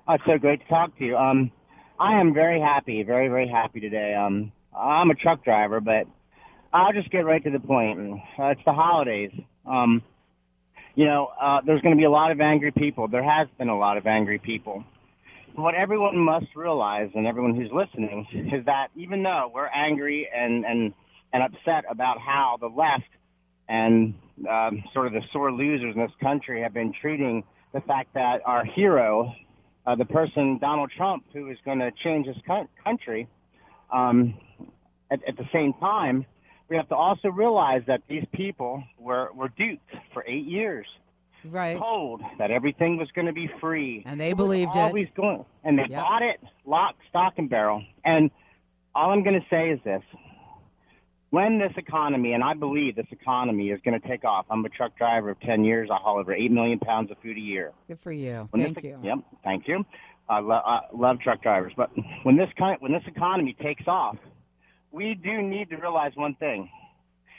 Oh, 0.09 0.15
it's 0.15 0.25
so 0.25 0.39
great 0.39 0.63
to 0.63 0.69
talk 0.69 0.97
to 0.97 1.05
you. 1.05 1.19
Um, 1.19 1.53
I 2.01 2.19
am 2.19 2.33
very 2.33 2.63
happy, 2.63 3.03
very, 3.03 3.29
very 3.29 3.47
happy 3.47 3.79
today. 3.79 4.15
Um, 4.15 4.53
I'm 4.75 5.11
a 5.11 5.15
truck 5.15 5.45
driver, 5.45 5.83
but 5.83 6.07
I'll 6.73 6.95
just 6.95 7.11
get 7.11 7.27
right 7.27 7.45
to 7.45 7.51
the 7.51 7.61
point. 7.61 8.19
Uh, 8.39 8.45
it's 8.45 8.63
the 8.65 8.73
holidays. 8.73 9.33
Um, 9.67 10.03
you 10.95 11.05
know, 11.05 11.31
uh, 11.39 11.61
there's 11.67 11.83
going 11.83 11.95
to 11.95 11.99
be 11.99 12.07
a 12.07 12.11
lot 12.11 12.31
of 12.31 12.41
angry 12.41 12.73
people. 12.73 13.07
There 13.07 13.23
has 13.23 13.49
been 13.59 13.69
a 13.69 13.77
lot 13.77 13.99
of 13.99 14.07
angry 14.07 14.39
people. 14.39 14.83
What 15.57 15.75
everyone 15.75 16.17
must 16.17 16.57
realize, 16.57 17.11
and 17.15 17.27
everyone 17.27 17.55
who's 17.55 17.71
listening, 17.71 18.27
is 18.51 18.65
that 18.65 18.89
even 18.97 19.23
though 19.23 19.53
we're 19.55 19.67
angry 19.67 20.27
and 20.35 20.65
and 20.65 20.95
and 21.35 21.43
upset 21.43 21.85
about 21.87 22.19
how 22.19 22.57
the 22.59 22.69
left 22.69 23.11
and 23.69 24.15
um, 24.49 24.83
sort 24.95 25.07
of 25.07 25.13
the 25.13 25.23
sore 25.33 25.53
losers 25.53 25.95
in 25.95 26.01
this 26.01 26.13
country 26.23 26.63
have 26.63 26.73
been 26.73 26.95
treating 26.99 27.45
the 27.75 27.83
fact 27.83 28.15
that 28.15 28.41
our 28.47 28.65
hero, 28.65 29.35
uh, 29.89 29.95
the 29.95 30.05
person 30.05 30.59
Donald 30.59 30.91
Trump 30.95 31.25
who 31.33 31.49
is 31.51 31.57
going 31.65 31.79
to 31.79 31.91
change 31.91 32.27
this 32.27 32.37
coun- 32.47 32.69
country. 32.85 33.27
Um, 33.91 34.35
at, 35.11 35.27
at 35.27 35.39
the 35.39 35.49
same 35.51 35.73
time, 35.75 36.27
we 36.69 36.77
have 36.77 36.91
to 36.91 36.95
also 36.95 37.29
realize 37.31 37.83
that 37.87 38.03
these 38.07 38.27
people 38.33 38.85
were 38.99 39.31
were 39.35 39.49
duped 39.49 39.91
for 40.13 40.23
eight 40.27 40.45
years 40.45 40.87
right. 41.47 41.79
told 41.79 42.21
that 42.39 42.51
everything 42.51 42.99
was 42.99 43.11
going 43.13 43.29
to 43.29 43.33
be 43.33 43.51
free, 43.63 44.03
and 44.05 44.21
they 44.21 44.35
believed 44.35 44.77
it. 44.77 44.79
always 44.79 45.09
Going, 45.17 45.47
and 45.65 45.79
they 45.79 45.87
Yep. 45.89 45.99
bought 45.99 46.23
it 46.23 46.41
lock, 46.67 46.97
stock, 47.09 47.39
and 47.39 47.49
barrel. 47.49 47.83
And 48.05 48.31
all 48.95 49.11
I'm 49.11 49.23
going 49.23 49.41
to 49.41 49.47
say 49.49 49.71
is 49.71 49.81
this: 49.85 50.03
when 51.31 51.59
this 51.59 51.73
economy, 51.77 52.33
and 52.33 52.43
I 52.43 52.55
believe 52.55 52.97
this 52.97 53.07
economy 53.11 53.71
is 53.71 53.81
going 53.85 54.01
to 54.01 54.09
take 54.09 54.25
off. 54.25 54.47
I'm 54.51 54.65
a 54.65 54.69
truck 54.69 54.97
driver 54.97 55.31
of 55.31 55.41
10 55.41 55.65
years. 55.65 55.91
I 55.93 55.97
haul 55.97 56.19
over 56.19 56.33
8 56.33 56.51
million 56.51 56.79
pounds 56.79 57.11
of 57.11 57.19
food 57.19 57.37
a 57.37 57.41
year. 57.41 57.73
Good 57.87 57.99
for 58.03 58.13
you. 58.13 58.47
When 58.51 58.63
Thank 58.63 58.77
this, 58.77 58.85
you. 58.85 58.99
Yep, 59.03 59.19
thank 59.45 59.69
you. 59.69 59.85
I, 60.29 60.41
lo- 60.41 60.63
I 60.65 60.83
love 60.95 61.21
truck 61.21 61.43
drivers, 61.43 61.73
but 61.77 61.91
when 62.23 62.37
this 62.37 62.51
kind, 62.59 62.77
when 62.81 62.93
this 62.93 63.05
economy 63.07 63.57
takes 63.61 63.85
off, 63.87 64.17
we 64.91 65.15
do 65.15 65.41
need 65.43 65.71
to 65.71 65.77
realize 65.77 66.13
one 66.17 66.35
thing: 66.35 66.71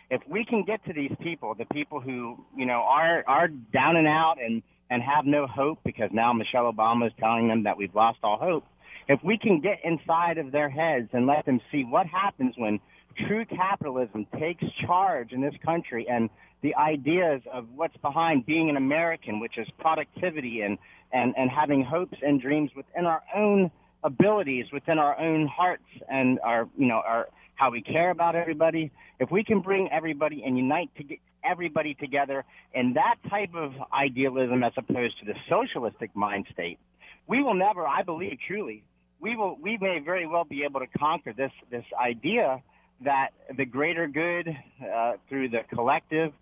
if 0.10 0.22
we 0.28 0.44
can 0.44 0.64
get 0.64 0.84
to 0.86 0.94
these 0.94 1.12
people, 1.22 1.54
the 1.54 1.66
people 1.66 2.00
who 2.00 2.44
you 2.58 2.66
know 2.66 2.82
are 2.82 3.24
are 3.28 3.48
down 3.48 3.96
and 3.96 4.08
out 4.08 4.42
and 4.42 4.64
and 4.90 5.04
have 5.04 5.26
no 5.26 5.46
hope 5.46 5.80
because 5.86 6.10
now 6.12 6.34
Michelle 6.34 6.72
Obama 6.72 7.06
is 7.06 7.14
telling 7.20 7.48
them 7.48 7.64
that 7.64 7.78
we've 7.78 7.94
lost 7.94 8.18
all 8.24 8.40
hope. 8.40 8.66
If 9.08 9.24
we 9.24 9.38
can 9.38 9.60
get 9.62 9.80
inside 9.84 10.40
of 10.40 10.52
their 10.52 10.70
heads 10.70 11.10
and 11.14 11.28
let 11.28 11.46
them 11.46 11.62
see 11.72 11.84
what 11.84 12.08
happens 12.08 12.56
when 12.58 12.80
true 13.28 13.46
capitalism 13.46 14.26
takes 14.38 14.64
charge 14.86 15.32
in 15.32 15.42
this 15.42 15.56
country 15.64 16.08
and 16.10 16.30
the 16.62 16.76
ideas 16.76 17.42
of 17.52 17.68
what's 17.76 17.96
behind 17.98 18.46
being 18.46 18.70
an 18.70 18.78
American, 18.78 19.40
which 19.40 19.58
is 19.58 19.68
productivity 19.78 20.62
and, 20.62 20.78
and, 21.12 21.34
and 21.38 21.50
having 21.50 21.84
hopes 21.84 22.18
and 22.22 22.42
dreams 22.42 22.72
within 22.76 23.06
our 23.06 23.22
own 23.34 23.72
abilities, 24.04 24.66
within 24.72 25.00
our 25.00 25.18
own 25.20 25.48
hearts 25.48 25.84
and 26.10 26.40
our, 26.42 26.68
you 26.78 26.86
know, 26.86 27.02
our, 27.06 27.30
how 27.56 27.70
we 27.72 27.82
care 27.82 28.10
about 28.10 28.36
everybody. 28.36 28.92
If 29.20 29.32
we 29.32 29.44
can 29.44 29.62
bring 29.62 29.90
everybody 29.92 30.44
and 30.44 30.58
unite 30.58 30.90
to 30.98 31.04
get 31.04 31.20
everybody 31.44 31.94
together 31.94 32.44
in 32.74 32.94
that 32.94 33.16
type 33.30 33.56
of 33.56 33.74
idealism 33.94 34.64
as 34.64 34.74
opposed 34.78 35.20
to 35.20 35.26
the 35.26 35.36
socialistic 35.48 36.16
mind 36.16 36.46
state, 36.52 36.80
we 37.28 37.42
will 37.42 37.54
never, 37.54 37.88
I 37.88 38.04
believe 38.04 38.38
truly, 38.46 38.84
we 39.22 39.36
will, 39.36 39.58
we 39.62 39.78
may 39.78 40.00
very 40.00 40.26
well 40.26 40.46
be 40.46 40.64
able 40.64 40.80
to 40.80 40.88
conquer 40.88 41.34
this, 41.34 41.52
this 41.70 41.86
idea 42.00 42.62
that 43.02 43.30
the 43.56 43.66
greater 43.66 44.08
good 44.08 44.56
uh, 44.94 45.14
through 45.28 45.50
the 45.50 45.60
collective 45.74 46.34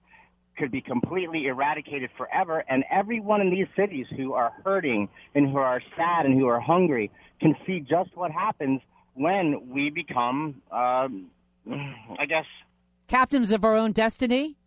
could 0.58 0.72
be 0.72 0.82
completely 0.82 1.46
eradicated 1.46 2.10
forever, 2.18 2.64
and 2.68 2.84
everyone 2.90 3.42
in 3.42 3.52
these 3.52 3.68
cities 3.76 4.08
who 4.16 4.34
are 4.34 4.52
hurting 4.66 5.08
and 5.36 5.50
who 5.52 5.58
are 5.58 5.82
sad 5.96 6.26
and 6.26 6.34
who 6.34 6.48
are 6.48 6.60
hungry 6.60 7.12
can 7.40 7.56
see 7.66 7.80
just 7.80 8.16
what 8.16 8.32
happens 8.32 8.82
when 9.14 9.70
we 9.70 9.92
become, 9.92 10.62
um, 10.72 11.30
I 12.20 12.26
guess, 12.28 12.46
Captains 13.08 13.54
of 13.54 13.64
our 13.64 13.74
own 13.74 13.94
destiny. 13.94 14.58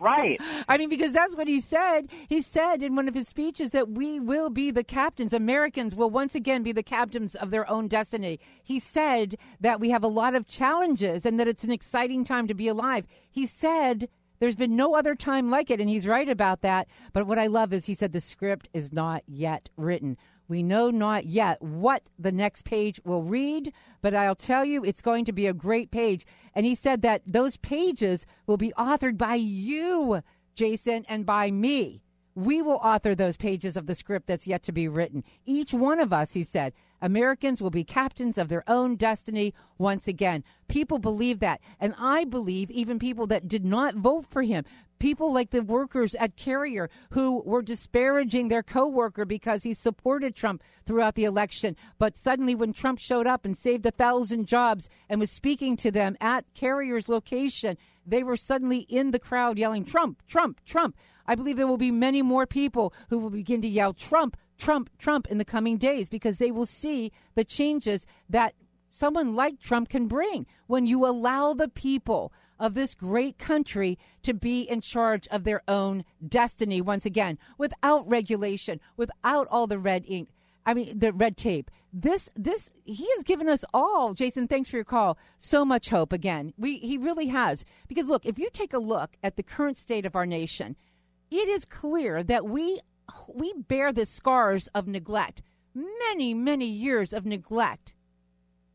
Right. 0.00 0.40
I 0.68 0.78
mean, 0.78 0.88
because 0.88 1.12
that's 1.12 1.36
what 1.36 1.48
he 1.48 1.60
said. 1.60 2.08
He 2.28 2.40
said 2.40 2.82
in 2.82 2.96
one 2.96 3.08
of 3.08 3.14
his 3.14 3.28
speeches 3.28 3.70
that 3.70 3.90
we 3.90 4.20
will 4.20 4.50
be 4.50 4.70
the 4.70 4.84
captains. 4.84 5.32
Americans 5.32 5.94
will 5.94 6.10
once 6.10 6.34
again 6.34 6.62
be 6.62 6.72
the 6.72 6.82
captains 6.82 7.34
of 7.34 7.50
their 7.50 7.68
own 7.70 7.88
destiny. 7.88 8.40
He 8.62 8.78
said 8.78 9.36
that 9.60 9.80
we 9.80 9.90
have 9.90 10.04
a 10.04 10.08
lot 10.08 10.34
of 10.34 10.48
challenges 10.48 11.24
and 11.24 11.38
that 11.38 11.48
it's 11.48 11.64
an 11.64 11.72
exciting 11.72 12.24
time 12.24 12.46
to 12.48 12.54
be 12.54 12.68
alive. 12.68 13.06
He 13.30 13.46
said 13.46 14.08
there's 14.40 14.56
been 14.56 14.76
no 14.76 14.94
other 14.94 15.14
time 15.14 15.48
like 15.48 15.70
it, 15.70 15.80
and 15.80 15.88
he's 15.88 16.06
right 16.06 16.28
about 16.28 16.60
that. 16.62 16.88
But 17.12 17.26
what 17.26 17.38
I 17.38 17.46
love 17.46 17.72
is 17.72 17.86
he 17.86 17.94
said 17.94 18.12
the 18.12 18.20
script 18.20 18.68
is 18.74 18.92
not 18.92 19.22
yet 19.26 19.70
written. 19.76 20.16
We 20.48 20.62
know 20.62 20.90
not 20.90 21.26
yet 21.26 21.62
what 21.62 22.02
the 22.18 22.32
next 22.32 22.64
page 22.64 23.00
will 23.04 23.22
read, 23.22 23.72
but 24.02 24.14
I'll 24.14 24.34
tell 24.34 24.64
you 24.64 24.84
it's 24.84 25.00
going 25.00 25.24
to 25.24 25.32
be 25.32 25.46
a 25.46 25.54
great 25.54 25.90
page. 25.90 26.26
And 26.54 26.66
he 26.66 26.74
said 26.74 27.02
that 27.02 27.22
those 27.26 27.56
pages 27.56 28.26
will 28.46 28.58
be 28.58 28.72
authored 28.78 29.16
by 29.16 29.36
you, 29.36 30.22
Jason, 30.54 31.04
and 31.08 31.24
by 31.24 31.50
me. 31.50 32.02
We 32.34 32.60
will 32.60 32.80
author 32.82 33.14
those 33.14 33.36
pages 33.36 33.76
of 33.76 33.86
the 33.86 33.94
script 33.94 34.26
that's 34.26 34.46
yet 34.46 34.62
to 34.64 34.72
be 34.72 34.88
written. 34.88 35.22
Each 35.46 35.72
one 35.72 36.00
of 36.00 36.12
us, 36.12 36.32
he 36.32 36.42
said, 36.42 36.72
Americans 37.00 37.62
will 37.62 37.70
be 37.70 37.84
captains 37.84 38.38
of 38.38 38.48
their 38.48 38.64
own 38.68 38.96
destiny 38.96 39.54
once 39.78 40.08
again. 40.08 40.42
People 40.68 40.98
believe 40.98 41.38
that. 41.40 41.60
And 41.78 41.94
I 41.98 42.24
believe 42.24 42.70
even 42.70 42.98
people 42.98 43.26
that 43.28 43.46
did 43.46 43.64
not 43.64 43.94
vote 43.94 44.26
for 44.28 44.42
him, 44.42 44.64
people 45.04 45.30
like 45.30 45.50
the 45.50 45.62
workers 45.62 46.14
at 46.14 46.34
Carrier 46.34 46.88
who 47.10 47.42
were 47.42 47.60
disparaging 47.60 48.48
their 48.48 48.62
coworker 48.62 49.26
because 49.26 49.62
he 49.62 49.74
supported 49.74 50.34
Trump 50.34 50.62
throughout 50.86 51.14
the 51.14 51.26
election. 51.26 51.76
But 51.98 52.16
suddenly, 52.16 52.54
when 52.54 52.72
Trump 52.72 52.98
showed 52.98 53.26
up 53.26 53.44
and 53.44 53.54
saved 53.54 53.84
a 53.84 53.90
thousand 53.90 54.46
jobs 54.46 54.88
and 55.10 55.20
was 55.20 55.30
speaking 55.30 55.76
to 55.76 55.90
them 55.90 56.16
at 56.22 56.46
Carrier's 56.54 57.10
location, 57.10 57.76
they 58.06 58.22
were 58.22 58.34
suddenly 58.34 58.86
in 58.88 59.10
the 59.10 59.18
crowd 59.18 59.58
yelling, 59.58 59.84
Trump, 59.84 60.22
Trump, 60.26 60.64
Trump. 60.64 60.96
I 61.26 61.34
believe 61.34 61.58
there 61.58 61.66
will 61.66 61.76
be 61.76 61.90
many 61.90 62.22
more 62.22 62.46
people 62.46 62.94
who 63.10 63.18
will 63.18 63.28
begin 63.28 63.60
to 63.60 63.68
yell, 63.68 63.92
Trump, 63.92 64.38
Trump, 64.56 64.88
Trump 64.96 65.26
in 65.26 65.36
the 65.36 65.44
coming 65.44 65.76
days 65.76 66.08
because 66.08 66.38
they 66.38 66.50
will 66.50 66.64
see 66.64 67.12
the 67.34 67.44
changes 67.44 68.06
that 68.30 68.54
someone 68.88 69.34
like 69.34 69.60
Trump 69.60 69.90
can 69.90 70.06
bring 70.06 70.46
when 70.66 70.86
you 70.86 71.04
allow 71.04 71.52
the 71.52 71.68
people 71.68 72.32
of 72.58 72.74
this 72.74 72.94
great 72.94 73.38
country 73.38 73.98
to 74.22 74.34
be 74.34 74.62
in 74.62 74.80
charge 74.80 75.26
of 75.28 75.44
their 75.44 75.62
own 75.68 76.04
destiny 76.26 76.80
once 76.80 77.06
again 77.06 77.36
without 77.58 78.08
regulation, 78.08 78.80
without 78.96 79.46
all 79.50 79.66
the 79.66 79.78
red 79.78 80.04
ink. 80.06 80.28
I 80.66 80.74
mean, 80.74 80.98
the 80.98 81.12
red 81.12 81.36
tape. 81.36 81.70
This, 81.92 82.30
this, 82.34 82.70
he 82.84 83.06
has 83.14 83.22
given 83.22 83.48
us 83.48 83.64
all, 83.72 84.14
Jason, 84.14 84.48
thanks 84.48 84.68
for 84.68 84.76
your 84.76 84.84
call, 84.84 85.18
so 85.38 85.64
much 85.64 85.90
hope 85.90 86.12
again. 86.12 86.52
We, 86.56 86.78
he 86.78 86.98
really 86.98 87.26
has. 87.26 87.64
Because 87.86 88.08
look, 88.08 88.26
if 88.26 88.38
you 88.38 88.48
take 88.52 88.72
a 88.72 88.78
look 88.78 89.16
at 89.22 89.36
the 89.36 89.42
current 89.42 89.78
state 89.78 90.06
of 90.06 90.16
our 90.16 90.26
nation, 90.26 90.76
it 91.30 91.48
is 91.48 91.64
clear 91.64 92.22
that 92.22 92.46
we, 92.46 92.80
we 93.32 93.52
bear 93.56 93.92
the 93.92 94.06
scars 94.06 94.68
of 94.68 94.88
neglect, 94.88 95.42
many, 95.74 96.34
many 96.34 96.66
years 96.66 97.12
of 97.12 97.26
neglect. 97.26 97.93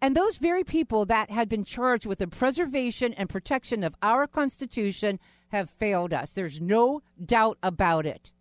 And 0.01 0.15
those 0.15 0.37
very 0.37 0.63
people 0.63 1.05
that 1.05 1.29
had 1.29 1.49
been 1.49 1.65
charged 1.65 2.05
with 2.05 2.19
the 2.19 2.27
preservation 2.27 3.13
and 3.13 3.29
protection 3.29 3.83
of 3.83 3.95
our 4.01 4.27
Constitution 4.27 5.19
have 5.49 5.69
failed 5.69 6.13
us. 6.13 6.31
There's 6.31 6.61
no 6.61 7.01
doubt 7.23 7.57
about 7.61 8.05
it. 8.05 8.31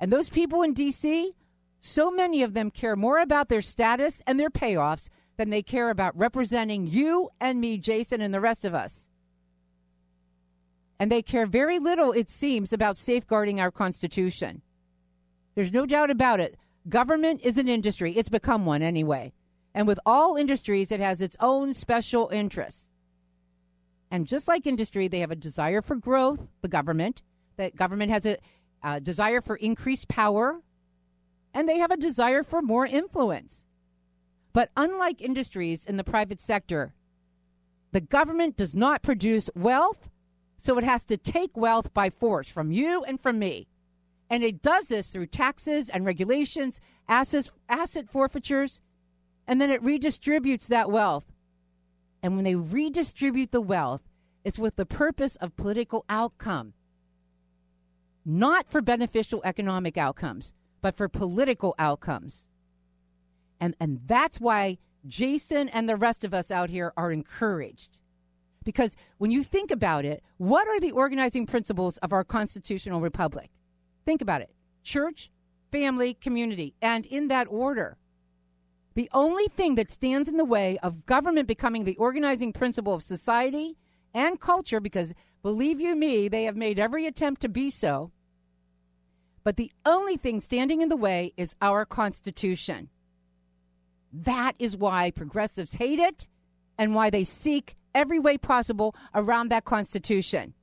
And 0.00 0.12
those 0.12 0.30
people 0.30 0.62
in 0.62 0.72
D.C., 0.72 1.32
so 1.80 2.10
many 2.10 2.42
of 2.42 2.54
them 2.54 2.70
care 2.70 2.96
more 2.96 3.18
about 3.18 3.48
their 3.48 3.62
status 3.62 4.22
and 4.26 4.40
their 4.40 4.50
payoffs 4.50 5.08
than 5.36 5.50
they 5.50 5.62
care 5.62 5.90
about 5.90 6.16
representing 6.16 6.86
you 6.86 7.30
and 7.40 7.60
me, 7.60 7.78
Jason, 7.78 8.20
and 8.20 8.32
the 8.32 8.40
rest 8.40 8.64
of 8.64 8.74
us. 8.74 9.08
And 10.98 11.10
they 11.10 11.22
care 11.22 11.46
very 11.46 11.78
little, 11.78 12.12
it 12.12 12.30
seems, 12.30 12.72
about 12.72 12.98
safeguarding 12.98 13.60
our 13.60 13.70
Constitution. 13.70 14.62
There's 15.54 15.72
no 15.72 15.86
doubt 15.86 16.10
about 16.10 16.40
it. 16.40 16.56
Government 16.88 17.40
is 17.42 17.58
an 17.58 17.68
industry, 17.68 18.12
it's 18.16 18.28
become 18.28 18.66
one 18.66 18.82
anyway. 18.82 19.32
And 19.74 19.88
with 19.88 19.98
all 20.06 20.36
industries, 20.36 20.92
it 20.92 21.00
has 21.00 21.20
its 21.20 21.36
own 21.40 21.74
special 21.74 22.28
interests. 22.28 22.88
And 24.10 24.28
just 24.28 24.46
like 24.46 24.66
industry, 24.66 25.08
they 25.08 25.18
have 25.20 25.32
a 25.32 25.36
desire 25.36 25.82
for 25.82 25.96
growth, 25.96 26.46
the 26.62 26.68
government. 26.68 27.22
The 27.56 27.72
government 27.74 28.12
has 28.12 28.24
a, 28.24 28.36
a 28.82 29.00
desire 29.00 29.40
for 29.40 29.56
increased 29.56 30.06
power, 30.06 30.60
and 31.52 31.68
they 31.68 31.78
have 31.78 31.90
a 31.90 31.96
desire 31.96 32.44
for 32.44 32.62
more 32.62 32.86
influence. 32.86 33.64
But 34.52 34.70
unlike 34.76 35.20
industries 35.20 35.84
in 35.84 35.96
the 35.96 36.04
private 36.04 36.40
sector, 36.40 36.94
the 37.90 38.00
government 38.00 38.56
does 38.56 38.74
not 38.74 39.02
produce 39.02 39.50
wealth, 39.56 40.08
so 40.56 40.78
it 40.78 40.84
has 40.84 41.02
to 41.04 41.16
take 41.16 41.56
wealth 41.56 41.92
by 41.92 42.10
force 42.10 42.48
from 42.48 42.70
you 42.70 43.02
and 43.02 43.20
from 43.20 43.40
me. 43.40 43.66
And 44.30 44.44
it 44.44 44.62
does 44.62 44.86
this 44.86 45.08
through 45.08 45.26
taxes 45.26 45.88
and 45.88 46.04
regulations, 46.04 46.80
assets, 47.08 47.50
asset 47.68 48.08
forfeitures, 48.08 48.80
and 49.46 49.60
then 49.60 49.70
it 49.70 49.82
redistributes 49.82 50.66
that 50.68 50.90
wealth. 50.90 51.26
And 52.22 52.34
when 52.34 52.44
they 52.44 52.54
redistribute 52.54 53.52
the 53.52 53.60
wealth, 53.60 54.02
it's 54.44 54.58
with 54.58 54.76
the 54.76 54.86
purpose 54.86 55.36
of 55.36 55.56
political 55.56 56.04
outcome, 56.08 56.74
not 58.24 58.70
for 58.70 58.80
beneficial 58.80 59.42
economic 59.44 59.96
outcomes, 59.96 60.54
but 60.80 60.96
for 60.96 61.08
political 61.08 61.74
outcomes. 61.78 62.46
And, 63.60 63.74
and 63.80 64.00
that's 64.06 64.40
why 64.40 64.78
Jason 65.06 65.68
and 65.68 65.88
the 65.88 65.96
rest 65.96 66.24
of 66.24 66.34
us 66.34 66.50
out 66.50 66.70
here 66.70 66.92
are 66.96 67.12
encouraged. 67.12 67.98
Because 68.64 68.96
when 69.18 69.30
you 69.30 69.42
think 69.42 69.70
about 69.70 70.04
it, 70.04 70.22
what 70.38 70.66
are 70.68 70.80
the 70.80 70.92
organizing 70.92 71.46
principles 71.46 71.98
of 71.98 72.12
our 72.12 72.24
constitutional 72.24 73.00
republic? 73.00 73.50
Think 74.06 74.22
about 74.22 74.40
it 74.40 74.50
church, 74.82 75.30
family, 75.70 76.14
community, 76.14 76.74
and 76.80 77.06
in 77.06 77.28
that 77.28 77.46
order. 77.50 77.96
The 78.94 79.10
only 79.12 79.48
thing 79.48 79.74
that 79.74 79.90
stands 79.90 80.28
in 80.28 80.36
the 80.36 80.44
way 80.44 80.78
of 80.82 81.04
government 81.06 81.48
becoming 81.48 81.84
the 81.84 81.96
organizing 81.96 82.52
principle 82.52 82.94
of 82.94 83.02
society 83.02 83.76
and 84.12 84.40
culture, 84.40 84.80
because 84.80 85.14
believe 85.42 85.80
you 85.80 85.96
me, 85.96 86.28
they 86.28 86.44
have 86.44 86.56
made 86.56 86.78
every 86.78 87.06
attempt 87.06 87.40
to 87.42 87.48
be 87.48 87.70
so. 87.70 88.12
But 89.42 89.56
the 89.56 89.72
only 89.84 90.16
thing 90.16 90.40
standing 90.40 90.80
in 90.80 90.88
the 90.88 90.96
way 90.96 91.32
is 91.36 91.56
our 91.60 91.84
Constitution. 91.84 92.88
That 94.12 94.52
is 94.60 94.76
why 94.76 95.10
progressives 95.10 95.74
hate 95.74 95.98
it 95.98 96.28
and 96.78 96.94
why 96.94 97.10
they 97.10 97.24
seek 97.24 97.76
every 97.94 98.20
way 98.20 98.38
possible 98.38 98.94
around 99.12 99.48
that 99.48 99.64
Constitution. 99.64 100.54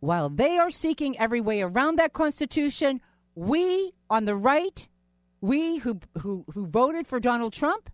While 0.00 0.30
they 0.30 0.56
are 0.56 0.70
seeking 0.70 1.18
every 1.18 1.40
way 1.40 1.62
around 1.62 1.96
that 1.96 2.12
Constitution, 2.12 3.00
we 3.34 3.92
on 4.08 4.24
the 4.24 4.36
right, 4.36 4.88
we 5.42 5.78
who, 5.78 6.00
who, 6.20 6.46
who 6.54 6.66
voted 6.66 7.06
for 7.06 7.20
Donald 7.20 7.52
Trump, 7.52 7.90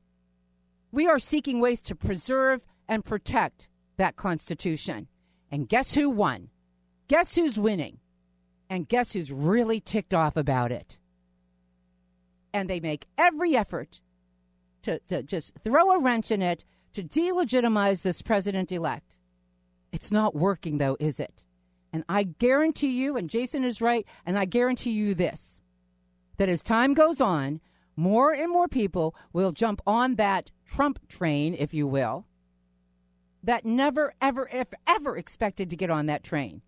we 0.92 1.08
are 1.08 1.18
seeking 1.18 1.60
ways 1.60 1.80
to 1.80 1.96
preserve 1.96 2.64
and 2.86 3.04
protect 3.04 3.68
that 3.96 4.16
Constitution. 4.16 5.08
And 5.50 5.68
guess 5.68 5.94
who 5.94 6.10
won? 6.10 6.50
Guess 7.08 7.34
who's 7.34 7.58
winning? 7.58 7.98
And 8.70 8.86
guess 8.86 9.14
who's 9.14 9.32
really 9.32 9.80
ticked 9.80 10.12
off 10.12 10.36
about 10.36 10.70
it? 10.70 10.98
And 12.52 12.68
they 12.68 12.80
make 12.80 13.06
every 13.16 13.56
effort 13.56 14.00
to, 14.82 15.00
to 15.08 15.22
just 15.22 15.54
throw 15.64 15.92
a 15.92 16.00
wrench 16.00 16.30
in 16.30 16.42
it 16.42 16.66
to 16.92 17.02
delegitimize 17.02 18.02
this 18.02 18.20
president 18.20 18.70
elect. 18.70 19.18
It's 19.90 20.12
not 20.12 20.34
working, 20.34 20.76
though, 20.76 20.98
is 21.00 21.18
it? 21.18 21.44
And 21.94 22.04
I 22.10 22.24
guarantee 22.24 22.90
you, 22.90 23.16
and 23.16 23.30
Jason 23.30 23.64
is 23.64 23.80
right, 23.80 24.06
and 24.26 24.38
I 24.38 24.44
guarantee 24.44 24.90
you 24.90 25.14
this 25.14 25.57
that 26.38 26.48
as 26.48 26.62
time 26.62 26.94
goes 26.94 27.20
on, 27.20 27.60
more 27.96 28.32
and 28.32 28.50
more 28.50 28.68
people 28.68 29.14
will 29.32 29.52
jump 29.52 29.82
on 29.86 30.14
that 30.14 30.50
Trump 30.64 31.06
train, 31.08 31.54
if 31.58 31.74
you 31.74 31.86
will, 31.86 32.26
that 33.42 33.64
never, 33.64 34.14
ever, 34.20 34.48
if 34.52 34.68
ever 34.86 35.16
expected 35.16 35.68
to 35.70 35.76
get 35.76 35.90
on 35.90 36.06
that 36.06 36.22
train. 36.22 36.62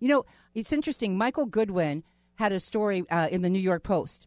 You 0.00 0.08
know, 0.08 0.24
it's 0.54 0.72
interesting. 0.72 1.16
Michael 1.16 1.46
Goodwin 1.46 2.04
had 2.36 2.52
a 2.52 2.60
story 2.60 3.04
uh, 3.10 3.28
in 3.28 3.42
the 3.42 3.50
New 3.50 3.58
York 3.58 3.82
Post. 3.82 4.26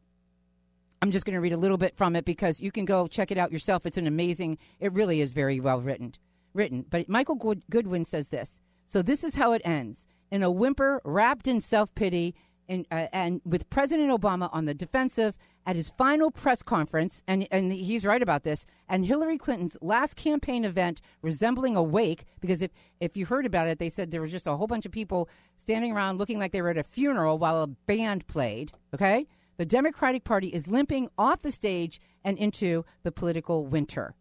I'm 1.02 1.12
just 1.12 1.26
going 1.26 1.34
to 1.34 1.40
read 1.40 1.54
a 1.54 1.58
little 1.58 1.78
bit 1.78 1.96
from 1.96 2.16
it 2.16 2.26
because 2.26 2.62
you 2.62 2.72
can 2.72 2.86
go 2.86 3.08
check 3.08 3.32
it 3.32 3.38
out 3.38 3.52
yourself. 3.52 3.86
It's 3.86 3.98
an 3.98 4.08
amazing, 4.08 4.58
it 4.80 4.94
really 4.94 5.22
is 5.22 5.34
very 5.34 5.60
well 5.60 5.82
written. 5.82 6.16
Written, 6.54 6.86
but 6.90 7.08
Michael 7.08 7.56
Goodwin 7.70 8.06
says 8.06 8.28
this. 8.28 8.60
So 8.86 9.02
this 9.02 9.24
is 9.24 9.36
how 9.36 9.54
it 9.54 9.62
ends: 9.64 10.06
in 10.30 10.44
a 10.44 10.52
whimper, 10.52 11.02
wrapped 11.06 11.48
in 11.48 11.62
self 11.62 11.96
pity, 11.96 12.36
and, 12.68 12.86
uh, 12.92 13.08
and 13.12 13.42
with 13.46 13.70
President 13.70 14.10
Obama 14.10 14.50
on 14.52 14.66
the 14.66 14.74
defensive 14.74 15.38
at 15.66 15.76
his 15.76 15.92
final 15.92 16.32
press 16.32 16.64
conference, 16.64 17.22
and, 17.28 17.48
and 17.52 17.72
he's 17.72 18.06
right 18.06 18.22
about 18.22 18.44
this, 18.44 18.66
and 18.90 19.06
Hillary 19.06 19.38
Clinton's 19.38 19.78
last 19.82 20.16
campaign 20.16 20.66
event 20.66 21.02
resembling 21.22 21.76
a 21.76 21.84
wake, 21.84 22.26
because 22.40 22.62
if, 22.62 22.72
if 23.00 23.16
you 23.16 23.26
heard 23.26 23.46
about 23.46 23.68
it, 23.68 23.78
they 23.78 23.90
said 23.90 24.10
there 24.10 24.22
was 24.22 24.32
just 24.32 24.48
a 24.48 24.56
whole 24.56 24.68
bunch 24.68 24.86
of 24.86 24.92
people 24.92 25.30
standing 25.58 25.92
around 25.92 26.18
looking 26.18 26.40
like 26.40 26.52
they 26.52 26.62
were 26.62 26.70
at 26.70 26.78
a 26.78 26.84
funeral 26.84 27.38
while 27.38 27.62
a 27.62 27.68
band 27.68 28.26
played, 28.28 28.72
okay? 28.94 29.28
The 29.58 29.66
Democratic 29.66 30.24
Party 30.24 30.48
is 30.48 30.68
limping 30.68 31.10
off 31.18 31.42
the 31.42 31.52
stage 31.52 32.02
and 32.24 32.38
into 32.38 32.84
the 33.04 33.12
political 33.12 33.66
winter. 33.66 34.16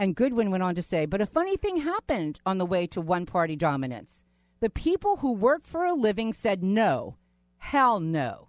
And 0.00 0.14
Goodwin 0.14 0.50
went 0.50 0.62
on 0.62 0.74
to 0.76 0.82
say, 0.82 1.06
but 1.06 1.20
a 1.20 1.26
funny 1.26 1.56
thing 1.56 1.78
happened 1.78 2.40
on 2.46 2.58
the 2.58 2.66
way 2.66 2.86
to 2.88 3.00
one 3.00 3.26
party 3.26 3.56
dominance. 3.56 4.24
The 4.60 4.70
people 4.70 5.18
who 5.18 5.32
work 5.32 5.64
for 5.64 5.84
a 5.84 5.94
living 5.94 6.32
said 6.32 6.62
no. 6.62 7.16
Hell 7.58 8.00
no. 8.00 8.48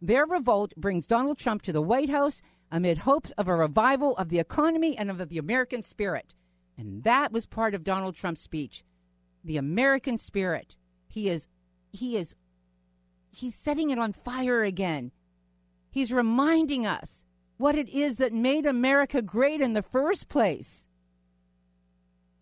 Their 0.00 0.24
revolt 0.24 0.72
brings 0.76 1.06
Donald 1.06 1.36
Trump 1.36 1.60
to 1.62 1.72
the 1.72 1.82
White 1.82 2.08
House 2.08 2.40
amid 2.70 2.98
hopes 2.98 3.32
of 3.32 3.48
a 3.48 3.54
revival 3.54 4.16
of 4.16 4.30
the 4.30 4.38
economy 4.38 4.96
and 4.96 5.10
of 5.10 5.28
the 5.28 5.38
American 5.38 5.82
spirit. 5.82 6.34
And 6.78 7.02
that 7.02 7.32
was 7.32 7.44
part 7.44 7.74
of 7.74 7.84
Donald 7.84 8.14
Trump's 8.14 8.40
speech. 8.40 8.84
The 9.44 9.58
American 9.58 10.16
spirit. 10.16 10.76
He 11.08 11.28
is 11.28 11.46
he 11.92 12.16
is 12.16 12.34
he's 13.30 13.54
setting 13.54 13.90
it 13.90 13.98
on 13.98 14.12
fire 14.12 14.62
again. 14.62 15.12
He's 15.90 16.12
reminding 16.12 16.86
us 16.86 17.24
what 17.58 17.74
it 17.74 17.88
is 17.90 18.16
that 18.16 18.32
made 18.32 18.64
America 18.64 19.20
great 19.20 19.60
in 19.60 19.74
the 19.74 19.82
first 19.82 20.28
place. 20.28 20.88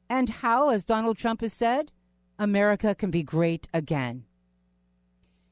And 0.09 0.29
how, 0.29 0.71
as 0.71 0.85
Donald 0.85 1.19
Trump 1.19 1.41
has 1.41 1.53
said, 1.53 1.91
America 2.39 2.95
can 2.95 3.11
be 3.11 3.23
great 3.23 3.69
again. 3.75 4.25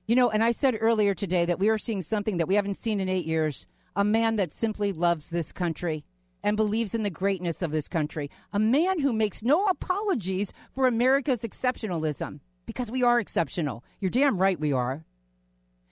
You 0.06 0.14
know, 0.14 0.30
and 0.30 0.44
I 0.44 0.52
said 0.52 0.78
earlier 0.80 1.14
today 1.14 1.44
that 1.44 1.58
we 1.58 1.68
are 1.68 1.78
seeing 1.78 2.00
something 2.00 2.36
that 2.36 2.46
we 2.46 2.54
haven't 2.54 2.76
seen 2.76 3.00
in 3.00 3.08
eight 3.08 3.26
years 3.26 3.66
a 3.96 4.04
man 4.04 4.36
that 4.36 4.52
simply 4.52 4.92
loves 4.92 5.30
this 5.30 5.50
country 5.50 6.04
and 6.44 6.56
believes 6.56 6.94
in 6.94 7.02
the 7.02 7.10
greatness 7.10 7.60
of 7.60 7.72
this 7.72 7.88
country, 7.88 8.30
a 8.52 8.58
man 8.58 9.00
who 9.00 9.12
makes 9.12 9.42
no 9.42 9.64
apologies 9.64 10.52
for 10.72 10.86
America's 10.86 11.42
exceptionalism 11.42 12.38
because 12.66 12.90
we 12.90 13.02
are 13.02 13.18
exceptional. 13.18 13.82
You're 13.98 14.10
damn 14.10 14.38
right 14.38 14.60
we 14.60 14.72
are. 14.72 15.04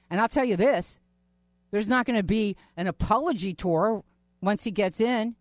And 0.08 0.20
I'll 0.20 0.28
tell 0.28 0.44
you 0.44 0.56
this 0.56 1.00
there's 1.72 1.88
not 1.88 2.06
going 2.06 2.18
to 2.18 2.22
be 2.22 2.56
an 2.76 2.86
apology 2.86 3.52
tour 3.52 4.04
once 4.40 4.62
he 4.62 4.70
gets 4.70 5.00
in. 5.00 5.34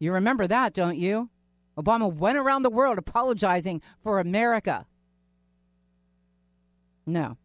You 0.00 0.12
remember 0.12 0.48
that, 0.48 0.74
don't 0.74 0.96
you? 0.96 1.30
Obama 1.78 2.12
went 2.12 2.38
around 2.38 2.62
the 2.62 2.70
world 2.70 2.98
apologizing 2.98 3.82
for 4.02 4.18
America. 4.18 4.86
No, 7.06 7.38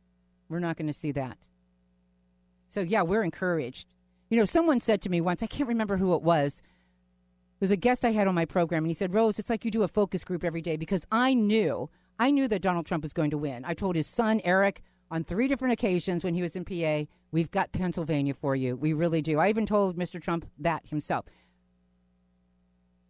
we're 0.49 0.59
not 0.59 0.77
going 0.77 0.88
to 0.88 0.93
see 0.93 1.11
that. 1.11 1.47
So, 2.69 2.81
yeah, 2.81 3.03
we're 3.03 3.23
encouraged. 3.23 3.88
You 4.29 4.38
know, 4.38 4.45
someone 4.45 4.79
said 4.79 5.01
to 5.01 5.09
me 5.09 5.21
once, 5.21 5.43
I 5.43 5.47
can't 5.47 5.69
remember 5.69 5.97
who 5.97 6.15
it 6.15 6.21
was. 6.21 6.61
It 7.61 7.63
was 7.65 7.71
a 7.71 7.77
guest 7.77 8.03
I 8.03 8.11
had 8.11 8.27
on 8.27 8.33
my 8.33 8.45
program, 8.45 8.83
and 8.83 8.89
he 8.89 8.93
said, 8.95 9.13
Rose, 9.13 9.38
it's 9.38 9.49
like 9.49 9.63
you 9.65 9.71
do 9.71 9.83
a 9.83 9.88
focus 9.88 10.23
group 10.23 10.43
every 10.43 10.61
day 10.61 10.77
because 10.77 11.05
I 11.11 11.33
knew, 11.33 11.89
I 12.17 12.31
knew 12.31 12.47
that 12.47 12.61
Donald 12.61 12.85
Trump 12.85 13.03
was 13.03 13.13
going 13.13 13.29
to 13.31 13.38
win. 13.38 13.65
I 13.65 13.73
told 13.73 13.95
his 13.95 14.07
son, 14.07 14.41
Eric, 14.43 14.81
on 15.11 15.23
three 15.23 15.47
different 15.47 15.73
occasions 15.73 16.23
when 16.23 16.33
he 16.33 16.41
was 16.41 16.55
in 16.55 16.65
PA, 16.65 17.11
we've 17.31 17.51
got 17.51 17.73
Pennsylvania 17.73 18.33
for 18.33 18.55
you. 18.55 18.75
We 18.75 18.93
really 18.93 19.21
do. 19.21 19.38
I 19.38 19.49
even 19.49 19.65
told 19.65 19.97
Mr. 19.97 20.21
Trump 20.21 20.47
that 20.57 20.88
himself. 20.88 21.25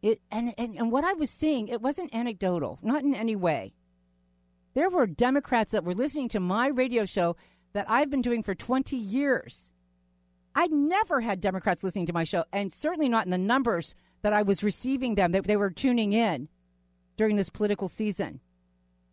It, 0.01 0.19
and, 0.31 0.53
and, 0.57 0.75
and 0.75 0.91
what 0.91 1.03
I 1.03 1.13
was 1.13 1.29
seeing, 1.29 1.67
it 1.67 1.81
wasn't 1.81 2.13
anecdotal, 2.13 2.79
not 2.81 3.03
in 3.03 3.13
any 3.13 3.35
way. 3.35 3.73
There 4.73 4.89
were 4.89 5.07
Democrats 5.07 5.71
that 5.71 5.83
were 5.83 5.93
listening 5.93 6.29
to 6.29 6.39
my 6.39 6.67
radio 6.67 7.05
show 7.05 7.35
that 7.73 7.89
I've 7.89 8.09
been 8.09 8.21
doing 8.21 8.43
for 8.43 8.55
20 8.55 8.95
years. 8.95 9.71
I 10.55 10.67
never 10.67 11.21
had 11.21 11.41
Democrats 11.41 11.83
listening 11.83 12.05
to 12.07 12.13
my 12.13 12.23
show, 12.23 12.45
and 12.51 12.73
certainly 12.73 13.09
not 13.09 13.25
in 13.25 13.31
the 13.31 13.37
numbers 13.37 13.95
that 14.21 14.33
I 14.33 14.41
was 14.41 14.63
receiving 14.63 15.15
them, 15.15 15.31
that 15.31 15.45
they 15.45 15.57
were 15.57 15.71
tuning 15.71 16.13
in 16.13 16.49
during 17.17 17.35
this 17.35 17.49
political 17.49 17.87
season. 17.87 18.39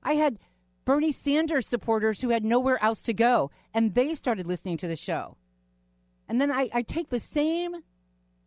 I 0.02 0.14
had 0.14 0.38
Bernie 0.84 1.12
Sanders 1.12 1.66
supporters 1.66 2.20
who 2.20 2.30
had 2.30 2.44
nowhere 2.44 2.82
else 2.82 3.02
to 3.02 3.14
go, 3.14 3.50
and 3.74 3.94
they 3.94 4.14
started 4.14 4.46
listening 4.46 4.76
to 4.78 4.88
the 4.88 4.96
show. 4.96 5.36
And 6.28 6.40
then 6.40 6.50
I, 6.50 6.68
I 6.72 6.82
take 6.82 7.10
the 7.10 7.20
same 7.20 7.76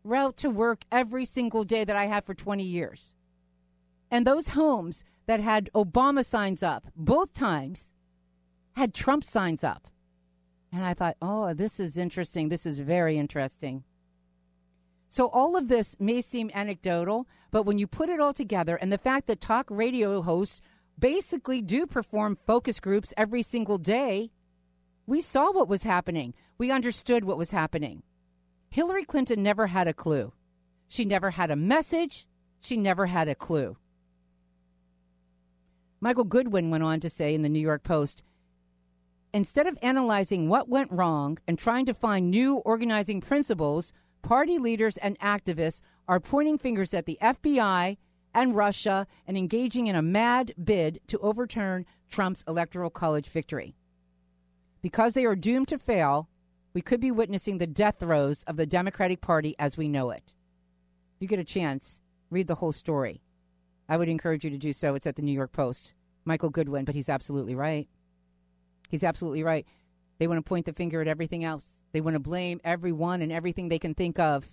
route 0.03 0.38
to 0.38 0.49
work 0.49 0.83
every 0.91 1.25
single 1.25 1.63
day 1.63 1.83
that 1.83 1.95
I 1.95 2.05
have 2.05 2.25
for 2.25 2.33
20 2.33 2.63
years. 2.63 3.15
And 4.11 4.27
those 4.27 4.49
homes 4.49 5.05
that 5.25 5.39
had 5.39 5.69
Obama 5.73 6.25
signs 6.25 6.61
up 6.61 6.88
both 6.95 7.33
times 7.33 7.93
had 8.75 8.93
Trump 8.93 9.23
signs 9.23 9.63
up. 9.63 9.88
And 10.71 10.83
I 10.83 10.93
thought, 10.93 11.17
oh, 11.21 11.53
this 11.53 11.79
is 11.79 11.97
interesting. 11.97 12.49
This 12.49 12.65
is 12.65 12.79
very 12.79 13.17
interesting. 13.17 13.83
So, 15.09 15.27
all 15.27 15.57
of 15.57 15.67
this 15.67 15.97
may 15.99 16.21
seem 16.21 16.51
anecdotal, 16.53 17.27
but 17.51 17.63
when 17.63 17.77
you 17.77 17.88
put 17.88 18.09
it 18.09 18.21
all 18.21 18.33
together 18.33 18.77
and 18.77 18.91
the 18.91 18.97
fact 18.97 19.27
that 19.27 19.41
talk 19.41 19.67
radio 19.69 20.21
hosts 20.21 20.61
basically 20.97 21.61
do 21.61 21.85
perform 21.85 22.38
focus 22.47 22.79
groups 22.79 23.13
every 23.17 23.41
single 23.41 23.77
day, 23.77 24.31
we 25.05 25.19
saw 25.19 25.51
what 25.51 25.67
was 25.67 25.83
happening. 25.83 26.33
We 26.57 26.71
understood 26.71 27.25
what 27.25 27.38
was 27.38 27.51
happening. 27.51 28.03
Hillary 28.69 29.03
Clinton 29.03 29.43
never 29.43 29.67
had 29.67 29.88
a 29.88 29.93
clue. 29.93 30.31
She 30.88 31.03
never 31.03 31.31
had 31.31 31.51
a 31.51 31.57
message. 31.57 32.25
She 32.61 32.77
never 32.77 33.07
had 33.07 33.27
a 33.27 33.35
clue. 33.35 33.75
Michael 36.02 36.23
Goodwin 36.23 36.72
went 36.72 36.84
on 36.84 36.99
to 36.99 37.10
say 37.10 37.36
in 37.36 37.44
the 37.44 37.49
New 37.49 37.60
York 37.60 37.84
Post 37.84 38.23
instead 39.34 39.68
of 39.68 39.78
analyzing 39.82 40.49
what 40.49 40.68
went 40.68 40.91
wrong 40.91 41.38
and 41.48 41.57
trying 41.57 41.86
to 41.86 41.94
find 41.94 42.30
new 42.30 42.57
organizing 42.57 43.22
principles, 43.22 43.94
party 44.22 44.57
leaders 44.57 44.98
and 44.98 45.18
activists 45.19 45.82
are 46.07 46.19
pointing 46.19 46.57
fingers 46.57 46.94
at 46.94 47.06
the 47.06 47.18
FBI 47.22 47.98
and 48.34 48.56
Russia 48.56 49.07
and 49.28 49.38
engaging 49.38 49.88
in 49.88 49.95
a 49.95 50.02
mad 50.02 50.53
bid 50.61 50.99
to 51.07 51.19
overturn 51.19 51.86
Trump's 52.10 52.44
electoral 52.48 52.90
college 52.90 53.30
victory. 53.30 53.76
Because 54.82 55.14
they 55.14 55.26
are 55.26 55.36
doomed 55.36 55.68
to 55.69 55.78
fail, 55.78 56.28
we 56.73 56.82
could 56.82 56.99
be 56.99 57.11
witnessing 57.11 57.57
the 57.57 57.68
death 57.68 57.99
throes 57.99 58.44
of 58.44 58.57
the 58.57 58.65
Democratic 58.65 59.22
Party 59.22 59.56
as 59.60 59.78
we 59.78 59.88
know 59.88 60.10
it. 60.10 60.34
If 61.15 61.22
you 61.22 61.28
get 61.28 61.40
a 61.40 61.44
chance, 61.44 62.02
read 62.30 62.48
the 62.48 62.56
whole 62.56 62.72
story. 62.72 63.22
I 63.91 63.97
would 63.97 64.07
encourage 64.07 64.45
you 64.45 64.49
to 64.51 64.57
do 64.57 64.72
so. 64.72 64.95
It's 64.95 65.05
at 65.05 65.18
the 65.18 65.22
New 65.22 65.34
York 65.34 65.51
Post. 65.51 65.95
Michael 66.23 66.49
Goodwin, 66.49 66.85
but 66.85 66.95
he's 66.95 67.09
absolutely 67.09 67.55
right. 67.55 67.89
He's 68.89 69.03
absolutely 69.03 69.43
right. 69.43 69.68
They 70.18 70.27
want 70.27 70.38
to 70.38 70.47
point 70.47 70.65
the 70.65 70.72
finger 70.72 71.01
at 71.01 71.09
everything 71.09 71.43
else. 71.43 71.73
They 71.91 71.99
want 71.99 72.13
to 72.13 72.22
blame 72.22 72.61
everyone 72.63 73.22
and 73.22 73.34
everything 73.34 73.68
they 73.68 73.80
can 73.80 73.93
think 73.93 74.18
of. 74.18 74.49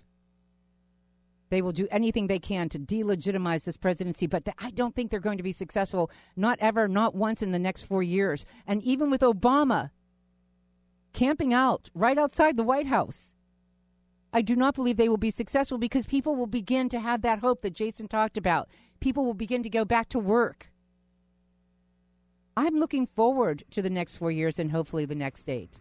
They 1.51 1.61
will 1.61 1.71
do 1.71 1.87
anything 1.89 2.27
they 2.27 2.39
can 2.39 2.67
to 2.67 2.79
delegitimize 2.79 3.63
this 3.63 3.77
presidency, 3.77 4.27
but 4.27 4.45
I 4.59 4.71
don't 4.71 4.93
think 4.93 5.09
they're 5.09 5.21
going 5.21 5.37
to 5.37 5.43
be 5.43 5.53
successful. 5.53 6.11
Not 6.35 6.59
ever, 6.59 6.89
not 6.89 7.15
once 7.15 7.41
in 7.41 7.53
the 7.53 7.59
next 7.59 7.83
four 7.83 8.03
years. 8.03 8.45
And 8.67 8.83
even 8.83 9.09
with 9.09 9.21
Obama, 9.21 9.91
camping 11.13 11.53
out 11.53 11.89
right 11.93 12.17
outside 12.17 12.57
the 12.57 12.63
White 12.63 12.87
House. 12.87 13.33
I 14.33 14.41
do 14.41 14.55
not 14.55 14.75
believe 14.75 14.97
they 14.97 15.09
will 15.09 15.17
be 15.17 15.31
successful 15.31 15.77
because 15.77 16.05
people 16.05 16.35
will 16.35 16.45
begin 16.45 16.89
to 16.89 16.99
have 16.99 17.21
that 17.21 17.39
hope 17.39 17.61
that 17.61 17.73
Jason 17.73 18.07
talked 18.07 18.37
about. 18.37 18.69
People 18.99 19.25
will 19.25 19.33
begin 19.33 19.63
to 19.63 19.69
go 19.69 19.85
back 19.85 20.09
to 20.09 20.19
work. 20.19 20.71
I'm 22.57 22.77
looking 22.77 23.05
forward 23.05 23.63
to 23.71 23.81
the 23.81 23.89
next 23.89 24.17
four 24.17 24.31
years 24.31 24.59
and 24.59 24.71
hopefully 24.71 25.05
the 25.05 25.15
next 25.15 25.47
eight. 25.49 25.79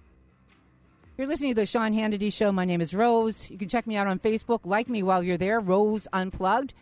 You're 1.17 1.27
listening 1.27 1.51
to 1.51 1.61
the 1.61 1.67
Sean 1.67 1.93
Hannity 1.93 2.33
Show. 2.33 2.53
My 2.53 2.65
name 2.65 2.81
is 2.81 2.95
Rose. 2.95 3.51
You 3.51 3.59
can 3.59 3.69
check 3.69 3.89
me 3.89 3.97
out 3.97 4.07
on 4.07 4.21
Facebook. 4.21 4.61
Like 4.63 4.89
me 4.89 5.03
while 5.03 5.21
you're 5.21 5.37
there, 5.37 5.59
Rose 5.59 6.07
Unplugged. 6.13 6.75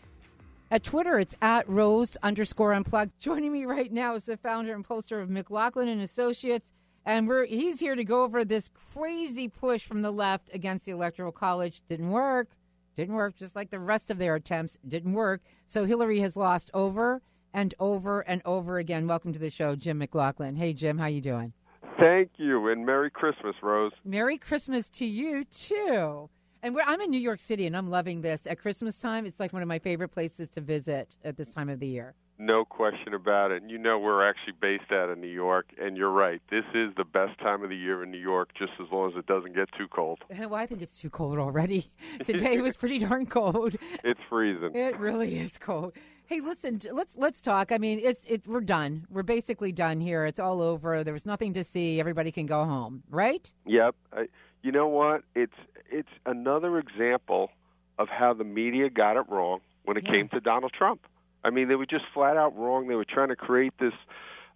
At 0.71 0.85
Twitter, 0.85 1.19
it's 1.19 1.35
at 1.41 1.67
Rose 1.67 2.19
underscore 2.23 2.75
Unplugged. 2.75 3.13
Joining 3.19 3.51
me 3.51 3.65
right 3.65 3.91
now 3.91 4.15
is 4.15 4.27
the 4.27 4.37
founder 4.37 4.75
and 4.75 4.87
pollster 4.87 5.23
of 5.23 5.31
McLaughlin 5.31 5.89
and 5.89 6.03
Associates, 6.03 6.71
and 7.07 7.27
we're 7.27 7.47
he's 7.47 7.81
here 7.81 7.95
to 7.95 8.05
go 8.05 8.25
over 8.25 8.45
this 8.45 8.69
crazy 8.69 9.49
push 9.49 9.87
from 9.87 10.03
the 10.03 10.11
left 10.11 10.51
against 10.53 10.85
the 10.85 10.93
Electoral 10.93 11.33
College. 11.33 11.81
Didn't 11.89 12.11
work. 12.11 12.49
Didn't 12.97 13.15
work. 13.15 13.37
Just 13.37 13.55
like 13.55 13.71
the 13.71 13.79
rest 13.79 14.11
of 14.11 14.19
their 14.19 14.35
attempts, 14.35 14.79
didn't 14.89 15.13
work. 15.13 15.43
So 15.67 15.85
Hillary 15.85 16.21
has 16.21 16.37
lost 16.37 16.71
over 16.73 17.21
and 17.53 17.75
over 17.79 18.23
and 18.23 18.41
over 18.45 18.79
again. 18.79 19.07
Welcome 19.07 19.35
to 19.35 19.39
the 19.39 19.51
show, 19.51 19.77
Jim 19.77 19.99
McLaughlin. 19.99 20.57
Hey, 20.57 20.73
Jim, 20.73 20.97
how 20.99 21.07
you 21.07 21.21
doing? 21.21 21.53
Thank 21.99 22.33
you, 22.37 22.69
and 22.69 22.85
Merry 22.85 23.11
Christmas, 23.11 23.55
Rose. 23.63 23.93
Merry 24.05 24.37
Christmas 24.39 24.89
to 24.91 25.07
you 25.07 25.45
too. 25.45 26.29
And 26.63 26.75
we're, 26.75 26.83
I'm 26.87 27.01
in 27.01 27.11
New 27.11 27.21
York 27.21 27.41
City, 27.41 27.67
and 27.67 27.77
I'm 27.77 27.89
loving 27.89 28.23
this 28.23 28.47
at 28.47 28.59
Christmas 28.59 28.97
time. 28.97 29.25
It's 29.25 29.39
like 29.39 29.53
one 29.53 29.63
of 29.63 29.69
my 29.69 29.79
favorite 29.79 30.09
places 30.09 30.51
to 30.51 30.61
visit 30.61 31.17
at 31.25 31.37
this 31.37 31.51
time 31.51 31.69
of 31.69 31.81
the 31.81 31.87
year. 31.87 32.15
No 32.39 32.65
question 32.67 33.15
about 33.15 33.51
it. 33.51 33.63
And 33.63 33.71
you 33.71 33.79
know 33.79 33.99
we're 33.99 34.29
actually 34.29 34.53
based 34.61 34.93
out 34.93 35.09
of 35.09 35.17
New 35.19 35.27
York, 35.27 35.67
and 35.81 35.97
you're 35.97 36.11
right. 36.11 36.43
This 36.51 36.65
is 36.75 36.91
the 36.97 37.05
best 37.05 37.39
time 37.39 37.63
of 37.63 37.71
the 37.71 37.77
year 37.77 38.03
in 38.03 38.11
New 38.11 38.19
York, 38.19 38.51
just 38.59 38.73
as 38.79 38.87
long 38.93 39.11
as 39.11 39.17
it 39.17 39.27
doesn't 39.27 39.55
get 39.55 39.69
too 39.79 39.89
cold. 39.89 40.21
Well, 40.39 40.55
I 40.55 40.67
think 40.67 40.83
it's 40.83 40.99
too 41.01 41.11
cold 41.11 41.39
already. 41.39 41.87
Today 42.25 42.61
was 42.61 42.77
pretty 42.83 42.99
darn 42.99 43.27
cold. 43.27 43.75
It's 44.05 44.21
freezing. 44.29 44.75
It 44.75 44.99
really 44.99 45.39
is 45.39 45.57
cold. 45.59 45.95
Hey, 46.27 46.41
listen, 46.41 46.79
let's 46.93 47.17
let's 47.17 47.41
talk. 47.41 47.73
I 47.73 47.79
mean, 47.79 48.01
it's 48.03 48.25
it. 48.27 48.47
We're 48.47 48.61
done. 48.61 49.07
We're 49.11 49.23
basically 49.23 49.73
done 49.73 50.01
here. 50.01 50.25
It's 50.27 50.39
all 50.41 50.61
over. 50.61 51.03
There 51.05 51.13
was 51.15 51.25
nothing 51.27 51.53
to 51.55 51.65
see. 51.65 52.01
Everybody 52.01 52.33
can 52.33 52.47
go 52.47 52.65
home, 52.65 53.03
right? 53.11 53.51
Yep. 53.65 53.95
I, 54.13 54.27
you 54.63 54.73
know 54.73 54.89
what? 54.89 55.23
It's 55.35 55.55
it's 55.91 56.09
another 56.27 56.79
example 56.79 57.51
of 57.99 58.09
how 58.09 58.35
the 58.35 58.45
media 58.45 58.91
got 58.91 59.17
it 59.17 59.25
wrong 59.31 59.61
when 59.85 59.97
it 59.97 60.05
Yeah. 60.05 60.13
came 60.13 60.29
to 60.31 60.41
Donald 60.41 60.73
Trump. 60.73 61.01
I 61.47 61.51
mean, 61.51 61.69
they 61.69 61.77
were 61.77 61.87
just 61.87 62.05
flat 62.13 62.37
out 62.37 62.57
wrong. 62.59 62.89
They 62.89 62.97
were 62.97 63.05
trying 63.05 63.29
to 63.29 63.37
create 63.37 63.73
this 63.79 63.95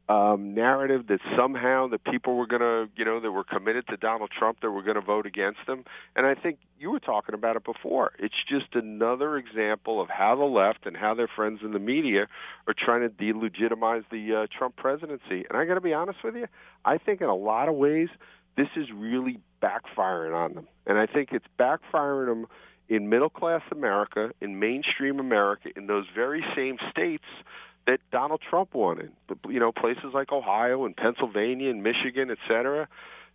um, 0.09 0.55
narrative 0.55 1.07
that 1.07 1.21
somehow 1.37 1.87
the 1.87 1.99
people 1.99 2.35
were 2.35 2.49
going 2.49 2.63
to, 2.63 2.89
you 2.97 3.05
know, 3.05 3.21
that 3.21 3.31
were 3.31 3.45
committed 3.45 3.87
to 3.89 3.97
Donald 3.97 4.31
Trump, 4.37 4.61
that 4.61 4.73
were 4.73 4.83
going 4.83 4.97
to 4.97 5.01
vote 5.01 5.25
against 5.25 5.61
him. 5.69 5.85
And 6.17 6.27
I 6.27 6.35
think 6.35 6.59
you 6.81 6.91
were 6.91 6.99
talking 6.99 7.33
about 7.33 7.55
it 7.55 7.65
before. 7.65 8.11
It's 8.19 8.35
just 8.49 8.75
another 8.75 9.37
example 9.37 10.01
of 10.01 10.09
how 10.09 10.35
the 10.35 10.45
left 10.45 10.85
and 10.85 10.97
how 10.97 11.15
their 11.15 11.29
friends 11.29 11.61
in 11.63 11.71
the 11.71 11.79
media 11.79 12.27
are 12.67 12.75
trying 12.75 13.03
to 13.03 13.09
delegitimize 13.09 14.03
the 14.11 14.35
uh, 14.35 14.47
Trump 14.51 14.75
presidency. 14.75 15.45
And 15.49 15.57
I 15.57 15.65
got 15.65 15.75
to 15.75 15.81
be 15.81 15.95
honest 15.95 16.25
with 16.25 16.35
you, 16.35 16.49
I 16.85 16.99
think 16.99 17.21
in 17.21 17.29
a 17.29 17.37
lot 17.37 17.69
of 17.69 17.77
ways 17.77 18.09
this 18.57 18.69
is 18.75 18.89
really 18.93 19.39
backfiring 19.63 20.35
on 20.35 20.55
them. 20.55 20.67
And 20.87 20.99
I 20.99 21.07
think 21.07 21.29
it's 21.31 21.47
backfiring 21.57 22.27
them 22.27 22.47
in 22.91 23.09
middle 23.09 23.31
class 23.31 23.63
America, 23.71 24.33
in 24.41 24.59
mainstream 24.59 25.21
America, 25.21 25.71
in 25.77 25.87
those 25.87 26.05
very 26.15 26.45
same 26.55 26.77
states 26.91 27.25
that 27.87 28.01
Donald 28.11 28.43
Trump 28.51 28.75
won 28.75 29.01
in. 29.01 29.13
You 29.49 29.61
know, 29.61 29.73
places 29.73 30.13
like 30.13 30.33
Ohio 30.33 30.85
and 30.85 30.95
Pennsylvania 30.95 31.71
and 31.71 31.83
Michigan, 31.83 32.31
et 32.31 32.39
cetera. 32.47 32.89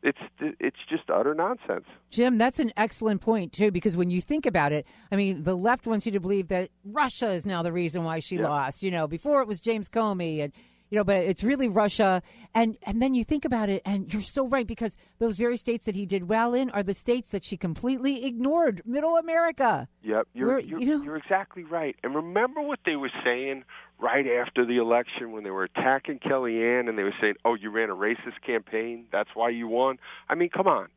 It's 0.04 0.20
it's 0.40 0.78
just 0.88 1.10
utter 1.10 1.34
nonsense. 1.34 1.86
Jim, 2.12 2.38
that's 2.38 2.60
an 2.60 2.72
excellent 2.78 3.22
point 3.22 3.54
too, 3.54 3.72
because 3.72 3.98
when 3.98 4.12
you 4.12 4.22
think 4.22 4.46
about 4.46 4.72
it, 4.72 4.86
I 5.12 5.16
mean, 5.16 5.44
the 5.44 5.56
left 5.56 5.88
wants 5.88 6.06
you 6.06 6.12
to 6.12 6.20
believe 6.20 6.50
that 6.50 6.70
Russia 6.84 7.32
is 7.32 7.46
now 7.46 7.64
the 7.64 7.72
reason 7.72 8.04
why 8.04 8.20
she 8.20 8.38
lost. 8.38 8.84
You 8.84 8.92
know, 8.92 9.08
before 9.08 9.42
it 9.42 9.48
was 9.48 9.60
James 9.60 9.90
Comey, 9.90 10.44
and 10.44 10.54
you 10.90 10.98
know, 10.98 11.04
but 11.04 11.18
it's 11.18 11.44
really 11.44 11.68
Russia. 11.68 12.22
And 12.54 12.78
and 12.84 13.02
then 13.02 13.14
you 13.14 13.24
think 13.24 13.46
about 13.46 13.70
it, 13.70 13.82
and 13.86 14.12
you're 14.14 14.22
so 14.22 14.48
right 14.48 14.68
because 14.68 14.96
those 15.20 15.38
very 15.38 15.58
states 15.58 15.86
that 15.86 15.96
he 15.96 16.06
did 16.06 16.30
well 16.30 16.54
in 16.54 16.70
are 16.72 16.84
the 16.84 16.94
states 16.94 17.32
that 17.32 17.44
she 17.44 17.58
completely 17.58 18.26
ignored. 18.26 18.82
Middle 18.86 19.18
America. 19.18 19.88
Yep, 20.04 20.28
you're 20.34 20.60
you're, 20.60 20.80
you 20.80 20.86
know- 20.98 21.04
you're 21.04 21.18
exactly 21.18 21.64
right. 21.64 21.96
And 22.04 22.14
remember 22.16 22.62
what 22.62 22.80
they 22.86 22.96
were 22.96 23.12
saying 23.24 23.64
right 24.00 24.28
after 24.28 24.66
the 24.66 24.78
election 24.78 25.32
when 25.32 25.44
they 25.44 25.52
were 25.52 25.64
attacking 25.64 26.20
Kellyanne 26.20 26.88
and 26.90 26.98
they 26.98 27.04
were 27.04 27.16
saying, 27.22 27.36
"Oh, 27.46 27.56
you 27.56 27.70
ran 27.72 27.90
a 27.90 27.96
racist 27.96 28.42
campaign. 28.46 29.06
That's 29.12 29.30
why 29.34 29.50
you 29.50 29.68
won." 29.68 29.98
I 30.30 30.36
mean, 30.36 30.50
come 30.50 30.68
on. 30.68 30.88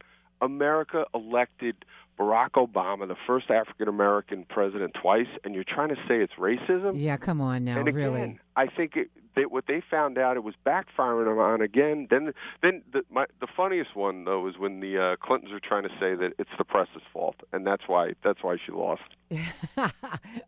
America 0.40 1.04
elected 1.14 1.84
Barack 2.18 2.50
Obama, 2.52 3.06
the 3.06 3.16
first 3.26 3.50
African 3.50 3.88
American 3.88 4.44
president, 4.48 4.94
twice, 4.94 5.28
and 5.44 5.54
you're 5.54 5.64
trying 5.64 5.88
to 5.90 5.96
say 6.08 6.20
it's 6.20 6.32
racism? 6.34 6.92
Yeah, 6.96 7.16
come 7.16 7.40
on 7.40 7.64
now, 7.64 7.78
and 7.78 7.88
again, 7.88 7.94
really. 7.94 8.38
I 8.58 8.66
think 8.66 8.96
it, 8.96 9.10
they, 9.36 9.46
what 9.46 9.66
they 9.68 9.80
found 9.88 10.18
out 10.18 10.36
it 10.36 10.42
was 10.42 10.54
backfiring 10.66 11.26
them 11.26 11.38
on 11.38 11.60
again. 11.60 12.08
Then, 12.10 12.32
then 12.60 12.82
the, 12.92 13.02
my, 13.08 13.26
the 13.40 13.46
funniest 13.56 13.94
one 13.94 14.24
though 14.24 14.48
is 14.48 14.58
when 14.58 14.80
the 14.80 14.98
uh, 14.98 15.16
Clintons 15.16 15.52
are 15.52 15.60
trying 15.60 15.84
to 15.84 15.90
say 16.00 16.14
that 16.16 16.32
it's 16.38 16.50
the 16.58 16.64
press's 16.64 17.02
fault, 17.12 17.36
and 17.52 17.64
that's 17.64 17.84
why 17.86 18.14
that's 18.24 18.42
why 18.42 18.56
she 18.64 18.72
lost. 18.72 19.02
well, 19.76 19.92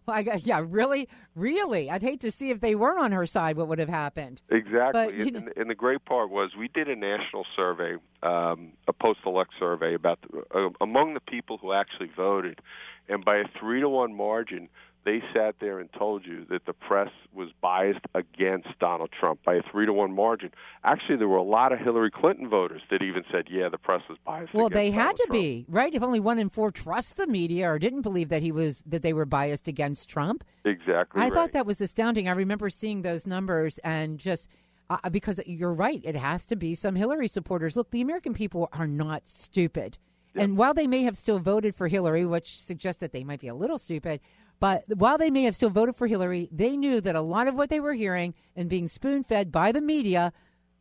I 0.08 0.40
yeah, 0.44 0.62
really, 0.66 1.08
really. 1.34 1.90
I'd 1.90 2.02
hate 2.02 2.20
to 2.20 2.32
see 2.32 2.50
if 2.50 2.60
they 2.60 2.74
weren't 2.74 2.98
on 2.98 3.12
her 3.12 3.26
side, 3.26 3.56
what 3.56 3.68
would 3.68 3.78
have 3.78 3.88
happened. 3.88 4.42
Exactly. 4.50 5.04
But, 5.06 5.14
and, 5.14 5.36
and- 5.36 5.52
and 5.56 5.70
the 5.70 5.74
great 5.74 6.04
part 6.04 6.30
was 6.30 6.56
we 6.56 6.68
did 6.68 6.88
a 6.88 6.96
national 6.96 7.44
survey, 7.54 7.96
um, 8.22 8.72
a 8.88 8.92
post-elect 8.92 9.52
survey 9.58 9.94
about 9.94 10.18
the, 10.22 10.42
uh, 10.54 10.70
among 10.80 11.14
the 11.14 11.20
people 11.20 11.58
who 11.58 11.72
actually 11.72 12.08
voted, 12.16 12.60
and 13.08 13.24
by 13.24 13.36
a 13.36 13.44
three 13.58 13.80
to 13.80 13.88
one 13.88 14.14
margin, 14.16 14.68
they 15.04 15.22
sat 15.34 15.56
there 15.60 15.78
and 15.78 15.90
told 15.92 16.26
you 16.26 16.44
that 16.50 16.66
the 16.66 16.72
press 16.72 17.10
was 17.32 17.48
biased 17.60 18.04
against 18.14 18.68
Donald 18.78 19.10
Trump 19.18 19.42
by 19.44 19.54
a 19.54 19.62
three 19.70 19.86
to 19.86 19.92
one 19.92 20.14
margin. 20.14 20.50
Actually, 20.84 21.16
there 21.16 21.28
were 21.28 21.36
a 21.36 21.42
lot 21.42 21.72
of 21.72 21.78
Hillary 21.78 22.10
Clinton 22.10 22.48
voters 22.48 22.82
that 22.90 23.02
even 23.02 23.24
said, 23.30 23.48
"Yeah, 23.50 23.68
the 23.68 23.78
press 23.78 24.02
was 24.08 24.18
biased." 24.24 24.52
Well, 24.52 24.68
they 24.68 24.90
had 24.90 25.00
Donald 25.00 25.16
to 25.16 25.26
Trump. 25.26 25.40
be 25.40 25.66
right. 25.68 25.94
If 25.94 26.02
only 26.02 26.20
one 26.20 26.38
in 26.38 26.48
four 26.48 26.70
trust 26.70 27.16
the 27.16 27.26
media 27.26 27.70
or 27.70 27.78
didn't 27.78 28.02
believe 28.02 28.28
that 28.28 28.42
he 28.42 28.52
was 28.52 28.82
that 28.86 29.02
they 29.02 29.12
were 29.12 29.26
biased 29.26 29.68
against 29.68 30.08
Trump. 30.08 30.44
Exactly. 30.64 31.20
I 31.20 31.24
right. 31.24 31.32
thought 31.32 31.52
that 31.52 31.66
was 31.66 31.80
astounding. 31.80 32.28
I 32.28 32.32
remember 32.32 32.68
seeing 32.68 33.02
those 33.02 33.26
numbers 33.26 33.78
and 33.78 34.18
just 34.18 34.48
uh, 34.90 35.08
because 35.10 35.40
you're 35.46 35.72
right, 35.72 36.00
it 36.04 36.16
has 36.16 36.44
to 36.46 36.56
be 36.56 36.74
some 36.74 36.96
Hillary 36.96 37.28
supporters. 37.28 37.76
Look, 37.76 37.90
the 37.90 38.00
American 38.00 38.34
people 38.34 38.68
are 38.72 38.88
not 38.88 39.28
stupid. 39.28 39.98
And 40.34 40.56
while 40.56 40.74
they 40.74 40.86
may 40.86 41.02
have 41.02 41.16
still 41.16 41.38
voted 41.38 41.74
for 41.74 41.88
Hillary, 41.88 42.24
which 42.24 42.60
suggests 42.60 43.00
that 43.00 43.12
they 43.12 43.24
might 43.24 43.40
be 43.40 43.48
a 43.48 43.54
little 43.54 43.78
stupid, 43.78 44.20
but 44.60 44.84
while 44.94 45.18
they 45.18 45.30
may 45.30 45.42
have 45.44 45.56
still 45.56 45.70
voted 45.70 45.96
for 45.96 46.06
Hillary, 46.06 46.48
they 46.52 46.76
knew 46.76 47.00
that 47.00 47.16
a 47.16 47.20
lot 47.20 47.48
of 47.48 47.54
what 47.54 47.70
they 47.70 47.80
were 47.80 47.94
hearing 47.94 48.34
and 48.54 48.68
being 48.68 48.86
spoon 48.88 49.22
fed 49.24 49.50
by 49.50 49.72
the 49.72 49.80
media 49.80 50.32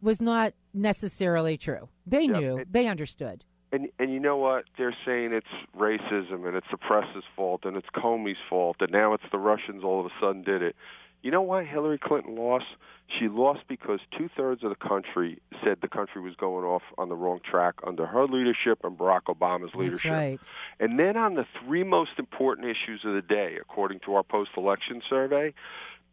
was 0.02 0.22
not 0.22 0.54
necessarily 0.74 1.58
true. 1.58 1.90
They 2.06 2.24
Yep. 2.24 2.40
knew, 2.42 2.66
they 2.70 2.88
understood. 2.88 3.44
And 3.72 3.88
and 4.00 4.12
you 4.12 4.20
know 4.20 4.38
what? 4.38 4.66
They're 4.78 4.96
saying 5.06 5.32
it's 5.32 5.46
racism 5.78 6.48
and 6.48 6.56
it's 6.56 6.68
the 6.72 6.78
press's 6.78 7.24
fault 7.36 7.66
and 7.66 7.78
it's 7.78 7.88
Comey's 7.94 8.38
fault 8.50 8.78
and 8.80 8.92
now 8.92 9.14
it's 9.14 9.24
the 9.32 9.38
Russians 9.38 9.84
all 9.84 10.00
of 10.00 10.08
a 10.08 10.12
sudden 10.20 10.42
did 10.42 10.62
it. 10.64 10.76
You 11.22 11.32
know 11.32 11.42
why 11.42 11.64
Hillary 11.64 11.98
Clinton 11.98 12.36
lost? 12.36 12.66
She 13.08 13.28
lost 13.28 13.62
because 13.68 14.00
two 14.16 14.30
thirds 14.38 14.64
of 14.64 14.70
the 14.70 14.76
country 14.76 15.40
said 15.64 15.80
the 15.82 15.88
country 15.88 16.22
was 16.22 16.36
going 16.36 16.64
off 16.64 16.84
on 16.98 17.10
the 17.10 17.16
wrong 17.16 17.40
track 17.44 17.76
under 17.86 18.06
her 18.06 18.26
leadership 18.26 18.80
and 18.84 18.98
Barack 18.98 19.24
Obama's 19.24 19.74
leadership. 19.74 20.12
right. 20.12 20.40
And 20.80 21.00
then 21.00 21.18
on 21.18 21.34
the 21.34 21.46
three 21.60 21.84
most 21.84 22.12
important 22.18 22.68
issues 22.68 23.04
of 23.04 23.14
the 23.14 23.22
day, 23.22 23.58
according 23.60 24.02
to 24.02 24.14
our 24.14 24.24
post-election 24.24 25.02
survey, 25.10 25.54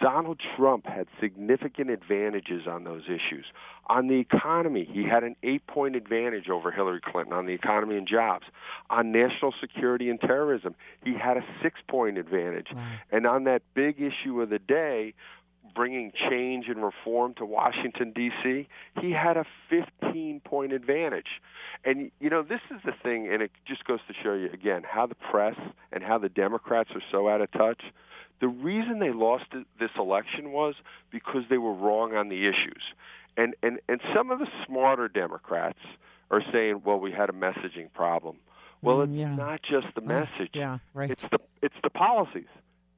Donald 0.00 0.40
Trump 0.56 0.86
had 0.86 1.06
significant 1.20 1.90
advantages 1.90 2.66
on 2.66 2.84
those 2.84 3.04
issues. 3.04 3.46
On 3.86 4.08
the 4.08 4.18
economy, 4.18 4.88
he 4.90 5.04
had 5.04 5.24
an 5.24 5.36
eight 5.42 5.66
point 5.66 5.96
advantage 5.96 6.48
over 6.50 6.70
Hillary 6.70 7.00
Clinton 7.00 7.32
on 7.32 7.46
the 7.46 7.52
economy 7.52 7.96
and 7.96 8.06
jobs. 8.06 8.46
On 8.90 9.12
national 9.12 9.54
security 9.60 10.10
and 10.10 10.20
terrorism, 10.20 10.74
he 11.04 11.14
had 11.14 11.36
a 11.36 11.44
six 11.62 11.80
point 11.88 12.18
advantage. 12.18 12.68
And 13.10 13.26
on 13.26 13.44
that 13.44 13.62
big 13.74 14.00
issue 14.00 14.40
of 14.42 14.50
the 14.50 14.58
day, 14.58 15.14
bringing 15.74 16.12
change 16.28 16.68
and 16.68 16.82
reform 16.84 17.34
to 17.34 17.44
Washington, 17.44 18.12
D.C., 18.12 18.66
he 19.00 19.12
had 19.12 19.36
a 19.36 19.44
15 19.70 20.40
point 20.40 20.72
advantage. 20.72 21.40
And, 21.84 22.10
you 22.18 22.30
know, 22.30 22.42
this 22.42 22.60
is 22.70 22.80
the 22.84 22.92
thing, 23.02 23.28
and 23.32 23.42
it 23.42 23.52
just 23.66 23.84
goes 23.84 24.00
to 24.08 24.14
show 24.22 24.32
you 24.34 24.50
again 24.52 24.82
how 24.88 25.06
the 25.06 25.14
press 25.14 25.56
and 25.92 26.02
how 26.02 26.18
the 26.18 26.28
Democrats 26.28 26.90
are 26.94 27.02
so 27.10 27.28
out 27.28 27.40
of 27.40 27.50
touch. 27.52 27.82
The 28.40 28.48
reason 28.48 28.98
they 28.98 29.12
lost 29.12 29.44
this 29.80 29.90
election 29.98 30.52
was 30.52 30.74
because 31.10 31.44
they 31.48 31.58
were 31.58 31.72
wrong 31.72 32.14
on 32.16 32.28
the 32.28 32.46
issues. 32.46 32.82
And, 33.36 33.54
and, 33.62 33.80
and 33.88 34.00
some 34.14 34.30
of 34.30 34.38
the 34.38 34.48
smarter 34.66 35.08
Democrats 35.08 35.78
are 36.30 36.42
saying, 36.52 36.82
well, 36.84 36.98
we 36.98 37.12
had 37.12 37.30
a 37.30 37.32
messaging 37.32 37.92
problem. 37.94 38.36
Well, 38.82 39.00
it's 39.02 39.10
Mm, 39.12 39.18
yeah. 39.18 39.34
not 39.34 39.62
just 39.62 39.86
the 39.94 40.00
message. 40.02 40.50
yeah, 40.52 40.78
right. 40.94 41.10
It's 41.10 41.22
the 41.30 41.38
it's 41.62 41.74
the 41.82 41.90
policies. 41.90 42.48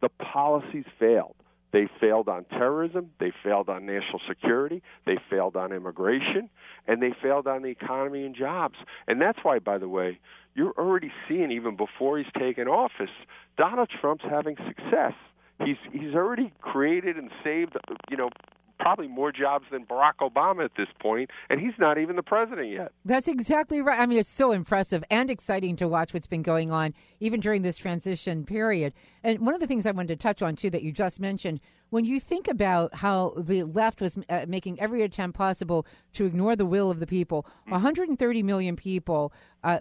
The 0.01 0.09
policies 0.09 0.85
failed. 0.99 1.35
They 1.71 1.89
failed 2.01 2.29
on 2.29 2.45
terrorism. 2.45 3.11
They 3.21 3.31
failed 3.45 3.69
on 3.69 3.87
national 3.87 4.21
security. 4.27 4.83
They 5.07 5.19
failed 5.31 5.57
on 5.57 5.73
immigration. 5.73 6.51
And 6.87 7.01
they 7.03 7.13
failed 7.23 7.47
on 7.47 7.63
the 7.63 7.69
economy 7.69 8.25
and 8.25 8.35
jobs. 8.35 8.77
And 9.07 9.21
that's 9.21 9.39
why, 9.43 9.59
by 9.61 9.79
the 9.79 9.89
way, 9.89 10.19
you're 10.55 10.73
already 10.79 11.13
seeing, 11.29 11.53
even 11.53 11.77
before 11.77 12.19
he's 12.19 12.33
taken 12.37 12.67
office, 12.69 13.11
Donald 13.57 13.89
Trump's 13.91 14.25
having 14.25 14.57
success. 14.67 15.15
He's 15.65 15.77
he's 15.93 16.15
already 16.15 16.53
created 16.61 17.17
and 17.17 17.31
saved, 17.43 17.77
you 18.11 18.17
know, 18.17 18.31
probably 18.79 19.09
more 19.09 19.33
jobs 19.33 19.67
than 19.71 19.85
Barack 19.85 20.15
Obama 20.21 20.65
at 20.65 20.73
this 20.77 20.89
point, 21.01 21.31
and 21.51 21.61
he's 21.61 21.73
not 21.79 21.99
even 21.99 22.17
the 22.17 22.23
president 22.23 22.71
yet. 22.71 22.93
That's 23.05 23.29
exactly 23.29 23.83
right. 23.83 23.99
I 23.99 24.07
mean, 24.07 24.19
it's 24.19 24.31
so 24.31 24.53
impressive 24.53 25.05
and 25.11 25.31
exciting 25.31 25.77
to 25.77 25.89
watch 25.89 26.15
what's 26.15 26.27
been 26.27 26.43
going 26.43 26.71
on 26.71 26.95
even 27.21 27.41
during 27.41 27.63
this 27.63 27.77
transition 27.77 28.45
period. 28.45 28.93
And 29.23 29.41
one 29.41 29.55
of 29.55 29.61
the 29.61 29.67
things 29.67 29.87
I 29.87 29.91
wanted 29.91 30.09
to 30.09 30.17
touch 30.17 30.43
on 30.43 30.57
too 30.57 30.71
that 30.71 30.83
you 30.83 30.93
just 30.93 31.21
mentioned, 31.21 31.61
when 31.91 32.05
you 32.05 32.21
think 32.21 32.49
about 32.49 32.95
how 32.97 33.35
the 33.37 33.65
left 33.65 34.01
was 34.01 34.17
uh, 34.29 34.47
making 34.47 34.81
every 34.81 35.03
attempt 35.03 35.37
possible 35.37 35.87
to 36.15 36.27
ignore 36.27 36.55
the 36.55 36.67
will 36.67 36.91
of 36.91 37.01
the 37.01 37.07
people, 37.07 37.47
130 37.69 38.43
million 38.43 38.77
people. 38.77 39.33
Uh, 39.65 39.81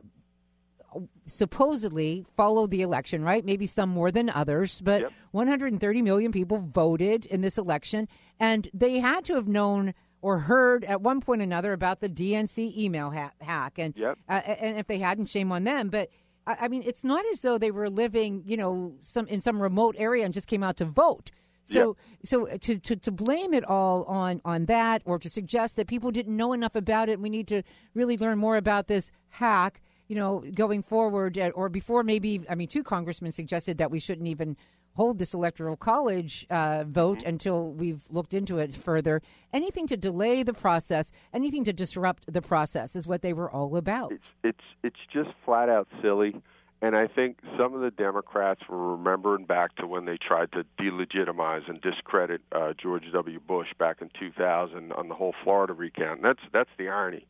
supposedly 1.26 2.26
followed 2.36 2.72
the 2.72 2.82
election, 2.82 3.24
right? 3.24 3.44
Maybe 3.46 3.66
some 3.66 3.90
more 3.90 4.12
than 4.12 4.30
others, 4.30 4.82
but 4.82 5.02
Yep. 5.02 5.14
130 5.32 6.02
million 6.02 6.32
people 6.32 6.58
voted 6.60 7.26
in 7.26 7.42
this 7.42 7.58
election, 7.58 8.08
and 8.40 8.68
they 8.74 9.00
had 9.00 9.26
to 9.26 9.36
have 9.36 9.48
known 9.48 9.94
or 10.22 10.40
heard 10.40 10.84
at 10.86 11.02
one 11.02 11.22
point 11.22 11.42
or 11.42 11.44
another 11.44 11.74
about 11.74 12.00
the 12.00 12.10
DNC 12.10 12.76
email 12.78 13.12
ha- 13.12 13.32
hack. 13.42 13.78
And 13.78 13.94
Yep. 13.96 14.18
uh, 14.28 14.32
and 14.32 14.78
if 14.78 14.88
they 14.88 14.98
hadn't, 14.98 15.28
shame 15.28 15.52
on 15.52 15.64
them. 15.64 15.90
But 15.90 16.10
I, 16.48 16.58
I 16.62 16.68
mean, 16.70 16.84
it's 16.86 17.04
not 17.04 17.24
as 17.32 17.42
though 17.42 17.58
they 17.58 17.72
were 17.72 17.90
living, 17.90 18.44
you 18.46 18.58
know, 18.58 18.96
some 19.02 19.28
in 19.28 19.42
some 19.42 19.62
remote 19.62 19.96
area 20.00 20.26
and 20.26 20.34
just 20.34 20.48
came 20.48 20.64
out 20.64 20.78
to 20.78 20.86
vote. 20.86 21.32
So, 21.70 21.98
so 22.24 22.46
to, 22.46 22.80
to, 22.80 22.96
to 22.96 23.12
blame 23.12 23.54
it 23.54 23.66
all 23.66 24.06
on, 24.06 24.40
on 24.46 24.68
that, 24.68 25.02
or 25.04 25.20
to 25.20 25.30
suggest 25.30 25.76
that 25.76 25.86
people 25.88 26.12
didn't 26.12 26.34
know 26.34 26.54
enough 26.54 26.78
about 26.78 27.10
it, 27.10 27.20
we 27.20 27.30
need 27.30 27.46
to 27.50 27.62
really 27.94 28.18
learn 28.18 28.38
more 28.38 28.56
about 28.56 28.88
this 28.88 29.12
hack. 29.28 29.82
You 30.08 30.16
know, 30.16 30.44
going 30.54 30.84
forward, 30.84 31.38
uh, 31.38 31.52
or 31.54 31.70
before 31.70 32.04
maybe. 32.04 32.42
I 32.50 32.56
mean, 32.56 32.68
two 32.68 32.84
congressmen 32.84 33.32
suggested 33.32 33.78
that 33.80 33.92
we 33.92 34.00
shouldn't 34.00 34.28
even 34.28 34.56
hold 34.98 35.20
this 35.20 35.34
electoral 35.34 35.78
college 35.78 36.48
uh, 36.50 36.84
vote 36.88 37.22
until 37.24 37.72
we've 37.72 38.02
looked 38.10 38.34
into 38.34 38.58
it 38.58 38.74
further. 38.74 39.22
Anything 39.54 39.86
to 39.88 39.96
delay 39.96 40.42
the 40.42 40.54
process, 40.54 41.12
anything 41.34 41.64
to 41.66 41.72
disrupt 41.72 42.32
the 42.32 42.42
process, 42.42 42.96
is 42.96 43.08
what 43.08 43.22
they 43.22 43.32
were 43.32 43.50
all 43.50 43.78
about. 43.78 44.12
It's 44.12 44.24
it's 44.44 44.64
it's 44.84 45.00
just 45.14 45.30
flat 45.46 45.70
out 45.70 45.88
silly. 46.02 46.42
And 46.82 46.96
I 46.96 47.08
think 47.08 47.40
some 47.58 47.74
of 47.74 47.82
the 47.82 47.90
Democrats 47.90 48.62
were 48.70 48.96
remembering 48.96 49.46
back 49.46 49.76
to 49.78 49.88
when 49.88 50.06
they 50.06 50.18
tried 50.18 50.52
to 50.52 50.64
delegitimize 50.80 51.68
and 51.68 51.82
discredit 51.82 52.42
uh, 52.52 52.74
George 52.78 53.12
W. 53.12 53.40
Bush 53.40 53.70
back 53.80 54.00
in 54.00 54.12
2000 54.20 54.92
on 54.92 55.08
the 55.10 55.16
whole 55.16 55.34
Florida 55.44 55.74
recount. 55.74 56.18
And 56.18 56.26
that's 56.26 56.44
that's 56.54 56.70
the 56.78 56.90
irony. 56.90 57.26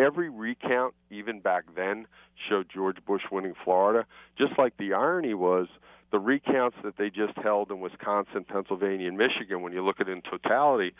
Every 0.00 0.30
recount, 0.30 0.94
even 1.10 1.40
back 1.40 1.64
then, 1.76 2.06
showed 2.48 2.68
George 2.72 2.96
Bush 3.04 3.22
winning 3.30 3.54
Florida. 3.64 4.06
Just 4.38 4.58
like 4.58 4.76
the 4.76 4.94
irony 4.94 5.34
was 5.34 5.68
the 6.10 6.18
recounts 6.18 6.76
that 6.82 6.96
they 6.96 7.10
just 7.10 7.36
held 7.38 7.70
in 7.70 7.80
Wisconsin, 7.80 8.44
Pennsylvania, 8.44 9.08
and 9.08 9.18
Michigan. 9.18 9.62
When 9.62 9.72
you 9.72 9.84
look 9.84 10.00
at 10.00 10.08
it 10.08 10.12
in 10.12 10.22
totality, 10.22 10.94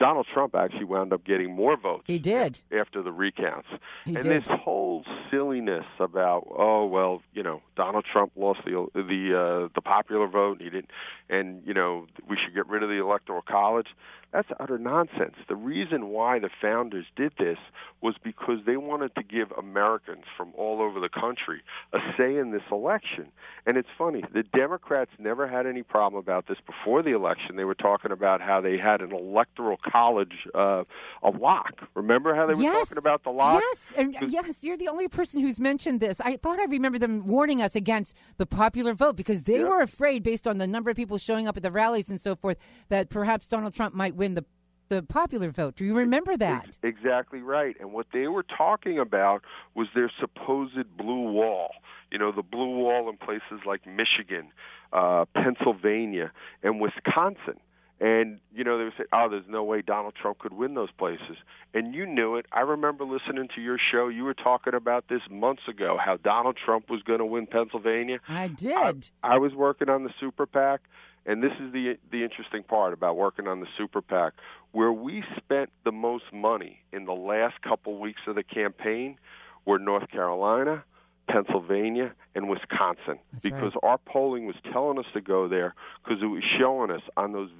Donald 0.00 0.26
Trump 0.32 0.54
actually 0.54 0.84
wound 0.84 1.12
up 1.12 1.24
getting 1.24 1.54
more 1.54 1.76
votes. 1.76 2.04
He 2.06 2.18
did 2.18 2.58
after 2.72 3.02
the 3.02 3.12
recounts. 3.12 3.68
He 4.06 4.14
and 4.14 4.22
did. 4.22 4.42
this 4.42 4.48
whole 4.48 5.04
silliness 5.30 5.84
about 5.98 6.48
oh 6.50 6.86
well, 6.86 7.22
you 7.34 7.42
know, 7.42 7.62
Donald 7.76 8.06
Trump 8.10 8.32
lost 8.34 8.60
the 8.64 8.86
the 8.94 9.38
uh, 9.38 9.68
the 9.74 9.82
popular 9.82 10.26
vote. 10.26 10.60
He 10.60 10.70
didn't, 10.70 10.90
and 11.30 11.62
you 11.64 11.72
know 11.74 12.06
we 12.28 12.36
should 12.36 12.54
get 12.54 12.68
rid 12.68 12.82
of 12.82 12.88
the 12.88 13.00
electoral 13.00 13.42
college. 13.42 13.88
That's 14.32 14.48
utter 14.60 14.78
nonsense. 14.78 15.34
The 15.48 15.56
reason 15.56 16.10
why 16.10 16.38
the 16.38 16.50
founders 16.62 17.06
did 17.16 17.32
this 17.36 17.58
was 18.00 18.14
because 18.22 18.58
they 18.64 18.76
wanted 18.76 19.12
to 19.16 19.24
give 19.24 19.50
Americans 19.50 20.22
from 20.36 20.52
all 20.56 20.80
over 20.80 21.00
the 21.00 21.08
country 21.08 21.62
a 21.92 21.98
say 22.16 22.36
in 22.36 22.52
this 22.52 22.62
election. 22.70 23.32
And 23.66 23.76
it's 23.76 23.88
funny, 23.98 24.22
the 24.32 24.44
Democrats 24.44 25.10
never 25.18 25.48
had 25.48 25.66
any 25.66 25.82
problem 25.82 26.20
about 26.20 26.46
this 26.46 26.58
before 26.64 27.02
the 27.02 27.10
election. 27.10 27.56
They 27.56 27.64
were 27.64 27.74
talking 27.74 28.12
about 28.12 28.40
how 28.40 28.60
they 28.60 28.78
had 28.78 29.00
an 29.02 29.10
electoral 29.12 29.78
college, 29.84 30.46
uh, 30.54 30.84
a 31.24 31.30
lock. 31.30 31.72
Remember 31.94 32.32
how 32.32 32.46
they 32.46 32.54
were 32.54 32.62
Yes. 32.62 32.88
talking 32.88 32.98
about 32.98 33.24
the 33.24 33.30
lock? 33.30 33.60
Yes, 33.60 33.92
and 33.96 34.16
yes, 34.28 34.62
you're 34.62 34.76
the 34.76 34.88
only 34.88 35.08
person 35.08 35.40
who's 35.40 35.58
mentioned 35.58 35.98
this. 35.98 36.20
I 36.20 36.36
thought 36.36 36.60
I 36.60 36.66
remember 36.66 37.00
them 37.00 37.26
warning 37.26 37.60
us 37.60 37.74
against 37.74 38.16
the 38.36 38.46
popular 38.46 38.94
vote 38.94 39.16
because 39.16 39.42
they 39.42 39.64
were 39.64 39.80
afraid, 39.80 40.22
based 40.22 40.46
on 40.46 40.58
the 40.58 40.68
number 40.68 40.88
of 40.90 40.96
people 40.96 41.18
showing 41.22 41.46
up 41.46 41.56
at 41.56 41.62
the 41.62 41.70
rallies 41.70 42.10
and 42.10 42.20
so 42.20 42.36
forth, 42.36 42.58
that 42.88 43.08
perhaps 43.08 43.46
Donald 43.46 43.74
Trump 43.74 43.94
might 43.94 44.14
win 44.14 44.34
the 44.34 44.44
the 44.90 45.02
popular 45.04 45.50
vote. 45.50 45.76
Do 45.76 45.84
you 45.84 45.96
remember 45.96 46.36
that? 46.36 46.76
Exactly 46.82 47.40
right. 47.40 47.76
And 47.78 47.92
what 47.92 48.08
they 48.12 48.26
were 48.26 48.42
talking 48.42 48.98
about 48.98 49.44
was 49.74 49.86
their 49.94 50.10
supposed 50.18 50.96
blue 50.96 51.30
wall. 51.30 51.70
You 52.10 52.18
know, 52.18 52.32
the 52.32 52.42
blue 52.42 52.76
wall 52.76 53.08
in 53.08 53.16
places 53.16 53.64
like 53.64 53.86
Michigan, 53.86 54.48
uh, 54.92 55.26
Pennsylvania, 55.32 56.32
and 56.64 56.80
Wisconsin. 56.80 57.60
And, 58.00 58.40
you 58.52 58.64
know, 58.64 58.78
they 58.78 58.84
would 58.84 58.94
say, 58.96 59.04
oh, 59.12 59.28
there's 59.28 59.44
no 59.46 59.62
way 59.62 59.82
Donald 59.82 60.14
Trump 60.14 60.38
could 60.38 60.54
win 60.54 60.72
those 60.72 60.90
places. 60.90 61.36
And 61.74 61.94
you 61.94 62.06
knew 62.06 62.36
it. 62.36 62.46
I 62.50 62.62
remember 62.62 63.04
listening 63.04 63.48
to 63.54 63.60
your 63.60 63.78
show. 63.78 64.08
You 64.08 64.24
were 64.24 64.34
talking 64.34 64.72
about 64.72 65.08
this 65.08 65.20
months 65.30 65.68
ago, 65.68 65.98
how 66.02 66.16
Donald 66.16 66.56
Trump 66.56 66.88
was 66.88 67.02
going 67.02 67.18
to 67.18 67.26
win 67.26 67.46
Pennsylvania. 67.46 68.18
I 68.26 68.48
did. 68.48 69.10
I 69.22 69.36
was 69.36 69.54
working 69.54 69.90
on 69.90 70.04
the 70.04 70.14
super 70.18 70.46
PAC, 70.46 70.80
and 71.26 71.42
this 71.42 71.52
is 71.60 71.72
the 71.72 71.98
the 72.10 72.22
interesting 72.22 72.62
part 72.62 72.92
about 72.92 73.16
working 73.16 73.46
on 73.46 73.60
the 73.60 73.66
super 73.76 74.00
PAC, 74.02 74.34
where 74.72 74.92
we 74.92 75.22
spent 75.36 75.70
the 75.84 75.92
most 75.92 76.24
money 76.32 76.80
in 76.92 77.04
the 77.04 77.12
last 77.12 77.60
couple 77.62 77.98
weeks 77.98 78.22
of 78.26 78.34
the 78.34 78.42
campaign 78.42 79.18
were 79.66 79.78
North 79.78 80.08
Carolina, 80.10 80.84
Pennsylvania, 81.28 82.12
and 82.34 82.48
Wisconsin, 82.48 83.18
because 83.42 83.72
our 83.82 83.98
polling 83.98 84.46
was 84.46 84.56
telling 84.72 84.98
us 84.98 85.06
to 85.12 85.20
go 85.20 85.48
there 85.48 85.74
because 86.02 86.22
it 86.22 86.26
was 86.26 86.42
showing 86.58 86.90
us 86.90 87.02
on 87.16 87.32
those 87.32 87.50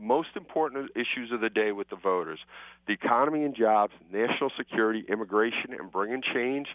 most 0.00 0.30
important 0.34 0.90
issues 0.96 1.30
of 1.30 1.40
the 1.42 1.50
day 1.50 1.72
with 1.72 1.90
the 1.90 1.96
voters 1.96 2.40
the 2.86 2.94
economy 2.94 3.44
and 3.44 3.54
jobs, 3.54 3.92
national 4.10 4.50
security, 4.56 5.04
immigration, 5.08 5.74
and 5.78 5.92
bringing 5.92 6.22
change. 6.22 6.68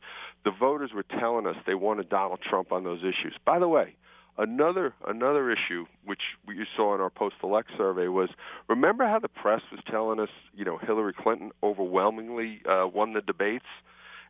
The 0.46 0.52
voters 0.52 0.92
were 0.94 1.04
telling 1.04 1.48
us 1.48 1.56
they 1.66 1.76
wanted 1.76 2.08
Donald 2.08 2.40
Trump 2.42 2.72
on 2.72 2.84
those 2.84 3.04
issues. 3.04 3.34
By 3.44 3.60
the 3.60 3.68
way, 3.68 3.96
another 4.38 4.94
another 5.08 5.50
issue 5.52 5.86
which 6.04 6.22
you 6.48 6.66
saw 6.76 6.94
in 6.96 7.02
our 7.02 7.10
post 7.10 7.36
elect 7.44 7.70
survey 7.78 8.08
was 8.08 8.30
remember 8.68 9.06
how 9.06 9.20
the 9.20 9.30
press 9.30 9.62
was 9.72 9.80
telling 9.90 10.20
us 10.20 10.30
you 10.56 10.66
know 10.66 10.78
Hillary 10.78 11.14
Clinton 11.14 11.52
overwhelmingly 11.64 12.62
uh, 12.68 12.88
won 12.88 13.14
the 13.14 13.22
debates? 13.22 13.66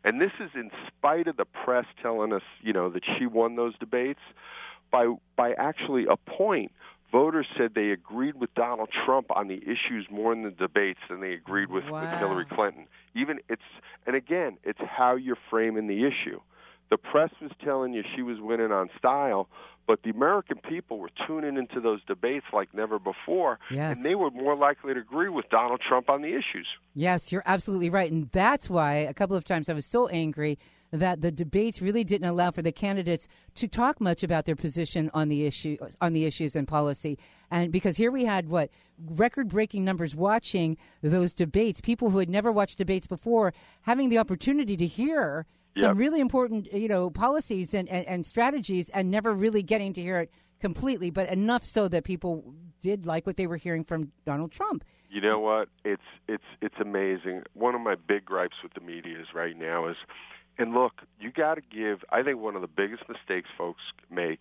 And 0.04 0.20
this 0.20 0.32
is 0.38 0.50
in 0.54 0.70
spite 0.86 1.26
of 1.26 1.36
the 1.36 1.44
press 1.44 1.86
telling 2.00 2.32
us 2.32 2.42
you 2.62 2.72
know 2.72 2.88
that 2.90 3.04
she 3.18 3.26
won 3.26 3.56
those 3.56 3.76
debates. 3.78 4.20
By 4.90 5.14
by 5.34 5.52
actually 5.54 6.06
a 6.06 6.16
point 6.16 6.72
voters 7.10 7.46
said 7.56 7.74
they 7.74 7.90
agreed 7.90 8.36
with 8.36 8.54
Donald 8.54 8.90
Trump 8.90 9.30
on 9.30 9.48
the 9.48 9.62
issues 9.66 10.06
more 10.10 10.32
in 10.32 10.42
the 10.42 10.50
debates 10.50 11.00
than 11.08 11.20
they 11.20 11.32
agreed 11.32 11.70
with, 11.70 11.84
with 11.84 12.10
Hillary 12.18 12.44
Clinton. 12.44 12.86
Even 13.14 13.40
it's 13.48 13.62
and 14.06 14.14
again 14.14 14.58
it's 14.64 14.80
how 14.80 15.16
you're 15.16 15.38
framing 15.50 15.86
the 15.86 16.04
issue. 16.04 16.40
The 16.88 16.96
press 16.96 17.30
was 17.40 17.50
telling 17.64 17.94
you 17.94 18.04
she 18.14 18.22
was 18.22 18.40
winning 18.40 18.70
on 18.70 18.90
style, 18.96 19.48
but 19.86 20.02
the 20.02 20.10
American 20.10 20.58
people 20.58 20.98
were 20.98 21.10
tuning 21.26 21.56
into 21.56 21.80
those 21.80 22.00
debates 22.06 22.46
like 22.52 22.72
never 22.74 22.98
before, 22.98 23.58
Yes. 23.70 23.96
and 23.96 24.04
they 24.04 24.14
were 24.14 24.30
more 24.30 24.56
likely 24.56 24.94
to 24.94 25.00
agree 25.00 25.28
with 25.28 25.48
Donald 25.48 25.80
Trump 25.80 26.10
on 26.10 26.22
the 26.22 26.34
issues. 26.34 26.66
Yes, 26.94 27.30
you're 27.32 27.42
absolutely 27.46 27.90
right. 27.90 28.10
And 28.10 28.28
that's 28.30 28.68
why 28.68 28.94
a 28.94 29.14
couple 29.14 29.36
of 29.36 29.44
times 29.44 29.68
I 29.68 29.74
was 29.74 29.86
so 29.86 30.08
angry 30.08 30.58
that 30.92 31.20
the 31.20 31.32
debates 31.32 31.82
really 31.82 32.04
didn't 32.04 32.28
allow 32.28 32.50
for 32.52 32.62
the 32.62 32.72
candidates 32.72 33.26
to 33.56 33.66
talk 33.68 34.00
much 34.00 34.22
about 34.22 34.44
their 34.44 34.54
position 34.56 35.10
on 35.12 35.28
the 35.28 35.44
issue 35.44 35.76
on 36.00 36.12
the 36.12 36.24
issues 36.24 36.54
and 36.54 36.66
policy. 36.68 37.18
And 37.50 37.72
because 37.72 37.96
here 37.96 38.10
we 38.12 38.24
had 38.24 38.48
what 38.48 38.70
record 38.98 39.48
breaking 39.48 39.84
numbers 39.84 40.14
watching 40.14 40.76
those 41.02 41.32
debates, 41.32 41.80
people 41.80 42.10
who 42.10 42.18
had 42.18 42.30
never 42.30 42.52
watched 42.52 42.78
debates 42.78 43.06
before 43.06 43.52
having 43.82 44.08
the 44.10 44.18
opportunity 44.18 44.76
to 44.76 44.86
hear 44.86 45.44
some 45.80 45.98
really 45.98 46.20
important, 46.20 46.72
you 46.72 46.88
know, 46.88 47.10
policies 47.10 47.74
and, 47.74 47.88
and, 47.88 48.06
and 48.06 48.26
strategies 48.26 48.88
and 48.90 49.10
never 49.10 49.32
really 49.32 49.62
getting 49.62 49.92
to 49.94 50.00
hear 50.00 50.20
it 50.20 50.30
completely, 50.60 51.10
but 51.10 51.28
enough 51.28 51.64
so 51.64 51.88
that 51.88 52.04
people 52.04 52.54
did 52.80 53.06
like 53.06 53.26
what 53.26 53.36
they 53.36 53.46
were 53.46 53.56
hearing 53.56 53.84
from 53.84 54.12
Donald 54.24 54.52
Trump. 54.52 54.84
You 55.08 55.20
know 55.20 55.38
what? 55.38 55.68
It's 55.84 56.02
it's 56.28 56.44
it's 56.60 56.74
amazing. 56.80 57.42
One 57.54 57.74
of 57.74 57.80
my 57.80 57.94
big 57.94 58.24
gripes 58.24 58.56
with 58.62 58.74
the 58.74 58.80
media 58.80 59.20
is 59.20 59.28
right 59.34 59.56
now 59.56 59.86
is, 59.86 59.96
and 60.58 60.74
look, 60.74 61.02
you 61.20 61.30
got 61.30 61.54
to 61.54 61.60
give. 61.60 62.04
I 62.10 62.22
think 62.22 62.40
one 62.40 62.56
of 62.56 62.62
the 62.62 62.68
biggest 62.68 63.04
mistakes 63.08 63.48
folks 63.56 63.82
make 64.10 64.40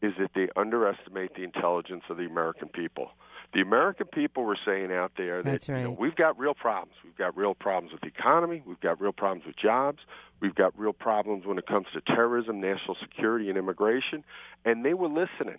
is 0.00 0.12
that 0.18 0.30
they 0.34 0.48
underestimate 0.54 1.34
the 1.34 1.42
intelligence 1.42 2.04
of 2.08 2.16
the 2.16 2.24
American 2.24 2.68
people. 2.68 3.10
The 3.54 3.60
American 3.62 4.06
people 4.06 4.44
were 4.44 4.58
saying 4.62 4.92
out 4.92 5.12
there 5.16 5.42
that 5.42 5.50
That's 5.50 5.68
you 5.68 5.74
know, 5.74 5.88
right. 5.88 5.98
we've 5.98 6.14
got 6.14 6.38
real 6.38 6.54
problems. 6.54 6.94
We've 7.02 7.16
got 7.16 7.36
real 7.36 7.54
problems 7.54 7.92
with 7.92 8.02
the 8.02 8.08
economy. 8.08 8.62
We've 8.66 8.80
got 8.80 9.00
real 9.00 9.12
problems 9.12 9.46
with 9.46 9.56
jobs. 9.56 10.00
We've 10.40 10.54
got 10.54 10.78
real 10.78 10.92
problems 10.92 11.46
when 11.46 11.58
it 11.58 11.66
comes 11.66 11.86
to 11.94 12.00
terrorism, 12.02 12.60
national 12.60 12.96
security, 12.96 13.48
and 13.48 13.56
immigration. 13.56 14.22
And 14.64 14.84
they 14.84 14.94
were 14.94 15.08
listening. 15.08 15.58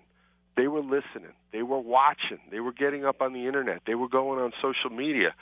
They 0.59 0.67
were 0.67 0.81
listening. 0.81 1.31
They 1.53 1.63
were 1.63 1.79
watching. 1.79 2.39
They 2.51 2.59
were 2.59 2.73
getting 2.73 3.05
up 3.05 3.21
on 3.21 3.31
the 3.31 3.47
internet. 3.47 3.83
They 3.87 3.95
were 3.95 4.09
going 4.09 4.41
on 4.41 4.51
social 4.61 4.89
media, 4.89 5.33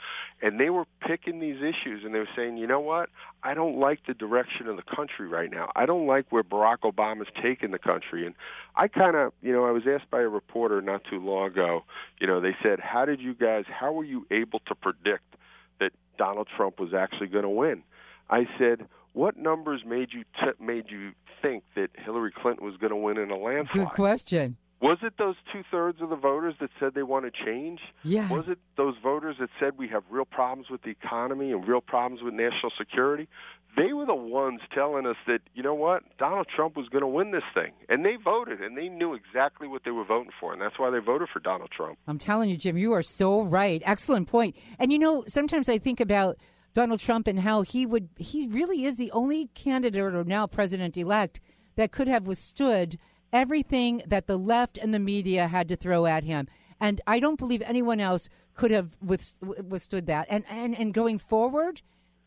and 0.43 0.59
they 0.59 0.69
were 0.69 0.85
picking 1.01 1.39
these 1.39 1.57
issues. 1.57 2.03
And 2.05 2.13
they 2.13 2.19
were 2.19 2.29
saying, 2.35 2.57
you 2.57 2.67
know 2.67 2.79
what? 2.79 3.09
I 3.41 3.55
don't 3.55 3.79
like 3.79 4.05
the 4.05 4.13
direction 4.13 4.67
of 4.67 4.75
the 4.75 4.83
country 4.83 5.27
right 5.27 5.49
now. 5.49 5.71
I 5.75 5.87
don't 5.87 6.05
like 6.05 6.27
where 6.29 6.43
Barack 6.43 6.81
Obama's 6.83 7.29
taking 7.41 7.71
the 7.71 7.79
country. 7.79 8.27
And 8.27 8.35
I 8.75 8.87
kind 8.87 9.15
of, 9.15 9.33
you 9.41 9.51
know, 9.51 9.65
I 9.65 9.71
was 9.71 9.87
asked 9.87 10.11
by 10.11 10.21
a 10.21 10.27
reporter 10.27 10.83
not 10.83 11.03
too 11.03 11.19
long 11.19 11.47
ago. 11.47 11.83
You 12.21 12.27
know, 12.27 12.39
they 12.39 12.55
said, 12.61 12.79
how 12.79 13.05
did 13.05 13.19
you 13.19 13.33
guys? 13.33 13.65
How 13.67 13.91
were 13.91 14.05
you 14.05 14.27
able 14.29 14.59
to 14.67 14.75
predict 14.75 15.35
that 15.79 15.93
Donald 16.19 16.47
Trump 16.55 16.79
was 16.79 16.93
actually 16.93 17.27
going 17.27 17.43
to 17.43 17.49
win? 17.49 17.81
I 18.29 18.47
said, 18.59 18.85
what 19.13 19.35
numbers 19.35 19.81
made 19.83 20.13
you 20.13 20.25
t- 20.39 20.63
made 20.63 20.91
you 20.91 21.13
think 21.41 21.63
that 21.75 21.89
Hillary 21.95 22.31
Clinton 22.31 22.63
was 22.63 22.77
going 22.77 22.91
to 22.91 22.95
win 22.95 23.17
in 23.17 23.31
a 23.31 23.37
landslide? 23.37 23.87
Good 23.87 23.95
question. 23.95 24.57
Was 24.79 24.99
it 25.01 25.13
those 25.17 25.35
two 25.51 25.63
thirds 25.71 26.01
of 26.01 26.09
the 26.09 26.15
voters 26.15 26.53
that 26.59 26.69
said 26.79 26.93
they 26.93 27.03
want 27.03 27.25
to 27.25 27.45
change? 27.45 27.79
Yes. 28.03 28.29
Was 28.29 28.47
it 28.47 28.59
those 28.75 28.95
voters 29.01 29.37
that 29.39 29.49
said 29.59 29.77
we 29.77 29.87
have 29.87 30.03
real 30.09 30.25
problems 30.25 30.69
with 30.69 30.83
the 30.83 30.91
economy 30.91 31.51
and 31.51 31.67
real 31.67 31.81
problems 31.81 32.21
with 32.21 32.35
national 32.35 32.71
security? 32.77 33.27
They 33.75 33.93
were 33.93 34.05
the 34.05 34.15
ones 34.15 34.61
telling 34.73 35.05
us 35.05 35.17
that, 35.27 35.41
you 35.53 35.63
know 35.63 35.73
what, 35.73 36.03
Donald 36.17 36.47
Trump 36.47 36.75
was 36.75 36.89
going 36.89 37.01
to 37.01 37.07
win 37.07 37.31
this 37.31 37.43
thing. 37.53 37.73
And 37.89 38.05
they 38.05 38.15
voted, 38.15 38.61
and 38.61 38.77
they 38.77 38.87
knew 38.87 39.13
exactly 39.13 39.67
what 39.67 39.83
they 39.83 39.91
were 39.91 40.03
voting 40.03 40.31
for, 40.39 40.53
and 40.53 40.61
that's 40.61 40.79
why 40.79 40.89
they 40.89 40.99
voted 40.99 41.29
for 41.31 41.39
Donald 41.39 41.69
Trump. 41.71 41.97
I'm 42.07 42.17
telling 42.17 42.49
you, 42.49 42.57
Jim, 42.57 42.77
you 42.77 42.93
are 42.93 43.03
so 43.03 43.41
right. 43.41 43.81
Excellent 43.85 44.27
point. 44.27 44.55
And 44.79 44.91
you 44.91 44.99
know, 44.99 45.23
sometimes 45.27 45.69
I 45.69 45.77
think 45.79 45.99
about 45.99 46.37
Donald 46.73 46.99
Trump 46.99 47.27
and 47.27 47.39
how 47.39 47.63
he 47.63 47.85
would, 47.85 48.09
he 48.17 48.47
really 48.47 48.83
is 48.83 48.97
the 48.97 49.11
only 49.11 49.47
candidate 49.53 50.01
or 50.01 50.23
now 50.23 50.45
president 50.47 50.97
elect 50.97 51.39
that 51.75 51.91
could 51.91 52.07
have 52.07 52.27
withstood 52.27 52.97
everything 53.33 54.01
that 54.07 54.27
the 54.27 54.37
left 54.37 54.77
and 54.77 54.93
the 54.93 54.99
media 54.99 55.47
had 55.47 55.67
to 55.69 55.75
throw 55.75 56.05
at 56.05 56.23
him. 56.23 56.47
And 56.79 57.01
I 57.07 57.19
don't 57.19 57.37
believe 57.39 57.61
anyone 57.65 57.99
else 57.99 58.29
could 58.55 58.71
have 58.71 58.97
withstood 59.01 60.05
that. 60.07 60.27
And, 60.29 60.43
and, 60.49 60.77
and 60.77 60.93
going 60.93 61.17
forward, 61.17 61.81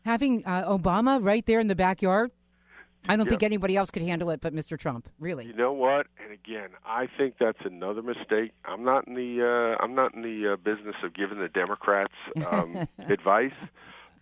having 0.05 0.43
uh, 0.45 0.63
Obama 0.67 1.23
right 1.23 1.45
there 1.45 1.59
in 1.59 1.67
the 1.67 1.75
backyard, 1.75 2.31
I 3.09 3.15
don't 3.15 3.25
Yeah. 3.25 3.31
think 3.31 3.43
anybody 3.43 3.75
else 3.75 3.89
could 3.89 4.03
handle 4.03 4.29
it 4.29 4.41
but 4.41 4.53
Mr. 4.53 4.77
Trump, 4.77 5.09
really. 5.19 5.45
You 5.47 5.53
know 5.53 5.73
what? 5.73 6.05
And 6.23 6.31
again, 6.31 6.69
I 6.85 7.07
think 7.17 7.35
that's 7.39 7.57
another 7.65 8.03
mistake. 8.03 8.51
I'm 8.65 8.83
not 8.83 9.07
in 9.07 9.15
the 9.15 9.41
uh, 9.79 9.83
I'm 9.83 9.95
not 9.95 10.13
in 10.13 10.21
the 10.21 10.53
uh, 10.53 10.55
business 10.57 10.95
of 11.03 11.13
giving 11.15 11.39
the 11.39 11.47
Democrats 11.47 12.13
um, 12.45 12.87
advice, 12.99 13.55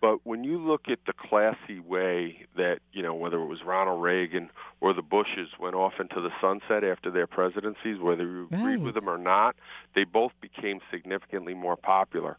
but 0.00 0.24
when 0.24 0.44
you 0.44 0.58
look 0.58 0.88
at 0.88 1.00
the 1.06 1.12
classy 1.12 1.78
way 1.78 2.46
that 2.56 2.78
you 2.92 3.02
know 3.02 3.14
whether 3.14 3.40
it 3.40 3.46
was 3.46 3.62
Ronald 3.62 4.02
Reagan 4.02 4.50
or 4.80 4.92
the 4.94 5.02
Bushes 5.02 5.48
went 5.58 5.74
off 5.74 5.94
into 6.00 6.20
the 6.20 6.30
sunset 6.40 6.84
after 6.84 7.10
their 7.10 7.26
presidencies, 7.26 7.98
whether 7.98 8.24
you 8.24 8.48
agreed 8.50 8.82
with 8.82 8.94
them 8.94 9.08
or 9.08 9.18
not, 9.18 9.56
they 9.94 10.04
both 10.04 10.32
became 10.40 10.80
significantly 10.90 11.54
more 11.54 11.76
popular. 11.76 12.38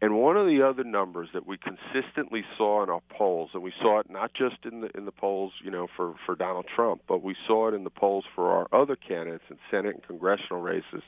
And 0.00 0.18
one 0.18 0.36
of 0.36 0.48
the 0.48 0.62
other 0.62 0.82
numbers 0.82 1.28
that 1.32 1.46
we 1.46 1.58
consistently 1.58 2.44
saw 2.56 2.82
in 2.82 2.90
our 2.90 3.02
polls, 3.08 3.50
and 3.54 3.62
we 3.62 3.72
saw 3.80 4.00
it 4.00 4.10
not 4.10 4.34
just 4.34 4.56
in 4.64 4.80
the 4.80 4.90
in 4.96 5.04
the 5.04 5.12
polls, 5.12 5.52
you 5.62 5.70
know, 5.70 5.86
for 5.96 6.14
for 6.26 6.34
Donald 6.34 6.66
Trump, 6.66 7.02
but 7.06 7.22
we 7.22 7.36
saw 7.46 7.68
it 7.68 7.74
in 7.74 7.84
the 7.84 7.90
polls 7.90 8.24
for 8.34 8.50
our 8.50 8.66
other 8.72 8.96
candidates 8.96 9.44
in 9.48 9.58
Senate 9.70 9.94
and 9.94 10.02
congressional 10.02 10.60
races, 10.60 11.02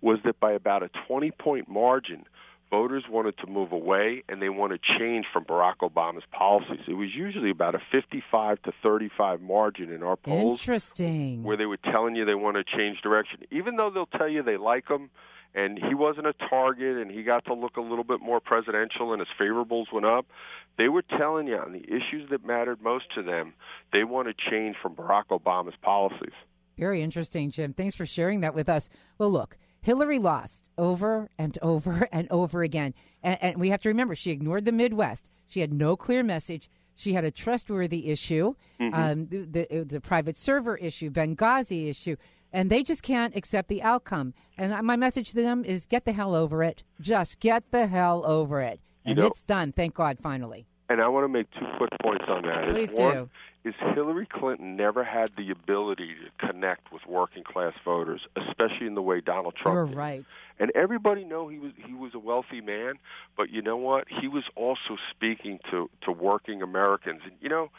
was 0.00 0.18
that 0.24 0.40
by 0.40 0.52
about 0.52 0.82
a 0.82 0.90
20 1.06 1.30
point 1.32 1.68
margin, 1.68 2.24
voters 2.70 3.04
wanted 3.08 3.36
to 3.38 3.46
move 3.46 3.72
away 3.72 4.22
and 4.28 4.40
they 4.42 4.48
wanted 4.48 4.82
change 4.82 5.26
from 5.32 5.44
Barack 5.44 5.76
Obama's 5.82 6.24
policies. 6.32 6.80
It 6.86 6.94
was 6.94 7.14
usually 7.14 7.50
about 7.50 7.74
a 7.74 7.80
55 7.92 8.62
to 8.62 8.72
35 8.82 9.40
margin 9.40 9.92
in 9.92 10.02
our 10.02 10.16
polls 10.16 10.60
Interesting. 10.60 11.42
where 11.44 11.56
they 11.56 11.66
were 11.66 11.76
telling 11.76 12.16
you 12.16 12.24
they 12.24 12.34
want 12.34 12.56
to 12.56 12.64
change 12.64 13.00
direction, 13.02 13.40
even 13.50 13.76
though 13.76 13.90
they'll 13.90 14.06
tell 14.06 14.28
you 14.28 14.42
they 14.42 14.56
like 14.56 14.88
him. 14.88 15.10
And 15.56 15.78
he 15.78 15.94
wasn't 15.94 16.26
a 16.26 16.32
target, 16.32 16.96
and 16.96 17.08
he 17.08 17.22
got 17.22 17.44
to 17.44 17.54
look 17.54 17.76
a 17.76 17.80
little 17.80 18.02
bit 18.02 18.20
more 18.20 18.40
presidential, 18.40 19.12
and 19.12 19.20
his 19.20 19.28
favorables 19.40 19.92
went 19.92 20.04
up. 20.04 20.26
They 20.76 20.88
were 20.88 21.02
telling 21.02 21.46
you 21.46 21.56
on 21.58 21.70
the 21.70 21.84
issues 21.84 22.28
that 22.30 22.44
mattered 22.44 22.82
most 22.82 23.14
to 23.14 23.22
them, 23.22 23.54
they 23.92 24.02
want 24.02 24.26
to 24.26 24.34
change 24.50 24.74
from 24.82 24.96
Barack 24.96 25.26
Obama's 25.30 25.76
policies. 25.80 26.32
Very 26.76 27.02
interesting, 27.02 27.52
Jim. 27.52 27.72
Thanks 27.72 27.94
for 27.94 28.04
sharing 28.04 28.40
that 28.40 28.52
with 28.52 28.68
us. 28.68 28.88
Well, 29.16 29.30
look, 29.30 29.56
Hillary 29.84 30.18
lost 30.18 30.68
over 30.78 31.28
and 31.38 31.58
over 31.60 32.08
and 32.12 32.26
over 32.30 32.62
again. 32.62 32.94
And, 33.22 33.38
and 33.42 33.60
we 33.60 33.68
have 33.68 33.82
to 33.82 33.88
remember, 33.90 34.14
she 34.14 34.30
ignored 34.30 34.64
the 34.64 34.72
Midwest. 34.72 35.28
She 35.46 35.60
had 35.60 35.72
no 35.72 35.94
clear 35.94 36.22
message. 36.22 36.70
She 36.96 37.12
had 37.12 37.24
a 37.24 37.30
trustworthy 37.30 38.08
issue, 38.08 38.54
Mm-hmm. 38.80 38.94
um, 38.94 39.26
the, 39.28 39.66
the, 39.70 39.84
the 39.84 40.00
private 40.00 40.36
server 40.36 40.76
issue, 40.76 41.10
Benghazi 41.10 41.88
issue, 41.90 42.16
and 42.52 42.70
they 42.70 42.82
just 42.82 43.02
can't 43.02 43.36
accept 43.36 43.68
the 43.68 43.82
outcome. 43.82 44.32
And 44.56 44.72
my 44.86 44.96
message 44.96 45.30
to 45.30 45.36
them 45.36 45.64
is 45.64 45.86
get 45.86 46.04
the 46.06 46.12
hell 46.12 46.34
over 46.34 46.62
it. 46.62 46.82
Just 47.00 47.40
get 47.40 47.70
the 47.72 47.86
hell 47.86 48.24
over 48.26 48.60
it. 48.60 48.80
You 49.04 49.10
And 49.10 49.18
know- 49.18 49.26
it's 49.26 49.42
done, 49.42 49.70
thank 49.72 49.94
God, 49.94 50.18
finally. 50.18 50.66
And 50.88 51.00
I 51.00 51.08
want 51.08 51.24
to 51.24 51.28
make 51.28 51.50
two 51.52 51.64
quick 51.78 51.90
points 52.02 52.24
on 52.28 52.42
that. 52.42 52.70
Please 52.70 52.92
one, 52.92 53.12
do. 53.14 53.30
Is 53.64 53.74
Hillary 53.94 54.26
Clinton 54.26 54.76
never 54.76 55.02
had 55.04 55.30
the 55.36 55.50
ability 55.50 56.14
to 56.14 56.46
connect 56.46 56.92
with 56.92 57.06
working 57.06 57.44
class 57.44 57.72
voters, 57.82 58.26
especially 58.36 58.86
in 58.86 58.94
the 58.94 59.00
way 59.00 59.22
Donald 59.22 59.54
Trump 59.54 59.74
You're 59.76 59.86
did. 59.86 59.96
right. 59.96 60.24
And 60.60 60.70
everybody 60.74 61.24
know 61.24 61.48
he 61.48 61.58
was 61.58 61.72
he 61.76 61.94
was 61.94 62.12
a 62.14 62.18
wealthy 62.18 62.60
man, 62.60 62.94
but 63.38 63.48
you 63.50 63.62
know 63.62 63.76
what? 63.78 64.06
He 64.08 64.28
was 64.28 64.44
also 64.54 64.98
speaking 65.10 65.60
to 65.70 65.88
to 66.02 66.12
working 66.12 66.60
Americans. 66.60 67.22
And 67.24 67.32
you 67.40 67.48
know, 67.48 67.70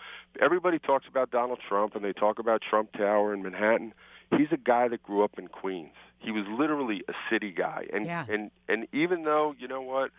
everybody 0.41 0.79
talks 0.79 1.07
about 1.07 1.29
Donald 1.29 1.59
Trump 1.67 1.95
and 1.95 2.03
they 2.03 2.13
talk 2.13 2.39
about 2.39 2.61
Trump 2.61 2.91
Tower 2.93 3.33
in 3.33 3.43
Manhattan. 3.43 3.93
He's 4.35 4.51
a 4.51 4.57
guy 4.57 4.87
that 4.87 5.03
grew 5.03 5.23
up 5.23 5.37
in 5.37 5.47
Queens. 5.49 5.93
He 6.17 6.31
was 6.31 6.45
literally 6.47 7.03
a 7.07 7.13
city 7.29 7.51
guy. 7.51 7.85
And 7.93 8.07
Yeah. 8.07 8.25
and 8.27 8.49
and 8.67 8.87
even 8.91 9.23
though, 9.23 9.53
you 9.59 9.67
know 9.67 9.81
what? 9.83 10.09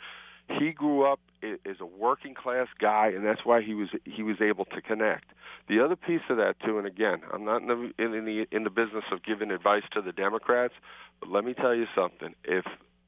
He 0.48 0.72
grew 0.72 1.02
up 1.02 1.20
as 1.42 1.80
a 1.80 1.86
working 1.86 2.34
class 2.34 2.68
guy, 2.78 3.08
and 3.08 3.24
that's 3.24 3.44
why 3.44 3.62
he 3.62 3.74
was 3.74 3.88
he 4.04 4.22
was 4.22 4.40
able 4.40 4.64
to 4.66 4.80
connect. 4.80 5.32
The 5.68 5.80
other 5.80 5.96
piece 5.96 6.22
of 6.28 6.36
that 6.36 6.60
too, 6.60 6.78
and 6.78 6.86
again, 6.86 7.22
I'm 7.32 7.44
not 7.44 7.62
in 7.62 7.68
the 7.68 7.92
in, 7.98 8.14
in 8.14 8.24
the 8.24 8.46
in 8.50 8.64
the 8.64 8.70
business 8.70 9.04
of 9.10 9.22
giving 9.22 9.50
advice 9.50 9.82
to 9.92 10.02
the 10.02 10.12
Democrats, 10.12 10.74
but 11.20 11.30
let 11.30 11.44
me 11.44 11.54
tell 11.54 11.74
you 11.74 11.86
something: 11.94 12.34
if 12.44 12.64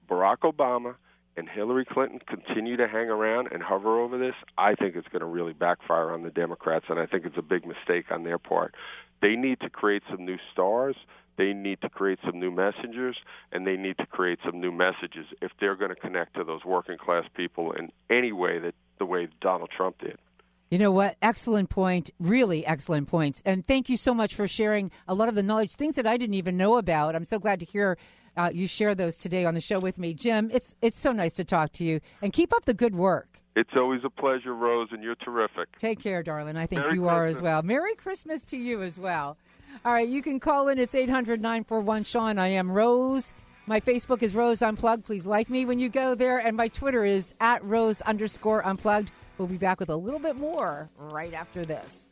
Barack 0.09 0.39
Obama 0.39 0.97
and 1.37 1.49
Hillary 1.49 1.85
Clinton 1.85 2.21
continue 2.27 2.77
to 2.77 2.89
hang 2.89 3.09
around 3.09 3.49
and 3.53 3.63
hover 3.63 4.01
over 4.01 4.19
this, 4.19 4.35
I 4.57 4.75
think 4.75 4.97
it's 4.97 5.09
going 5.09 5.21
to 5.21 5.27
really 5.27 5.53
backfire 5.53 6.11
on 6.11 6.23
the 6.23 6.31
Democrats, 6.31 6.87
and 6.89 6.99
I 6.99 7.07
think 7.07 7.25
it's 7.25 7.39
a 7.39 7.43
big 7.43 7.65
mistake 7.65 8.11
on 8.11 8.25
their 8.25 8.39
part. 8.39 8.75
They 9.23 9.37
need 9.37 9.61
to 9.61 9.71
create 9.71 10.03
some 10.11 10.25
new 10.25 10.39
stars. 10.53 10.97
They 11.39 11.55
need 11.55 11.81
to 11.83 11.89
create 11.89 12.19
some 12.25 12.41
new 12.41 12.51
messengers, 12.51 13.17
and 13.53 13.65
they 13.65 13.77
need 13.77 13.97
to 13.99 14.07
create 14.07 14.41
some 14.45 14.61
new 14.61 14.73
messages 14.73 15.25
if 15.41 15.53
they're 15.61 15.77
going 15.77 15.91
to 15.91 15.95
connect 15.95 16.35
to 16.35 16.43
those 16.43 16.65
working 16.65 16.99
class 16.99 17.25
people 17.35 17.71
in 17.73 17.93
any 18.11 18.33
way 18.33 18.59
that 18.59 18.75
the 18.99 19.07
way 19.07 19.29
Donald 19.41 19.71
Trump 19.71 19.99
did. 20.01 20.19
You 20.69 20.79
know 20.79 20.91
what? 20.91 21.17
Excellent 21.23 21.71
point. 21.71 22.11
Really 22.19 22.67
excellent 22.67 23.07
points. 23.07 23.41
And 23.47 23.65
thank 23.65 23.89
you 23.89 23.97
so 23.97 24.13
much 24.13 24.35
for 24.35 24.49
sharing 24.49 24.91
a 25.07 25.15
lot 25.15 25.29
of 25.29 25.37
the 25.37 25.43
knowledge, 25.45 25.75
things 25.75 25.95
that 25.95 26.07
I 26.07 26.17
didn't 26.17 26.35
even 26.35 26.57
know 26.57 26.77
about. 26.77 27.15
I'm 27.15 27.25
so 27.25 27.39
glad 27.39 27.61
to 27.61 27.67
hear 27.67 27.97
uh, 28.37 28.51
you 28.53 28.67
share 28.67 28.97
those 28.97 29.17
today 29.17 29.45
on 29.45 29.55
the 29.55 29.61
show 29.61 29.79
with 29.79 29.97
me. 29.97 30.15
Jim, 30.15 30.51
it's, 30.53 30.75
it's 30.83 30.99
so 30.99 31.13
nice 31.13 31.35
to 31.35 31.45
talk 31.45 31.73
to 31.75 31.85
you. 31.85 32.01
And 32.21 32.33
keep 32.33 32.53
up 32.53 32.65
the 32.65 32.75
good 32.75 32.97
work. 32.97 33.41
It's 33.55 33.71
always 33.77 34.03
a 34.05 34.11
pleasure, 34.11 34.55
Rose, 34.55 34.89
and 34.93 35.03
you're 35.03 35.17
terrific. 35.17 35.75
Take 35.79 36.01
care, 36.01 36.23
darling. 36.23 36.57
I 36.57 36.67
think 36.67 36.83
Merry 36.83 36.95
you 36.95 37.09
are 37.09 37.27
as 37.27 37.41
well. 37.41 37.63
Merry 37.63 37.95
Christmas 37.95 38.43
to 38.45 38.57
you 38.57 38.83
as 38.83 38.99
well. 38.99 39.39
All 39.85 39.93
right, 39.93 40.09
you 40.09 40.23
can 40.23 40.41
call 40.41 40.69
in. 40.69 40.79
It's 40.79 40.95
800 40.95 41.41
941 41.41 42.05
Sean. 42.05 42.39
I 42.39 42.49
am 42.49 42.71
Rose. 42.71 43.33
My 43.67 43.81
Facebook 43.81 44.23
is 44.23 44.35
Rose 44.35 44.61
Unplugged. 44.63 45.05
Please 45.05 45.27
like 45.27 45.49
me 45.51 45.65
when 45.65 45.79
you 45.79 45.89
go 45.89 46.15
there. 46.15 46.39
And 46.39 46.57
my 46.57 46.69
Twitter 46.69 47.05
is 47.05 47.35
at 47.41 47.63
Rose 47.65 48.01
underscore 48.03 48.67
Unplugged. 48.67 49.11
We'll 49.37 49.49
be 49.49 49.57
back 49.59 49.79
with 49.79 49.89
a 49.91 49.97
little 49.97 50.19
bit 50.19 50.37
more 50.37 50.91
right 50.99 51.33
after 51.33 51.65
this. 51.65 52.07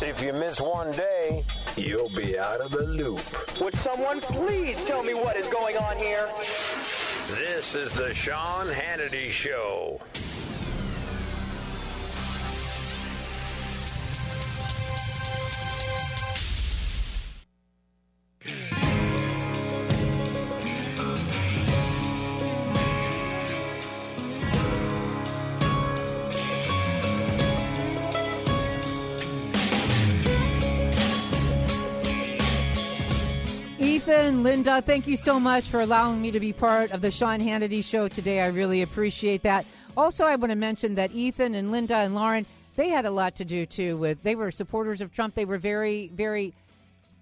If 0.00 0.22
you 0.22 0.32
miss 0.32 0.60
one 0.60 0.90
day, 0.92 1.42
you'll 1.76 2.08
be 2.16 2.38
out 2.38 2.60
of 2.60 2.70
the 2.70 2.84
loop. 2.84 3.20
Would 3.60 3.76
someone 3.76 4.20
please 4.22 4.82
tell 4.84 5.02
me 5.02 5.12
what 5.12 5.36
is 5.36 5.46
going 5.48 5.76
on 5.76 5.98
here? 5.98 6.28
This 7.34 7.74
is 7.74 7.92
the 7.92 8.14
Sean 8.14 8.66
Hannity 8.68 9.30
Show. 9.30 10.00
Ethan, 34.08 34.42
Linda, 34.42 34.80
thank 34.80 35.06
you 35.06 35.18
so 35.18 35.38
much 35.38 35.68
for 35.68 35.82
allowing 35.82 36.22
me 36.22 36.30
to 36.30 36.40
be 36.40 36.50
part 36.50 36.92
of 36.92 37.02
the 37.02 37.10
Sean 37.10 37.40
Hannity 37.40 37.84
show 37.84 38.08
today. 38.08 38.40
I 38.40 38.46
really 38.46 38.80
appreciate 38.80 39.42
that. 39.42 39.66
Also, 39.98 40.24
I 40.24 40.34
want 40.36 40.48
to 40.50 40.56
mention 40.56 40.94
that 40.94 41.12
Ethan 41.12 41.54
and 41.54 41.70
Linda 41.70 41.96
and 41.96 42.14
Lauren, 42.14 42.46
they 42.76 42.88
had 42.88 43.04
a 43.04 43.10
lot 43.10 43.36
to 43.36 43.44
do 43.44 43.66
too 43.66 43.98
with. 43.98 44.22
They 44.22 44.34
were 44.34 44.50
supporters 44.50 45.02
of 45.02 45.12
Trump. 45.12 45.34
They 45.34 45.44
were 45.44 45.58
very, 45.58 46.08
very, 46.14 46.54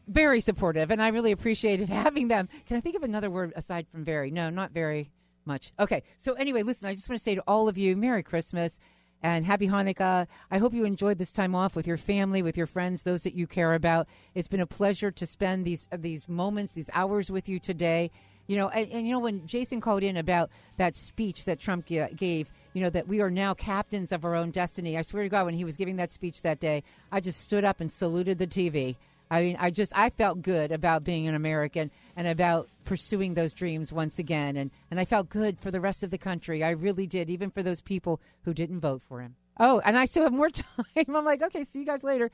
very 0.07 0.39
supportive, 0.41 0.93
and 0.93 1.03
I 1.03 1.09
really 1.09 1.33
appreciated 1.33 1.89
having 2.05 2.29
them. 2.29 2.49
Can 2.69 2.77
I 2.77 2.81
think 2.81 2.95
of 2.95 3.03
another 3.03 3.31
word 3.31 3.53
aside 3.57 3.89
from 3.91 4.05
very? 4.05 4.31
No, 4.31 4.49
not 4.49 4.71
very 4.71 5.11
much. 5.45 5.73
Okay. 5.81 6.05
So 6.19 6.35
anyway, 6.35 6.63
listen. 6.63 6.87
I 6.87 6.95
just 6.95 7.09
want 7.09 7.19
to 7.19 7.25
say 7.25 7.35
to 7.35 7.43
all 7.49 7.69
of 7.69 7.77
you, 7.77 7.97
Merry 7.97 8.23
Christmas 8.23 8.79
and 9.27 9.45
happy 9.45 9.67
Hanukkah. 9.67 10.29
I 10.53 10.59
hope 10.59 10.73
you 10.73 10.85
enjoyed 10.85 11.19
this 11.19 11.33
time 11.33 11.55
off 11.55 11.75
with 11.75 11.87
your 11.87 11.97
family, 11.97 12.43
with 12.43 12.57
your 12.57 12.67
friends, 12.67 13.03
those 13.03 13.25
that 13.25 13.35
you 13.35 13.49
care 13.49 13.75
about. 13.75 14.07
It's 14.37 14.47
been 14.47 14.61
a 14.61 14.67
pleasure 14.67 15.11
to 15.11 15.27
spend 15.27 15.65
these 15.65 15.89
uh, 15.91 15.97
these 15.99 16.29
moments, 16.29 16.73
these 16.73 16.91
hours 16.95 17.29
with 17.29 17.49
you 17.49 17.59
today. 17.59 18.13
You 18.47 18.57
know, 18.57 18.69
and, 18.69 18.89
and 18.93 19.05
you 19.05 19.13
know 19.13 19.19
when 19.19 19.45
Jason 19.45 19.81
called 19.81 20.05
in 20.05 20.17
about 20.17 20.51
that 20.77 20.95
speech 20.95 21.45
that 21.47 21.59
Trump 21.59 21.87
g- 21.87 22.07
gave, 22.15 22.53
you 22.73 22.81
know 22.81 22.91
that 22.91 23.09
we 23.09 23.21
are 23.21 23.31
now 23.31 23.53
captains 23.53 24.13
of 24.13 24.25
our 24.25 24.37
own 24.37 24.53
destiny. 24.53 24.97
I 24.97 25.03
swear 25.03 25.25
to 25.25 25.29
God, 25.29 25.47
when 25.47 25.55
he 25.55 25.65
was 25.65 25.77
giving 25.77 25.97
that 25.97 26.13
speech 26.13 26.43
that 26.43 26.61
day, 26.61 26.85
I 27.11 27.19
just 27.19 27.41
stood 27.41 27.65
up 27.65 27.81
and 27.81 27.91
saluted 27.91 28.39
the 28.39 28.47
TV. 28.47 28.95
I 29.31 29.41
mean, 29.41 29.57
I 29.59 29.71
just 29.71 29.93
I 29.97 30.11
felt 30.11 30.43
good 30.43 30.71
about 30.71 31.05
being 31.05 31.27
an 31.27 31.35
American 31.35 31.91
and 32.15 32.29
about 32.29 32.69
pursuing 32.85 33.35
those 33.35 33.53
dreams 33.53 33.93
once 33.93 34.19
again, 34.19 34.57
and 34.57 34.71
and 34.91 35.01
I 35.01 35.05
felt 35.05 35.29
good 35.29 35.59
for 35.59 35.71
the 35.71 35.81
rest 35.81 36.03
of 36.03 36.11
the 36.11 36.19
country. 36.19 36.63
I 36.63 36.71
really 36.71 37.07
did, 37.07 37.29
even 37.29 37.51
for 37.51 37.63
those 37.63 37.81
people 37.81 38.21
who 38.43 38.55
didn't 38.55 38.81
vote 38.81 39.03
for 39.03 39.21
him. 39.21 39.37
Oh, 39.59 39.81
and 39.85 39.97
I 39.97 40.05
still 40.05 40.25
have 40.25 40.33
more 40.33 40.51
time. 40.51 40.85
I'm 40.97 41.25
like, 41.25 41.43
okay, 41.43 41.65
see 41.65 41.81
you 41.81 41.87
guys 41.87 42.05
later. 42.05 42.31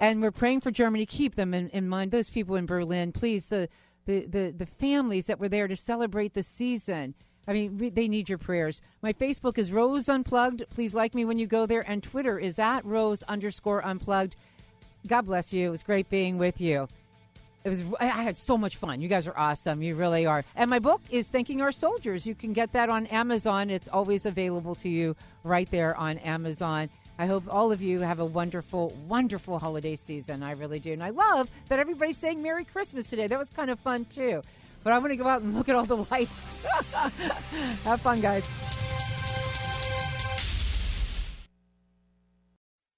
And 0.00 0.20
we're 0.20 0.32
praying 0.32 0.60
for 0.60 0.70
Germany. 0.70 1.06
Keep 1.06 1.36
them 1.36 1.54
in, 1.54 1.68
in 1.68 1.88
mind. 1.88 2.10
Those 2.10 2.30
people 2.30 2.56
in 2.56 2.66
Berlin, 2.66 3.12
please. 3.12 3.46
The 3.46 3.68
the 4.04 4.26
the 4.26 4.54
the 4.56 4.66
families 4.66 5.26
that 5.26 5.40
were 5.40 5.48
there 5.48 5.68
to 5.68 5.76
celebrate 5.76 6.34
the 6.34 6.42
season. 6.42 7.14
I 7.46 7.52
mean, 7.52 7.78
we, 7.78 7.90
they 7.90 8.06
need 8.06 8.28
your 8.28 8.38
prayers. 8.38 8.80
My 9.00 9.12
Facebook 9.12 9.58
is 9.58 9.72
Rose 9.72 10.08
Unplugged. 10.08 10.62
Please 10.70 10.94
like 10.94 11.14
me 11.14 11.24
when 11.24 11.38
you 11.38 11.46
go 11.46 11.66
there, 11.66 11.88
and 11.88 12.02
Twitter 12.02 12.38
is 12.38 12.58
at 12.58 12.84
Rose 12.84 13.22
underscore 13.24 13.84
Unplugged. 13.84 14.36
God 15.06 15.26
bless 15.26 15.52
you. 15.52 15.68
It 15.68 15.70
was 15.70 15.82
great 15.82 16.08
being 16.08 16.38
with 16.38 16.60
you. 16.60 16.88
It 17.64 17.68
was. 17.68 17.84
I 18.00 18.06
had 18.06 18.36
so 18.36 18.58
much 18.58 18.76
fun. 18.76 19.00
You 19.00 19.08
guys 19.08 19.28
are 19.28 19.36
awesome. 19.38 19.82
You 19.82 19.94
really 19.94 20.26
are. 20.26 20.44
And 20.56 20.68
my 20.68 20.80
book 20.80 21.00
is 21.10 21.28
Thanking 21.28 21.62
Our 21.62 21.70
Soldiers. 21.70 22.26
You 22.26 22.34
can 22.34 22.52
get 22.52 22.72
that 22.72 22.88
on 22.88 23.06
Amazon. 23.06 23.70
It's 23.70 23.88
always 23.88 24.26
available 24.26 24.74
to 24.76 24.88
you 24.88 25.14
right 25.44 25.70
there 25.70 25.96
on 25.96 26.18
Amazon. 26.18 26.88
I 27.18 27.26
hope 27.26 27.44
all 27.48 27.70
of 27.70 27.80
you 27.80 28.00
have 28.00 28.18
a 28.18 28.24
wonderful, 28.24 28.96
wonderful 29.06 29.58
holiday 29.58 29.94
season. 29.94 30.42
I 30.42 30.52
really 30.52 30.80
do. 30.80 30.92
And 30.92 31.04
I 31.04 31.10
love 31.10 31.50
that 31.68 31.78
everybody's 31.78 32.16
saying 32.16 32.42
Merry 32.42 32.64
Christmas 32.64 33.06
today. 33.06 33.28
That 33.28 33.38
was 33.38 33.50
kind 33.50 33.70
of 33.70 33.78
fun 33.78 34.06
too. 34.06 34.42
But 34.82 34.92
I'm 34.92 35.00
going 35.00 35.10
to 35.10 35.16
go 35.16 35.28
out 35.28 35.42
and 35.42 35.54
look 35.54 35.68
at 35.68 35.76
all 35.76 35.86
the 35.86 36.04
lights. 36.10 36.64
have 37.84 38.00
fun, 38.00 38.20
guys. 38.20 38.48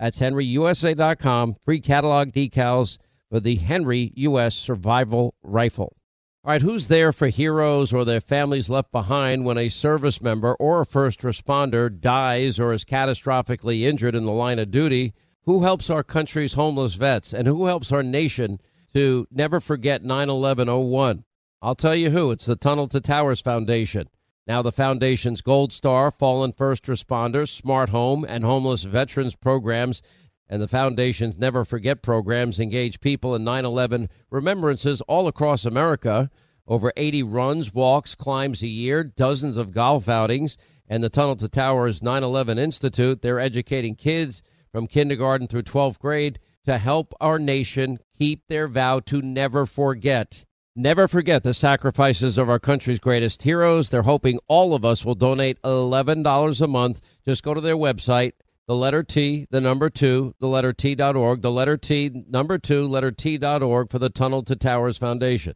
That's 0.00 0.18
henryusa.com, 0.18 1.56
free 1.62 1.80
catalog 1.80 2.32
decals 2.32 2.96
for 3.28 3.38
the 3.38 3.56
Henry 3.56 4.12
U.S. 4.16 4.56
Survival 4.56 5.34
Rifle. 5.42 5.94
All 6.42 6.52
right, 6.52 6.62
who's 6.62 6.88
there 6.88 7.12
for 7.12 7.28
heroes 7.28 7.92
or 7.92 8.06
their 8.06 8.22
families 8.22 8.70
left 8.70 8.90
behind 8.92 9.44
when 9.44 9.58
a 9.58 9.68
service 9.68 10.22
member 10.22 10.54
or 10.54 10.80
a 10.80 10.86
first 10.86 11.20
responder 11.20 11.90
dies 12.00 12.58
or 12.58 12.72
is 12.72 12.82
catastrophically 12.82 13.82
injured 13.82 14.14
in 14.14 14.24
the 14.24 14.32
line 14.32 14.58
of 14.58 14.70
duty? 14.70 15.12
Who 15.42 15.64
helps 15.64 15.90
our 15.90 16.02
country's 16.02 16.54
homeless 16.54 16.94
vets 16.94 17.34
and 17.34 17.46
who 17.46 17.66
helps 17.66 17.92
our 17.92 18.02
nation 18.02 18.58
to 18.94 19.26
never 19.30 19.60
forget 19.60 20.02
9 20.02 20.30
11 20.30 20.66
01? 20.66 21.24
I'll 21.60 21.74
tell 21.74 21.94
you 21.94 22.08
who. 22.08 22.30
It's 22.30 22.46
the 22.46 22.56
Tunnel 22.56 22.88
to 22.88 23.02
Towers 23.02 23.42
Foundation. 23.42 24.08
Now, 24.50 24.62
the 24.62 24.72
Foundation's 24.72 25.42
Gold 25.42 25.72
Star, 25.72 26.10
Fallen 26.10 26.50
First 26.50 26.86
Responders, 26.86 27.50
Smart 27.50 27.90
Home, 27.90 28.26
and 28.28 28.42
Homeless 28.42 28.82
Veterans 28.82 29.36
programs 29.36 30.02
and 30.48 30.60
the 30.60 30.66
Foundation's 30.66 31.38
Never 31.38 31.64
Forget 31.64 32.02
programs 32.02 32.58
engage 32.58 32.98
people 32.98 33.36
in 33.36 33.44
9 33.44 33.64
11 33.64 34.08
remembrances 34.28 35.02
all 35.02 35.28
across 35.28 35.64
America. 35.64 36.32
Over 36.66 36.92
80 36.96 37.22
runs, 37.22 37.72
walks, 37.72 38.16
climbs 38.16 38.60
a 38.64 38.66
year, 38.66 39.04
dozens 39.04 39.56
of 39.56 39.70
golf 39.70 40.08
outings, 40.08 40.56
and 40.88 41.00
the 41.04 41.08
Tunnel 41.08 41.36
to 41.36 41.48
Towers 41.48 42.02
9 42.02 42.24
11 42.24 42.58
Institute. 42.58 43.22
They're 43.22 43.38
educating 43.38 43.94
kids 43.94 44.42
from 44.72 44.88
kindergarten 44.88 45.46
through 45.46 45.62
12th 45.62 46.00
grade 46.00 46.40
to 46.64 46.76
help 46.76 47.14
our 47.20 47.38
nation 47.38 48.00
keep 48.18 48.48
their 48.48 48.66
vow 48.66 48.98
to 48.98 49.22
never 49.22 49.64
forget. 49.64 50.44
Never 50.80 51.06
forget 51.06 51.42
the 51.42 51.52
sacrifices 51.52 52.38
of 52.38 52.48
our 52.48 52.58
country's 52.58 52.98
greatest 52.98 53.42
heroes. 53.42 53.90
They're 53.90 54.00
hoping 54.00 54.38
all 54.48 54.72
of 54.72 54.82
us 54.82 55.04
will 55.04 55.14
donate 55.14 55.60
$11 55.60 56.62
a 56.62 56.66
month. 56.66 57.02
Just 57.26 57.42
go 57.42 57.52
to 57.52 57.60
their 57.60 57.76
website, 57.76 58.32
the 58.66 58.74
letter 58.74 59.02
T, 59.02 59.46
the 59.50 59.60
number 59.60 59.90
two, 59.90 60.34
the 60.40 60.48
letter 60.48 60.72
T.org, 60.72 61.42
the 61.42 61.50
letter 61.50 61.76
T, 61.76 62.24
number 62.30 62.56
two, 62.56 62.86
letter 62.86 63.10
T.org 63.10 63.90
for 63.90 63.98
the 63.98 64.08
Tunnel 64.08 64.42
to 64.44 64.56
Towers 64.56 64.96
Foundation. 64.96 65.52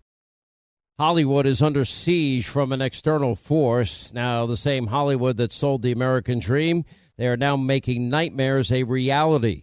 Hollywood 0.99 1.47
is 1.47 1.63
under 1.63 1.87
siege 1.87 2.47
from 2.47 2.71
an 2.71 2.83
external 2.83 3.35
force. 3.35 4.13
Now, 4.13 4.45
the 4.45 4.59
same 4.59 4.89
Hollywood 4.89 5.39
that 5.39 5.53
sold 5.53 5.81
the 5.81 5.93
American 5.93 6.39
dream, 6.39 6.85
they 7.17 7.29
are 7.29 7.39
now 7.39 7.57
making 7.57 8.11
nightmares 8.11 8.71
a 8.71 8.83
reality. 8.83 9.63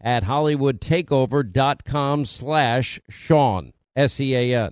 at 0.00 0.24
hollywoodtakeover.com 0.24 2.24
slash 2.24 3.00
Sean, 3.08 3.72
S-E-A-N. 3.96 4.70